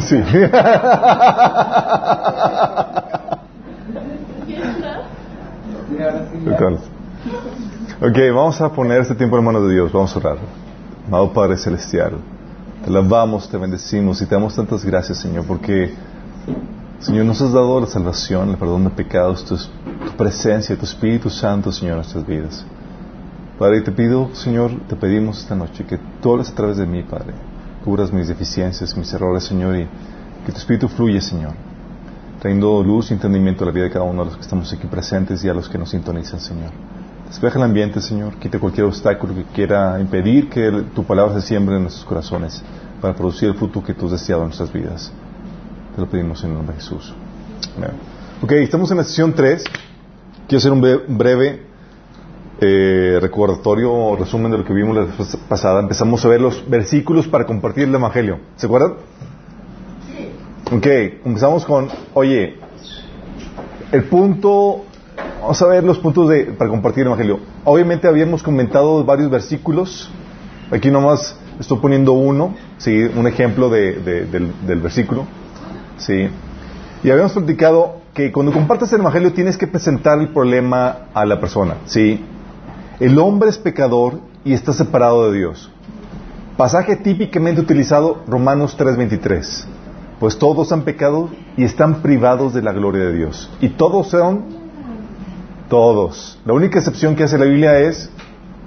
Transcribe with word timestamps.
Sí. 0.00 0.16
ok, 8.00 8.18
vamos 8.34 8.60
a 8.60 8.72
poner 8.72 9.00
este 9.00 9.14
tiempo 9.14 9.38
en 9.38 9.44
manos 9.44 9.66
de 9.66 9.74
Dios. 9.74 9.92
Vamos 9.92 10.14
a 10.14 10.18
orar. 10.18 10.38
Amado 11.06 11.32
Padre 11.32 11.56
Celestial, 11.56 12.12
te 12.84 12.90
alabamos, 12.90 13.48
te 13.48 13.58
bendecimos 13.58 14.22
y 14.22 14.26
te 14.26 14.34
damos 14.34 14.54
tantas 14.54 14.84
gracias, 14.84 15.18
Señor, 15.18 15.44
porque, 15.46 15.92
Señor, 17.00 17.26
nos 17.26 17.42
has 17.42 17.52
dado 17.52 17.80
la 17.80 17.86
salvación, 17.86 18.50
el 18.50 18.56
perdón 18.56 18.84
de 18.84 18.90
pecados, 18.90 19.44
tu, 19.44 19.56
tu 19.56 20.16
presencia, 20.16 20.76
tu 20.76 20.84
Espíritu 20.84 21.28
Santo, 21.28 21.72
Señor, 21.72 21.92
en 21.92 21.98
nuestras 21.98 22.26
vidas. 22.26 22.64
Padre, 23.58 23.80
te 23.82 23.92
pido, 23.92 24.30
Señor, 24.32 24.70
te 24.88 24.96
pedimos 24.96 25.40
esta 25.40 25.54
noche 25.54 25.84
que 25.84 25.98
tú 26.22 26.32
hables 26.32 26.50
a 26.50 26.54
través 26.54 26.76
de 26.76 26.86
mí, 26.86 27.02
Padre. 27.02 27.34
Cubras 27.84 28.12
mis 28.12 28.28
deficiencias, 28.28 28.96
mis 28.96 29.12
errores, 29.12 29.44
Señor, 29.44 29.76
y 29.76 29.88
que 30.46 30.52
tu 30.52 30.58
Espíritu 30.58 30.88
fluya, 30.88 31.20
Señor, 31.20 31.52
trayendo 32.40 32.82
luz 32.82 33.10
y 33.10 33.14
entendimiento 33.14 33.64
a 33.64 33.66
la 33.66 33.72
vida 33.72 33.84
de 33.84 33.90
cada 33.90 34.04
uno 34.04 34.24
de 34.24 34.26
los 34.26 34.36
que 34.36 34.42
estamos 34.42 34.72
aquí 34.72 34.86
presentes 34.86 35.44
y 35.44 35.48
a 35.48 35.54
los 35.54 35.68
que 35.68 35.78
nos 35.78 35.90
sintonizan, 35.90 36.40
Señor. 36.40 36.70
Despeja 37.28 37.58
el 37.58 37.64
ambiente, 37.64 38.00
Señor, 38.00 38.34
quita 38.34 38.58
cualquier 38.58 38.86
obstáculo 38.86 39.34
que 39.34 39.44
quiera 39.44 39.98
impedir 39.98 40.50
que 40.50 40.84
tu 40.94 41.02
palabra 41.04 41.40
se 41.40 41.48
siembre 41.48 41.76
en 41.76 41.82
nuestros 41.82 42.04
corazones 42.04 42.62
para 43.00 43.14
producir 43.14 43.48
el 43.48 43.54
fruto 43.54 43.82
que 43.82 43.94
tú 43.94 44.06
has 44.06 44.12
deseado 44.12 44.42
en 44.42 44.48
nuestras 44.48 44.72
vidas. 44.72 45.10
Te 45.94 46.00
lo 46.00 46.08
pedimos 46.08 46.42
en 46.44 46.50
el 46.50 46.56
nombre 46.56 46.76
de 46.76 46.82
Jesús. 46.82 47.12
Amén. 47.76 47.92
Ok, 48.42 48.52
estamos 48.52 48.90
en 48.90 48.98
la 48.98 49.04
sesión 49.04 49.32
3. 49.32 49.64
Quiero 50.46 50.58
hacer 50.58 50.72
un 50.72 51.16
breve 51.16 51.71
eh, 52.64 53.18
recordatorio 53.20 53.92
o 53.92 54.16
resumen 54.16 54.52
de 54.52 54.58
lo 54.58 54.64
que 54.64 54.72
vimos 54.72 54.96
la 54.96 55.02
vez 55.02 55.36
pasada. 55.48 55.80
Empezamos 55.80 56.24
a 56.24 56.28
ver 56.28 56.40
los 56.40 56.68
versículos 56.68 57.26
para 57.26 57.44
compartir 57.44 57.84
el 57.84 57.94
Evangelio. 57.94 58.38
¿Se 58.56 58.66
acuerdan? 58.66 58.94
Sí. 60.06 60.30
Ok, 60.72 60.86
empezamos 61.24 61.64
con, 61.64 61.88
oye, 62.14 62.56
el 63.90 64.04
punto, 64.04 64.84
vamos 65.40 65.60
a 65.60 65.66
ver 65.66 65.82
los 65.82 65.98
puntos 65.98 66.28
de, 66.28 66.44
para 66.44 66.70
compartir 66.70 67.02
el 67.02 67.08
Evangelio. 67.08 67.40
Obviamente 67.64 68.06
habíamos 68.06 68.42
comentado 68.42 69.04
varios 69.04 69.28
versículos. 69.30 70.08
Aquí 70.70 70.90
nomás 70.90 71.36
estoy 71.58 71.78
poniendo 71.78 72.12
uno, 72.12 72.54
¿sí? 72.78 73.02
un 73.16 73.26
ejemplo 73.26 73.70
de, 73.70 73.94
del, 73.94 74.52
del, 74.66 74.80
versículo. 74.80 75.26
¿sí? 75.98 76.28
Y 77.02 77.10
habíamos 77.10 77.32
platicado 77.32 77.96
que 78.14 78.30
cuando 78.30 78.52
compartes 78.52 78.92
el 78.92 79.00
Evangelio 79.00 79.32
tienes 79.32 79.56
que 79.56 79.66
presentar 79.66 80.20
el 80.20 80.28
problema 80.28 81.08
a 81.12 81.24
la 81.24 81.40
persona. 81.40 81.78
¿sí? 81.86 82.24
El 83.02 83.18
hombre 83.18 83.50
es 83.50 83.58
pecador 83.58 84.20
y 84.44 84.52
está 84.52 84.72
separado 84.72 85.28
de 85.28 85.36
Dios. 85.36 85.68
Pasaje 86.56 86.94
típicamente 86.94 87.60
utilizado, 87.60 88.22
Romanos 88.28 88.76
3:23. 88.78 89.66
Pues 90.20 90.38
todos 90.38 90.70
han 90.70 90.82
pecado 90.82 91.28
y 91.56 91.64
están 91.64 92.00
privados 92.00 92.54
de 92.54 92.62
la 92.62 92.70
gloria 92.70 93.06
de 93.06 93.14
Dios. 93.14 93.50
Y 93.60 93.70
todos 93.70 94.06
son, 94.06 94.44
todos. 95.68 96.38
La 96.44 96.52
única 96.52 96.78
excepción 96.78 97.16
que 97.16 97.24
hace 97.24 97.38
la 97.38 97.44
Biblia 97.44 97.80
es 97.80 98.08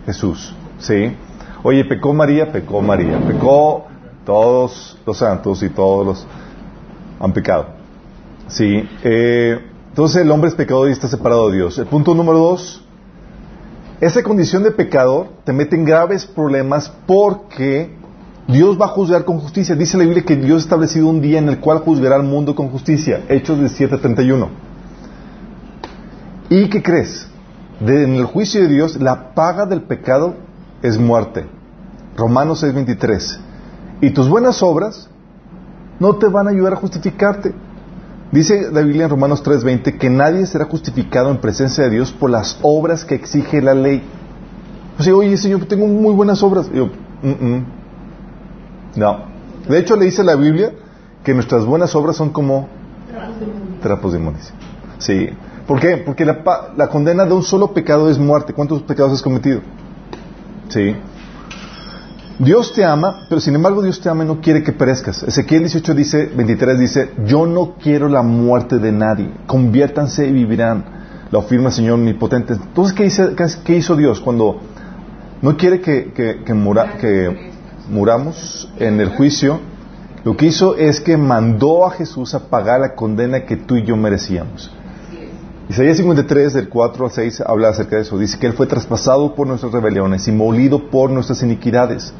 Jesús. 0.05 0.53
¿Sí? 0.79 1.15
Oye, 1.63 1.85
pecó 1.85 2.13
María, 2.13 2.51
pecó 2.51 2.81
María. 2.81 3.17
Pecó 3.25 3.85
todos 4.25 4.97
los 5.05 5.17
santos 5.17 5.63
y 5.63 5.69
todos 5.69 6.05
los 6.05 6.27
han 7.21 7.31
pecado. 7.31 7.67
¿Sí? 8.49 8.83
Eh, 9.01 9.61
entonces 9.87 10.23
el 10.23 10.29
hombre 10.29 10.49
es 10.49 10.55
pecador 10.55 10.89
y 10.89 10.91
está 10.91 11.07
separado 11.07 11.49
de 11.49 11.55
Dios. 11.55 11.77
El 11.77 11.85
punto 11.85 12.13
número 12.13 12.39
dos, 12.39 12.84
esa 14.01 14.23
condición 14.23 14.63
de 14.63 14.71
pecador 14.71 15.27
te 15.43 15.53
mete 15.53 15.75
en 15.75 15.85
graves 15.85 16.25
problemas 16.25 16.91
porque 17.05 17.95
Dios 18.47 18.79
va 18.79 18.85
a 18.85 18.89
juzgar 18.89 19.25
con 19.25 19.39
justicia. 19.39 19.75
Dice 19.75 19.97
la 19.97 20.03
Biblia 20.03 20.23
que 20.23 20.35
Dios 20.35 20.61
ha 20.61 20.65
establecido 20.65 21.07
un 21.07 21.21
día 21.21 21.39
en 21.39 21.49
el 21.49 21.59
cual 21.59 21.79
juzgará 21.79 22.15
al 22.15 22.23
mundo 22.23 22.55
con 22.55 22.69
justicia. 22.69 23.23
Hechos 23.29 23.59
17:31. 23.59 24.49
¿Y 26.49 26.69
qué 26.69 26.83
crees? 26.83 27.27
en 27.81 28.15
el 28.15 28.23
juicio 28.23 28.61
de 28.61 28.69
Dios, 28.69 28.95
la 29.01 29.33
paga 29.33 29.65
del 29.65 29.81
pecado 29.81 30.35
es 30.81 30.97
muerte. 30.97 31.45
Romanos 32.15 32.63
6:23. 32.63 33.39
Y 34.01 34.11
tus 34.11 34.29
buenas 34.29 34.63
obras 34.63 35.09
no 35.99 36.15
te 36.15 36.27
van 36.27 36.47
a 36.47 36.51
ayudar 36.51 36.73
a 36.73 36.77
justificarte. 36.77 37.53
Dice 38.35 38.69
la 38.69 38.81
Biblia 38.81 39.05
en 39.05 39.09
Romanos 39.11 39.41
3:20 39.43 39.97
que 39.97 40.09
nadie 40.09 40.45
será 40.45 40.65
justificado 40.65 41.31
en 41.31 41.37
presencia 41.37 41.85
de 41.85 41.89
Dios 41.89 42.11
por 42.11 42.29
las 42.29 42.59
obras 42.63 43.05
que 43.05 43.15
exige 43.15 43.61
la 43.61 43.73
ley. 43.73 44.03
O 44.99 45.03
sea, 45.03 45.15
oye, 45.15 45.37
Señor, 45.37 45.63
tengo 45.67 45.87
muy 45.87 46.13
buenas 46.13 46.43
obras. 46.43 46.69
no. 48.95 49.17
De 49.69 49.79
hecho, 49.79 49.95
le 49.95 50.03
dice 50.03 50.21
la 50.25 50.35
Biblia 50.35 50.73
que 51.23 51.33
nuestras 51.33 51.65
buenas 51.65 51.95
obras 51.95 52.17
son 52.17 52.31
como 52.31 52.67
trapos 53.81 54.11
de 54.11 54.19
inmundicia. 54.19 54.53
Sí. 54.97 55.29
¿Por 55.65 55.79
qué? 55.79 55.95
Porque 55.95 56.25
la, 56.25 56.43
la 56.75 56.87
condena 56.89 57.23
de 57.23 57.31
un 57.31 57.41
solo 57.41 57.73
pecado 57.73 58.09
es 58.09 58.19
muerte. 58.19 58.51
¿Cuántos 58.51 58.81
pecados 58.81 59.13
has 59.13 59.21
cometido? 59.21 59.61
Sí. 60.67 60.93
Dios 62.39 62.73
te 62.73 62.83
ama, 62.83 63.25
pero 63.29 63.39
sin 63.39 63.55
embargo 63.55 63.81
Dios 63.81 64.01
te 64.01 64.09
ama 64.09 64.25
y 64.25 64.27
no 64.27 64.41
quiere 64.41 64.61
que 64.61 64.73
perezcas. 64.73 65.23
Ezequiel 65.23 65.61
18 65.61 65.93
dice, 65.93 66.25
23 66.35 66.79
dice, 66.79 67.11
yo 67.25 67.45
no 67.45 67.75
quiero 67.81 68.09
la 68.09 68.23
muerte 68.23 68.77
de 68.77 68.91
nadie, 68.91 69.31
conviértanse 69.47 70.27
y 70.27 70.31
vivirán. 70.31 70.83
Lo 71.31 71.39
afirma 71.39 71.69
el 71.69 71.73
Señor 71.73 71.93
omnipotente. 71.93 72.53
Entonces, 72.53 72.93
¿qué, 72.93 73.45
qué 73.63 73.75
hizo 73.77 73.95
Dios 73.95 74.19
cuando 74.19 74.59
no 75.41 75.57
quiere 75.57 75.79
que, 75.79 76.11
que, 76.13 76.43
que 76.43 76.53
muramos 77.89 78.69
en 78.79 78.99
el 78.99 79.09
juicio? 79.09 79.59
Lo 80.25 80.35
que 80.35 80.47
hizo 80.47 80.75
es 80.75 80.99
que 80.99 81.17
mandó 81.17 81.85
a 81.85 81.91
Jesús 81.91 82.33
a 82.33 82.49
pagar 82.49 82.81
la 82.81 82.95
condena 82.95 83.45
que 83.45 83.57
tú 83.57 83.77
y 83.77 83.83
yo 83.83 83.95
merecíamos. 83.95 84.71
Isaías 85.67 85.97
53, 85.97 86.53
del 86.53 86.69
4 86.69 87.05
al 87.05 87.11
6, 87.11 87.41
habla 87.41 87.69
acerca 87.69 87.95
de 87.95 88.03
eso. 88.03 88.19
Dice 88.19 88.37
que 88.37 88.45
Él 88.45 88.53
fue 88.53 88.67
traspasado 88.67 89.33
por 89.33 89.47
nuestras 89.47 89.71
rebeliones 89.71 90.27
y 90.27 90.31
molido 90.31 90.91
por 90.91 91.09
nuestras 91.09 91.41
iniquidades. 91.41 92.13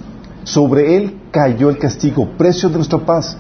Sobre 0.44 0.98
Él 0.98 1.22
cayó 1.30 1.70
el 1.70 1.78
castigo, 1.78 2.28
precio 2.40 2.70
de 2.70 2.76
nuestra 2.78 2.98
paz. 3.06 3.38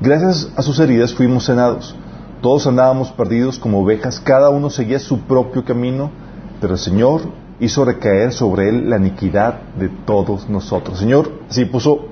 Gracias 0.00 0.52
a 0.54 0.62
sus 0.62 0.78
heridas 0.78 1.12
fuimos 1.14 1.44
sanados. 1.46 1.96
Todos 2.40 2.68
andábamos 2.68 3.10
perdidos 3.10 3.58
como 3.58 3.82
ovejas, 3.82 4.20
cada 4.20 4.50
uno 4.50 4.70
seguía 4.70 5.00
su 5.00 5.22
propio 5.22 5.64
camino, 5.64 6.12
pero 6.60 6.74
el 6.74 6.78
Señor 6.78 7.22
hizo 7.58 7.84
recaer 7.84 8.32
sobre 8.32 8.68
Él 8.68 8.88
la 8.88 8.98
iniquidad 8.98 9.62
de 9.76 9.88
todos 9.88 10.48
nosotros. 10.48 10.94
El 10.94 11.00
Señor 11.00 11.32
sí 11.48 11.64
puso 11.64 12.06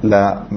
la, 0.00 0.48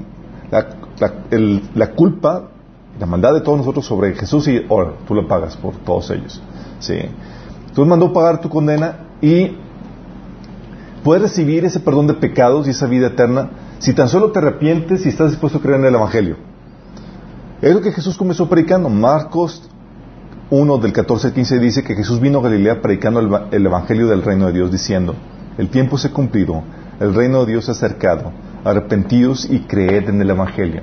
la 1.75 1.91
culpa 1.91 2.51
la 2.99 3.05
maldad 3.05 3.33
de 3.33 3.41
todos 3.41 3.57
nosotros 3.57 3.85
sobre 3.85 4.13
Jesús 4.15 4.47
y 4.47 4.65
ahora 4.69 4.93
tú 5.07 5.13
lo 5.13 5.27
pagas 5.27 5.55
por 5.55 5.75
todos 5.77 6.09
ellos. 6.11 6.41
¿sí? 6.79 6.97
Tú 7.73 7.85
mandó 7.85 8.11
pagar 8.11 8.41
tu 8.41 8.49
condena 8.49 9.07
y 9.21 9.55
puedes 11.03 11.21
recibir 11.21 11.65
ese 11.65 11.79
perdón 11.79 12.07
de 12.07 12.15
pecados 12.15 12.67
y 12.67 12.71
esa 12.71 12.87
vida 12.87 13.07
eterna 13.07 13.49
si 13.79 13.93
tan 13.93 14.09
solo 14.09 14.31
te 14.31 14.39
arrepientes 14.39 15.05
y 15.05 15.09
estás 15.09 15.29
dispuesto 15.31 15.59
a 15.59 15.61
creer 15.61 15.79
en 15.79 15.85
el 15.85 15.95
Evangelio. 15.95 16.37
Es 17.61 17.73
lo 17.73 17.81
que 17.81 17.91
Jesús 17.91 18.17
comenzó 18.17 18.49
predicando. 18.49 18.89
Marcos 18.89 19.61
1 20.49 20.77
del 20.77 20.93
14 20.93 21.27
al 21.27 21.33
15 21.33 21.59
dice 21.59 21.83
que 21.83 21.95
Jesús 21.95 22.19
vino 22.19 22.39
a 22.39 22.43
Galilea 22.43 22.81
predicando 22.81 23.19
el, 23.19 23.29
el 23.51 23.65
Evangelio 23.65 24.07
del 24.07 24.23
reino 24.23 24.47
de 24.47 24.53
Dios 24.53 24.71
diciendo, 24.71 25.15
el 25.57 25.69
tiempo 25.69 25.97
se 25.97 26.07
ha 26.07 26.13
cumplido, 26.13 26.63
el 26.99 27.13
reino 27.13 27.45
de 27.45 27.51
Dios 27.51 27.65
se 27.65 27.71
ha 27.71 27.73
acercado, 27.73 28.31
arrepentidos 28.63 29.47
y 29.49 29.59
creed 29.61 30.09
en 30.09 30.21
el 30.21 30.29
Evangelio. 30.29 30.81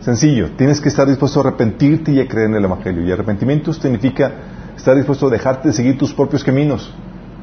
Sencillo, 0.00 0.52
tienes 0.56 0.80
que 0.80 0.88
estar 0.88 1.06
dispuesto 1.06 1.40
a 1.40 1.48
arrepentirte 1.48 2.12
y 2.12 2.20
a 2.20 2.26
creer 2.26 2.48
en 2.48 2.56
el 2.56 2.64
Evangelio. 2.64 3.04
Y 3.04 3.12
arrepentimiento 3.12 3.72
significa 3.72 4.32
estar 4.76 4.96
dispuesto 4.96 5.26
a 5.26 5.30
dejarte 5.30 5.68
de 5.68 5.74
seguir 5.74 5.98
tus 5.98 6.14
propios 6.14 6.42
caminos. 6.42 6.90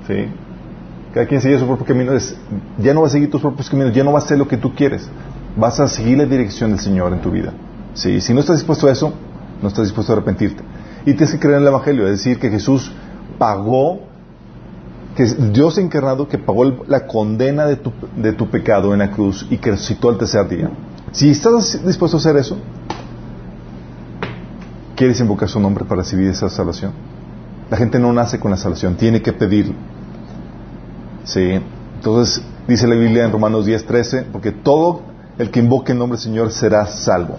¿sí? 0.07 0.25
Cada 1.13 1.27
quien 1.27 1.39
sigue 1.39 1.59
su 1.59 1.67
propio 1.67 1.85
camino. 1.85 2.13
ya 2.79 2.93
no 2.93 3.01
va 3.01 3.07
a 3.07 3.09
seguir 3.11 3.29
tus 3.29 3.41
propios 3.41 3.69
caminos, 3.69 3.93
ya 3.93 4.03
no 4.03 4.11
va 4.11 4.19
a 4.19 4.23
hacer 4.23 4.39
lo 4.39 4.47
que 4.47 4.57
tú 4.57 4.73
quieres. 4.73 5.07
Vas 5.55 5.79
a 5.79 5.87
seguir 5.87 6.17
la 6.17 6.25
dirección 6.25 6.71
del 6.71 6.79
Señor 6.79 7.13
en 7.13 7.21
tu 7.21 7.29
vida. 7.29 7.53
¿sí? 7.93 8.19
Si 8.21 8.33
no 8.33 8.39
estás 8.39 8.57
dispuesto 8.57 8.87
a 8.87 8.91
eso, 8.91 9.13
no 9.61 9.67
estás 9.67 9.85
dispuesto 9.85 10.13
a 10.13 10.15
arrepentirte. 10.15 10.63
Y 11.01 11.13
tienes 11.13 11.31
que 11.31 11.39
creer 11.39 11.57
en 11.57 11.61
el 11.61 11.67
Evangelio, 11.67 12.05
es 12.05 12.11
decir, 12.11 12.39
que 12.39 12.49
Jesús 12.49 12.91
pagó, 13.37 14.01
que 15.15 15.25
Dios 15.25 15.77
encarnado 15.77 16.27
que 16.27 16.39
pagó 16.39 16.65
la 16.87 17.05
condena 17.05 17.65
de 17.65 17.75
tu, 17.75 17.93
de 18.15 18.33
tu 18.33 18.49
pecado 18.49 18.93
en 18.93 18.99
la 18.99 19.11
cruz 19.11 19.47
y 19.49 19.57
que 19.57 19.71
resucitó 19.71 20.09
al 20.09 20.17
tercer 20.17 20.47
día. 20.49 20.69
Si 21.11 21.29
estás 21.29 21.85
dispuesto 21.85 22.17
a 22.17 22.19
hacer 22.19 22.37
eso, 22.37 22.57
¿quieres 24.95 25.19
invocar 25.19 25.49
su 25.49 25.59
nombre 25.59 25.85
para 25.85 26.01
recibir 26.01 26.27
esa 26.29 26.49
salvación? 26.49 26.91
La 27.69 27.77
gente 27.77 27.99
no 27.99 28.13
nace 28.13 28.39
con 28.39 28.51
la 28.51 28.57
salvación, 28.57 28.95
tiene 28.95 29.21
que 29.21 29.33
pedirlo. 29.33 29.73
Sí. 31.23 31.59
Entonces, 31.95 32.41
dice 32.67 32.87
la 32.87 32.95
Biblia 32.95 33.25
en 33.25 33.31
Romanos 33.31 33.65
10:13, 33.65 34.25
porque 34.31 34.51
todo 34.51 35.01
el 35.37 35.51
que 35.51 35.59
invoque 35.59 35.91
el 35.91 35.97
nombre 35.97 36.17
del 36.17 36.23
Señor 36.23 36.51
será 36.51 36.85
salvo. 36.87 37.37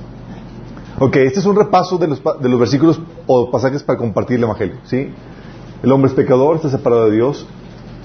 Ok, 1.00 1.16
este 1.16 1.40
es 1.40 1.46
un 1.46 1.54
repaso 1.54 1.96
de 1.96 2.08
los, 2.08 2.22
de 2.40 2.48
los 2.48 2.58
versículos 2.58 3.00
o 3.26 3.50
pasajes 3.50 3.82
para 3.82 3.98
compartir 3.98 4.38
el 4.38 4.44
Evangelio. 4.44 4.76
¿sí? 4.84 5.10
El 5.82 5.92
hombre 5.92 6.10
es 6.10 6.16
pecador, 6.16 6.56
está 6.56 6.70
separado 6.70 7.04
de 7.04 7.12
Dios. 7.12 7.46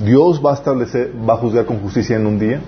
Dios 0.04 0.42
va 0.46 0.52
a 0.52 0.54
establecer, 0.54 1.12
va 1.28 1.34
a 1.34 1.38
juzgar 1.38 1.66
con 1.66 1.80
justicia 1.80 2.16
en 2.16 2.28
un 2.28 2.38
día. 2.38 2.62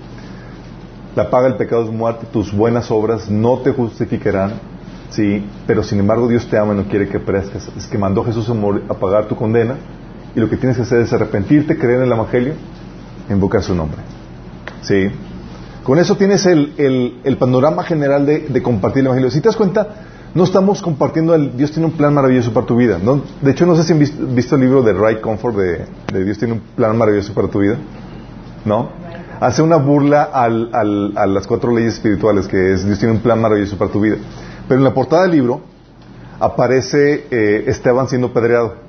La 1.16 1.30
paga 1.30 1.48
del 1.48 1.56
pecado 1.56 1.82
es 1.82 1.90
muerte, 1.90 2.26
tus 2.30 2.52
buenas 2.52 2.90
obras 2.90 3.30
no 3.30 3.58
te 3.60 3.72
justificarán, 3.72 4.60
sí, 5.08 5.46
pero 5.66 5.82
sin 5.82 5.98
embargo 5.98 6.28
Dios 6.28 6.46
te 6.46 6.58
ama 6.58 6.74
y 6.74 6.76
no 6.76 6.84
quiere 6.84 7.08
que 7.08 7.18
perezcas. 7.18 7.68
Es 7.74 7.86
que 7.86 7.96
mandó 7.96 8.22
Jesús 8.22 8.50
a, 8.50 8.92
a 8.92 8.94
pagar 8.98 9.26
tu 9.26 9.34
condena 9.34 9.76
y 10.34 10.40
lo 10.40 10.50
que 10.50 10.58
tienes 10.58 10.76
que 10.76 10.82
hacer 10.82 11.00
es 11.00 11.10
arrepentirte, 11.14 11.78
creer 11.78 12.00
en 12.00 12.04
el 12.04 12.12
Evangelio, 12.12 12.52
invocar 13.30 13.62
su 13.62 13.74
nombre. 13.74 13.98
Sí. 14.82 15.08
Con 15.84 15.98
eso 15.98 16.16
tienes 16.16 16.44
el, 16.44 16.74
el, 17.24 17.36
panorama 17.38 17.82
general 17.82 18.26
de, 18.26 18.40
de, 18.40 18.62
compartir 18.62 19.00
el 19.00 19.06
Evangelio. 19.06 19.30
Si 19.30 19.40
te 19.40 19.48
das 19.48 19.56
cuenta, 19.56 19.88
no 20.34 20.44
estamos 20.44 20.82
compartiendo 20.82 21.34
el 21.34 21.56
Dios 21.56 21.70
tiene 21.72 21.86
un 21.86 21.92
plan 21.92 22.12
maravilloso 22.12 22.52
para 22.52 22.66
tu 22.66 22.76
vida. 22.76 22.98
¿no? 23.02 23.22
De 23.40 23.52
hecho, 23.52 23.64
no 23.64 23.74
sé 23.74 23.84
si 23.84 23.94
han 23.94 23.98
visto, 24.34 24.56
el 24.56 24.60
libro 24.60 24.82
de 24.82 24.92
Ray 24.92 25.22
Comfort 25.22 25.56
de, 25.56 25.86
de, 26.12 26.24
Dios 26.24 26.36
tiene 26.36 26.52
un 26.52 26.60
plan 26.60 26.98
maravilloso 26.98 27.32
para 27.32 27.48
tu 27.48 27.60
vida. 27.60 27.78
¿No? 28.66 29.05
Hace 29.40 29.62
una 29.62 29.76
burla 29.76 30.24
al, 30.24 30.70
al, 30.72 31.12
a 31.16 31.26
las 31.26 31.46
cuatro 31.46 31.74
leyes 31.74 31.94
espirituales, 31.94 32.46
que 32.46 32.72
es 32.72 32.84
Dios 32.84 32.98
tiene 32.98 33.14
un 33.14 33.20
plan 33.20 33.40
maravilloso 33.40 33.76
para 33.76 33.90
tu 33.90 34.00
vida. 34.00 34.16
Pero 34.68 34.78
en 34.78 34.84
la 34.84 34.94
portada 34.94 35.22
del 35.22 35.32
libro 35.32 35.60
aparece 36.40 37.26
eh, 37.30 37.64
Esteban 37.66 38.08
siendo 38.08 38.32
pedreado. 38.32 38.86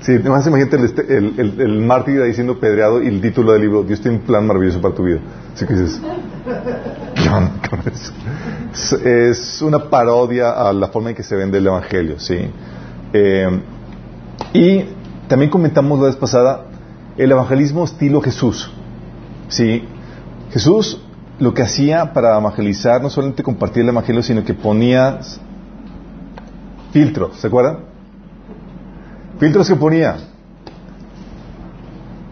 Sí, 0.00 0.18
más 0.20 0.46
imagínate 0.46 0.76
este, 0.84 1.16
el, 1.16 1.34
el, 1.38 1.60
el, 1.60 1.80
mártir 1.80 2.22
diciendo 2.22 2.60
pedreado 2.60 3.02
y 3.02 3.08
el 3.08 3.20
título 3.20 3.52
del 3.52 3.62
libro, 3.62 3.82
Dios 3.82 4.00
tiene 4.00 4.18
un 4.18 4.22
plan 4.22 4.46
maravilloso 4.46 4.80
para 4.80 4.94
tu 4.94 5.02
vida. 5.02 5.18
Así 5.52 5.66
que 5.66 5.74
dices, 5.74 6.00
es, 8.72 8.92
es, 8.92 9.62
una 9.62 9.90
parodia 9.90 10.50
a 10.52 10.72
la 10.72 10.86
forma 10.88 11.10
en 11.10 11.16
que 11.16 11.24
se 11.24 11.34
vende 11.34 11.58
el 11.58 11.66
Evangelio, 11.66 12.20
¿sí? 12.20 12.38
Eh, 13.12 13.60
y 14.52 14.84
también 15.28 15.50
comentamos 15.50 15.98
la 15.98 16.06
vez 16.06 16.16
pasada 16.16 16.64
el 17.16 17.32
evangelismo 17.32 17.84
estilo 17.84 18.20
Jesús, 18.20 18.70
¿sí? 19.48 19.84
Jesús 20.50 21.00
lo 21.38 21.54
que 21.54 21.62
hacía 21.62 22.12
para 22.12 22.38
evangelizar 22.38 23.00
no 23.00 23.10
solamente 23.10 23.42
compartir 23.42 23.82
el 23.82 23.90
Evangelio, 23.90 24.22
sino 24.22 24.44
que 24.44 24.54
ponía 24.54 25.20
filtros, 26.92 27.38
¿se 27.38 27.46
acuerdan? 27.46 27.78
Filtros 29.38 29.68
que 29.68 29.76
ponía. 29.76 30.16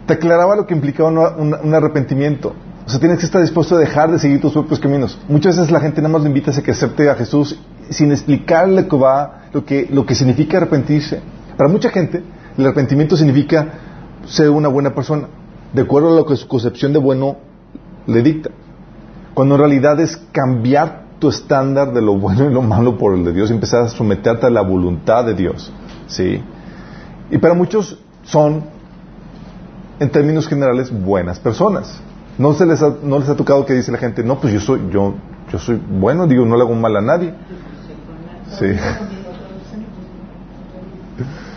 Te 0.06 0.14
aclaraba 0.14 0.56
lo 0.56 0.66
que 0.66 0.74
implicaba 0.74 1.36
un, 1.36 1.74
arrepentimiento. 1.74 2.54
O 2.84 2.88
sea, 2.88 3.00
tienes 3.00 3.18
que 3.18 3.26
estar 3.26 3.40
dispuesto 3.40 3.76
a 3.76 3.78
dejar 3.78 4.10
de 4.10 4.18
seguir 4.18 4.40
tus 4.40 4.52
propios 4.52 4.78
caminos. 4.78 5.18
Muchas 5.28 5.56
veces 5.56 5.72
la 5.72 5.80
gente 5.80 6.00
nada 6.00 6.12
más 6.12 6.22
le 6.22 6.28
invita 6.28 6.52
a 6.52 6.62
que 6.62 6.70
acepte 6.70 7.10
a 7.10 7.14
Jesús 7.16 7.58
sin 7.90 8.12
explicarle 8.12 8.86
que 8.86 8.96
va, 8.96 9.48
lo 9.52 9.64
que, 9.64 9.88
lo 9.90 10.06
que 10.06 10.14
significa 10.14 10.58
arrepentirse. 10.58 11.20
Para 11.56 11.68
mucha 11.68 11.90
gente, 11.90 12.22
el 12.56 12.64
arrepentimiento 12.64 13.16
significa 13.16 13.66
ser 14.26 14.50
una 14.50 14.68
buena 14.68 14.94
persona, 14.94 15.28
de 15.76 15.82
acuerdo 15.82 16.14
a 16.14 16.16
lo 16.16 16.24
que 16.24 16.36
su 16.36 16.48
concepción 16.48 16.94
de 16.94 16.98
bueno 16.98 17.36
le 18.06 18.22
dicta. 18.22 18.48
Cuando 19.34 19.56
en 19.56 19.60
realidad 19.60 20.00
es 20.00 20.16
cambiar 20.32 21.04
tu 21.18 21.28
estándar 21.28 21.92
de 21.92 22.00
lo 22.00 22.16
bueno 22.16 22.46
y 22.46 22.52
lo 22.52 22.62
malo 22.62 22.96
por 22.96 23.14
el 23.14 23.22
de 23.26 23.34
Dios 23.34 23.50
y 23.50 23.52
empezar 23.52 23.82
a 23.82 23.88
someterte 23.88 24.46
a 24.46 24.50
la 24.50 24.62
voluntad 24.62 25.26
de 25.26 25.34
Dios. 25.34 25.70
¿Sí? 26.06 26.42
Y 27.30 27.36
para 27.36 27.52
muchos 27.52 27.98
son, 28.22 28.64
en 30.00 30.08
términos 30.08 30.48
generales, 30.48 30.90
buenas 30.90 31.38
personas. 31.40 32.00
No, 32.38 32.54
se 32.54 32.64
les 32.64 32.82
ha, 32.82 32.94
no 33.02 33.18
les 33.18 33.28
ha 33.28 33.36
tocado 33.36 33.66
que 33.66 33.74
dice 33.74 33.92
la 33.92 33.98
gente, 33.98 34.24
no, 34.24 34.40
pues 34.40 34.54
yo 34.54 34.60
soy, 34.60 34.80
yo, 34.90 35.14
yo 35.52 35.58
soy 35.58 35.78
bueno, 35.90 36.26
digo, 36.26 36.46
no 36.46 36.56
le 36.56 36.62
hago 36.62 36.74
mal 36.74 36.96
a 36.96 37.02
nadie. 37.02 37.34
Sí. 38.58 38.66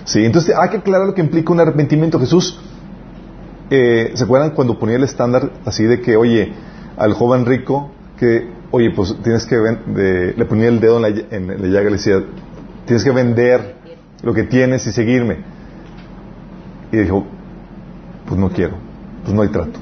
Sí, 0.04 0.26
entonces 0.26 0.54
hay 0.58 0.70
que 0.72 0.78
aclarar 0.78 1.08
lo 1.08 1.14
que 1.14 1.22
implica 1.22 1.54
un 1.54 1.62
arrepentimiento. 1.62 2.20
Jesús, 2.20 2.60
eh, 3.70 4.12
¿se 4.14 4.24
acuerdan 4.24 4.52
cuando 4.52 4.80
ponía 4.80 4.96
el 4.96 5.04
estándar 5.04 5.52
así 5.66 5.84
de 5.84 6.02
que, 6.02 6.18
oye, 6.18 6.54
al 6.98 7.14
joven 7.14 7.46
rico, 7.46 7.92
que, 8.18 8.50
oye, 8.72 8.92
pues 8.92 9.16
tienes 9.24 9.46
que, 9.46 9.56
de, 9.56 10.34
le 10.36 10.46
ponía 10.46 10.68
el 10.68 10.80
dedo 10.80 10.98
en 10.98 11.02
la, 11.02 11.22
en 11.32 11.48
la 11.48 11.68
llaga 11.68 11.82
y 11.82 11.92
le 11.92 11.98
decía, 11.98 12.24
tienes 12.86 13.04
que 13.04 13.12
vender 13.12 13.76
lo 14.24 14.34
que 14.34 14.44
tienes 14.44 14.86
y 14.88 14.92
seguirme. 14.92 15.38
Y 16.92 16.98
dijo, 16.98 17.26
pues 18.28 18.40
no 18.40 18.50
quiero, 18.50 18.76
pues 19.24 19.34
no 19.34 19.42
hay 19.42 19.50
trato. 19.50 19.80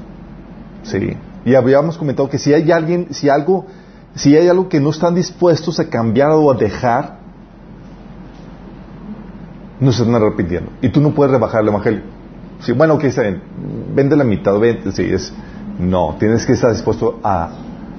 Sí. 0.82 1.16
Y 1.44 1.54
habíamos 1.54 1.96
comentado 1.96 2.28
que 2.28 2.38
si 2.38 2.52
hay 2.52 2.70
alguien, 2.70 3.08
si 3.10 3.28
algo, 3.28 3.66
si 4.14 4.36
hay 4.36 4.48
algo 4.48 4.68
que 4.68 4.80
no 4.80 4.90
están 4.90 5.14
dispuestos 5.14 5.80
a 5.80 5.88
cambiar 5.88 6.30
o 6.32 6.50
a 6.50 6.54
dejar, 6.54 7.18
no 9.80 9.92
se 9.92 10.02
están 10.02 10.14
arrepintiendo. 10.14 10.72
Y 10.82 10.90
tú 10.90 11.00
no 11.00 11.14
puedes 11.14 11.32
rebajar 11.32 11.62
el 11.62 11.68
evangelio. 11.68 12.17
Sí, 12.60 12.72
bueno, 12.72 12.94
ok, 12.94 13.04
está 13.04 13.22
bien. 13.22 13.42
Vende 13.94 14.16
la 14.16 14.24
mitad, 14.24 14.58
vende, 14.58 14.92
sí, 14.92 15.02
es. 15.02 15.32
No, 15.78 16.16
tienes 16.18 16.44
que 16.44 16.54
estar 16.54 16.72
dispuesto 16.72 17.20
a 17.22 17.50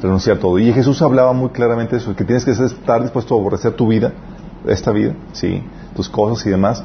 renunciar 0.01 0.37
todo. 0.37 0.59
Y 0.59 0.71
Jesús 0.73 1.01
hablaba 1.01 1.33
muy 1.33 1.49
claramente 1.49 1.95
de 1.95 2.01
eso, 2.01 2.15
que 2.15 2.23
tienes 2.23 2.45
que 2.45 2.51
estar 2.51 3.01
dispuesto 3.01 3.35
a 3.35 3.39
aborrecer 3.39 3.73
tu 3.73 3.87
vida, 3.87 4.11
esta 4.67 4.91
vida, 4.91 5.13
sí, 5.31 5.63
tus 5.95 6.09
cosas 6.09 6.45
y 6.45 6.49
demás, 6.49 6.83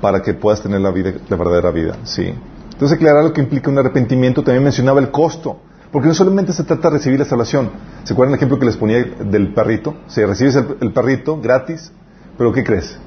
para 0.00 0.20
que 0.22 0.34
puedas 0.34 0.62
tener 0.62 0.80
la 0.80 0.90
vida, 0.90 1.12
la 1.28 1.36
verdadera 1.36 1.70
vida, 1.70 1.96
¿sí? 2.04 2.34
Entonces, 2.72 2.96
aclarar 2.96 3.24
lo 3.24 3.32
que 3.32 3.40
implica 3.40 3.70
un 3.70 3.78
arrepentimiento, 3.78 4.42
también 4.42 4.64
mencionaba 4.64 5.00
el 5.00 5.10
costo, 5.10 5.58
porque 5.92 6.08
no 6.08 6.14
solamente 6.14 6.52
se 6.52 6.64
trata 6.64 6.90
de 6.90 6.98
recibir 6.98 7.20
la 7.20 7.24
salvación. 7.24 7.70
¿Se 8.02 8.12
acuerdan 8.12 8.32
el 8.32 8.38
ejemplo 8.38 8.58
que 8.58 8.66
les 8.66 8.76
ponía 8.76 9.04
del 9.04 9.54
perrito? 9.54 9.94
Si 10.08 10.24
recibes 10.24 10.56
el, 10.56 10.92
perrito 10.92 11.40
gratis, 11.40 11.92
pero 12.36 12.52
¿qué 12.52 12.64
crees? 12.64 12.98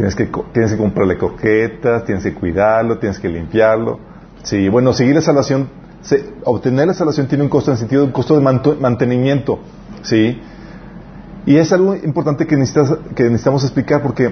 Tienes 0.00 0.14
que, 0.14 0.30
tienes 0.54 0.72
que 0.72 0.78
comprarle 0.78 1.18
coquetas, 1.18 2.06
tienes 2.06 2.24
que 2.24 2.32
cuidarlo, 2.32 2.96
tienes 2.96 3.18
que 3.18 3.28
limpiarlo. 3.28 3.98
Sí, 4.42 4.70
bueno, 4.70 4.94
seguir 4.94 5.14
la 5.14 5.20
salvación, 5.20 5.68
obtener 6.44 6.86
la 6.86 6.94
salvación 6.94 7.28
tiene 7.28 7.44
un 7.44 7.50
costo 7.50 7.70
en 7.70 7.76
sentido 7.76 8.00
de 8.00 8.06
un 8.06 8.12
costo 8.14 8.34
de 8.34 8.40
mantenimiento, 8.40 9.58
¿sí? 10.00 10.40
Y 11.44 11.54
es 11.54 11.70
algo 11.74 11.94
importante 11.96 12.46
que, 12.46 12.56
que 12.56 13.24
necesitamos 13.24 13.62
explicar 13.62 14.00
porque 14.00 14.30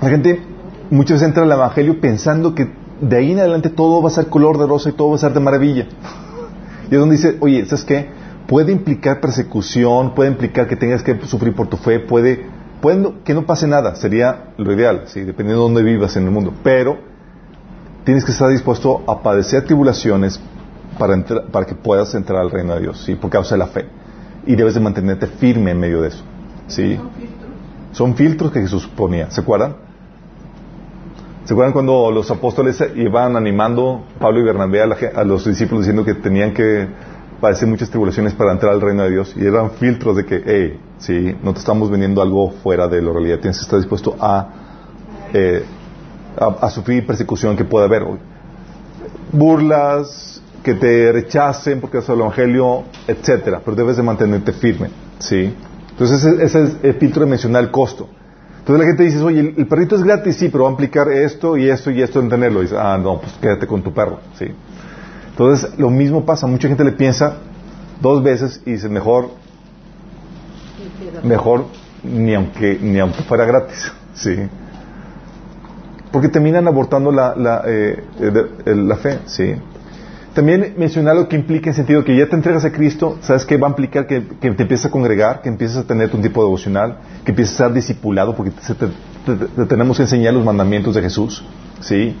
la 0.00 0.08
gente 0.08 0.40
muchas 0.88 1.16
veces 1.16 1.30
entra 1.30 1.42
al 1.42 1.50
Evangelio 1.50 2.00
pensando 2.00 2.54
que 2.54 2.70
de 3.00 3.16
ahí 3.16 3.32
en 3.32 3.40
adelante 3.40 3.70
todo 3.70 4.00
va 4.02 4.08
a 4.08 4.12
ser 4.12 4.28
color 4.28 4.56
de 4.56 4.68
rosa 4.68 4.90
y 4.90 4.92
todo 4.92 5.08
va 5.08 5.16
a 5.16 5.18
ser 5.18 5.32
de 5.32 5.40
maravilla. 5.40 5.88
Y 6.88 6.94
es 6.94 7.00
donde 7.00 7.16
dice, 7.16 7.38
oye, 7.40 7.66
¿sabes 7.66 7.84
qué? 7.84 8.08
Puede 8.46 8.70
implicar 8.70 9.20
persecución, 9.20 10.14
puede 10.14 10.30
implicar 10.30 10.68
que 10.68 10.76
tengas 10.76 11.02
que 11.02 11.18
sufrir 11.26 11.56
por 11.56 11.66
tu 11.66 11.76
fe, 11.76 11.98
puede, 11.98 12.46
puede 12.82 13.12
que 13.24 13.32
no 13.32 13.46
pase 13.46 13.68
nada, 13.68 13.94
sería 13.94 14.52
lo 14.58 14.72
ideal, 14.72 15.04
¿sí? 15.06 15.20
dependiendo 15.20 15.62
de 15.62 15.72
dónde 15.72 15.90
vivas 15.90 16.16
en 16.16 16.24
el 16.24 16.32
mundo. 16.32 16.52
Pero 16.64 16.98
tienes 18.04 18.24
que 18.24 18.32
estar 18.32 18.50
dispuesto 18.50 19.04
a 19.06 19.22
padecer 19.22 19.64
tribulaciones 19.64 20.40
para, 20.98 21.24
para 21.24 21.64
que 21.64 21.76
puedas 21.76 22.12
entrar 22.16 22.40
al 22.40 22.50
reino 22.50 22.74
de 22.74 22.80
Dios, 22.80 23.02
¿sí? 23.04 23.14
por 23.14 23.30
causa 23.30 23.54
de 23.54 23.60
la 23.60 23.68
fe. 23.68 23.86
Y 24.46 24.56
debes 24.56 24.74
de 24.74 24.80
mantenerte 24.80 25.28
firme 25.28 25.70
en 25.70 25.78
medio 25.78 26.02
de 26.02 26.08
eso. 26.08 26.24
¿sí? 26.66 26.98
Son 27.92 28.16
filtros 28.16 28.50
que 28.50 28.60
Jesús 28.60 28.88
ponía, 28.88 29.30
¿se 29.30 29.40
acuerdan? 29.40 29.76
¿Se 31.44 31.54
acuerdan 31.54 31.72
cuando 31.72 32.10
los 32.10 32.30
apóstoles 32.32 32.82
iban 32.96 33.36
animando 33.36 34.02
Pablo 34.18 34.40
y 34.40 34.42
Bernabé 34.42 34.82
a, 34.82 35.24
los 35.24 35.44
discípulos 35.44 35.84
diciendo 35.84 36.04
que 36.04 36.14
tenían 36.14 36.52
que 36.52 36.88
padecer 37.42 37.68
muchas 37.68 37.90
tribulaciones 37.90 38.32
para 38.32 38.52
entrar 38.52 38.72
al 38.72 38.80
reino 38.80 39.02
de 39.02 39.10
Dios? 39.10 39.34
Y 39.36 39.44
eran 39.44 39.72
filtros 39.72 40.16
de 40.16 40.24
que, 40.24 40.42
hey, 40.46 40.80
sí, 40.98 41.36
no 41.42 41.52
te 41.52 41.58
estamos 41.58 41.90
vendiendo 41.90 42.22
algo 42.22 42.52
fuera 42.62 42.88
de 42.88 43.02
la 43.02 43.12
realidad, 43.12 43.40
tienes 43.40 43.58
que 43.58 43.64
estar 43.64 43.78
dispuesto 43.78 44.16
eh, 45.34 45.64
a, 46.38 46.46
a, 46.46 46.70
sufrir 46.70 47.06
persecución 47.06 47.56
que 47.56 47.64
pueda 47.64 47.86
haber. 47.86 48.06
Burlas, 49.32 50.40
que 50.62 50.74
te 50.74 51.12
rechacen 51.12 51.80
porque 51.80 51.98
es 51.98 52.08
el 52.08 52.20
Evangelio, 52.20 52.84
etcétera, 53.06 53.60
pero 53.64 53.76
debes 53.76 53.96
de 53.96 54.02
mantenerte 54.02 54.52
firme, 54.52 54.90
¿sí? 55.18 55.52
Entonces 55.90 56.24
ese, 56.24 56.64
es 56.64 56.76
el 56.82 56.94
filtro 56.94 57.24
de 57.24 57.30
mencionar 57.30 57.64
el 57.64 57.70
costo. 57.70 58.08
Entonces 58.60 58.80
la 58.80 58.86
gente 58.86 59.02
dice, 59.02 59.20
oye, 59.20 59.54
el, 59.56 59.66
perrito 59.66 59.96
es 59.96 60.04
gratis, 60.04 60.36
sí, 60.36 60.48
pero 60.48 60.64
va 60.64 60.70
a 60.70 60.72
implicar 60.72 61.08
esto 61.10 61.56
y 61.56 61.68
esto 61.68 61.90
y 61.90 62.00
esto 62.00 62.20
en 62.20 62.28
tenerlo. 62.28 62.60
Y 62.60 62.66
dice, 62.66 62.76
ah, 62.78 62.96
no, 62.96 63.20
pues 63.20 63.32
quédate 63.40 63.66
con 63.66 63.82
tu 63.82 63.92
perro. 63.92 64.20
¿sí? 64.38 64.46
Entonces 65.42 65.78
lo 65.78 65.90
mismo 65.90 66.24
pasa, 66.24 66.46
mucha 66.46 66.68
gente 66.68 66.84
le 66.84 66.92
piensa 66.92 67.34
dos 68.00 68.22
veces 68.22 68.62
y 68.64 68.72
dice, 68.72 68.88
mejor, 68.88 69.30
mejor 71.22 71.66
ni 72.02 72.34
aunque, 72.34 72.78
ni 72.80 72.98
aunque 72.98 73.22
fuera 73.22 73.44
gratis. 73.44 73.92
¿sí? 74.14 74.36
Porque 76.10 76.28
terminan 76.28 76.68
abortando 76.68 77.10
la, 77.10 77.34
la, 77.36 77.62
eh, 77.66 78.04
la 78.66 78.96
fe. 78.96 79.18
¿sí? 79.26 79.54
También 80.34 80.74
mencionar 80.78 81.16
lo 81.16 81.28
que 81.28 81.36
implica 81.36 81.70
en 81.70 81.74
sentido 81.74 82.04
que 82.04 82.16
ya 82.16 82.26
te 82.28 82.36
entregas 82.36 82.64
a 82.64 82.72
Cristo, 82.72 83.18
¿sabes 83.20 83.44
qué 83.44 83.56
va 83.56 83.66
a 83.66 83.70
implicar? 83.70 84.06
Que, 84.06 84.20
te 84.20 84.46
empieces 84.48 84.86
a 84.86 84.90
congregar, 84.90 85.42
que 85.42 85.48
empieces 85.48 85.76
a 85.76 85.84
tener 85.84 86.14
un 86.14 86.22
tipo 86.22 86.42
devocional, 86.42 86.98
que 87.24 87.32
empieces 87.32 87.60
a 87.60 87.66
ser 87.66 87.74
discipulado, 87.74 88.34
porque 88.34 88.52
te, 88.52 89.66
tenemos 89.66 89.96
que 89.96 90.04
enseñar 90.04 90.32
los 90.32 90.44
mandamientos 90.44 90.94
de 90.94 91.02
Jesús, 91.02 91.44
¿sí? 91.80 92.16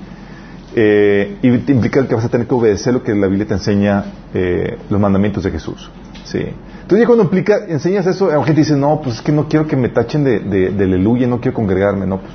Eh, 0.74 1.36
y 1.42 1.48
implica 1.48 2.06
que 2.06 2.14
vas 2.14 2.24
a 2.24 2.28
tener 2.28 2.46
que 2.46 2.54
obedecer 2.54 2.94
lo 2.94 3.02
que 3.02 3.14
la 3.14 3.26
Biblia 3.26 3.46
te 3.46 3.54
enseña, 3.54 4.04
eh, 4.32 4.78
los 4.88 4.98
mandamientos 4.98 5.44
de 5.44 5.50
Jesús, 5.50 5.90
¿sí? 6.24 6.38
Entonces 6.38 7.00
ya 7.00 7.06
cuando 7.06 7.24
implica, 7.24 7.66
enseñas 7.68 8.06
eso, 8.06 8.28
la 8.28 8.42
gente 8.44 8.62
dice, 8.62 8.76
no, 8.76 9.00
pues 9.02 9.16
es 9.16 9.22
que 9.22 9.32
no 9.32 9.48
quiero 9.48 9.66
que 9.66 9.76
me 9.76 9.90
tachen 9.90 10.24
de, 10.24 10.40
de, 10.40 10.70
de 10.70 10.84
aleluya, 10.84 11.26
no 11.26 11.40
quiero 11.40 11.54
congregarme, 11.54 12.06
no, 12.06 12.20
pues 12.20 12.32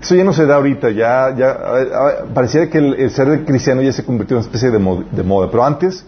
Eso 0.00 0.14
ya 0.14 0.24
no 0.24 0.32
se 0.32 0.46
da 0.46 0.54
ahorita, 0.54 0.90
ya, 0.90 1.34
ya 1.36 2.24
parecía 2.32 2.70
que 2.70 2.78
el, 2.78 3.10
ser 3.10 3.44
cristiano 3.44 3.82
ya 3.82 3.92
se 3.92 4.04
convirtió 4.04 4.36
en 4.36 4.38
una 4.38 4.46
especie 4.46 4.70
de, 4.70 5.04
de 5.10 5.22
moda, 5.22 5.50
pero 5.50 5.64
antes 5.64 6.04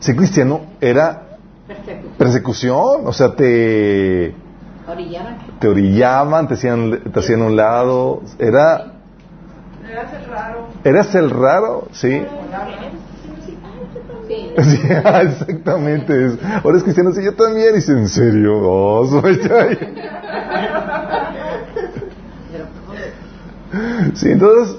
ser 0.00 0.16
cristiano 0.16 0.62
era 0.80 1.38
persecución, 2.18 3.06
o 3.06 3.12
sea, 3.14 3.34
te 3.34 4.34
orillaban, 4.90 5.38
te 5.58 5.68
orillaban, 5.68 6.48
te 6.48 6.54
hacían, 6.54 7.00
te 7.12 7.18
hacían 7.20 7.42
un 7.42 7.56
lado, 7.56 8.22
era 8.38 8.92
Eras 9.90 10.12
el 10.14 10.30
raro. 10.30 10.68
eras 10.84 11.14
el 11.14 11.30
raro, 11.30 11.88
sí. 11.92 12.22
Sí. 14.30 14.78
Exactamente. 14.86 16.26
es- 16.26 16.38
Ahora 16.62 16.76
es 16.78 16.84
cristiano, 16.84 17.10
sí, 17.12 17.20
yo 17.24 17.34
también. 17.34 17.72
Y 17.72 17.76
dice, 17.76 17.92
¿en 17.92 18.08
serio? 18.08 18.60
Oh, 18.62 19.04
soy 19.06 19.36
Sí, 24.14 24.30
entonces, 24.30 24.76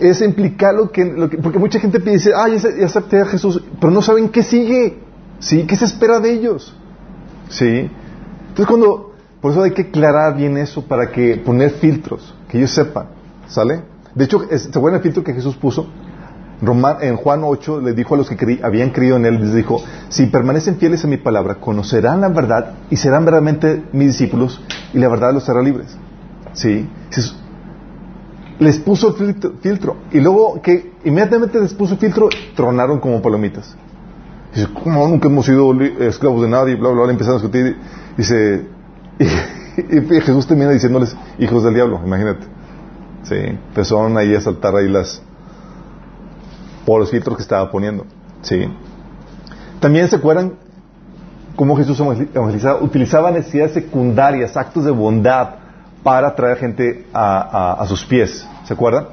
es 0.00 0.20
implicar 0.20 0.74
lo 0.74 0.90
que, 0.90 1.04
lo 1.04 1.28
que- 1.30 1.38
Porque 1.38 1.58
mucha 1.58 1.78
gente 1.80 1.98
dice, 1.98 2.32
ah, 2.34 2.48
ya, 2.48 2.56
ya 2.78 2.86
acepté 2.86 3.20
a 3.20 3.26
Jesús, 3.26 3.62
pero 3.80 3.90
no 3.90 4.02
saben 4.02 4.28
qué 4.28 4.42
sigue. 4.42 4.98
¿Sí? 5.38 5.64
¿Qué 5.66 5.76
se 5.76 5.86
espera 5.86 6.20
de 6.20 6.32
ellos? 6.32 6.74
¿Sí? 7.48 7.90
Entonces, 8.48 8.66
cuando. 8.66 9.09
Por 9.40 9.52
eso 9.52 9.62
hay 9.62 9.72
que 9.72 9.82
aclarar 9.82 10.36
bien 10.36 10.56
eso 10.58 10.82
para 10.82 11.10
que 11.10 11.36
poner 11.36 11.70
filtros, 11.70 12.34
que 12.48 12.58
ellos 12.58 12.72
sepan. 12.72 13.06
¿Sale? 13.48 13.82
De 14.14 14.24
hecho, 14.24 14.40
¿se 14.50 14.68
acuerdan 14.68 14.98
el 14.98 15.02
filtro 15.02 15.24
que 15.24 15.32
Jesús 15.32 15.56
puso? 15.56 15.88
En 17.00 17.16
Juan 17.16 17.40
8 17.42 17.80
le 17.80 17.94
dijo 17.94 18.14
a 18.14 18.18
los 18.18 18.28
que 18.28 18.60
habían 18.62 18.90
creído 18.90 19.16
en 19.16 19.24
él, 19.24 19.40
les 19.40 19.54
dijo, 19.54 19.82
si 20.10 20.26
permanecen 20.26 20.76
fieles 20.76 21.02
a 21.04 21.08
mi 21.08 21.16
palabra, 21.16 21.54
conocerán 21.54 22.20
la 22.20 22.28
verdad 22.28 22.74
y 22.90 22.96
serán 22.96 23.24
verdaderamente 23.24 23.82
mis 23.92 24.08
discípulos 24.08 24.60
y 24.92 24.98
la 24.98 25.08
verdad 25.08 25.32
los 25.32 25.48
hará 25.48 25.62
libres. 25.62 25.96
¿Sí? 26.52 26.86
Les 28.58 28.78
puso 28.78 29.08
el 29.08 29.14
filtro, 29.14 29.52
filtro. 29.62 29.96
y 30.12 30.20
luego 30.20 30.60
que 30.60 30.92
inmediatamente 31.04 31.58
les 31.60 31.72
puso 31.72 31.94
el 31.94 32.00
filtro, 32.00 32.28
tronaron 32.54 33.00
como 33.00 33.22
palomitas. 33.22 33.74
Dice, 34.54 34.68
¿cómo 34.74 35.08
nunca 35.08 35.28
hemos 35.28 35.46
sido 35.46 35.72
esclavos 35.80 36.42
de 36.42 36.48
nadie? 36.48 36.74
Bla, 36.74 36.90
bla, 36.90 37.04
bla, 37.04 37.12
empezaron 37.12 37.38
a 37.38 37.42
discutir. 37.42 37.76
Dice, 38.18 38.66
y, 39.76 40.20
Jesús 40.20 40.46
termina 40.46 40.70
diciéndoles, 40.70 41.16
hijos 41.38 41.62
del 41.64 41.74
diablo, 41.74 42.00
imagínate. 42.04 42.46
Sí, 43.24 43.34
empezaron 43.36 44.16
ahí 44.16 44.34
a 44.34 44.40
saltar 44.40 44.74
ahí 44.74 44.88
las, 44.88 45.22
por 46.86 47.00
los 47.00 47.10
filtros 47.10 47.36
que 47.36 47.42
estaba 47.42 47.70
poniendo. 47.70 48.06
¿sí? 48.42 48.66
También 49.78 50.08
se 50.08 50.16
acuerdan 50.16 50.54
cómo 51.56 51.76
Jesús 51.76 52.00
evangel- 52.00 52.28
evangelizaba, 52.34 52.80
utilizaba 52.82 53.30
necesidades 53.30 53.72
secundarias, 53.74 54.56
actos 54.56 54.84
de 54.84 54.90
bondad 54.90 55.50
para 56.02 56.34
traer 56.34 56.56
gente 56.56 57.06
a, 57.12 57.40
a- 57.40 57.82
a 57.82 57.86
sus 57.86 58.04
pies. 58.04 58.46
¿Se 58.64 58.72
acuerdan? 58.72 59.06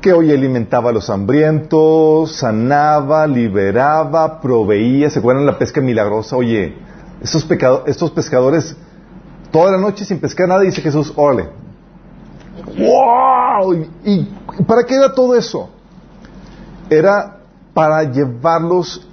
Que 0.00 0.12
hoy 0.12 0.30
alimentaba 0.32 0.90
a 0.90 0.92
los 0.92 1.10
hambrientos, 1.10 2.32
sanaba, 2.36 3.26
liberaba, 3.26 4.40
proveía. 4.40 5.10
¿Se 5.10 5.18
acuerdan 5.18 5.44
la 5.44 5.58
pesca 5.58 5.80
milagrosa? 5.82 6.36
Oye, 6.36 6.74
estos, 7.22 7.46
estos 7.86 8.10
pescadores, 8.10 8.76
toda 9.50 9.72
la 9.72 9.78
noche 9.78 10.04
sin 10.04 10.18
pescar 10.18 10.48
nada, 10.48 10.60
dice 10.60 10.80
Jesús, 10.80 11.12
órale, 11.16 11.48
¡Wow! 12.66 13.74
¿Y, 14.04 14.28
y 14.58 14.64
para 14.66 14.84
qué 14.84 14.94
era 14.96 15.14
todo 15.14 15.34
eso? 15.34 15.70
Era 16.88 17.38
para 17.72 18.02
llevarlos 18.04 19.06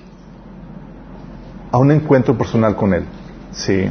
a 1.72 1.78
un 1.78 1.92
encuentro 1.92 2.38
personal 2.38 2.76
con 2.76 2.94
Él. 2.94 3.06
Sí. 3.52 3.90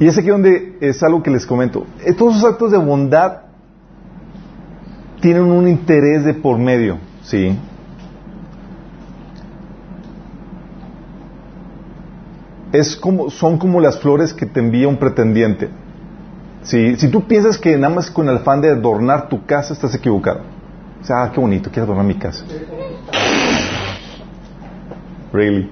Y 0.00 0.06
es 0.06 0.18
aquí 0.18 0.28
donde 0.28 0.78
es 0.80 1.02
algo 1.02 1.22
que 1.22 1.30
les 1.30 1.46
comento. 1.46 1.86
Eh, 2.04 2.12
Todos 2.12 2.36
esos 2.36 2.50
actos 2.50 2.72
de 2.72 2.78
bondad 2.78 3.42
tienen 5.20 5.44
un 5.44 5.68
interés 5.68 6.24
de 6.24 6.34
por 6.34 6.58
medio. 6.58 6.98
Sí. 7.22 7.56
Es 12.72 12.96
como, 12.96 13.30
son 13.30 13.58
como 13.58 13.80
las 13.80 14.00
flores 14.00 14.32
que 14.32 14.46
te 14.46 14.60
envía 14.60 14.88
un 14.88 14.96
pretendiente. 14.96 15.68
Sí, 16.62 16.96
si 16.96 17.08
tú 17.08 17.26
piensas 17.26 17.58
que 17.58 17.76
nada 17.76 17.94
más 17.94 18.10
con 18.10 18.28
el 18.28 18.36
afán 18.36 18.60
de 18.60 18.70
adornar 18.70 19.28
tu 19.28 19.44
casa, 19.44 19.74
estás 19.74 19.94
equivocado. 19.94 20.40
O 21.02 21.04
sea, 21.04 21.24
ah, 21.24 21.32
qué 21.32 21.40
bonito, 21.40 21.70
quiero 21.70 21.84
adornar 21.84 22.06
mi 22.06 22.14
casa. 22.14 22.44
Really. 25.32 25.70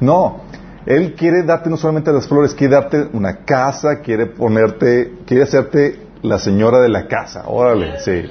No, 0.00 0.40
él 0.86 1.14
quiere 1.14 1.42
darte 1.44 1.70
no 1.70 1.76
solamente 1.76 2.12
las 2.12 2.26
flores, 2.26 2.54
quiere 2.54 2.74
darte 2.74 3.08
una 3.12 3.44
casa, 3.44 4.00
quiere 4.00 4.26
ponerte, 4.26 5.14
quiere 5.26 5.44
hacerte 5.44 6.00
la 6.22 6.38
señora 6.38 6.80
de 6.80 6.88
la 6.88 7.06
casa. 7.06 7.44
Órale, 7.46 8.00
sí. 8.00 8.24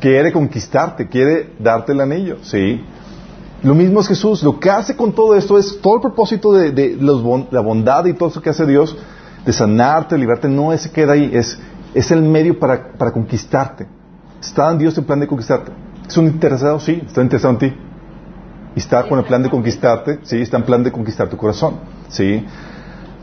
Quiere 0.00 0.32
conquistarte, 0.32 1.08
quiere 1.08 1.50
darte 1.58 1.92
el 1.92 2.00
anillo, 2.00 2.38
sí. 2.42 2.84
Lo 3.62 3.74
mismo 3.74 4.00
es 4.00 4.08
Jesús. 4.08 4.42
Lo 4.42 4.58
que 4.58 4.70
hace 4.70 4.96
con 4.96 5.12
todo 5.12 5.34
esto 5.36 5.58
es 5.58 5.80
todo 5.80 5.96
el 5.96 6.00
propósito 6.00 6.52
de, 6.52 6.70
de 6.70 6.96
los 6.98 7.22
bon- 7.22 7.48
la 7.50 7.60
bondad 7.60 8.06
y 8.06 8.14
todo 8.14 8.28
eso 8.30 8.40
que 8.40 8.50
hace 8.50 8.64
Dios, 8.66 8.96
de 9.44 9.52
sanarte, 9.52 10.14
de 10.14 10.20
liberarte, 10.20 10.48
no 10.48 10.76
se 10.76 10.90
queda 10.90 11.12
ahí, 11.12 11.30
es, 11.32 11.58
es 11.94 12.10
el 12.10 12.22
medio 12.22 12.58
para, 12.58 12.92
para 12.92 13.12
conquistarte. 13.12 13.86
Está 14.40 14.70
en 14.70 14.78
Dios 14.78 14.96
el 14.96 15.04
plan 15.04 15.20
de 15.20 15.26
conquistarte. 15.26 15.72
¿Es 16.08 16.16
un 16.16 16.26
interesado? 16.26 16.80
Sí, 16.80 17.02
está 17.06 17.22
interesado 17.22 17.52
en 17.54 17.58
ti. 17.58 17.74
Y 18.76 18.78
está 18.78 19.06
con 19.08 19.18
el 19.18 19.24
plan 19.24 19.42
de 19.42 19.50
conquistarte, 19.50 20.20
sí, 20.22 20.40
está 20.40 20.56
en 20.56 20.62
plan 20.64 20.82
de 20.82 20.92
conquistar 20.92 21.28
tu 21.28 21.36
corazón, 21.36 21.80
sí. 22.08 22.46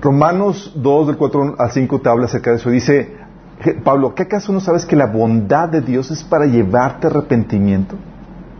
Romanos 0.01 0.73
2, 0.75 1.07
del 1.07 1.17
4 1.17 1.55
al 1.57 1.71
5 1.71 2.01
te 2.01 2.09
habla 2.09 2.25
acerca 2.25 2.51
de 2.51 2.57
eso. 2.57 2.69
Dice, 2.69 3.15
"Je- 3.63 3.81
Pablo, 3.81 4.13
¿qué 4.13 4.23
acaso 4.23 4.51
no 4.53 4.59
sabes 4.59 4.85
que 4.85 4.95
la 4.95 5.07
bondad 5.07 5.69
de 5.69 5.81
Dios 5.81 6.11
es 6.11 6.23
para 6.23 6.45
llevarte 6.45 7.07
a 7.07 7.09
arrepentimiento? 7.09 7.95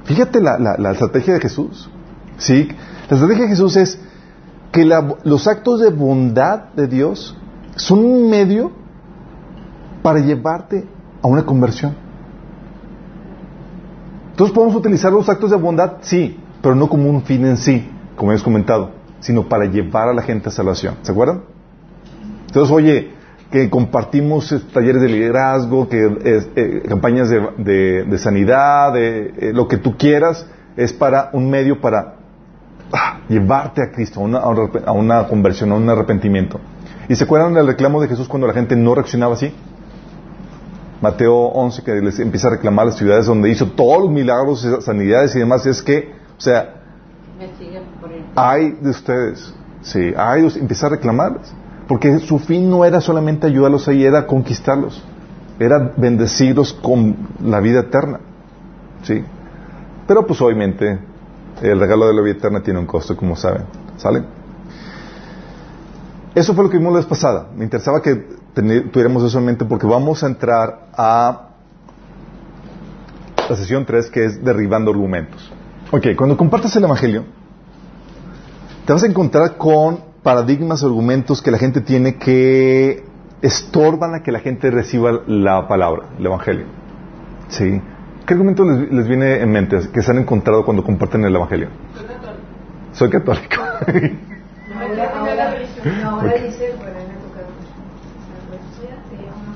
Fíjate 0.08 0.42
la, 0.42 0.58
la- 0.58 0.78
la 0.78 0.92
estrategia 0.92 1.36
de 1.36 1.40
Jesús. 1.42 1.90
¿sí? 2.38 2.68
La 3.10 3.16
estrategia 3.16 3.44
de 3.44 3.50
Jesús 3.50 3.76
es 3.76 4.00
que 4.72 4.84
los 5.24 5.48
actos 5.48 5.80
de 5.82 5.90
bondad 5.92 6.70
de 6.76 6.88
Dios 6.88 7.38
son 7.76 8.00
un 8.00 8.30
medio 8.30 8.72
para 10.02 10.20
llevarte 10.20 10.86
a 11.22 11.28
una 11.28 11.46
conversión. 11.46 11.96
Entonces 14.32 14.54
podemos 14.54 14.76
utilizar 14.76 15.12
los 15.12 15.28
actos 15.30 15.50
de 15.52 15.58
bondad, 15.58 15.94
sí, 16.02 16.40
pero 16.62 16.76
no 16.76 16.88
como 16.90 17.10
un 17.10 17.24
fin 17.24 17.46
en 17.46 17.58
sí, 17.58 17.90
como 18.16 18.32
hemos 18.32 18.44
comentado, 18.44 18.92
sino 19.20 19.48
para 19.50 19.66
llevar 19.66 20.10
a 20.10 20.14
la 20.14 20.22
gente 20.22 20.50
a 20.50 20.52
salvación. 20.52 20.96
¿Se 21.02 21.12
acuerdan? 21.12 21.42
Entonces, 22.48 22.74
oye, 22.74 23.12
que 23.52 23.70
compartimos 23.70 24.54
talleres 24.74 25.02
de 25.02 25.08
liderazgo, 25.10 25.88
que 25.88 26.04
eh, 26.06 26.52
eh, 26.56 26.84
campañas 26.88 27.30
de, 27.30 27.40
de- 27.58 28.04
de 28.04 28.18
sanidad, 28.18 28.94
de 28.94 29.34
eh, 29.38 29.52
lo 29.54 29.68
que 29.68 29.78
tú 29.78 29.96
quieras, 29.98 30.46
es 30.76 30.92
para 30.94 31.30
un 31.34 31.50
medio 31.50 31.80
para 31.80 32.16
ah, 32.92 33.20
llevarte 33.30 33.82
a 33.82 33.92
Cristo, 33.92 34.20
a 34.20 34.24
una, 34.24 34.40
a 34.86 34.92
una- 34.92 35.28
conversión, 35.28 35.72
a 35.72 35.76
un 35.76 35.90
arrepentimiento. 35.90 36.60
¿Y 37.08 37.16
se 37.16 37.24
acuerdan 37.24 37.54
del 37.54 37.68
reclamo 37.68 38.02
de 38.02 38.10
Jesús 38.10 38.28
cuando 38.28 38.48
la 38.48 38.54
gente 38.54 38.76
no 38.76 38.94
reaccionaba 38.94 39.34
así? 39.36 39.54
Mateo 41.02 41.36
11, 41.36 41.84
que 41.84 41.92
les 42.02 42.20
empieza 42.20 42.48
a 42.48 42.52
reclamar 42.52 42.88
las 42.88 42.98
ciudades 42.98 43.28
donde 43.28 43.50
hizo 43.50 43.68
todos 43.68 44.02
los 44.04 44.12
milagros, 44.12 44.68
sanidades 44.84 45.36
y 45.36 45.40
demás, 45.40 45.66
es 45.68 45.82
que, 45.82 46.12
o 46.38 46.42
sea, 46.42 46.74
hay 48.36 48.72
de 48.82 48.90
ustedes, 48.90 49.54
sí, 49.84 50.14
hay 50.18 50.42
de 50.42 50.48
ustedes, 50.48 50.62
empieza 50.64 50.88
a 50.88 50.90
reclamarles. 50.90 51.54
Porque 51.88 52.20
su 52.20 52.40
fin 52.40 52.70
no 52.70 52.84
era 52.84 53.00
solamente 53.02 53.48
ayudarlos 53.48 53.88
ahí, 53.88 54.04
era 54.04 54.28
conquistarlos. 54.28 55.04
Era 55.60 55.94
bendecirlos 55.96 56.74
con 56.74 57.16
la 57.44 57.60
vida 57.60 57.82
eterna. 57.82 58.20
¿Sí? 59.04 59.24
Pero 60.06 60.26
pues 60.26 60.42
obviamente 60.42 61.00
el 61.62 61.80
regalo 61.80 62.08
de 62.08 62.14
la 62.14 62.22
vida 62.22 62.36
eterna 62.36 62.62
tiene 62.62 62.80
un 62.80 62.86
costo, 62.86 63.16
como 63.16 63.36
saben. 63.36 63.64
¿Sale? 63.98 64.24
Eso 66.36 66.54
fue 66.54 66.66
lo 66.66 66.70
que 66.70 66.78
vimos 66.78 66.94
la 66.94 67.00
vez 67.00 67.08
pasada. 67.08 67.48
Me 67.56 67.64
interesaba 67.64 68.02
que 68.02 68.16
tuviéramos 68.92 69.24
eso 69.24 69.40
en 69.40 69.46
mente 69.46 69.66
porque 69.66 69.88
vamos 69.88 70.24
a 70.24 70.28
entrar 70.28 70.88
a 70.94 71.48
la 73.50 73.56
sesión 73.56 73.86
3 73.86 74.10
que 74.10 74.26
es 74.26 74.44
derribando 74.44 74.92
argumentos. 74.92 75.52
Ok, 75.92 76.08
cuando 76.18 76.36
compartas 76.36 76.76
el 76.76 76.84
Evangelio, 76.84 77.24
te 78.86 78.94
vas 78.94 79.04
a 79.04 79.08
encontrar 79.08 79.58
con 79.58 80.07
paradigmas, 80.28 80.84
argumentos 80.84 81.42
que 81.42 81.52
la 81.52 81.58
gente 81.58 81.80
tiene 81.80 82.18
que 82.18 83.02
estorban 83.42 84.14
a 84.14 84.24
que 84.24 84.34
la 84.34 84.42
gente 84.42 84.70
reciba 84.70 85.22
la 85.26 85.70
palabra, 85.70 86.08
el 86.20 86.26
Evangelio. 86.26 86.66
¿Sí? 87.48 87.82
¿Qué 88.26 88.34
argumento 88.34 88.66
les, 88.66 88.92
les 88.92 89.08
viene 89.08 89.40
en 89.40 89.50
mente 89.50 89.80
que 89.94 90.02
se 90.02 90.12
han 90.12 90.18
encontrado 90.18 90.66
cuando 90.66 90.84
comparten 90.84 91.24
el 91.24 91.34
Evangelio? 91.34 91.70
Soy 92.92 93.10
católico. 93.10 93.56
Ahora 96.04 96.34
dice, 96.34 96.74
bueno, 96.78 96.98
me 97.08 97.16
tocado 97.24 97.48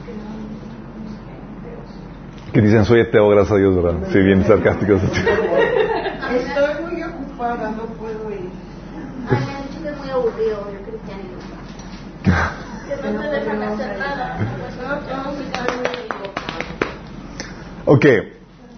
que 0.05 0.13
no- 2.47 2.53
que 2.53 2.61
dicen, 2.61 2.85
soy 2.85 3.01
ateo, 3.01 3.27
gracias 3.27 3.51
a 3.51 3.57
Dios, 3.57 3.75
¿verdad? 3.75 4.07
Sí, 4.09 4.19
bien 4.19 4.45
sarcásticos. 4.45 5.01
Estoy 5.03 6.85
muy 6.89 7.03
ocupada, 7.03 7.71
no 7.71 7.87
puedo 7.97 8.31
ir. 8.31 8.49
aburrido 10.21 10.81
Ok, 17.85 18.05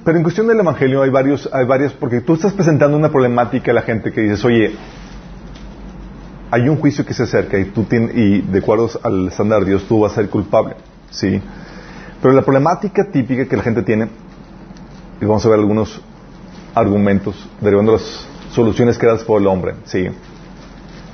pero 0.05 0.17
en 0.17 0.23
cuestión 0.23 0.47
del 0.47 0.59
Evangelio 0.59 1.01
hay 1.01 1.09
varios, 1.09 1.49
hay 1.51 1.65
varias, 1.65 1.93
porque 1.93 2.21
tú 2.21 2.33
estás 2.33 2.53
presentando 2.53 2.97
una 2.97 3.09
problemática 3.09 3.71
a 3.71 3.73
la 3.73 3.81
gente 3.81 4.11
que 4.11 4.21
dices, 4.21 4.43
oye, 4.45 4.75
hay 6.49 6.69
un 6.69 6.77
juicio 6.77 7.05
que 7.05 7.13
se 7.13 7.23
acerca 7.23 7.59
y 7.59 7.65
tú 7.65 7.85
y 7.91 8.41
de 8.41 8.59
acuerdo 8.59 8.89
al 9.03 9.27
estándar 9.27 9.61
de 9.61 9.71
Dios 9.71 9.85
tú 9.87 9.99
vas 9.99 10.13
a 10.13 10.15
ser 10.15 10.29
culpable, 10.29 10.75
¿sí? 11.11 11.41
Pero 12.21 12.33
la 12.33 12.43
problemática 12.43 13.11
típica 13.11 13.45
que 13.45 13.57
la 13.57 13.63
gente 13.63 13.83
tiene, 13.83 14.07
y 15.21 15.25
vamos 15.25 15.45
a 15.45 15.49
ver 15.49 15.59
algunos 15.59 16.01
argumentos 16.73 17.35
derivando 17.59 17.91
de 17.91 17.97
las 17.99 18.27
soluciones 18.51 18.97
creadas 18.97 19.23
por 19.23 19.41
el 19.41 19.47
hombre, 19.47 19.75
¿sí? 19.85 20.09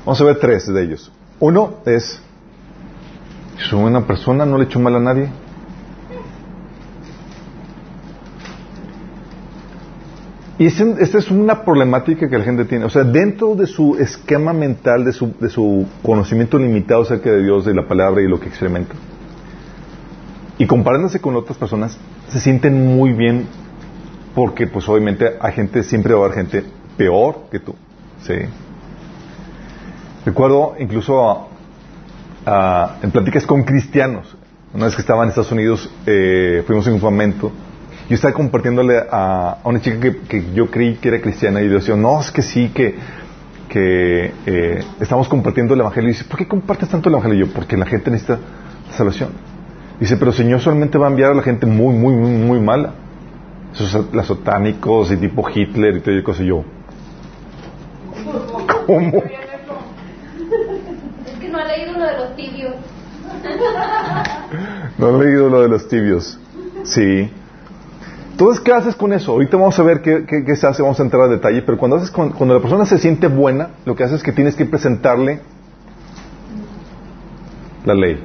Vamos 0.09 0.21
a 0.21 0.23
ver 0.23 0.39
tres 0.39 0.65
de 0.65 0.81
ellos. 0.81 1.11
Uno 1.39 1.81
es, 1.85 2.19
soy 3.69 3.83
una 3.83 4.07
persona, 4.07 4.43
no 4.43 4.57
le 4.57 4.63
hecho 4.63 4.79
mal 4.79 4.95
a 4.95 4.99
nadie. 4.99 5.29
Y 10.57 10.65
esta 10.65 11.19
es 11.19 11.29
una 11.29 11.63
problemática 11.63 12.27
que 12.27 12.39
la 12.39 12.43
gente 12.43 12.65
tiene. 12.65 12.85
O 12.85 12.89
sea, 12.89 13.03
dentro 13.03 13.53
de 13.53 13.67
su 13.67 13.97
esquema 13.97 14.51
mental, 14.51 15.05
de 15.05 15.13
su, 15.13 15.31
de 15.39 15.47
su 15.47 15.85
conocimiento 16.01 16.57
limitado 16.57 17.03
acerca 17.03 17.29
de 17.29 17.43
Dios, 17.43 17.65
de 17.65 17.75
la 17.75 17.87
palabra 17.87 18.23
y 18.23 18.27
lo 18.27 18.39
que 18.39 18.47
experimenta, 18.47 18.95
y 20.57 20.65
comparándose 20.65 21.21
con 21.21 21.35
otras 21.35 21.59
personas, 21.59 21.99
se 22.29 22.39
sienten 22.39 22.95
muy 22.95 23.13
bien 23.13 23.45
porque, 24.33 24.65
pues, 24.65 24.89
obviamente, 24.89 25.35
hay 25.39 25.53
gente, 25.53 25.83
siempre 25.83 26.15
va 26.15 26.21
a 26.21 26.25
haber 26.25 26.37
gente 26.39 26.63
peor 26.97 27.41
que 27.51 27.59
tú. 27.59 27.75
¿sí? 28.23 28.33
Recuerdo 30.25 30.75
incluso 30.79 31.49
en 33.01 33.11
pláticas 33.11 33.45
con 33.45 33.63
cristianos. 33.63 34.35
Una 34.73 34.85
vez 34.85 34.95
que 34.95 35.01
estaba 35.01 35.23
en 35.23 35.29
Estados 35.29 35.51
Unidos, 35.51 35.89
eh, 36.05 36.63
fuimos 36.65 36.85
en 36.87 36.93
un 36.93 36.99
campamento 36.99 37.51
yo 38.09 38.15
estaba 38.15 38.33
compartiéndole 38.33 38.97
a, 39.11 39.59
una 39.63 39.79
chica 39.79 39.99
que, 40.27 40.51
yo 40.55 40.71
creí 40.71 40.95
que 40.95 41.09
era 41.09 41.21
cristiana 41.21 41.61
y 41.61 41.67
yo 41.67 41.75
decía, 41.75 41.95
no, 41.95 42.19
es 42.19 42.31
que 42.31 42.41
sí, 42.41 42.69
que, 42.69 42.95
que 43.69 44.33
eh, 44.47 44.83
estamos 44.99 45.29
compartiendo 45.29 45.75
el 45.75 45.81
Evangelio. 45.81 46.09
Y 46.09 46.13
dice, 46.13 46.25
¿por 46.25 46.39
qué 46.39 46.47
compartes 46.47 46.89
tanto 46.89 47.07
el 47.07 47.13
Evangelio? 47.13 47.45
Y 47.45 47.47
yo, 47.47 47.53
porque 47.53 47.77
la 47.77 47.85
gente 47.85 48.09
necesita 48.09 48.39
salvación. 48.97 49.29
Dice, 49.99 50.17
pero 50.17 50.31
Señor 50.31 50.59
solamente 50.59 50.97
va 50.97 51.05
a 51.05 51.11
enviar 51.11 51.33
a 51.33 51.35
la 51.35 51.43
gente 51.43 51.67
muy, 51.67 51.93
muy, 51.93 52.15
muy, 52.15 52.31
muy 52.31 52.59
mala. 52.59 52.93
Esos 53.75 54.11
las 54.11 54.25
satánicos 54.25 55.11
y 55.11 55.17
tipo 55.17 55.47
Hitler 55.47 55.97
y 55.97 55.99
todo 55.99 56.15
y 56.15 56.23
cosas. 56.23 56.41
Y 56.41 56.47
yo, 56.47 56.63
¿cómo? 58.87 59.23
Es 61.27 61.39
que 61.39 61.47
no 61.47 61.59
ha 61.59 61.65
leído 61.65 61.93
lo 61.93 62.05
de 62.05 62.17
tibios. 62.35 62.75
No 64.97 65.21
he 65.21 65.25
leído 65.25 65.49
lo 65.49 65.61
de 65.61 65.69
los 65.69 65.87
tibios. 65.87 66.39
Sí. 66.83 67.31
Entonces, 68.31 68.63
¿qué 68.63 68.71
haces 68.71 68.95
con 68.95 69.11
eso? 69.11 69.33
Ahorita 69.33 69.57
vamos 69.57 69.77
a 69.77 69.83
ver 69.83 70.01
qué, 70.01 70.55
se 70.55 70.65
hace, 70.65 70.81
vamos 70.81 70.99
a 70.99 71.03
entrar 71.03 71.23
a 71.23 71.27
detalle, 71.27 71.61
pero 71.61 71.77
cuando, 71.77 71.97
haces 71.97 72.09
cuando 72.09 72.53
la 72.53 72.61
persona 72.61 72.85
se 72.85 72.97
siente 72.97 73.27
buena, 73.27 73.71
lo 73.85 73.95
que 73.95 74.03
haces 74.03 74.17
es 74.17 74.23
que 74.23 74.31
tienes 74.31 74.55
que 74.55 74.65
presentarle 74.65 75.41
la 77.85 77.93
ley. 77.93 78.23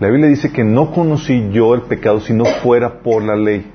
La 0.00 0.08
Biblia 0.08 0.28
dice 0.28 0.52
que 0.52 0.62
no 0.62 0.92
conocí 0.92 1.48
yo 1.50 1.74
el 1.74 1.82
pecado 1.82 2.20
si 2.20 2.32
no 2.32 2.44
fuera 2.44 3.00
por 3.00 3.22
la 3.22 3.34
ley. 3.34 3.70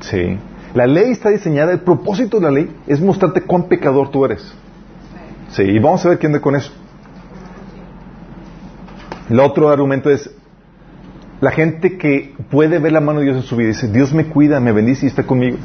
Sí. 0.00 0.38
La 0.74 0.86
ley 0.86 1.10
está 1.10 1.30
diseñada, 1.30 1.72
el 1.72 1.80
propósito 1.80 2.38
de 2.38 2.42
la 2.44 2.50
ley 2.50 2.70
es 2.86 3.00
mostrarte 3.00 3.42
cuán 3.42 3.64
pecador 3.64 4.10
tú 4.10 4.24
eres. 4.24 4.52
Sí, 5.50 5.62
y 5.62 5.78
vamos 5.78 6.04
a 6.04 6.10
ver 6.10 6.18
quién 6.18 6.32
anda 6.32 6.42
con 6.42 6.56
eso. 6.56 6.72
El 9.28 9.40
otro 9.40 9.68
argumento 9.68 10.10
es, 10.10 10.30
la 11.40 11.50
gente 11.50 11.98
que 11.98 12.34
puede 12.50 12.78
ver 12.78 12.92
la 12.92 13.00
mano 13.00 13.20
de 13.20 13.26
Dios 13.26 13.36
en 13.36 13.42
su 13.42 13.56
vida 13.56 13.68
dice, 13.68 13.88
Dios 13.88 14.12
me 14.12 14.26
cuida, 14.26 14.58
me 14.58 14.72
bendice 14.72 15.06
y 15.06 15.08
está 15.08 15.24
conmigo. 15.24 15.58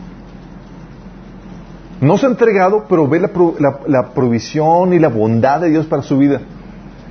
No 2.01 2.17
se 2.17 2.25
ha 2.25 2.29
entregado, 2.29 2.85
pero 2.89 3.07
ve 3.07 3.19
la, 3.19 4.13
provisión 4.13 4.93
y 4.93 4.99
la 4.99 5.07
bondad 5.07 5.61
de 5.61 5.69
Dios 5.69 5.85
para 5.85 6.03
su 6.03 6.17
vida. 6.17 6.41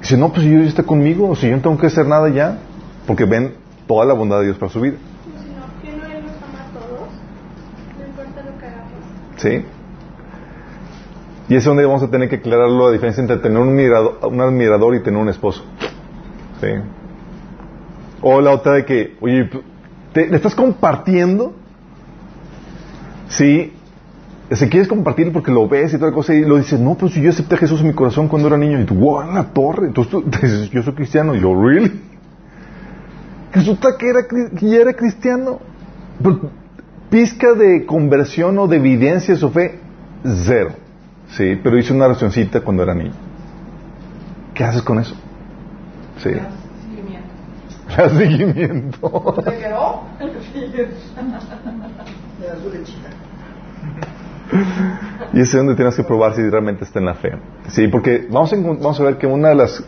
Dice, 0.00 0.16
no, 0.18 0.32
pues 0.32 0.44
Dios 0.44 0.66
está 0.66 0.82
conmigo, 0.82 1.30
o 1.30 1.36
si 1.36 1.48
yo 1.48 1.56
no 1.56 1.62
tengo 1.62 1.78
que 1.78 1.86
hacer 1.86 2.06
nada 2.06 2.28
ya, 2.28 2.58
porque 3.06 3.24
ven 3.24 3.54
toda 3.86 4.04
la 4.04 4.12
bondad 4.12 4.40
de 4.40 4.46
Dios 4.46 4.58
para 4.58 4.70
su 4.70 4.80
vida. 4.80 4.96
¿Sí? 9.38 9.64
Y 11.48 11.56
es 11.56 11.64
donde 11.64 11.84
vamos 11.84 12.02
a 12.02 12.08
tener 12.08 12.28
que 12.28 12.36
aclararlo 12.36 12.86
la 12.86 12.92
diferencia 12.92 13.22
entre 13.22 13.38
tener 13.38 13.58
un, 13.58 13.68
un 13.68 14.40
admirador 14.40 14.94
y 14.94 15.02
tener 15.02 15.20
un 15.20 15.28
esposo. 15.28 15.64
O 18.20 18.40
la 18.40 18.52
otra 18.52 18.74
de 18.74 18.84
que, 18.84 19.16
oye, 19.20 19.48
¿le 20.14 20.36
estás 20.36 20.54
compartiendo? 20.54 21.54
Sí. 23.28 23.72
Si 24.50 24.68
quieres 24.68 24.86
compartir 24.86 25.32
porque 25.32 25.50
lo 25.50 25.66
ves 25.66 25.94
y 25.94 25.98
toda 25.98 26.12
cosa 26.12 26.34
y 26.34 26.42
lo 26.42 26.58
dices, 26.58 26.78
no, 26.78 26.94
pues 26.94 27.14
yo 27.14 27.30
acepté 27.30 27.54
a 27.54 27.58
Jesús 27.58 27.80
en 27.80 27.88
mi 27.88 27.94
corazón 27.94 28.28
cuando 28.28 28.48
era 28.48 28.58
niño 28.58 28.80
y 28.80 28.84
tú, 28.84 28.94
wow, 28.94 29.32
la 29.32 29.44
torre. 29.44 29.86
Entonces 29.86 30.12
tú 30.12 30.22
dices, 30.42 30.70
yo 30.70 30.82
soy 30.82 30.92
cristiano. 30.92 31.34
Y 31.34 31.40
yo, 31.40 31.54
¿really? 31.54 32.00
Resulta 33.52 33.96
que, 33.98 34.08
era, 34.08 34.20
que 34.28 34.68
ya 34.68 34.78
era 34.78 34.92
cristiano. 34.92 35.58
pizca 37.10 37.54
de 37.54 37.86
conversión 37.86 38.58
o 38.58 38.66
de 38.66 38.76
evidencia 38.76 39.34
de 39.34 39.40
su 39.40 39.50
fe, 39.50 39.80
cero. 40.22 40.70
Sí, 41.30 41.58
pero 41.62 41.78
hice 41.78 41.92
una 41.94 42.06
oracióncita 42.06 42.60
cuando 42.60 42.82
era 42.82 42.94
niño. 42.94 43.12
¿Qué 44.54 44.64
haces 44.64 44.82
con 44.82 44.98
eso? 44.98 45.16
Sí. 46.22 46.30
Da 47.96 48.08
seguimiento. 48.08 49.34
¿Se 49.44 49.58
quedó? 49.58 50.02
y 55.32 55.40
ese 55.40 55.42
es 55.42 55.52
donde 55.52 55.74
tienes 55.74 55.96
que 55.96 56.04
probar 56.04 56.34
si 56.34 56.42
realmente 56.42 56.84
está 56.84 56.98
en 56.98 57.06
la 57.06 57.14
fe. 57.14 57.32
Sí, 57.68 57.88
porque 57.88 58.26
vamos 58.30 58.52
a, 58.52 58.56
vamos 58.56 59.00
a 59.00 59.04
ver 59.04 59.18
que 59.18 59.26
una 59.26 59.48
de 59.50 59.54
las 59.56 59.84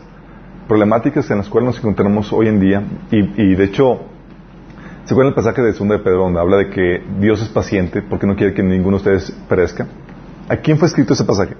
problemáticas 0.67 1.29
en 1.31 1.37
las 1.37 1.49
cuales 1.49 1.67
nos 1.67 1.77
encontramos 1.79 2.33
hoy 2.33 2.47
en 2.47 2.59
día, 2.59 2.83
y, 3.11 3.55
de 3.55 3.63
hecho, 3.63 4.01
¿se 5.05 5.13
acuerdan 5.13 5.29
el 5.31 5.35
pasaje 5.35 5.61
de 5.61 5.73
Segunda 5.73 5.97
de 5.97 6.03
Pedro 6.03 6.23
donde 6.23 6.39
habla 6.39 6.57
de 6.57 6.69
que 6.69 7.03
Dios 7.19 7.41
es 7.41 7.49
paciente 7.49 8.01
porque 8.01 8.25
no 8.25 8.35
quiere 8.35 8.53
que 8.53 8.63
ninguno 8.63 8.97
de 8.97 9.03
ustedes 9.03 9.31
perezca? 9.47 9.87
¿A 10.49 10.57
quién 10.57 10.77
fue 10.77 10.87
escrito 10.87 11.13
ese 11.13 11.23
pasaje? 11.23 11.55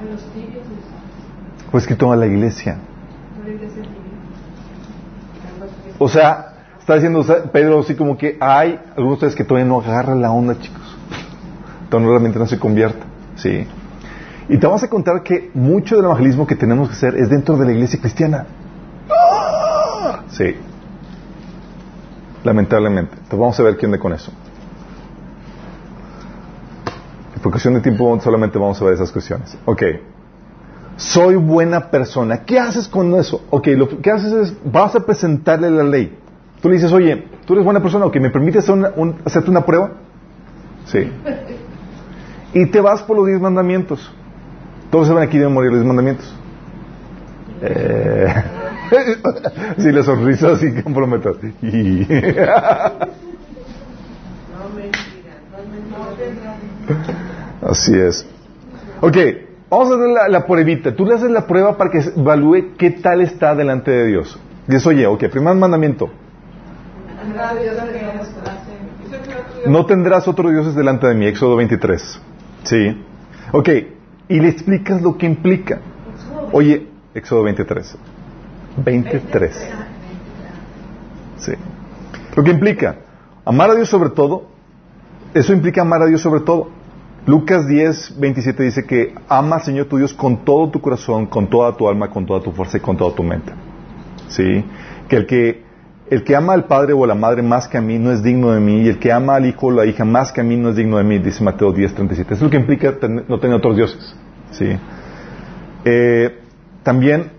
A 0.00 0.04
los 0.04 0.22
tibios. 0.32 0.64
Fue 1.76 1.82
escrito 1.82 2.10
a 2.10 2.16
la 2.16 2.24
iglesia. 2.24 2.78
O 5.98 6.08
sea, 6.08 6.54
está 6.78 6.94
diciendo 6.94 7.22
Pedro 7.52 7.80
así 7.80 7.94
como 7.94 8.16
que 8.16 8.38
hay 8.40 8.80
algunos 8.96 9.08
de 9.10 9.12
ustedes 9.12 9.34
que 9.34 9.44
todavía 9.44 9.68
no 9.68 9.82
agarran 9.82 10.22
la 10.22 10.30
onda, 10.30 10.58
chicos. 10.58 10.96
Todavía 11.90 12.12
realmente 12.12 12.38
no 12.38 12.46
se 12.46 12.58
convierta. 12.58 13.04
Sí. 13.34 13.66
Y 14.48 14.56
te 14.56 14.66
vamos 14.66 14.84
a 14.84 14.88
contar 14.88 15.22
que 15.22 15.50
mucho 15.52 15.96
del 15.96 16.06
evangelismo 16.06 16.46
que 16.46 16.56
tenemos 16.56 16.88
que 16.88 16.94
hacer 16.94 17.14
es 17.14 17.28
dentro 17.28 17.58
de 17.58 17.66
la 17.66 17.72
iglesia 17.72 18.00
cristiana. 18.00 18.46
Sí. 20.28 20.56
Lamentablemente. 22.42 23.12
Entonces 23.16 23.38
vamos 23.38 23.60
a 23.60 23.62
ver 23.64 23.76
quién 23.76 23.92
de 23.92 23.98
con 23.98 24.14
eso. 24.14 24.32
Por 27.42 27.52
cuestión 27.52 27.74
de 27.74 27.80
tiempo 27.82 28.18
solamente 28.18 28.58
vamos 28.58 28.80
a 28.80 28.84
ver 28.86 28.94
esas 28.94 29.12
cuestiones. 29.12 29.58
Ok 29.66 29.82
soy 30.96 31.36
buena 31.36 31.90
persona. 31.90 32.44
¿Qué 32.44 32.58
haces 32.58 32.88
con 32.88 33.14
eso? 33.14 33.44
Ok, 33.50 33.68
lo 33.68 33.88
que 34.00 34.10
haces 34.10 34.32
es, 34.32 34.56
vas 34.64 34.94
a 34.94 35.00
presentarle 35.00 35.70
la 35.70 35.84
ley. 35.84 36.16
Tú 36.60 36.68
le 36.68 36.76
dices, 36.76 36.92
oye, 36.92 37.24
tú 37.44 37.52
eres 37.52 37.64
buena 37.64 37.80
persona, 37.80 38.06
ok, 38.06 38.16
¿me 38.16 38.30
permites 38.30 38.68
hacerte 39.24 39.50
una 39.50 39.64
prueba? 39.64 39.92
Sí. 40.86 41.10
Y 42.54 42.66
te 42.66 42.80
vas 42.80 43.02
por 43.02 43.16
los 43.16 43.26
diez 43.26 43.40
mandamientos. 43.40 44.10
Todos 44.90 45.08
saben 45.08 45.22
aquí 45.22 45.38
deben 45.38 45.52
morir 45.52 45.70
los 45.70 45.80
diez 45.80 45.86
mandamientos. 45.86 46.34
Eh... 47.62 48.26
sí, 49.78 49.92
la 49.92 50.02
sonrisa 50.02 50.52
así 50.52 50.72
comprometas. 50.82 51.36
Así 57.62 57.92
es. 57.98 58.24
Ok, 59.00 59.16
Vamos 59.68 59.90
a 59.90 59.94
hacer 59.94 60.08
la, 60.08 60.28
la, 60.28 60.46
pruebita. 60.46 60.94
Tú 60.94 61.06
le 61.06 61.14
haces 61.14 61.30
la 61.30 61.46
prueba 61.46 61.76
para 61.76 61.90
que 61.90 61.98
evalúe 61.98 62.76
qué 62.78 62.90
tal 62.90 63.20
está 63.20 63.54
delante 63.54 63.90
de 63.90 64.06
Dios. 64.06 64.38
Dices, 64.66 64.86
oye, 64.86 65.06
ok, 65.06 65.24
primer 65.28 65.54
mandamiento. 65.56 66.10
No 69.66 69.86
tendrás 69.86 70.28
otros 70.28 70.52
dioses 70.52 70.74
delante 70.74 71.06
de 71.08 71.14
mí, 71.14 71.26
Éxodo 71.26 71.56
23. 71.56 72.20
Sí. 72.64 73.04
Ok, 73.52 73.68
y 74.28 74.40
le 74.40 74.48
explicas 74.48 75.02
lo 75.02 75.16
que 75.16 75.26
implica. 75.26 75.80
Oye, 76.52 76.86
Éxodo 77.14 77.42
23. 77.42 77.96
23. 78.84 79.70
Sí. 81.38 81.52
Lo 82.36 82.42
que 82.42 82.50
implica, 82.50 82.96
amar 83.44 83.70
a 83.70 83.74
Dios 83.74 83.88
sobre 83.88 84.10
todo, 84.10 84.46
eso 85.34 85.52
implica 85.52 85.82
amar 85.82 86.02
a 86.02 86.06
Dios 86.06 86.20
sobre 86.20 86.40
todo. 86.40 86.70
Lucas 87.26 87.66
10, 87.66 88.20
27 88.20 88.62
dice 88.62 88.86
que 88.86 89.12
ama 89.28 89.56
al 89.56 89.62
Señor 89.62 89.86
tu 89.86 89.98
Dios 89.98 90.14
con 90.14 90.44
todo 90.44 90.70
tu 90.70 90.80
corazón, 90.80 91.26
con 91.26 91.48
toda 91.48 91.76
tu 91.76 91.88
alma, 91.88 92.08
con 92.08 92.24
toda 92.24 92.40
tu 92.40 92.52
fuerza 92.52 92.78
y 92.78 92.80
con 92.80 92.96
toda 92.96 93.14
tu 93.16 93.24
mente. 93.24 93.52
¿Sí? 94.28 94.64
Que 95.08 95.16
el 95.16 95.26
que, 95.26 95.64
el 96.08 96.22
que 96.22 96.36
ama 96.36 96.52
al 96.52 96.66
padre 96.66 96.92
o 96.92 97.02
a 97.02 97.06
la 97.08 97.16
madre 97.16 97.42
más 97.42 97.66
que 97.66 97.78
a 97.78 97.80
mí 97.80 97.98
no 97.98 98.12
es 98.12 98.22
digno 98.22 98.52
de 98.52 98.60
mí, 98.60 98.82
y 98.82 98.88
el 98.88 99.00
que 99.00 99.10
ama 99.10 99.34
al 99.34 99.46
hijo 99.46 99.66
o 99.66 99.70
la 99.72 99.86
hija 99.86 100.04
más 100.04 100.30
que 100.30 100.40
a 100.40 100.44
mí 100.44 100.56
no 100.56 100.68
es 100.68 100.76
digno 100.76 100.98
de 100.98 101.04
mí, 101.04 101.18
dice 101.18 101.42
Mateo 101.42 101.72
10, 101.72 101.94
37. 101.94 102.34
Eso 102.34 102.34
es 102.34 102.42
lo 102.42 102.50
que 102.50 102.58
implica 102.58 102.94
no 103.28 103.40
tener 103.40 103.56
otros 103.56 103.76
dioses. 103.76 104.14
¿Sí? 104.52 104.78
Eh, 105.84 106.38
también, 106.84 107.32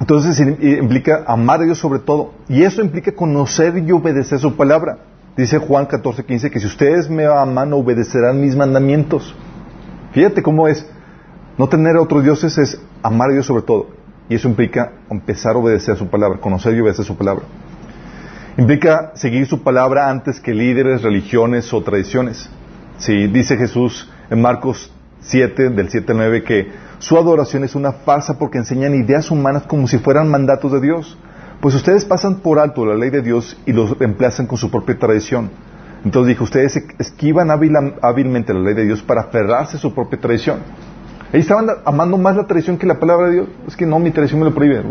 entonces 0.00 0.38
implica 0.38 1.24
amar 1.26 1.62
a 1.62 1.64
Dios 1.64 1.78
sobre 1.78 2.00
todo, 2.00 2.34
y 2.46 2.62
eso 2.62 2.82
implica 2.82 3.12
conocer 3.12 3.78
y 3.78 3.90
obedecer 3.90 4.38
su 4.38 4.54
palabra. 4.54 4.98
Dice 5.38 5.58
Juan 5.58 5.86
14, 5.86 6.24
15 6.24 6.50
que 6.50 6.58
si 6.58 6.66
ustedes 6.66 7.08
me 7.08 7.24
aman, 7.24 7.72
obedecerán 7.72 8.40
mis 8.40 8.56
mandamientos. 8.56 9.36
Fíjate 10.10 10.42
cómo 10.42 10.66
es. 10.66 10.84
No 11.56 11.68
tener 11.68 11.94
a 11.94 12.02
otros 12.02 12.24
dioses 12.24 12.58
es 12.58 12.80
amar 13.04 13.30
a 13.30 13.34
Dios 13.34 13.46
sobre 13.46 13.62
todo. 13.62 13.86
Y 14.28 14.34
eso 14.34 14.48
implica 14.48 14.94
empezar 15.08 15.54
a 15.54 15.58
obedecer 15.60 15.96
su 15.96 16.08
palabra, 16.08 16.40
conocer 16.40 16.74
y 16.74 16.80
obedecer 16.80 17.04
su 17.04 17.16
palabra. 17.16 17.44
Implica 18.56 19.12
seguir 19.14 19.46
su 19.46 19.62
palabra 19.62 20.10
antes 20.10 20.40
que 20.40 20.52
líderes, 20.52 21.02
religiones 21.02 21.72
o 21.72 21.84
tradiciones. 21.84 22.50
Sí, 22.98 23.28
dice 23.28 23.56
Jesús 23.56 24.10
en 24.30 24.42
Marcos 24.42 24.92
7, 25.20 25.70
del 25.70 25.88
7 25.88 26.10
al 26.10 26.18
9, 26.18 26.42
que 26.42 26.72
su 26.98 27.16
adoración 27.16 27.62
es 27.62 27.76
una 27.76 27.92
farsa 27.92 28.40
porque 28.40 28.58
enseñan 28.58 28.92
ideas 28.92 29.30
humanas 29.30 29.68
como 29.68 29.86
si 29.86 29.98
fueran 29.98 30.28
mandatos 30.28 30.72
de 30.72 30.80
Dios. 30.80 31.16
Pues 31.60 31.74
ustedes 31.74 32.04
pasan 32.04 32.36
por 32.36 32.58
alto 32.58 32.86
la 32.86 32.94
ley 32.94 33.10
de 33.10 33.22
Dios 33.22 33.56
y 33.66 33.72
los 33.72 33.98
reemplazan 33.98 34.46
con 34.46 34.58
su 34.58 34.70
propia 34.70 34.98
tradición. 34.98 35.50
Entonces 36.04 36.28
dijo, 36.28 36.44
ustedes 36.44 36.76
esquivan 36.98 37.50
hábilmente 37.50 38.54
la 38.54 38.60
ley 38.60 38.74
de 38.74 38.84
Dios 38.84 39.02
para 39.02 39.22
aferrarse 39.22 39.76
a 39.76 39.80
su 39.80 39.92
propia 39.92 40.20
tradición. 40.20 40.60
Ellos 41.32 41.44
estaban 41.44 41.68
amando 41.84 42.16
más 42.16 42.36
la 42.36 42.46
tradición 42.46 42.78
que 42.78 42.86
la 42.86 43.00
palabra 43.00 43.26
de 43.26 43.32
Dios. 43.34 43.48
Es 43.66 43.76
que 43.76 43.84
no, 43.84 43.98
mi 43.98 44.12
tradición 44.12 44.40
me 44.40 44.46
lo 44.46 44.54
prohíbe. 44.54 44.82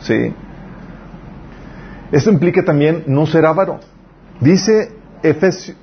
Sí. 0.00 0.32
Esto 2.12 2.30
implica 2.30 2.64
también 2.64 3.02
no 3.06 3.26
ser 3.26 3.44
avaro. 3.44 3.80
Dice 4.40 4.92
Efesios, 5.22 5.76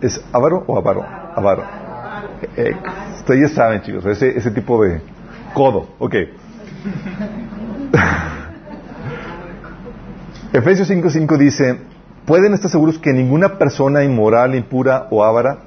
¿es 0.00 0.24
avaro 0.32 0.64
o 0.66 0.76
avaro? 0.76 1.04
Avaro. 1.34 1.62
Eh, 2.56 2.76
ustedes 3.16 3.50
ya 3.50 3.54
saben, 3.54 3.82
chicos, 3.82 4.04
ese, 4.06 4.36
ese 4.36 4.50
tipo 4.50 4.82
de 4.82 5.00
codo. 5.54 5.88
Ok. 5.98 6.14
Efesios 10.54 10.88
5.5 10.88 11.36
dice, 11.36 11.78
¿pueden 12.26 12.54
estar 12.54 12.70
seguros 12.70 13.00
que 13.00 13.12
ninguna 13.12 13.58
persona 13.58 14.04
inmoral, 14.04 14.54
impura 14.54 15.08
o 15.10 15.24
avara, 15.24 15.58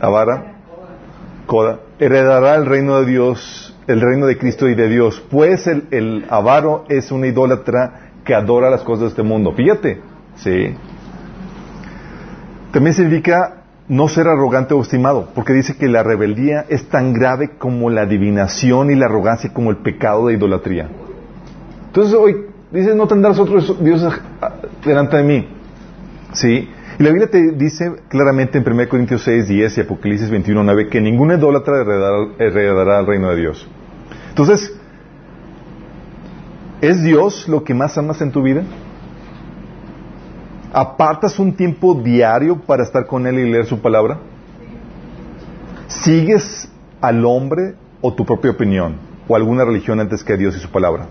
avara, 0.00 0.54
coda, 1.46 1.80
heredará 1.98 2.54
el 2.54 2.66
reino 2.66 3.00
de 3.00 3.06
Dios, 3.06 3.76
el 3.88 4.00
reino 4.00 4.26
de 4.26 4.38
Cristo 4.38 4.68
y 4.68 4.76
de 4.76 4.88
Dios? 4.88 5.20
Pues 5.28 5.66
el, 5.66 5.88
el 5.90 6.26
avaro 6.30 6.84
es 6.88 7.10
una 7.10 7.26
idólatra 7.26 8.12
que 8.24 8.36
adora 8.36 8.70
las 8.70 8.82
cosas 8.82 9.00
de 9.00 9.08
este 9.08 9.22
mundo. 9.24 9.50
Fíjate, 9.50 10.00
sí. 10.36 10.76
También 12.70 12.94
significa 12.94 13.64
no 13.88 14.06
ser 14.06 14.28
arrogante 14.28 14.74
o 14.74 14.80
estimado, 14.80 15.30
porque 15.34 15.54
dice 15.54 15.76
que 15.76 15.88
la 15.88 16.04
rebeldía 16.04 16.66
es 16.68 16.88
tan 16.88 17.12
grave 17.12 17.56
como 17.58 17.90
la 17.90 18.02
adivinación 18.02 18.92
y 18.92 18.94
la 18.94 19.06
arrogancia 19.06 19.52
como 19.52 19.70
el 19.70 19.78
pecado 19.78 20.28
de 20.28 20.34
idolatría. 20.34 20.88
Entonces 21.88 22.14
hoy 22.14 22.51
Dice, 22.72 22.94
no 22.94 23.06
tendrás 23.06 23.38
otros 23.38 23.82
dioses 23.84 24.14
delante 24.84 25.18
de 25.18 25.22
mí. 25.22 25.48
¿Sí? 26.32 26.70
Y 26.98 27.02
la 27.02 27.10
Biblia 27.10 27.30
te 27.30 27.52
dice 27.52 27.92
claramente 28.08 28.58
en 28.58 28.66
1 28.66 28.88
Corintios 28.88 29.22
6, 29.24 29.48
10 29.48 29.78
y 29.78 29.80
Apocalipsis 29.82 30.30
21, 30.30 30.62
9 30.62 30.88
que 30.88 31.00
ninguna 31.00 31.34
idólatra 31.34 31.82
heredará, 32.38 33.00
el 33.00 33.06
reino 33.06 33.30
de 33.30 33.36
Dios. 33.36 33.66
Entonces, 34.30 34.74
¿es 36.80 37.02
Dios 37.02 37.48
lo 37.48 37.62
que 37.64 37.74
más 37.74 37.96
amas 37.98 38.20
en 38.22 38.30
tu 38.32 38.42
vida? 38.42 38.62
¿Apartas 40.72 41.38
un 41.38 41.54
tiempo 41.54 41.94
diario 41.94 42.60
para 42.60 42.82
estar 42.82 43.06
con 43.06 43.26
Él 43.26 43.38
y 43.38 43.50
leer 43.50 43.66
su 43.66 43.80
palabra? 43.80 44.18
¿Sigues 45.88 46.70
al 47.02 47.26
hombre 47.26 47.74
o 48.00 48.14
tu 48.14 48.24
propia 48.24 48.50
opinión 48.50 48.96
o 49.28 49.36
alguna 49.36 49.64
religión 49.66 50.00
antes 50.00 50.24
que 50.24 50.32
a 50.32 50.36
Dios 50.36 50.56
y 50.56 50.58
su 50.58 50.70
palabra? 50.70 51.06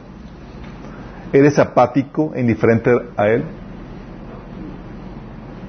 ¿Eres 1.33 1.59
apático 1.59 2.31
e 2.35 2.41
indiferente 2.41 2.91
a 3.15 3.27
Él? 3.29 3.43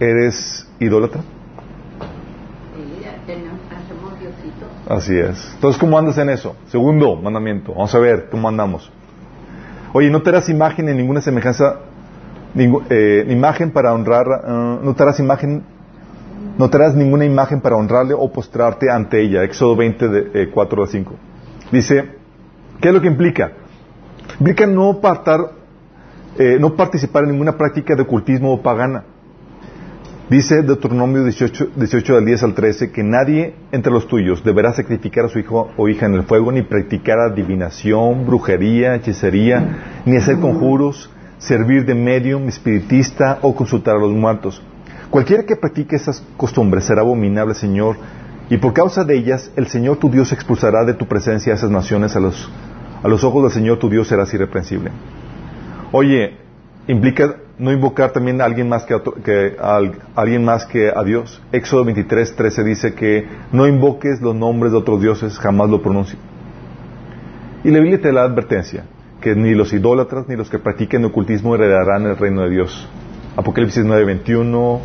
¿Eres 0.01 0.68
idólatra? 0.81 1.22
Así 4.88 5.16
es. 5.16 5.53
Entonces, 5.55 5.81
¿cómo 5.81 5.96
andas 5.98 6.18
en 6.18 6.29
eso? 6.29 6.57
Segundo 6.68 7.16
mandamiento. 7.16 7.72
Vamos 7.72 7.94
a 7.94 7.98
ver 7.98 8.29
cómo 8.31 8.48
andamos. 8.48 8.90
Oye, 9.92 10.11
no 10.11 10.22
te 10.22 10.31
harás 10.31 10.48
imagen 10.48 10.88
en 10.88 10.96
ninguna 10.96 11.20
semejanza, 11.20 11.77
eh, 12.57 13.27
imagen 13.29 13.70
para 13.70 13.94
honrar, 13.94 14.27
uh, 14.27 14.85
no 14.85 14.94
te 14.94 15.03
harás 15.03 15.20
imagen, 15.20 15.62
no 16.59 16.68
te 16.68 16.77
harás 16.79 16.94
ninguna 16.94 17.25
imagen 17.25 17.61
para 17.61 17.77
honrarle 17.77 18.14
o 18.14 18.33
postrarte 18.33 18.90
ante 18.90 19.22
ella. 19.22 19.44
Éxodo 19.44 19.77
20, 19.77 20.09
de, 20.09 20.51
4 20.51 20.83
a 20.83 20.87
5. 20.87 21.14
Dice, 21.70 22.05
¿qué 22.81 22.88
es 22.88 22.94
lo 22.94 23.01
que 23.01 23.09
implica? 23.09 23.53
Implica 24.38 24.66
no 24.66 25.00
eh, 26.38 26.56
no 26.58 26.74
participar 26.74 27.24
en 27.24 27.30
ninguna 27.30 27.56
práctica 27.56 27.94
de 27.94 28.02
ocultismo 28.02 28.52
o 28.52 28.62
pagana. 28.62 29.04
Dice 30.30 30.62
Deuteronomio 30.62 31.24
18, 31.24 31.72
18 31.76 32.14
del 32.14 32.24
10 32.24 32.42
al 32.44 32.54
13 32.54 32.90
que 32.90 33.02
nadie 33.02 33.54
entre 33.70 33.92
los 33.92 34.08
tuyos 34.08 34.42
deberá 34.42 34.72
sacrificar 34.72 35.26
a 35.26 35.28
su 35.28 35.38
hijo 35.38 35.70
o 35.76 35.88
hija 35.88 36.06
en 36.06 36.14
el 36.14 36.22
fuego, 36.22 36.50
ni 36.50 36.62
practicar 36.62 37.18
adivinación, 37.18 38.24
brujería, 38.24 38.94
hechicería, 38.94 40.02
ni 40.06 40.16
hacer 40.16 40.38
conjuros, 40.38 41.11
servir 41.37 41.85
de 41.85 41.94
medium, 41.94 42.48
espiritista 42.48 43.40
o 43.42 43.54
consultar 43.54 43.96
a 43.96 43.98
los 43.98 44.12
muertos. 44.12 44.62
Cualquiera 45.11 45.42
que 45.42 45.56
practique 45.56 45.96
esas 45.96 46.24
costumbres 46.38 46.85
será 46.85 47.02
abominable, 47.02 47.54
Señor, 47.54 47.96
y 48.48 48.56
por 48.56 48.72
causa 48.72 49.04
de 49.04 49.16
ellas 49.16 49.50
el 49.56 49.66
Señor 49.66 49.98
tu 49.98 50.08
Dios 50.08 50.32
expulsará 50.32 50.85
de 50.87 50.94
tu 50.94 51.06
presencia 51.06 51.52
a 51.52 51.56
esas 51.56 51.70
naciones 51.70 52.16
a 52.16 52.20
los 52.20 52.50
a 53.02 53.08
los 53.08 53.24
ojos 53.24 53.42
del 53.42 53.52
Señor 53.52 53.78
tu 53.78 53.88
Dios 53.88 54.08
serás 54.08 54.32
irreprensible. 54.32 54.90
Oye, 55.90 56.36
implica 56.86 57.36
no 57.58 57.72
invocar 57.72 58.12
también 58.12 58.40
a 58.40 58.44
alguien 58.44 58.68
más 58.68 58.84
que, 58.84 58.94
a, 58.94 59.80
alguien 60.14 60.44
más 60.44 60.66
que 60.66 60.90
a 60.94 61.02
Dios. 61.04 61.42
Éxodo 61.52 61.84
23, 61.84 62.34
13 62.34 62.64
dice 62.64 62.94
que 62.94 63.26
no 63.52 63.66
invoques 63.66 64.20
los 64.20 64.34
nombres 64.34 64.72
de 64.72 64.78
otros 64.78 65.00
dioses, 65.00 65.38
jamás 65.38 65.70
lo 65.70 65.82
pronuncie. 65.82 66.18
Y 67.64 67.70
la 67.70 67.78
Biblia 67.78 68.00
te 68.00 68.08
da 68.08 68.14
la 68.14 68.22
advertencia 68.24 68.84
que 69.20 69.36
ni 69.36 69.54
los 69.54 69.72
idólatras 69.72 70.28
ni 70.28 70.34
los 70.34 70.50
que 70.50 70.58
practiquen 70.58 71.04
ocultismo 71.04 71.54
heredarán 71.54 72.06
el 72.06 72.16
reino 72.16 72.42
de 72.42 72.50
Dios. 72.50 72.88
Apocalipsis 73.36 73.84
9, 73.84 74.04
21, 74.04 74.80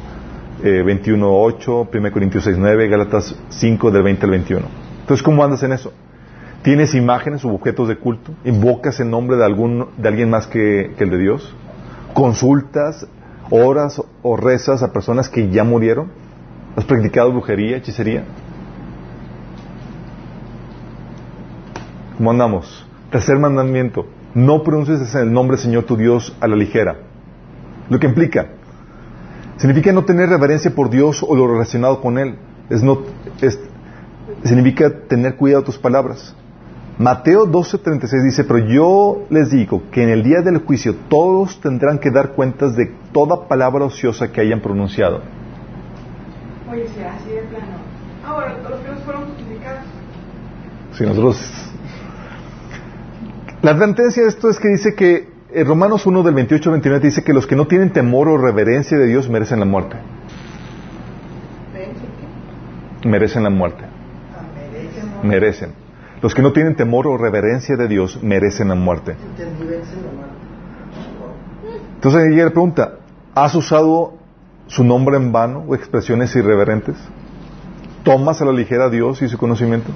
eh, 0.63 0.83
21, 0.85 1.41
8, 1.41 1.89
1 1.91 2.11
Corintios 2.11 2.43
6, 2.43 2.57
9, 2.57 2.87
Gálatas 2.87 3.35
5 3.49 3.91
del 3.91 4.03
20 4.03 4.25
al 4.25 4.31
21. 4.31 4.67
Entonces, 5.01 5.23
¿cómo 5.23 5.43
andas 5.43 5.63
en 5.63 5.73
eso? 5.73 5.91
¿Tienes 6.63 6.95
imágenes 6.95 7.45
o 7.45 7.49
objetos 7.49 7.87
de 7.87 7.97
culto? 7.97 8.33
¿Invocas 8.43 8.99
el 8.99 9.09
nombre 9.09 9.37
de, 9.37 9.45
algún, 9.45 9.87
de 9.97 10.07
alguien 10.07 10.29
más 10.29 10.47
que, 10.47 10.93
el 10.97 11.09
de 11.09 11.17
Dios? 11.17 11.55
¿Consultas, 12.13 13.07
oras 13.49 14.01
o 14.21 14.35
rezas 14.35 14.83
a 14.83 14.91
personas 14.91 15.29
que 15.29 15.49
ya 15.49 15.63
murieron? 15.63 16.09
¿Has 16.75 16.85
practicado 16.85 17.31
brujería, 17.31 17.77
hechicería? 17.77 18.23
¿Cómo 22.17 22.31
andamos? 22.31 22.85
Tercer 23.11 23.37
mandamiento. 23.37 24.07
No 24.33 24.63
pronuncies 24.63 25.15
el 25.15 25.31
nombre 25.31 25.57
Señor 25.57 25.85
tu 25.85 25.95
Dios 25.95 26.35
a 26.41 26.47
la 26.47 26.55
ligera. 26.55 26.97
Lo 27.89 27.99
que 27.99 28.07
implica. 28.07 28.47
Significa 29.57 29.91
no 29.91 30.03
tener 30.03 30.29
reverencia 30.29 30.73
por 30.73 30.89
Dios 30.89 31.23
o 31.27 31.35
lo 31.35 31.47
relacionado 31.47 32.01
con 32.01 32.17
Él. 32.17 32.35
Es 32.69 32.83
no, 32.83 32.99
es, 33.41 33.59
significa 34.43 34.91
tener 35.07 35.35
cuidado 35.35 35.61
de 35.61 35.65
tus 35.67 35.77
palabras. 35.77 36.35
Mateo 36.99 37.45
12:36 37.45 38.23
dice, 38.23 38.43
pero 38.43 38.59
yo 38.59 39.27
les 39.29 39.51
digo 39.51 39.83
que 39.91 40.01
en 40.01 40.09
el 40.09 40.23
día 40.23 40.41
del 40.41 40.57
juicio 40.57 40.95
todos 41.09 41.61
tendrán 41.61 41.99
que 41.99 42.09
dar 42.09 42.29
cuentas 42.31 42.75
de 42.75 42.91
toda 43.13 43.47
palabra 43.47 43.85
ociosa 43.85 44.31
que 44.31 44.41
hayan 44.41 44.61
pronunciado. 44.61 45.21
Oye, 46.71 46.87
si 46.87 47.03
así 47.03 47.29
de 47.29 47.41
plano. 47.43 47.77
Ahora, 48.25 48.57
los 48.67 48.79
que 48.79 49.03
fueron 49.05 49.25
justificados. 49.25 49.83
Sí, 50.93 51.05
nosotros... 51.05 51.71
La 53.61 53.71
advertencia 53.71 54.23
de 54.23 54.29
esto 54.29 54.49
es 54.49 54.59
que 54.59 54.69
dice 54.69 54.95
que 54.95 55.29
en 55.51 55.61
eh, 55.61 55.63
Romanos 55.63 56.05
1 56.05 56.23
del 56.23 56.33
28 56.33 56.69
al 56.69 56.73
29 56.73 57.05
dice 57.05 57.23
que 57.23 57.33
los 57.33 57.45
que 57.47 57.55
no 57.55 57.67
tienen 57.67 57.91
temor 57.91 58.27
o 58.27 58.37
reverencia 58.37 58.97
de 58.97 59.05
Dios 59.05 59.29
merecen 59.29 59.59
la 59.59 59.65
muerte. 59.65 59.97
Merecen 63.05 63.43
la 63.43 63.49
muerte. 63.49 63.83
Ah, 63.83 65.23
merecen. 65.23 65.86
Los 66.21 66.33
que 66.33 66.41
no 66.41 66.51
tienen 66.51 66.75
temor 66.75 67.07
o 67.07 67.17
reverencia 67.17 67.77
de 67.77 67.87
Dios 67.87 68.21
merecen 68.23 68.69
la 68.69 68.75
muerte. 68.75 69.15
Entonces 71.95 72.27
ella 72.31 72.45
le 72.45 72.51
pregunta, 72.51 72.95
¿has 73.35 73.53
usado 73.55 74.13
su 74.67 74.83
nombre 74.83 75.17
en 75.17 75.31
vano 75.31 75.65
o 75.67 75.75
expresiones 75.75 76.35
irreverentes? 76.35 76.95
¿Tomas 78.03 78.41
a 78.41 78.45
la 78.45 78.51
ligera 78.51 78.85
a 78.85 78.89
Dios 78.89 79.21
y 79.21 79.27
su 79.27 79.37
conocimiento? 79.37 79.91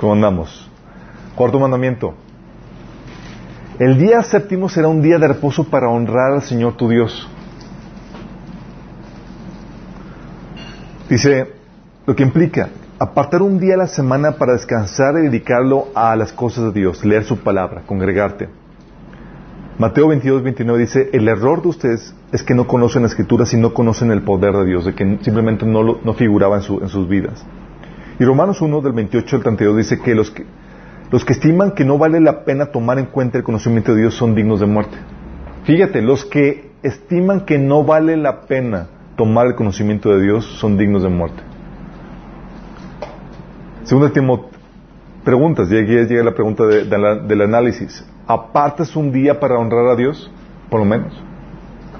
¿Cómo 0.00 0.12
andamos? 0.12 0.70
Cuarto 1.34 1.58
mandamiento. 1.58 2.14
El 3.78 3.96
día 3.96 4.22
séptimo 4.22 4.68
será 4.68 4.88
un 4.88 5.00
día 5.00 5.18
de 5.18 5.28
reposo 5.28 5.64
para 5.64 5.88
honrar 5.88 6.32
al 6.32 6.42
Señor 6.42 6.76
tu 6.76 6.88
Dios. 6.88 7.28
Dice, 11.08 11.54
lo 12.04 12.14
que 12.14 12.22
implica 12.24 12.68
apartar 12.98 13.42
un 13.42 13.60
día 13.60 13.74
a 13.74 13.78
la 13.78 13.86
semana 13.86 14.32
para 14.32 14.54
descansar 14.54 15.16
y 15.18 15.22
dedicarlo 15.22 15.88
a 15.94 16.16
las 16.16 16.32
cosas 16.32 16.64
de 16.72 16.80
Dios, 16.80 17.04
leer 17.04 17.24
su 17.24 17.38
palabra, 17.38 17.82
congregarte. 17.86 18.48
Mateo 19.78 20.08
22, 20.08 20.42
29 20.42 20.80
dice, 20.80 21.10
el 21.12 21.28
error 21.28 21.62
de 21.62 21.68
ustedes 21.68 22.12
es 22.32 22.42
que 22.42 22.54
no 22.54 22.66
conocen 22.66 23.02
la 23.02 23.08
escritura 23.08 23.44
y 23.52 23.56
no 23.56 23.72
conocen 23.72 24.10
el 24.10 24.22
poder 24.22 24.52
de 24.54 24.66
Dios, 24.66 24.84
de 24.84 24.94
que 24.94 25.18
simplemente 25.22 25.64
no, 25.64 25.84
lo, 25.84 26.14
figuraba 26.14 26.56
en, 26.56 26.62
su, 26.62 26.80
en, 26.80 26.88
sus 26.88 27.08
vidas. 27.08 27.46
Y 28.18 28.24
Romanos 28.24 28.60
1, 28.60 28.80
del 28.80 28.92
28 28.92 29.36
al 29.36 29.42
32 29.42 29.76
dice 29.76 30.00
que 30.00 30.16
los 30.16 30.32
que 30.32 31.32
estiman 31.32 31.72
que 31.72 31.84
no 31.84 31.96
vale 31.96 32.20
la 32.20 32.44
pena 32.44 32.66
tomar 32.66 32.98
en 32.98 33.06
cuenta 33.06 33.38
el 33.38 33.44
conocimiento 33.44 33.94
de 33.94 34.00
Dios 34.00 34.14
son 34.14 34.34
dignos 34.34 34.58
de 34.58 34.66
muerte. 34.66 34.96
Fíjate, 35.62 36.02
los 36.02 36.24
que 36.24 36.72
estiman 36.82 37.42
que 37.42 37.58
no 37.58 37.84
vale 37.84 38.16
la 38.16 38.40
pena 38.42 38.88
tomar 39.16 39.46
el 39.46 39.54
conocimiento 39.54 40.10
de 40.10 40.20
Dios 40.20 40.44
son 40.44 40.76
dignos 40.76 41.04
de 41.04 41.08
muerte. 41.08 41.42
Segundo 43.88 44.12
Timoteo, 44.12 44.50
preguntas, 45.24 45.70
llega, 45.70 46.06
llega 46.06 46.22
la 46.22 46.34
pregunta 46.34 46.66
de, 46.66 46.84
la, 46.84 47.14
del 47.14 47.40
análisis. 47.40 48.04
¿Apartas 48.26 48.94
un 48.94 49.10
día 49.10 49.40
para 49.40 49.58
honrar 49.58 49.86
a 49.86 49.96
Dios? 49.96 50.30
Por 50.68 50.80
lo 50.80 50.84
menos. 50.84 51.18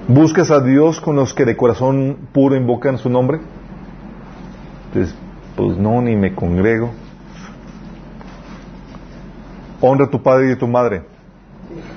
¿Buscas 0.07 0.51
a 0.51 0.59
Dios 0.61 1.01
con 1.01 1.15
los 1.15 1.33
que 1.33 1.45
de 1.45 1.57
corazón 1.57 2.29
puro 2.31 2.55
invocan 2.55 2.99
su 2.99 3.09
nombre? 3.09 3.39
Pues, 4.93 5.15
pues 5.55 5.79
no, 5.79 5.99
ni 5.99 6.15
me 6.15 6.35
congrego. 6.35 6.91
Honra 9.81 10.05
a 10.05 10.09
tu 10.11 10.21
padre 10.21 10.49
y 10.49 10.53
a 10.53 10.59
tu 10.59 10.67
madre. 10.67 11.01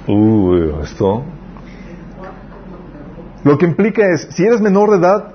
Uy, 0.08 0.72
esto. 0.82 1.22
Lo 3.44 3.58
que 3.58 3.66
implica 3.66 4.08
es, 4.10 4.22
si 4.30 4.42
eres 4.42 4.62
menor 4.62 4.90
de 4.92 4.96
edad, 4.96 5.34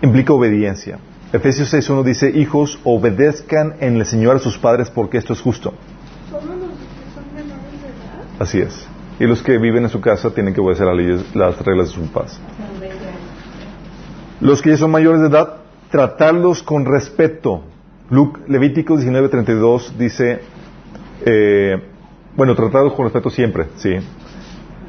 implica 0.00 0.32
obediencia. 0.32 1.00
Efesios 1.32 1.72
6.1 1.72 2.02
dice, 2.02 2.30
hijos, 2.30 2.78
obedezcan 2.84 3.74
en 3.80 3.96
el 3.96 4.04
Señor 4.06 4.36
a 4.36 4.38
sus 4.40 4.58
padres 4.58 4.90
porque 4.90 5.18
esto 5.18 5.32
es 5.32 5.40
justo. 5.40 5.72
¿Solo 6.28 6.54
los 6.56 6.70
que 6.70 7.14
son 7.14 7.34
menores 7.34 7.82
de 7.82 7.88
edad? 7.88 8.24
Así 8.40 8.58
es. 8.58 8.86
Y 9.20 9.24
los 9.26 9.42
que 9.42 9.58
viven 9.58 9.84
en 9.84 9.90
su 9.90 10.00
casa 10.00 10.30
tienen 10.30 10.54
que 10.54 10.60
obedecer 10.60 10.88
a 10.88 10.94
leyes- 10.94 11.34
las 11.34 11.58
reglas 11.64 11.88
de 11.88 11.94
sus 11.94 12.08
padres. 12.08 12.40
Los 14.40 14.62
que 14.62 14.70
ya 14.70 14.76
son 14.78 14.90
mayores 14.90 15.20
de 15.20 15.28
edad, 15.28 15.56
tratarlos 15.90 16.62
con 16.62 16.86
respeto. 16.86 17.62
Luke, 18.08 18.40
Levítico 18.48 18.96
19.32 18.96 19.92
dice, 19.98 20.40
eh, 21.26 21.76
bueno, 22.34 22.54
tratarlos 22.56 22.94
con 22.94 23.04
respeto 23.04 23.30
siempre, 23.30 23.66
sí. 23.76 23.96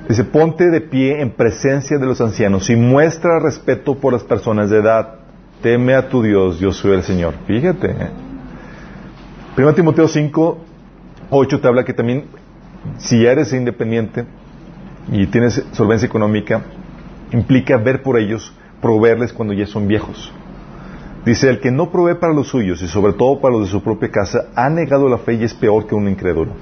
Dice, 0.08 0.24
ponte 0.24 0.70
de 0.70 0.82
pie 0.82 1.22
en 1.22 1.32
presencia 1.32 1.98
de 1.98 2.06
los 2.06 2.20
ancianos 2.22 2.70
y 2.70 2.76
muestra 2.76 3.40
respeto 3.40 3.96
por 3.96 4.14
las 4.14 4.24
personas 4.24 4.70
de 4.70 4.80
edad. 4.80 5.16
Teme 5.62 5.94
a 5.94 6.10
tu 6.10 6.24
Dios, 6.24 6.60
yo 6.60 6.72
soy 6.72 6.94
el 6.94 7.04
Señor. 7.04 7.36
Fíjate. 7.46 7.92
¿eh? 7.92 8.10
1 9.58 9.74
Timoteo 9.74 10.08
5, 10.08 10.58
8 11.30 11.60
te 11.60 11.68
habla 11.68 11.86
que 11.86 11.94
también, 11.94 12.26
si 12.98 13.22
ya 13.22 13.32
eres 13.32 13.54
independiente 13.54 14.26
y 15.12 15.28
tienes 15.28 15.64
solvencia 15.74 16.08
económica, 16.08 16.62
implica 17.32 17.78
ver 17.78 18.02
por 18.02 18.18
ellos, 18.18 18.54
proveerles 18.82 19.34
cuando 19.34 19.54
ya 19.54 19.68
son 19.68 19.88
viejos. 19.88 20.34
Dice, 21.26 21.50
el 21.50 21.60
que 21.60 21.70
no 21.70 21.92
provee 21.92 22.16
para 22.16 22.34
los 22.34 22.48
suyos 22.48 22.82
y 22.82 22.88
sobre 22.88 23.14
todo 23.14 23.40
para 23.40 23.54
los 23.54 23.68
de 23.68 23.72
su 23.72 23.84
propia 23.84 24.10
casa, 24.10 24.48
ha 24.56 24.70
negado 24.70 25.08
la 25.08 25.20
fe 25.20 25.34
y 25.34 25.44
es 25.44 25.54
peor 25.54 25.86
que 25.86 25.94
un 25.94 26.08
incrédulo. 26.08 26.54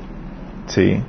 ¿Sí? 0.67 1.01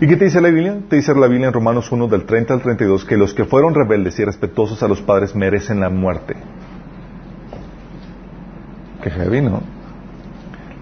¿Y 0.00 0.06
qué 0.06 0.16
te 0.16 0.24
dice 0.24 0.40
la 0.40 0.48
Biblia? 0.48 0.78
Te 0.90 0.96
dice 0.96 1.14
la 1.14 1.28
Biblia 1.28 1.46
en 1.46 1.52
Romanos 1.52 1.90
1 1.92 2.08
del 2.08 2.24
30 2.24 2.54
al 2.54 2.62
32 2.62 3.04
que 3.04 3.16
los 3.16 3.32
que 3.32 3.44
fueron 3.44 3.74
rebeldes 3.74 4.18
y 4.18 4.24
respetuosos 4.24 4.82
a 4.82 4.88
los 4.88 5.00
padres 5.00 5.34
merecen 5.36 5.80
la 5.80 5.88
muerte. 5.88 6.34
Qué 9.06 9.10
heavy, 9.12 9.40
¿no? 9.40 9.60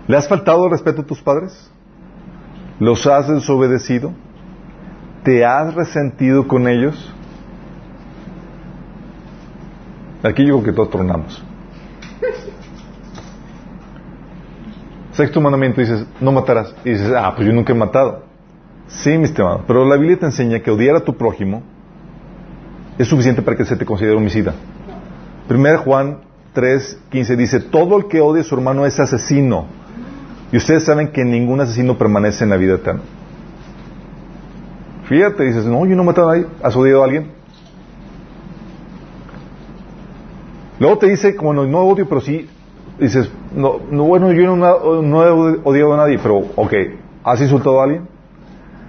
¿Le 0.08 0.16
has 0.16 0.26
faltado 0.26 0.64
el 0.64 0.70
respeto 0.70 1.02
a 1.02 1.04
tus 1.04 1.20
padres? 1.20 1.70
¿Los 2.80 3.06
has 3.06 3.28
desobedecido? 3.28 4.12
¿Te 5.24 5.44
has 5.44 5.74
resentido 5.74 6.48
con 6.48 6.66
ellos? 6.66 7.12
Aquí 10.22 10.46
yo 10.46 10.62
que 10.62 10.72
todos 10.72 10.88
tronamos. 10.88 11.44
Sexto 15.12 15.42
mandamiento 15.42 15.82
dices, 15.82 16.06
no 16.18 16.32
matarás. 16.32 16.74
Y 16.82 16.92
dices, 16.92 17.12
ah, 17.14 17.30
pues 17.36 17.46
yo 17.46 17.52
nunca 17.52 17.74
he 17.74 17.76
matado. 17.76 18.24
Sí, 18.86 19.18
mi 19.18 19.24
estimado. 19.24 19.64
Pero 19.66 19.84
la 19.84 19.96
Biblia 19.96 20.18
te 20.18 20.24
enseña 20.24 20.60
que 20.60 20.70
odiar 20.70 20.96
a 20.96 21.00
tu 21.00 21.14
prójimo 21.14 21.62
es 22.96 23.06
suficiente 23.06 23.42
para 23.42 23.58
que 23.58 23.66
se 23.66 23.76
te 23.76 23.84
considere 23.84 24.16
homicida. 24.16 24.54
Primera 25.46 25.76
Juan 25.76 26.32
3, 26.54 26.98
15 27.10 27.36
dice, 27.36 27.60
todo 27.60 27.98
el 27.98 28.06
que 28.06 28.20
odia 28.20 28.40
a 28.40 28.44
su 28.44 28.54
hermano 28.54 28.86
es 28.86 28.98
asesino. 28.98 29.66
Y 30.52 30.56
ustedes 30.56 30.84
saben 30.84 31.08
que 31.08 31.24
ningún 31.24 31.60
asesino 31.60 31.98
permanece 31.98 32.44
en 32.44 32.50
la 32.50 32.56
vida 32.56 32.74
eterna. 32.74 33.02
Fíjate, 35.04 35.44
dices, 35.44 35.66
no, 35.66 35.84
yo 35.84 35.96
no 35.96 36.02
he 36.02 36.06
matado 36.06 36.30
a 36.30 36.36
nadie. 36.36 36.46
¿Has 36.62 36.76
odiado 36.76 37.02
a 37.02 37.04
alguien? 37.04 37.32
Luego 40.78 40.98
te 40.98 41.08
dice, 41.08 41.36
como 41.36 41.52
no, 41.52 41.80
odio, 41.80 42.08
pero 42.08 42.20
sí, 42.20 42.48
dices, 42.98 43.30
no, 43.54 43.80
no 43.90 44.04
bueno, 44.04 44.32
yo 44.32 44.56
no, 44.56 45.02
no 45.02 45.24
he 45.24 45.30
odiado 45.62 45.94
a 45.94 45.96
nadie, 45.98 46.18
pero, 46.18 46.38
ok, 46.56 46.72
¿has 47.22 47.40
insultado 47.40 47.80
a 47.80 47.84
alguien? 47.84 48.08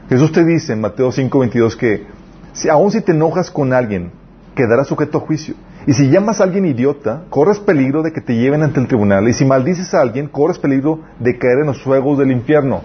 Jesús 0.10 0.32
te 0.32 0.46
dice 0.46 0.74
en 0.74 0.82
Mateo 0.82 1.12
5:22 1.12 1.76
que 1.76 2.06
si, 2.54 2.70
aun 2.70 2.92
si 2.92 3.02
te 3.02 3.12
enojas 3.12 3.50
con 3.50 3.74
alguien, 3.74 4.12
quedarás 4.56 4.88
sujeto 4.88 5.18
a 5.18 5.22
juicio. 5.22 5.56
Y 5.88 5.94
si 5.94 6.10
llamas 6.10 6.42
a 6.42 6.46
alguien 6.46 6.66
idiota, 6.66 7.24
corres 7.30 7.60
peligro 7.60 8.02
de 8.02 8.12
que 8.12 8.22
te 8.22 8.36
lleven 8.36 8.64
ante 8.64 8.80
el 8.80 8.88
tribunal. 8.88 9.28
Y 9.28 9.34
si 9.34 9.46
maldices 9.46 9.94
a 9.94 10.02
alguien, 10.02 10.28
corres 10.28 10.58
peligro 10.58 11.00
de 11.20 11.38
caer 11.38 11.60
en 11.60 11.68
los 11.68 11.82
fuegos 11.84 12.18
del 12.18 12.32
infierno. 12.32 12.82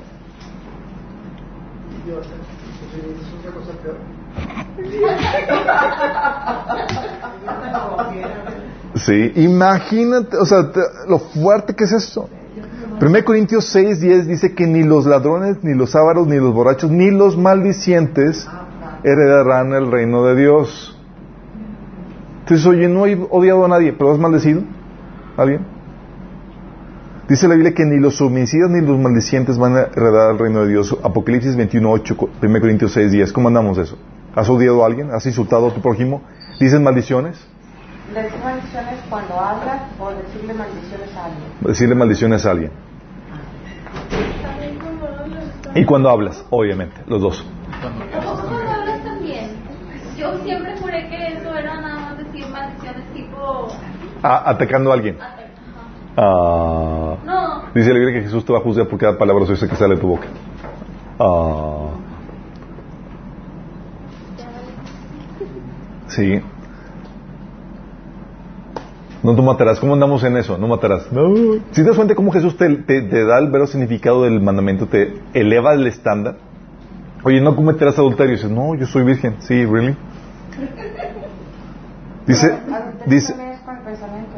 Sí, 8.94 9.32
imagínate, 9.36 10.36
o 10.36 10.44
sea, 10.44 10.70
te- 10.72 10.80
lo 11.08 11.18
fuerte 11.18 11.74
que 11.74 11.84
es 11.84 11.92
esto. 11.92 12.28
1 13.00 13.24
Corintios 13.24 13.64
6, 13.66 14.00
10 14.00 14.26
dice 14.26 14.54
que 14.54 14.66
ni 14.66 14.82
los 14.82 15.06
ladrones, 15.06 15.58
ni 15.62 15.74
los 15.74 15.94
ávaros, 15.94 16.26
ni 16.26 16.36
los 16.36 16.52
borrachos, 16.52 16.90
ni 16.90 17.10
los 17.10 17.36
maldicientes 17.38 18.46
heredarán 19.04 19.72
el 19.72 19.90
reino 19.90 20.24
de 20.26 20.36
Dios. 20.36 20.99
Entonces, 22.50 22.66
oye, 22.66 22.88
no 22.88 23.06
he 23.06 23.14
odiado 23.30 23.64
a 23.64 23.68
nadie, 23.68 23.92
pero 23.92 24.10
has 24.10 24.18
maldecido 24.18 24.62
a 25.36 25.42
alguien. 25.42 25.64
Dice 27.28 27.46
la 27.46 27.54
Biblia 27.54 27.72
que 27.72 27.84
ni 27.84 28.00
los 28.00 28.20
homicidas 28.20 28.68
ni 28.70 28.84
los 28.84 28.98
maldicientes 28.98 29.56
van 29.56 29.76
a 29.76 29.82
heredar 29.82 30.32
el 30.32 30.38
reino 30.40 30.62
de 30.62 30.70
Dios. 30.70 30.96
Apocalipsis 31.00 31.54
21, 31.54 31.88
8, 31.88 32.16
1 32.42 32.60
Corintios 32.60 32.92
6, 32.92 33.12
10. 33.12 33.32
¿Cómo 33.32 33.46
andamos 33.46 33.78
eso? 33.78 33.96
¿Has 34.34 34.48
odiado 34.48 34.82
a 34.82 34.86
alguien? 34.86 35.12
¿Has 35.12 35.24
insultado 35.26 35.68
a 35.68 35.72
tu 35.72 35.80
prójimo? 35.80 36.22
¿Dices 36.58 36.80
maldiciones? 36.80 37.38
Decir 38.12 38.40
maldiciones 38.42 38.98
cuando 39.08 39.34
hablas 39.38 39.82
o 40.00 40.10
decirle 40.10 40.52
maldiciones 40.52 41.14
a 41.14 41.26
alguien. 41.26 41.44
Decirle 41.60 41.94
maldiciones 41.94 42.46
a 42.46 42.50
alguien. 42.50 42.72
Y 45.76 45.84
cuando 45.84 46.10
hablas, 46.10 46.44
obviamente, 46.50 47.00
los 47.06 47.22
dos. 47.22 47.46
¿A 47.80 48.20
poco 48.20 48.48
cuando 48.48 48.70
hablas 48.72 49.04
también? 49.04 49.50
Yo 50.18 50.36
siempre 50.44 50.76
juré 50.76 51.08
que 51.08 51.28
eso 51.28 51.54
era 51.56 51.80
nada 51.80 51.98
más 52.00 52.18
decir 52.18 52.46
maldiciones 52.48 53.10
tipo... 53.14 53.68
Ah, 54.22 54.42
atacando 54.50 54.90
a 54.90 54.94
alguien. 54.94 55.16
Ah. 56.16 57.14
No, 57.24 57.62
Dice 57.74 57.88
la 57.92 57.98
Biblia 57.98 58.18
que 58.20 58.22
Jesús 58.26 58.44
te 58.44 58.52
va 58.52 58.58
a 58.58 58.62
juzgar 58.62 58.86
por 58.88 58.98
cada 58.98 59.16
palabra 59.16 59.44
ociosa 59.44 59.68
que 59.68 59.76
sale 59.76 59.94
de 59.94 60.00
tu 60.00 60.08
boca. 60.08 60.26
Ah. 61.18 61.86
Sí. 66.08 66.40
No 69.22 69.34
tú 69.36 69.42
matarás. 69.42 69.78
¿Cómo 69.78 69.92
andamos 69.94 70.24
en 70.24 70.36
eso? 70.36 70.56
No 70.58 70.66
matarás. 70.66 71.10
No. 71.12 71.34
Si 71.70 71.82
te 71.82 71.84
das 71.84 71.96
cuenta 71.96 72.14
cómo 72.14 72.32
Jesús 72.32 72.56
te, 72.56 72.68
te- 72.78 73.02
te 73.02 73.24
da 73.24 73.38
el 73.38 73.46
verdadero 73.46 73.66
significado 73.66 74.22
del 74.24 74.40
mandamiento, 74.40 74.86
te 74.86 75.20
eleva 75.34 75.74
el 75.74 75.86
estándar. 75.86 76.36
Oye, 77.22 77.40
no 77.40 77.54
cometerás 77.54 77.98
adulterio. 77.98 78.32
Y 78.32 78.36
dices, 78.36 78.50
no, 78.50 78.74
yo 78.74 78.86
soy 78.86 79.04
virgen. 79.04 79.36
Sí, 79.40 79.64
really. 79.66 79.94
Dice, 82.26 82.58
dice, 83.06 83.32
también 83.32 83.52
es 83.54 83.60
con 83.62 83.76
el 83.76 83.82
pensamiento. 83.82 84.32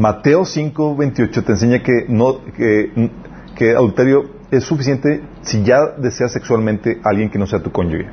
Mateo 0.00 0.46
5, 0.46 0.96
28 0.96 1.44
te 1.44 1.52
enseña 1.52 1.82
que, 1.82 2.06
no, 2.08 2.42
que, 2.56 3.10
que 3.54 3.70
adulterio 3.72 4.30
es 4.50 4.64
suficiente 4.64 5.20
si 5.42 5.62
ya 5.62 5.80
deseas 5.98 6.32
sexualmente 6.32 6.98
a 7.04 7.10
alguien 7.10 7.28
que 7.30 7.38
no 7.38 7.46
sea 7.46 7.62
tu 7.62 7.70
cónyuge. 7.70 8.08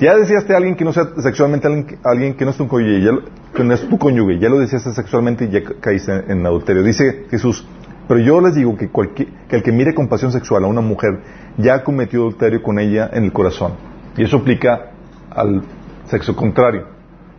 Ya 0.00 0.16
deseaste 0.16 0.54
a 0.54 0.56
alguien 0.56 0.74
que 0.74 0.84
no 0.84 0.92
sea 0.94 1.04
sexualmente 1.18 1.66
alguien, 1.66 1.98
alguien 2.02 2.34
que 2.34 2.44
no 2.46 2.50
es 2.50 2.56
tu 2.56 2.66
cónyuge, 2.66 3.02
ya, 3.02 3.12
lo- 3.12 3.22
que 3.54 3.62
no 3.62 3.74
es 3.74 3.86
tu 3.88 3.98
cónyuge, 3.98 4.38
ya 4.38 4.48
lo 4.48 4.58
deseaste 4.58 4.92
sexualmente 4.92 5.44
y 5.44 5.50
ya 5.50 5.62
ca- 5.62 5.74
caíste 5.80 6.12
en, 6.12 6.30
en 6.40 6.46
adulterio. 6.46 6.82
Dice 6.82 7.26
Jesús, 7.30 7.66
pero 8.08 8.18
yo 8.20 8.40
les 8.40 8.54
digo 8.54 8.74
que, 8.76 8.88
cualquier, 8.88 9.28
que 9.48 9.56
el 9.56 9.62
que 9.62 9.72
mire 9.72 9.94
con 9.94 10.08
pasión 10.08 10.32
sexual 10.32 10.64
a 10.64 10.66
una 10.66 10.80
mujer 10.80 11.20
ya 11.58 11.74
ha 11.74 11.84
cometido 11.84 12.22
adulterio 12.22 12.62
con 12.62 12.78
ella 12.78 13.10
en 13.12 13.24
el 13.24 13.32
corazón. 13.32 13.72
Y 14.16 14.24
eso 14.24 14.38
aplica 14.38 14.92
al 15.30 15.62
sexo 16.06 16.34
contrario. 16.34 16.86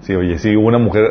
Sí, 0.02 0.14
oye, 0.16 0.38
si 0.38 0.56
una 0.56 0.78
mujer, 0.78 1.04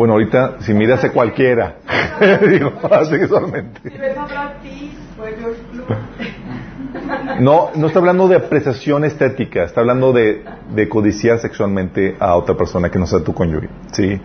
bueno, 0.00 0.14
ahorita 0.14 0.56
si 0.60 0.72
miras 0.72 1.04
a 1.04 1.12
cualquiera, 1.12 1.76
digo, 2.48 2.72
sexualmente. 3.04 3.82
Si 3.82 3.98
ves 3.98 4.16
a 4.16 4.24
Brad 4.24 4.52
Pitt 4.62 4.94
o 5.18 5.24
a 5.24 5.26
George 5.26 5.60
Clooney. 5.72 7.42
No, 7.42 7.68
no 7.74 7.86
está 7.88 7.98
hablando 7.98 8.26
de 8.26 8.36
apreciación 8.36 9.04
estética, 9.04 9.62
está 9.62 9.82
hablando 9.82 10.14
de, 10.14 10.42
de 10.74 10.88
codiciar 10.88 11.38
sexualmente 11.38 12.16
a 12.18 12.34
otra 12.34 12.56
persona 12.56 12.90
que 12.90 12.98
no 12.98 13.06
sea 13.06 13.22
tu 13.22 13.34
cónyuge. 13.34 13.68
¿sí? 13.92 14.18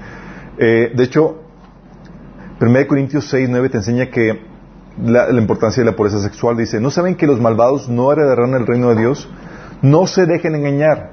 Eh, 0.58 0.94
de 0.96 1.04
hecho, 1.04 1.42
1 2.62 2.88
Corintios 2.88 3.28
6, 3.28 3.50
9 3.50 3.68
te 3.68 3.78
enseña 3.80 4.06
que 4.06 4.46
la, 5.04 5.30
la 5.30 5.42
importancia 5.42 5.84
de 5.84 5.92
la 5.92 5.98
pureza 5.98 6.22
sexual 6.22 6.56
dice, 6.56 6.80
¿no 6.80 6.90
saben 6.90 7.16
que 7.16 7.28
los 7.28 7.42
malvados 7.42 7.90
no 7.90 8.14
heredarán 8.14 8.54
el 8.54 8.66
reino 8.66 8.96
de 8.96 9.02
Dios? 9.02 9.30
No 9.82 10.08
se 10.08 10.26
dejen 10.26 10.56
engañar, 10.56 11.12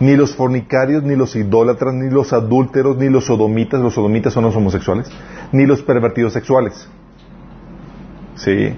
ni 0.00 0.16
los 0.16 0.34
fornicarios, 0.34 1.02
ni 1.02 1.16
los 1.16 1.34
idólatras, 1.36 1.94
ni 1.94 2.10
los 2.10 2.32
adúlteros, 2.32 2.96
ni 2.98 3.08
los 3.08 3.24
sodomitas, 3.24 3.80
los 3.80 3.94
sodomitas 3.94 4.32
son 4.32 4.44
los 4.44 4.56
homosexuales, 4.56 5.10
ni 5.52 5.66
los 5.66 5.82
pervertidos 5.82 6.32
sexuales. 6.32 6.88
¿Sí? 8.36 8.74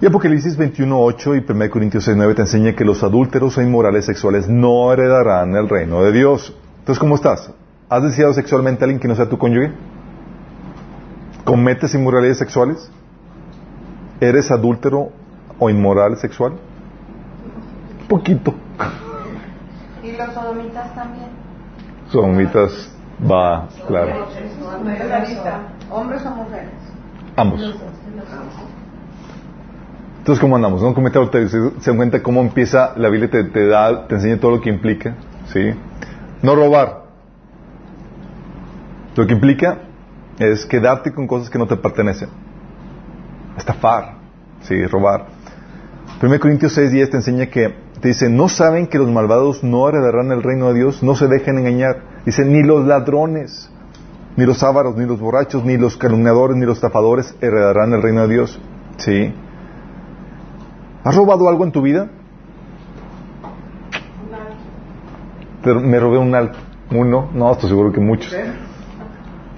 Y 0.00 0.06
Apocalipsis 0.06 0.56
21.8 0.56 1.44
y 1.44 1.52
1 1.52 1.70
Corintios 1.70 2.08
6.9 2.08 2.36
te 2.36 2.42
enseña 2.42 2.74
que 2.74 2.84
los 2.84 3.02
adúlteros 3.02 3.58
e 3.58 3.64
inmorales 3.64 4.04
sexuales 4.04 4.48
no 4.48 4.92
heredarán 4.92 5.56
el 5.56 5.68
reino 5.68 6.02
de 6.02 6.12
Dios. 6.12 6.56
Entonces, 6.78 7.00
¿cómo 7.00 7.16
estás? 7.16 7.50
¿Has 7.88 8.02
deseado 8.04 8.32
sexualmente 8.32 8.84
a 8.84 8.86
alguien 8.86 9.00
que 9.00 9.08
no 9.08 9.16
sea 9.16 9.28
tu 9.28 9.38
cónyuge? 9.38 9.72
¿Cometes 11.44 11.94
inmoralidades 11.94 12.38
sexuales? 12.38 12.90
¿Eres 14.20 14.50
adúltero 14.50 15.10
o 15.58 15.68
inmoral 15.68 16.16
sexual? 16.16 16.52
Poquito. 18.08 18.54
Los 20.18 20.34
sodomitas 20.34 20.94
también. 20.96 21.28
Somitas, 22.10 22.90
va, 23.30 23.68
claro. 23.86 24.26
Hombres 25.90 26.26
o 26.26 26.30
mujeres. 26.30 26.70
Ambos. 27.36 27.60
Entonces, 30.18 30.40
¿cómo 30.40 30.56
andamos? 30.56 30.82
¿No? 30.82 30.92
Comete 30.92 31.18
adulterio. 31.18 31.72
¿Se, 31.78 31.96
cuenta 31.96 32.20
cómo 32.20 32.40
empieza 32.40 32.94
la 32.96 33.08
Biblia? 33.08 33.30
Te, 33.30 33.44
te 33.44 33.68
da, 33.68 34.08
te 34.08 34.16
enseña 34.16 34.40
todo 34.40 34.56
lo 34.56 34.60
que 34.60 34.70
implica. 34.70 35.14
¿Sí? 35.52 35.72
No 36.42 36.56
robar. 36.56 37.04
Lo 39.14 39.26
que 39.26 39.32
implica 39.32 39.78
es 40.38 40.66
quedarte 40.66 41.12
con 41.12 41.28
cosas 41.28 41.48
que 41.48 41.58
no 41.58 41.66
te 41.66 41.76
pertenecen. 41.76 42.28
Estafar. 43.56 44.16
¿Sí? 44.62 44.84
Robar. 44.86 45.26
1 46.20 46.40
Corintios 46.40 46.76
6.10 46.76 47.10
te 47.10 47.16
enseña 47.18 47.46
que, 47.46 47.72
te 48.00 48.08
dice, 48.08 48.28
¿no 48.28 48.48
saben 48.48 48.86
que 48.86 48.98
los 48.98 49.10
malvados 49.10 49.64
no 49.64 49.88
heredarán 49.88 50.30
el 50.30 50.42
reino 50.42 50.68
de 50.68 50.74
Dios? 50.74 51.02
No 51.02 51.14
se 51.14 51.26
dejen 51.26 51.58
engañar. 51.58 52.02
Dice, 52.24 52.44
ni 52.44 52.62
los 52.62 52.86
ladrones, 52.86 53.70
ni 54.36 54.44
los 54.46 54.62
ávaros, 54.62 54.96
ni 54.96 55.06
los 55.06 55.18
borrachos, 55.18 55.64
ni 55.64 55.76
los 55.76 55.96
calumniadores, 55.96 56.56
ni 56.56 56.66
los 56.66 56.76
estafadores 56.76 57.34
heredarán 57.40 57.92
el 57.92 58.02
reino 58.02 58.22
de 58.26 58.34
Dios. 58.34 58.60
¿Sí? 58.98 59.34
¿Has 61.04 61.16
robado 61.16 61.48
algo 61.48 61.64
en 61.64 61.72
tu 61.72 61.82
vida? 61.82 62.08
Me 65.64 65.98
robé 65.98 66.18
un 66.18 66.34
alto. 66.34 66.58
Uno, 66.90 67.30
no, 67.34 67.52
estoy 67.52 67.68
seguro 67.68 67.92
que 67.92 68.00
muchos. 68.00 68.34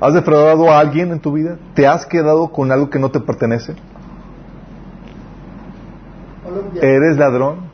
¿Has 0.00 0.14
defraudado 0.14 0.70
a 0.70 0.78
alguien 0.78 1.12
en 1.12 1.20
tu 1.20 1.32
vida? 1.32 1.58
¿Te 1.74 1.86
has 1.86 2.06
quedado 2.06 2.50
con 2.50 2.72
algo 2.72 2.88
que 2.88 2.98
no 2.98 3.10
te 3.10 3.20
pertenece? 3.20 3.74
¿Eres 6.80 7.16
ladrón? 7.18 7.69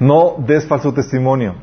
No 0.00 0.36
des 0.38 0.66
falso 0.66 0.92
testimonio. 0.92 1.54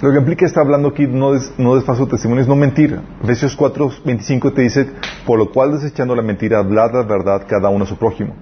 Lo 0.00 0.12
que 0.12 0.18
implica 0.18 0.46
está 0.46 0.60
hablando 0.60 0.88
aquí, 0.88 1.06
no 1.06 1.32
des, 1.32 1.52
no 1.58 1.74
des 1.74 1.84
falso 1.84 2.06
testimonio, 2.06 2.42
es 2.42 2.48
no 2.48 2.56
mentir. 2.56 2.98
Efesios 3.22 3.54
4, 3.54 3.90
25 4.04 4.52
te 4.52 4.62
dice, 4.62 4.90
por 5.26 5.38
lo 5.38 5.50
cual 5.50 5.72
desechando 5.72 6.14
la 6.14 6.22
mentira, 6.22 6.58
hablar 6.58 6.94
la 6.94 7.02
verdad 7.02 7.42
cada 7.46 7.68
uno 7.68 7.84
a 7.84 7.86
su 7.86 7.96
prójimo. 7.96 8.34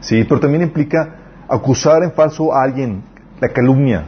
Sí, 0.00 0.24
pero 0.28 0.40
también 0.40 0.62
implica 0.62 1.16
acusar 1.48 2.02
en 2.04 2.12
falso 2.12 2.54
a 2.54 2.62
alguien, 2.62 3.02
la 3.40 3.48
calumnia, 3.48 4.04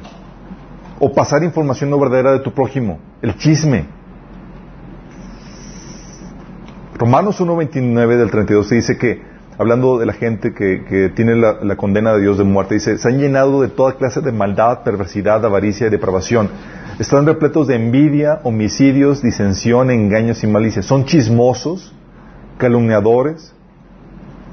o 1.01 1.13
pasar 1.13 1.43
información 1.43 1.91
no 1.91 1.99
verdadera 1.99 2.33
de 2.33 2.41
tu 2.41 2.53
prójimo, 2.53 2.99
el 3.21 3.37
chisme. 3.37 3.87
Romanos 6.95 7.41
1.29 7.41 8.17
del 8.17 8.31
32 8.31 8.69
te 8.69 8.75
dice 8.77 8.97
que, 8.97 9.23
hablando 9.59 9.99
de 9.99 10.07
la 10.07 10.13
gente 10.13 10.53
que, 10.53 10.85
que 10.85 11.09
tiene 11.11 11.35
la, 11.37 11.77
condena 11.77 12.13
de 12.13 12.21
Dios 12.21 12.39
de 12.39 12.45
muerte, 12.45 12.75
dice, 12.75 12.99
se 12.99 13.09
han 13.09 13.19
llenado 13.19 13.63
de 13.63 13.69
toda 13.69 13.97
clase 13.97 14.21
de 14.21 14.33
maldad, 14.33 14.83
perversidad, 14.83 15.45
avaricia 15.45 15.87
y 15.87 15.91
depravación. 15.91 16.51
Están 16.99 17.27
repletos 17.27 17.67
de 17.67 17.77
envidia, 17.77 18.41
homicidios, 18.43 19.23
disensión, 19.23 19.91
engaños 19.91 20.43
y 20.45 20.47
malicia. 20.47 20.83
Son 20.83 21.05
chismosos, 21.05 21.95
calumniadores. 22.59 23.55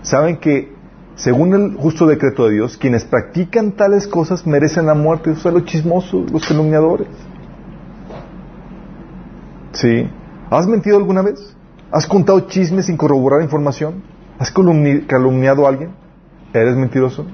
Saben 0.02 0.38
que, 0.38 0.74
según 1.16 1.54
el 1.54 1.76
justo 1.78 2.06
decreto 2.06 2.46
de 2.48 2.56
Dios, 2.56 2.78
quienes 2.78 3.06
practican 3.06 3.72
tales 3.74 4.08
cosas 4.08 4.46
merecen 4.46 4.86
la 4.86 4.94
muerte. 4.94 5.32
O 5.32 5.36
sea, 5.36 5.52
los 5.52 5.66
chismosos, 5.66 6.32
los 6.32 6.46
calumniadores. 6.46 7.08
¿Sí? 9.72 10.10
¿Has 10.50 10.68
mentido 10.68 10.98
alguna 10.98 11.22
vez? 11.22 11.56
¿Has 11.92 12.06
contado 12.08 12.42
chismes 12.42 12.88
sin 12.88 12.98
corroborar 12.98 13.42
información? 13.42 14.13
¿Has 14.44 14.54
calumni- 14.54 15.06
calumniado 15.08 15.66
a 15.66 15.70
alguien? 15.70 15.92
¿Eres 16.54 16.76
mentiroso? 16.76 17.26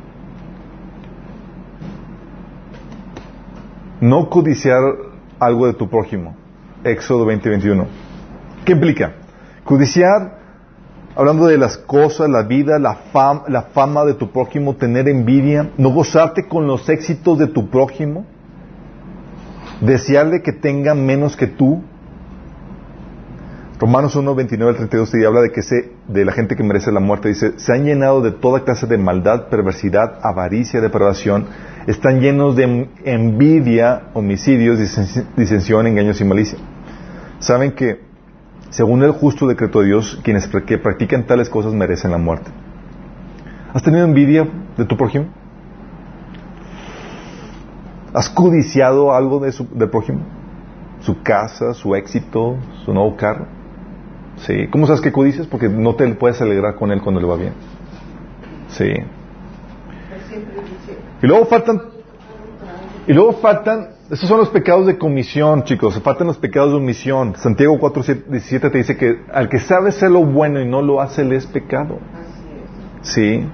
No 3.99 4.29
codiciar 4.29 4.79
algo 5.39 5.65
de 5.65 5.73
tu 5.73 5.89
prójimo. 5.89 6.35
Éxodo 6.83 7.25
20:21. 7.25 7.87
¿Qué 8.63 8.73
implica? 8.73 9.13
Codiciar, 9.63 10.37
hablando 11.15 11.47
de 11.47 11.57
las 11.57 11.79
cosas, 11.79 12.29
la 12.29 12.43
vida, 12.43 12.77
la 12.77 12.93
fama, 13.11 13.41
la 13.47 13.63
fama 13.63 14.05
de 14.05 14.13
tu 14.13 14.29
prójimo, 14.29 14.75
tener 14.75 15.09
envidia, 15.09 15.71
no 15.79 15.89
gozarte 15.89 16.47
con 16.47 16.67
los 16.67 16.87
éxitos 16.89 17.39
de 17.39 17.47
tu 17.47 17.71
prójimo, 17.71 18.27
desearle 19.81 20.43
que 20.43 20.51
tenga 20.53 20.93
menos 20.93 21.35
que 21.35 21.47
tú. 21.47 21.81
Romanos 23.79 24.13
1, 24.17 24.35
29 24.35 24.71
al 24.71 24.75
32 24.77 25.11
te 25.11 25.25
habla 25.25 25.39
de 25.39 25.51
que 25.51 25.61
de 26.09 26.25
la 26.25 26.33
gente 26.33 26.57
que 26.57 26.63
merece 26.63 26.91
la 26.91 26.99
muerte. 26.99 27.29
Dice, 27.29 27.57
se 27.57 27.71
han 27.73 27.85
llenado 27.85 28.21
de 28.21 28.31
toda 28.31 28.65
clase 28.65 28.87
de 28.87 28.97
maldad, 28.97 29.47
perversidad, 29.47 30.19
avaricia, 30.21 30.81
depravación. 30.81 31.45
Están 31.87 32.19
llenos 32.19 32.57
de 32.57 32.89
envidia, 33.05 34.09
homicidios, 34.13 34.79
disen- 34.79 35.27
disensión, 35.37 35.87
engaños 35.87 36.19
y 36.19 36.25
malicia. 36.25 36.59
Saben 37.39 37.71
que, 37.71 38.01
según 38.69 39.01
el 39.03 39.11
justo 39.11 39.47
decreto 39.47 39.79
de 39.79 39.85
Dios, 39.87 40.19
quienes 40.23 40.47
que 40.47 40.77
practican 40.77 41.25
tales 41.25 41.49
cosas 41.49 41.73
merecen 41.73 42.11
la 42.11 42.17
muerte. 42.17 42.51
¿Has 43.73 43.81
tenido 43.81 44.03
envidia 44.03 44.45
de 44.77 44.83
tu 44.83 44.97
prójimo? 44.97 45.27
¿Has 48.13 48.29
codiciado 48.29 49.13
algo 49.15 49.39
de 49.39 49.53
su, 49.53 49.65
del 49.73 49.89
prójimo? 49.89 50.19
¿Su 50.99 51.21
casa, 51.21 51.73
su 51.73 51.95
éxito, 51.95 52.57
su 52.83 52.93
nuevo 52.93 53.15
carro? 53.15 53.58
Sí. 54.45 54.67
¿Cómo 54.71 54.87
sabes 54.87 55.01
que 55.01 55.11
codicias? 55.11 55.47
Porque 55.47 55.69
no 55.69 55.95
te 55.95 56.07
puedes 56.15 56.41
alegrar 56.41 56.75
con 56.75 56.91
él 56.91 57.01
cuando 57.01 57.19
le 57.19 57.27
va 57.27 57.35
bien. 57.35 57.53
Sí. 58.69 58.93
Y 61.21 61.27
luego 61.27 61.45
faltan, 61.45 61.81
y 63.07 63.13
luego 63.13 63.33
faltan, 63.33 63.89
estos 64.09 64.29
son 64.29 64.37
los 64.37 64.49
pecados 64.49 64.85
de 64.87 64.97
comisión, 64.97 65.63
chicos, 65.63 65.99
faltan 66.01 66.27
los 66.27 66.37
pecados 66.37 66.71
de 66.71 66.77
omisión. 66.77 67.35
Santiago 67.35 67.77
4, 67.79 68.03
17 68.29 68.69
te 68.69 68.77
dice 68.77 68.95
que 68.95 69.23
al 69.33 69.49
que 69.49 69.59
sabe 69.59 69.89
hacer 69.89 70.11
lo 70.11 70.23
bueno 70.23 70.61
y 70.61 70.65
no 70.65 70.81
lo 70.81 71.01
hace, 71.01 71.23
le 71.25 71.35
es 71.35 71.45
pecado. 71.45 71.99
Sí. 73.01 73.45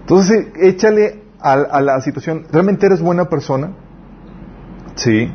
Entonces, 0.00 0.48
échale 0.60 1.22
a, 1.40 1.52
a 1.52 1.80
la 1.80 2.00
situación, 2.00 2.46
¿realmente 2.50 2.86
eres 2.86 3.00
buena 3.00 3.28
persona? 3.28 3.70
Sí. 4.96 5.30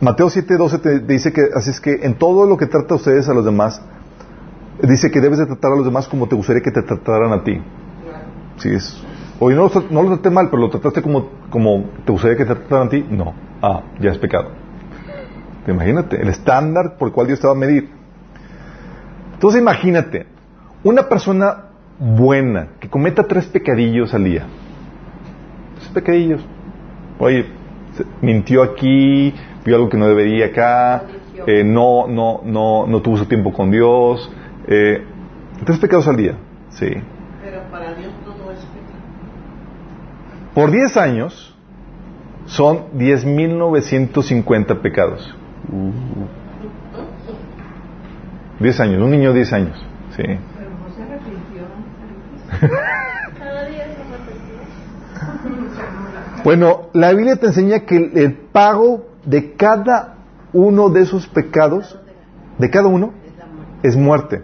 Mateo 0.00 0.28
7, 0.28 0.56
12 0.56 0.78
te 0.78 0.98
dice 1.00 1.32
que, 1.32 1.42
así 1.54 1.70
es 1.70 1.80
que 1.80 2.00
en 2.02 2.14
todo 2.14 2.46
lo 2.46 2.56
que 2.56 2.66
trata 2.66 2.94
ustedes 2.94 3.28
a 3.28 3.34
los 3.34 3.44
demás, 3.44 3.80
dice 4.82 5.10
que 5.10 5.20
debes 5.20 5.38
de 5.38 5.46
tratar 5.46 5.72
a 5.72 5.76
los 5.76 5.84
demás 5.84 6.08
como 6.08 6.28
te 6.28 6.34
gustaría 6.34 6.62
que 6.62 6.70
te 6.70 6.82
trataran 6.82 7.32
a 7.32 7.44
ti. 7.44 7.60
Sí, 8.58 8.70
es. 8.70 9.02
Oye, 9.40 9.56
no, 9.56 9.70
no 9.90 10.02
lo 10.02 10.08
traté 10.10 10.30
mal, 10.30 10.48
pero 10.50 10.62
lo 10.62 10.70
trataste 10.70 11.02
como, 11.02 11.28
como 11.50 11.90
te 12.04 12.12
gustaría 12.12 12.36
que 12.36 12.44
te 12.44 12.54
trataran 12.54 12.86
a 12.88 12.90
ti. 12.90 13.06
No. 13.08 13.34
Ah, 13.62 13.82
ya 14.00 14.10
es 14.10 14.18
pecado. 14.18 14.50
Imagínate, 15.66 16.20
el 16.20 16.28
estándar 16.28 16.96
por 16.98 17.08
el 17.08 17.14
cual 17.14 17.26
Dios 17.26 17.40
te 17.40 17.46
va 17.46 17.54
a 17.54 17.56
medir. 17.56 17.88
Entonces 19.34 19.60
imagínate, 19.60 20.26
una 20.82 21.08
persona 21.08 21.64
buena, 21.98 22.68
que 22.80 22.88
cometa 22.88 23.24
tres 23.24 23.46
pecadillos 23.46 24.12
al 24.14 24.24
día. 24.24 24.46
Tres 25.78 25.88
pecadillos. 25.88 26.44
Oye, 27.18 27.46
mintió 28.20 28.62
aquí, 28.62 29.34
vio 29.64 29.76
algo 29.76 29.88
que 29.88 29.96
no 29.96 30.08
debería 30.08 30.46
acá, 30.46 31.04
eh, 31.46 31.64
no, 31.64 32.06
no, 32.06 32.42
no, 32.44 32.86
no 32.86 33.02
tuvo 33.02 33.16
su 33.16 33.26
tiempo 33.26 33.52
con 33.52 33.70
Dios. 33.70 34.30
eh, 34.66 35.04
tres 35.64 35.78
pecados 35.78 36.06
al 36.08 36.16
día, 36.16 36.34
sí. 36.70 36.86
Pero 37.42 37.60
para 37.70 37.94
Dios 37.94 38.12
todo 38.24 38.50
es 38.52 38.58
pecado. 38.58 38.94
Por 40.54 40.70
10 40.70 40.96
años 40.96 41.56
son 42.46 42.90
10.950 42.98 44.80
pecados. 44.80 45.34
10 48.60 48.80
años, 48.80 49.02
un 49.02 49.10
niño 49.10 49.30
de 49.30 49.36
10 49.36 49.52
años. 49.52 49.86
Sí. 50.16 50.22
Pero 50.22 50.40
se. 52.60 52.66
Bueno, 56.44 56.88
la 56.92 57.12
Biblia 57.12 57.36
te 57.36 57.46
enseña 57.46 57.80
que 57.80 57.96
el, 57.96 58.18
el 58.18 58.32
pago 58.34 59.06
de 59.24 59.54
cada 59.54 60.14
uno 60.52 60.88
de 60.90 61.02
esos 61.02 61.26
pecados, 61.26 61.98
de 62.58 62.70
cada 62.70 62.88
uno, 62.88 63.12
es 63.82 63.96
muerte. 63.96 64.42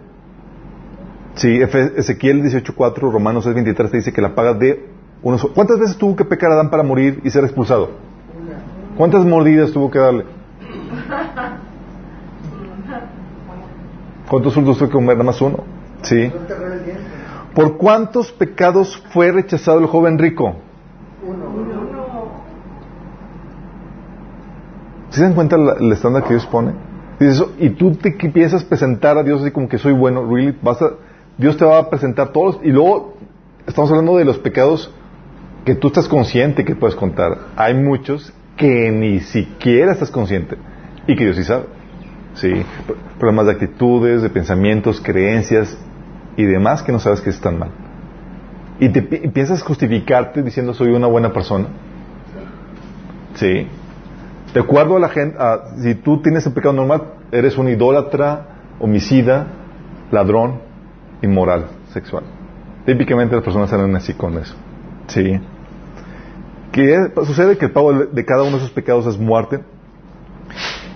Sí, 1.35 1.59
Ezequiel 1.61 2.43
18.4, 2.43 3.11
Romanos 3.11 3.47
6.23 3.47 3.89
te 3.89 3.97
dice 3.97 4.13
que 4.13 4.21
la 4.21 4.35
paga 4.35 4.53
de 4.53 4.89
uno. 5.23 5.37
¿Cuántas 5.55 5.79
veces 5.79 5.97
tuvo 5.97 6.15
que 6.15 6.25
pecar 6.25 6.51
Adán 6.51 6.69
para 6.69 6.83
morir 6.83 7.21
y 7.23 7.29
ser 7.29 7.43
expulsado? 7.43 7.91
¿Cuántas 8.97 9.25
mordidas 9.25 9.71
tuvo 9.71 9.89
que 9.89 9.99
darle? 9.99 10.25
¿Cuántos 14.29 14.53
frutos 14.53 14.77
tuvo 14.77 14.89
que 14.89 14.93
comer? 14.93 15.17
Nada 15.17 15.23
más 15.23 15.41
uno. 15.41 15.63
Sí. 16.03 16.31
¿Por 17.55 17.77
cuántos 17.77 18.31
pecados 18.31 19.01
fue 19.13 19.31
rechazado 19.31 19.79
el 19.79 19.87
joven 19.87 20.17
rico? 20.19 20.55
Uno. 21.25 21.61
¿Se 25.11 25.21
dan 25.21 25.33
cuenta 25.33 25.55
el 25.55 25.91
estándar 25.91 26.23
que 26.23 26.29
Dios 26.29 26.45
pone? 26.47 26.71
Dices, 27.19 27.43
y 27.59 27.69
tú 27.69 27.91
te 27.91 28.15
empiezas 28.19 28.63
a 28.63 28.67
presentar 28.67 29.17
a 29.17 29.23
Dios 29.23 29.41
así 29.41 29.51
como 29.51 29.69
que 29.69 29.77
soy 29.77 29.93
bueno, 29.93 30.25
really, 30.25 30.57
vas 30.61 30.81
a, 30.81 30.89
Dios 31.37 31.55
te 31.57 31.63
va 31.65 31.77
a 31.77 31.89
presentar 31.89 32.29
todos, 32.31 32.59
y 32.63 32.69
luego 32.69 33.17
estamos 33.67 33.91
hablando 33.91 34.17
de 34.17 34.25
los 34.25 34.39
pecados 34.39 34.91
que 35.65 35.75
tú 35.75 35.87
estás 35.87 36.07
consciente 36.07 36.65
que 36.65 36.75
puedes 36.75 36.95
contar. 36.95 37.37
Hay 37.55 37.75
muchos 37.75 38.33
que 38.57 38.89
ni 38.91 39.19
siquiera 39.19 39.91
estás 39.91 40.09
consciente 40.09 40.57
y 41.07 41.15
que 41.15 41.25
Dios 41.25 41.35
sí 41.35 41.43
sabe. 41.43 41.65
Sí, 42.33 42.49
Pro- 42.87 42.95
problemas 43.19 43.45
de 43.45 43.51
actitudes, 43.51 44.21
de 44.23 44.29
pensamientos, 44.29 44.99
creencias 45.01 45.77
y 46.37 46.45
demás 46.45 46.81
que 46.81 46.91
no 46.91 46.99
sabes 46.99 47.21
que 47.21 47.29
están 47.29 47.59
mal. 47.59 47.69
Y 48.79 48.89
te 48.89 48.99
y 49.23 49.27
piensas 49.27 49.61
justificarte 49.61 50.41
diciendo 50.41 50.73
soy 50.73 50.89
una 50.89 51.05
buena 51.07 51.31
persona. 51.33 51.67
Sí. 53.35 53.67
De 54.53 54.59
acuerdo 54.59 54.97
a 54.97 54.99
la 54.99 55.09
gente, 55.09 55.37
a- 55.39 55.75
si 55.81 55.95
tú 55.95 56.21
tienes 56.21 56.45
el 56.45 56.53
pecado 56.53 56.73
normal, 56.73 57.03
eres 57.31 57.57
un 57.57 57.69
idólatra, 57.69 58.47
homicida, 58.79 59.47
ladrón, 60.11 60.59
inmoral, 61.21 61.67
sexual. 61.93 62.23
Típicamente 62.85 63.35
las 63.35 63.43
personas 63.43 63.69
salen 63.69 63.95
así 63.95 64.13
con 64.13 64.37
eso. 64.37 64.55
Sí. 65.07 65.39
¿Qué 66.71 67.11
sucede? 67.25 67.57
Que 67.57 67.65
el 67.65 67.71
pago 67.71 67.93
de 67.93 68.25
cada 68.25 68.41
uno 68.43 68.51
de 68.51 68.57
esos 68.57 68.71
pecados 68.71 69.05
es 69.05 69.17
muerte. 69.17 69.59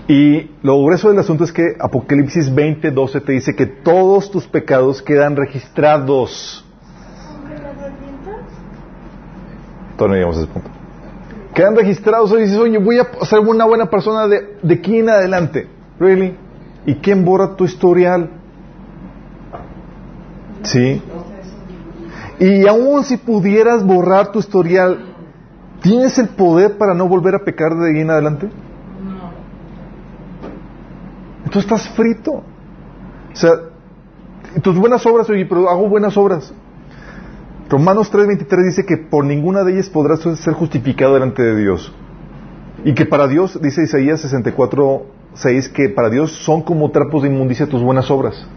Y 0.07 0.51
lo 0.61 0.83
grueso 0.83 1.09
del 1.09 1.19
asunto 1.19 1.43
es 1.43 1.51
que 1.51 1.75
Apocalipsis 1.79 2.53
20, 2.53 2.91
12 2.91 3.21
te 3.21 3.31
dice 3.31 3.55
que 3.55 3.65
todos 3.65 4.29
tus 4.31 4.47
pecados 4.47 5.01
quedan 5.01 5.35
registrados. 5.35 6.63
Todavía 9.97 10.07
no 10.07 10.13
llegamos 10.15 10.37
a 10.37 10.39
ese 10.41 10.47
punto. 10.51 10.69
Quedan 11.55 11.73
registrados 11.73 12.33
y 12.33 12.41
dices, 12.41 12.57
oye, 12.57 12.77
voy 12.77 12.99
a 12.99 13.25
ser 13.25 13.39
una 13.39 13.63
buena 13.63 13.89
persona 13.89 14.27
de, 14.27 14.57
aquí 14.69 14.99
en 14.99 15.09
adelante. 15.09 15.69
¿Really? 15.97 16.35
¿Y 16.85 16.95
quién 16.95 17.23
borra 17.23 17.55
tu 17.55 17.63
historial? 17.63 18.29
¿Sí? 20.63 21.01
Y 22.39 22.67
aún 22.67 23.05
si 23.05 23.15
pudieras 23.15 23.85
borrar 23.85 24.33
tu 24.33 24.39
historial, 24.39 25.13
¿tienes 25.81 26.19
el 26.19 26.27
poder 26.27 26.77
para 26.77 26.93
no 26.93 27.07
volver 27.07 27.35
a 27.35 27.45
pecar 27.45 27.73
de 27.73 27.89
ahí 27.89 28.01
en 28.01 28.09
adelante? 28.09 28.49
Entonces 31.45 31.71
estás 31.71 31.87
frito. 31.95 32.33
O 32.33 32.43
sea, 33.35 33.51
tus 34.61 34.77
buenas 34.77 35.05
obras, 35.05 35.29
oye, 35.29 35.45
pero 35.45 35.69
hago 35.69 35.87
buenas 35.87 36.17
obras. 36.17 36.53
Romanos 37.69 38.11
3:23 38.11 38.65
dice 38.65 38.85
que 38.85 38.97
por 38.97 39.25
ninguna 39.25 39.63
de 39.63 39.73
ellas 39.73 39.89
podrás 39.89 40.19
ser 40.21 40.53
justificado 40.53 41.15
delante 41.15 41.41
de 41.41 41.55
Dios. 41.55 41.93
Y 42.83 42.93
que 42.93 43.05
para 43.05 43.27
Dios, 43.27 43.59
dice 43.61 43.83
Isaías 43.83 44.21
64:6, 44.23 45.69
que 45.69 45.89
para 45.89 46.09
Dios 46.09 46.31
son 46.31 46.61
como 46.61 46.91
trapos 46.91 47.23
de 47.23 47.29
inmundicia 47.29 47.67
tus 47.67 47.81
buenas 47.81 48.11
obras. 48.11 48.47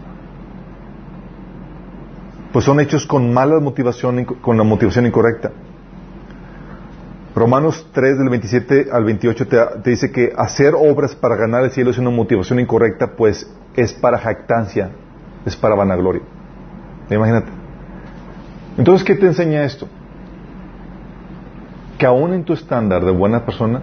Pues 2.53 2.65
son 2.65 2.79
hechos 2.79 3.07
con 3.07 3.33
mala 3.33 3.59
motivación, 3.59 4.25
con 4.25 4.57
la 4.57 4.63
motivación 4.63 5.07
incorrecta. 5.07 5.51
Romanos 7.35 7.87
3 7.93 8.17
del 8.17 8.29
27 8.29 8.87
al 8.91 9.05
28 9.05 9.47
te, 9.47 9.57
te 9.83 9.89
dice 9.91 10.11
que 10.11 10.33
hacer 10.35 10.73
obras 10.75 11.15
para 11.15 11.35
ganar 11.35 11.63
el 11.63 11.71
cielo 11.71 11.91
es 11.91 11.97
una 11.97 12.09
motivación 12.09 12.59
incorrecta, 12.59 13.15
pues 13.15 13.49
es 13.75 13.93
para 13.93 14.17
jactancia, 14.17 14.91
es 15.45 15.55
para 15.55 15.75
vanagloria. 15.75 16.21
Imagínate. 17.09 17.58
Entonces, 18.79 19.05
¿qué 19.05 19.13
te 19.13 19.25
enseña 19.25 19.65
esto? 19.65 19.89
Que 21.97 22.05
aún 22.05 22.33
en 22.33 22.45
tu 22.45 22.53
estándar 22.53 23.03
de 23.03 23.11
buena 23.11 23.43
persona 23.45 23.81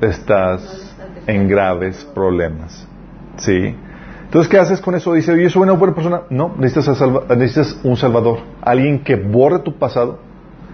estás 0.00 0.96
en 1.26 1.46
graves 1.46 2.02
problemas. 2.14 2.88
¿Sí? 3.36 3.76
Entonces, 4.24 4.50
¿qué 4.50 4.58
haces 4.58 4.80
con 4.80 4.94
eso? 4.94 5.12
Dice, 5.12 5.38
yo 5.38 5.50
soy 5.50 5.64
una 5.64 5.74
buena 5.74 5.94
persona. 5.94 6.22
No, 6.30 6.54
necesitas, 6.56 6.98
necesitas 7.36 7.78
un 7.84 7.98
salvador. 7.98 8.38
Alguien 8.62 9.04
que 9.04 9.14
borre 9.14 9.58
tu 9.58 9.76
pasado, 9.76 10.20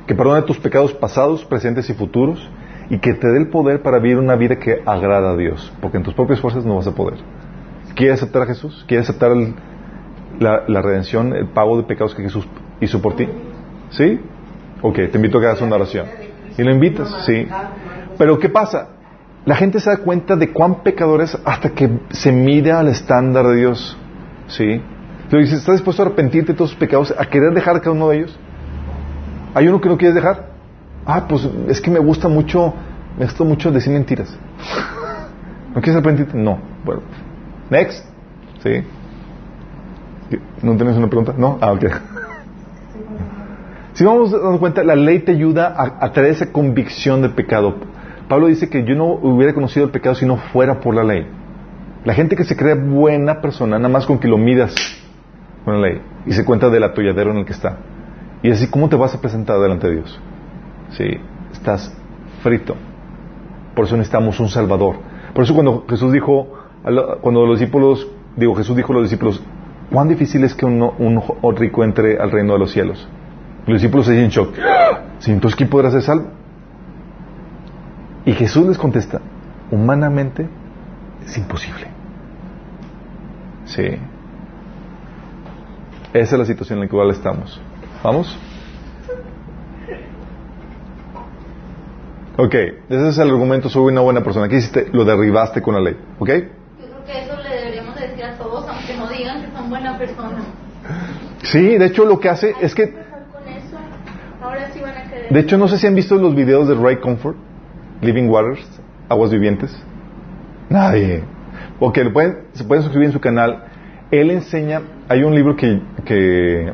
que 0.07 0.15
perdone 0.15 0.43
tus 0.43 0.59
pecados 0.59 0.95
pasados, 0.95 1.45
presentes 1.45 1.91
y 1.91 1.95
futuros, 1.95 2.49
y 2.89 2.99
que 2.99 3.15
te 3.15 3.27
dé 3.27 3.39
el 3.39 3.49
poder 3.49 3.83
para 3.83 3.99
vivir 3.99 4.19
una 4.19 4.37
vida 4.37 4.61
que 4.61 4.81
agrada 4.87 5.33
a 5.33 5.37
Dios. 5.37 5.73
Porque 5.81 5.97
en 5.97 6.05
tus 6.05 6.15
propias 6.15 6.41
fuerzas 6.41 6.65
no 6.65 6.77
vas 6.77 6.87
a 6.87 6.95
poder. 6.95 7.19
¿Quieres 7.97 8.23
aceptar 8.23 8.43
a 8.43 8.47
Jesús? 8.47 8.85
¿Quieres 8.87 9.11
aceptar 9.11 9.33
la 10.39 10.83
redención, 10.83 11.35
el 11.35 11.49
pago 11.49 11.77
de 11.79 11.83
pecados 11.83 12.15
que 12.15 12.23
Jesús 12.23 12.47
hizo 12.81 13.01
por 13.01 13.17
ti? 13.17 13.29
¿Sí? 13.91 14.21
Ok, 14.83 14.95
te 14.95 15.17
invito 15.17 15.39
a 15.39 15.41
que 15.41 15.47
hagas 15.49 15.63
una 15.63 15.77
oración. 15.77 16.07
Y 16.57 16.63
lo 16.63 16.73
invitas, 16.73 17.25
sí. 17.25 17.47
Pero 18.17 18.39
¿qué 18.39 18.49
pasa? 18.49 18.89
La 19.45 19.57
gente 19.57 19.81
se 19.81 19.91
da 19.91 19.99
cuenta 19.99 20.37
de 20.37 20.53
cuán 20.53 20.83
pecador 20.83 21.23
es 21.23 21.39
hasta 21.45 21.71
que 21.71 22.01
se 22.11 22.33
mide 22.33 22.73
al 22.73 22.89
estándar 22.89 23.47
de 23.47 23.57
Dios. 23.57 23.97
¿Sí? 24.49 24.83
Pero 25.31 25.43
dices, 25.43 25.61
¿estás 25.61 25.77
dispuesto 25.77 26.03
a 26.03 26.07
arrepentirte 26.07 26.53
de 26.53 26.57
todos 26.57 26.71
tus 26.71 26.79
pecados, 26.79 27.15
a 27.17 27.25
querer 27.27 27.53
dejar 27.53 27.81
cada 27.81 27.93
uno 27.93 28.09
de 28.09 28.19
ellos? 28.19 28.39
¿Hay 29.55 29.69
uno 29.69 29.81
que 29.81 29.89
no 29.89 29.97
quieres 29.97 30.15
dejar? 30.15 30.51
Ah, 31.05 31.27
pues 31.29 31.49
es 31.69 31.81
que 31.81 31.91
me 31.91 31.99
gusta 31.99 32.29
mucho, 32.29 32.75
me 33.19 33.25
gusta 33.25 33.45
mucho 33.45 33.71
decir 33.71 33.93
mentiras. 33.93 34.37
¿No 35.75 35.81
quieres 35.81 35.97
arrepentirte? 35.97 36.37
No. 36.37 36.59
Bueno. 36.85 37.03
Next. 37.71 38.05
¿Sí? 38.63 38.83
¿No 40.63 40.77
tienes 40.77 40.97
una 40.97 41.09
pregunta? 41.09 41.35
No. 41.37 41.59
Ah, 41.61 41.73
ok. 41.73 41.85
Si 43.99 44.05
vamos 44.05 44.31
dando 44.31 44.61
cuenta, 44.61 44.85
la 44.85 44.95
ley 44.95 45.19
te 45.19 45.33
ayuda 45.33 45.75
a, 45.77 46.13
traer 46.13 46.31
esa 46.31 46.53
convicción 46.53 47.21
del 47.21 47.33
pecado. 47.33 47.75
Pablo 48.29 48.47
dice 48.47 48.71
que 48.71 48.85
yo 48.85 48.95
no 48.95 49.07
hubiera 49.07 49.53
conocido 49.53 49.87
el 49.87 49.91
pecado 49.91 50.15
si 50.15 50.25
no 50.25 50.37
fuera 50.37 50.79
por 50.79 50.95
la 50.95 51.03
ley. 51.03 51.27
La 52.05 52.15
gente 52.15 52.37
que 52.37 52.45
se 52.45 52.57
cree 52.57 52.77
buena 52.77 53.41
persona, 53.41 53.77
nada 53.77 53.89
más 53.89 54.07
con 54.07 54.21
que 54.21 54.29
lo 54.29 54.39
midas 54.39 54.73
con 55.65 55.81
la 55.81 55.89
ley 55.89 56.01
y 56.27 56.33
se 56.33 56.45
cuenta 56.45 56.71
del 56.71 56.85
atolladero 56.85 57.33
en 57.33 57.39
el 57.39 57.45
que 57.45 57.53
está. 57.53 57.79
Y 58.41 58.53
así, 58.53 58.71
¿cómo 58.71 58.89
te 58.89 58.95
vas 58.95 59.17
a 59.17 59.21
presentar 59.21 59.59
delante 59.59 59.89
de 59.89 59.95
Dios? 59.97 60.21
Sí, 60.91 61.19
estás 61.51 61.93
frito. 62.45 62.77
Por 63.75 63.87
eso 63.87 63.97
necesitamos 63.97 64.39
un 64.39 64.49
Salvador. 64.49 64.95
Por 65.35 65.43
eso 65.43 65.55
cuando 65.55 65.87
Jesús 65.89 66.13
dijo, 66.13 66.53
cuando 67.21 67.47
los 67.47 67.59
discípulos, 67.59 68.07
digo, 68.37 68.55
Jesús 68.55 68.77
dijo 68.77 68.93
a 68.93 68.95
los 68.95 69.11
discípulos, 69.11 69.43
¿cuán 69.91 70.07
difícil 70.07 70.45
es 70.45 70.55
que 70.55 70.67
un 70.67 71.57
rico 71.57 71.83
entre 71.83 72.17
al 72.17 72.31
reino 72.31 72.53
de 72.53 72.61
los 72.61 72.71
cielos? 72.71 73.09
Los 73.69 73.81
discípulos 73.81 74.07
se 74.07 74.19
en 74.19 74.31
shock. 74.31 74.57
¡Ah! 74.59 75.03
Sí, 75.19 75.31
entonces, 75.31 75.57
¿quién 75.57 75.69
podrá 75.69 75.91
ser 75.91 76.03
salvo? 76.03 76.29
Y 78.25 78.33
Jesús 78.33 78.67
les 78.67 78.79
contesta, 78.79 79.21
humanamente 79.71 80.49
es 81.25 81.39
imposible. 81.39 81.87
Sí. 83.67 83.87
Esa 86.13 86.35
es 86.35 86.39
la 86.39 86.45
situación 86.45 86.79
en 86.79 86.87
la 86.87 86.91
cual 86.91 87.11
estamos. 87.11 87.61
¿Vamos? 88.03 88.39
Ok, 92.39 92.55
ese 92.55 93.09
es 93.09 93.19
el 93.19 93.29
argumento, 93.31 93.69
soy 93.69 93.93
una 93.93 94.01
buena 94.01 94.23
persona. 94.23 94.49
¿Qué 94.49 94.57
hiciste? 94.57 94.89
Lo 94.93 95.05
derribaste 95.05 95.61
con 95.61 95.75
la 95.75 95.81
ley. 95.81 95.97
¿Ok? 96.19 96.29
Yo 96.29 96.35
creo 96.35 97.05
que 97.05 97.25
eso 97.25 97.37
le 97.43 97.51
deberíamos 97.51 97.95
de 97.97 98.09
decir 98.09 98.25
a 98.25 98.39
todos, 98.39 98.65
aunque 98.69 98.97
no 98.97 99.09
digan 99.09 99.43
que 99.45 99.51
son 99.53 99.69
buena 99.69 99.99
persona. 99.99 100.39
Sí, 101.43 101.77
de 101.77 101.87
hecho 101.87 102.05
lo 102.05 102.21
que 102.21 102.29
hace 102.29 102.55
es 102.61 102.75
que, 102.75 102.93
Con 102.93 103.49
eso, 103.49 103.77
ahora 104.41 104.71
sí 104.73 104.81
van 104.81 104.97
a 104.97 105.03
querer. 105.03 105.18
De 105.31 105.41
hecho 105.41 105.59
no 105.59 105.69
sé 105.69 105.79
si 105.79 105.87
han 105.87 105.95
visto 105.95 106.17
los 106.17 106.35
videos 106.35 106.69
de 106.69 106.75
Ray 106.75 106.97
Comfort, 106.97 107.37
Living 108.01 108.29
Waters, 108.29 108.67
Aguas 109.09 109.31
Vivientes. 109.31 109.77
Nadie. 110.71 111.23
Ok, 111.81 111.99
lo 111.99 112.13
pueden, 112.13 112.39
se 112.53 112.65
pueden 112.65 112.83
suscribir 112.83 113.07
en 113.09 113.13
su 113.13 113.21
canal. 113.21 113.65
Él 114.11 114.31
enseña, 114.31 114.81
hay 115.09 115.23
un 115.23 115.35
libro 115.35 115.57
que, 115.57 115.81
que 116.05 116.73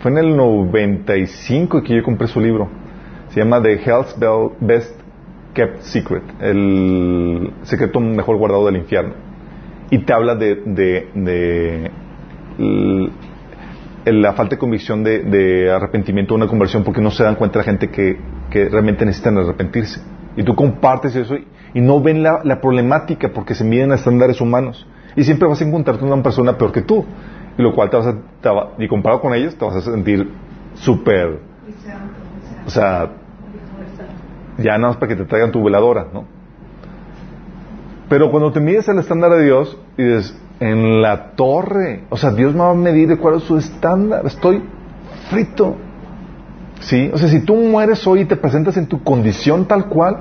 fue 0.00 0.10
en 0.10 0.18
el 0.18 0.36
95 0.36 1.82
que 1.82 1.96
yo 1.96 2.02
compré 2.02 2.26
su 2.28 2.40
libro. 2.40 2.68
Se 3.30 3.40
llama 3.40 3.62
The 3.62 3.74
Hell's 3.74 4.16
Bell- 4.18 4.52
Best 4.60 4.98
Kept 5.54 5.80
Secret, 5.82 6.22
el 6.40 7.50
secreto 7.62 8.00
mejor 8.00 8.36
guardado 8.36 8.66
del 8.66 8.76
infierno. 8.76 9.14
Y 9.90 9.98
te 9.98 10.12
habla 10.12 10.34
de, 10.34 10.56
de, 10.64 11.08
de 11.14 11.90
l- 12.58 13.10
la 14.12 14.34
falta 14.34 14.54
de 14.54 14.58
convicción 14.58 15.02
de, 15.02 15.70
arrepentimiento 15.70 16.34
o 16.34 16.36
una 16.36 16.46
conversión 16.46 16.84
porque 16.84 17.00
no 17.00 17.10
se 17.10 17.24
dan 17.24 17.34
cuenta 17.34 17.58
la 17.58 17.64
gente 17.64 17.90
que, 17.90 18.18
realmente 18.50 19.04
necesitan 19.04 19.36
arrepentirse. 19.38 20.00
Y 20.36 20.42
tú 20.42 20.54
compartes 20.54 21.16
eso 21.16 21.34
y, 21.74 21.80
no 21.80 22.00
ven 22.00 22.22
la, 22.22 22.60
problemática 22.60 23.28
porque 23.28 23.54
se 23.54 23.64
miden 23.64 23.92
a 23.92 23.96
estándares 23.96 24.40
humanos. 24.40 24.86
Y 25.14 25.24
siempre 25.24 25.48
vas 25.48 25.60
a 25.60 25.64
encontrarte 25.64 26.04
una 26.04 26.22
persona 26.22 26.56
peor 26.56 26.72
que 26.72 26.82
tú. 26.82 27.04
Y 27.58 27.62
lo 27.62 27.74
cual 27.74 27.90
te 27.90 27.96
vas 27.96 28.06
a, 28.06 28.14
y 28.78 28.86
comparado 28.86 29.20
con 29.20 29.34
ellos 29.34 29.56
te 29.56 29.64
vas 29.64 29.76
a 29.76 29.80
sentir 29.80 30.30
súper, 30.74 31.40
o 32.66 32.70
sea, 32.70 33.12
ya 34.58 34.72
nada 34.78 34.88
más 34.88 34.96
para 34.96 35.08
que 35.08 35.16
te 35.16 35.24
traigan 35.24 35.52
tu 35.52 35.62
veladora, 35.62 36.08
¿no? 36.12 36.24
Pero 38.08 38.30
cuando 38.30 38.52
te 38.52 38.60
mides 38.60 38.88
al 38.88 38.98
estándar 38.98 39.32
de 39.32 39.44
Dios 39.44 39.78
y 39.96 40.04
dices, 40.04 40.38
en 40.60 41.02
la 41.02 41.32
torre, 41.32 42.04
o 42.08 42.16
sea, 42.16 42.30
Dios 42.30 42.54
me 42.54 42.60
va 42.60 42.70
a 42.70 42.74
medir 42.74 43.08
de 43.08 43.18
cuál 43.18 43.36
es 43.36 43.42
su 43.42 43.56
estándar, 43.58 44.24
estoy 44.26 44.62
frito. 45.30 45.76
¿Sí? 46.80 47.10
O 47.12 47.18
sea, 47.18 47.28
si 47.28 47.40
tú 47.40 47.56
mueres 47.56 48.06
hoy 48.06 48.20
y 48.20 48.24
te 48.26 48.36
presentas 48.36 48.76
en 48.76 48.86
tu 48.86 49.02
condición 49.02 49.66
tal 49.66 49.86
cual, 49.86 50.18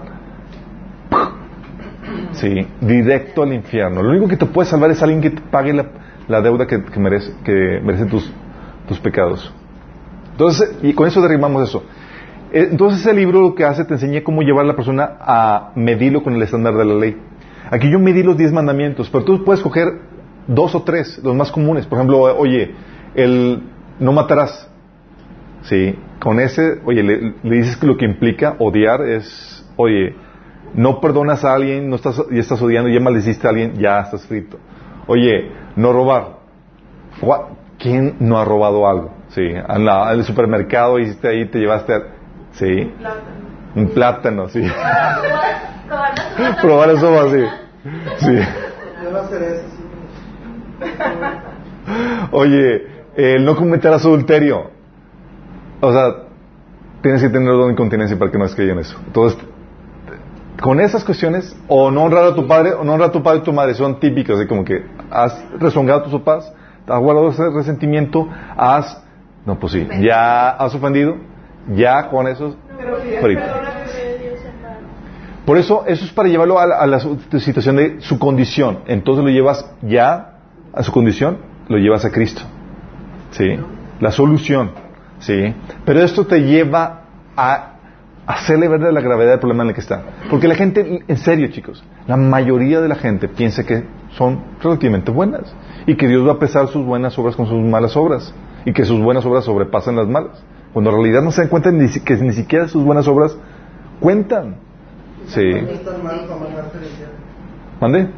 sí, 2.31 2.67
directo 2.81 3.43
al 3.43 3.53
infierno. 3.53 4.01
Lo 4.01 4.11
único 4.11 4.27
que 4.27 4.38
te 4.38 4.45
puede 4.45 4.67
salvar 4.67 4.89
es 4.91 5.01
alguien 5.03 5.21
que 5.21 5.31
te 5.31 5.41
pague 5.41 5.73
la, 5.73 5.86
la 6.27 6.41
deuda 6.41 6.65
que, 6.65 6.77
merece, 6.97 7.33
que 7.43 7.81
merecen 7.83 8.09
tus, 8.09 8.31
tus 8.88 8.99
pecados. 8.99 9.53
Entonces, 10.31 10.77
y 10.81 10.93
con 10.93 11.07
eso 11.07 11.21
derribamos 11.21 11.69
eso. 11.69 11.83
Eh, 12.51 12.69
Entonces 12.71 13.01
ese 13.01 13.13
libro 13.13 13.41
lo 13.41 13.55
que 13.55 13.65
hace 13.65 13.83
te 13.86 13.93
enseña 13.93 14.23
cómo 14.23 14.41
llevar 14.41 14.63
a 14.65 14.67
la 14.67 14.75
persona 14.75 15.17
a 15.19 15.71
medirlo 15.75 16.23
con 16.23 16.36
el 16.36 16.41
estándar 16.41 16.75
de 16.75 16.86
la 16.86 16.95
ley. 16.95 17.17
Aquí 17.69 17.89
yo 17.89 17.99
medí 17.99 18.23
los 18.23 18.38
diez 18.38 18.51
mandamientos, 18.51 19.09
pero 19.09 19.23
tú 19.23 19.43
puedes 19.43 19.61
coger 19.61 20.14
dos 20.47 20.75
o 20.75 20.83
tres, 20.83 21.19
los 21.23 21.35
más 21.35 21.51
comunes. 21.51 21.85
Por 21.85 21.97
ejemplo, 21.97 22.19
oye, 22.19 22.73
el 23.15 23.63
no 23.99 24.11
matarás. 24.11 24.69
Sí, 25.63 25.97
con 26.19 26.39
ese, 26.39 26.79
oye, 26.85 27.01
le, 27.01 27.33
le 27.41 27.55
dices 27.57 27.77
que 27.77 27.87
lo 27.87 27.97
que 27.97 28.05
implica 28.05 28.55
odiar 28.59 29.01
es, 29.01 29.65
oye, 29.77 30.15
no 30.75 31.01
perdonas 31.01 31.43
a 31.43 31.53
alguien, 31.55 31.89
no 31.89 31.95
estás, 31.95 32.21
y 32.29 32.37
estás 32.37 32.61
odiando, 32.61 32.89
ya 32.89 32.99
maldeciste 32.99 33.47
a 33.47 33.49
alguien, 33.49 33.73
ya 33.75 33.99
estás 34.01 34.27
frito. 34.27 34.57
Oye, 35.07 35.51
no 35.75 35.91
robar. 35.93 36.35
¿Quién 37.79 38.15
no 38.19 38.37
ha 38.37 38.45
robado 38.45 38.87
algo? 38.87 39.11
Sí, 39.29 39.41
en 39.41 39.85
la- 39.85 40.11
en 40.13 40.19
el 40.19 40.25
supermercado 40.25 40.99
hiciste 40.99 41.27
ahí, 41.27 41.45
te 41.45 41.59
llevaste, 41.59 41.93
a- 41.93 42.03
sí, 42.51 42.91
un 43.75 43.89
plátano, 43.89 44.47
sí. 44.49 44.61
Probar 46.61 46.89
eso 46.91 47.19
así. 47.21 47.43
Sí. 48.17 48.37
Sí. 48.37 48.43
Oye, 52.32 52.88
el 53.15 53.45
no 53.45 53.55
cometerás 53.55 54.05
adulterio. 54.05 54.71
O 55.82 55.91
sea, 55.91 56.15
tienes 57.01 57.21
que 57.21 57.30
tener 57.30 57.49
don 57.49 57.67
de 57.67 57.73
incontinencia 57.73 58.17
para 58.17 58.32
que 58.32 58.38
no 58.38 58.45
escriban 58.45 58.80
eso. 58.80 58.97
Entonces, 59.05 59.38
con 60.61 60.80
esas 60.80 61.03
cuestiones, 61.03 61.55
o 61.67 61.91
no 61.91 62.03
honrar 62.03 62.26
a 62.26 62.36
tu 62.36 62.47
padre, 62.47 62.73
o 62.73 62.84
no 62.84 62.93
honrar 62.93 63.09
a 63.09 63.11
tu 63.11 63.21
padre 63.21 63.39
y 63.39 63.43
tu 63.43 63.53
madre, 63.53 63.73
son 63.73 63.99
típicas, 63.99 64.38
así 64.38 64.47
como 64.47 64.63
que 64.63 64.86
has 65.11 65.43
rezongado 65.59 65.99
a 65.99 66.03
tus 66.03 66.13
papás, 66.13 66.51
has 66.88 66.99
guardado 66.99 67.30
ese 67.30 67.49
resentimiento, 67.49 68.28
has, 68.57 69.03
no, 69.45 69.59
pues 69.59 69.73
sí, 69.73 69.88
ya 70.01 70.49
has 70.51 70.73
ofendido, 70.73 71.17
ya 71.76 72.09
con 72.09 72.28
eso, 72.28 72.55
frito. 73.21 73.41
Por 75.45 75.57
eso, 75.57 75.84
eso 75.86 76.05
es 76.05 76.11
para 76.11 76.28
llevarlo 76.28 76.59
a 76.59 76.65
la, 76.65 76.76
a 76.78 76.88
la 76.88 76.99
situación 77.39 77.76
de 77.76 78.01
su 78.01 78.17
condición. 78.17 78.80
Entonces 78.88 79.23
lo 79.23 79.30
llevas 79.30 79.71
ya 79.84 80.34
a 80.76 80.84
su 80.84 80.91
condición, 80.91 81.38
lo 81.69 81.78
llevas 81.78 82.05
a 82.05 82.11
Cristo. 82.11 82.41
¿Sí? 83.32 83.57
La 83.99 84.11
solución. 84.11 84.71
¿Sí? 85.19 85.53
Pero 85.86 86.01
esto 86.01 86.26
te 86.26 86.41
lleva 86.41 87.03
a 87.36 87.71
hacerle 88.28 88.67
ver 88.67 88.82
la 88.82 89.01
gravedad 89.01 89.32
del 89.32 89.39
problema 89.39 89.63
en 89.63 89.69
el 89.69 89.76
que 89.76 89.82
está. 89.82 90.03
Porque 90.30 90.47
la 90.47 90.55
gente, 90.55 91.03
en 91.07 91.17
serio 91.17 91.47
chicos, 91.47 91.84
la 92.07 92.17
mayoría 92.17 92.82
de 92.82 92.89
la 92.89 92.95
gente 92.95 93.28
piensa 93.28 93.65
que 93.65 93.84
son 94.17 94.41
relativamente 94.61 95.11
buenas 95.11 95.53
y 95.86 95.95
que 95.95 96.07
Dios 96.07 96.28
va 96.28 96.34
a 96.34 96.39
pesar 96.39 96.67
sus 96.67 96.86
buenas 96.86 97.17
obras 97.17 97.36
con 97.36 97.47
sus 97.47 97.61
malas 97.61 97.95
obras 97.95 98.34
y 98.65 98.73
que 98.73 98.86
sus 98.86 99.01
buenas 99.01 99.26
obras 99.26 99.45
sobrepasan 99.45 99.95
las 99.95 100.07
malas. 100.07 100.43
Cuando 100.73 100.89
en 100.89 100.97
realidad 100.97 101.21
no 101.21 101.32
se 101.32 101.41
dan 101.41 101.49
cuenta 101.49 101.71
ni 101.71 101.88
que 101.88 102.15
ni 102.17 102.34
siquiera 102.34 102.67
sus 102.67 102.84
buenas 102.84 103.07
obras 103.07 103.38
cuentan. 103.99 104.57
Sí. 105.28 105.41
¿Mande? 107.80 108.09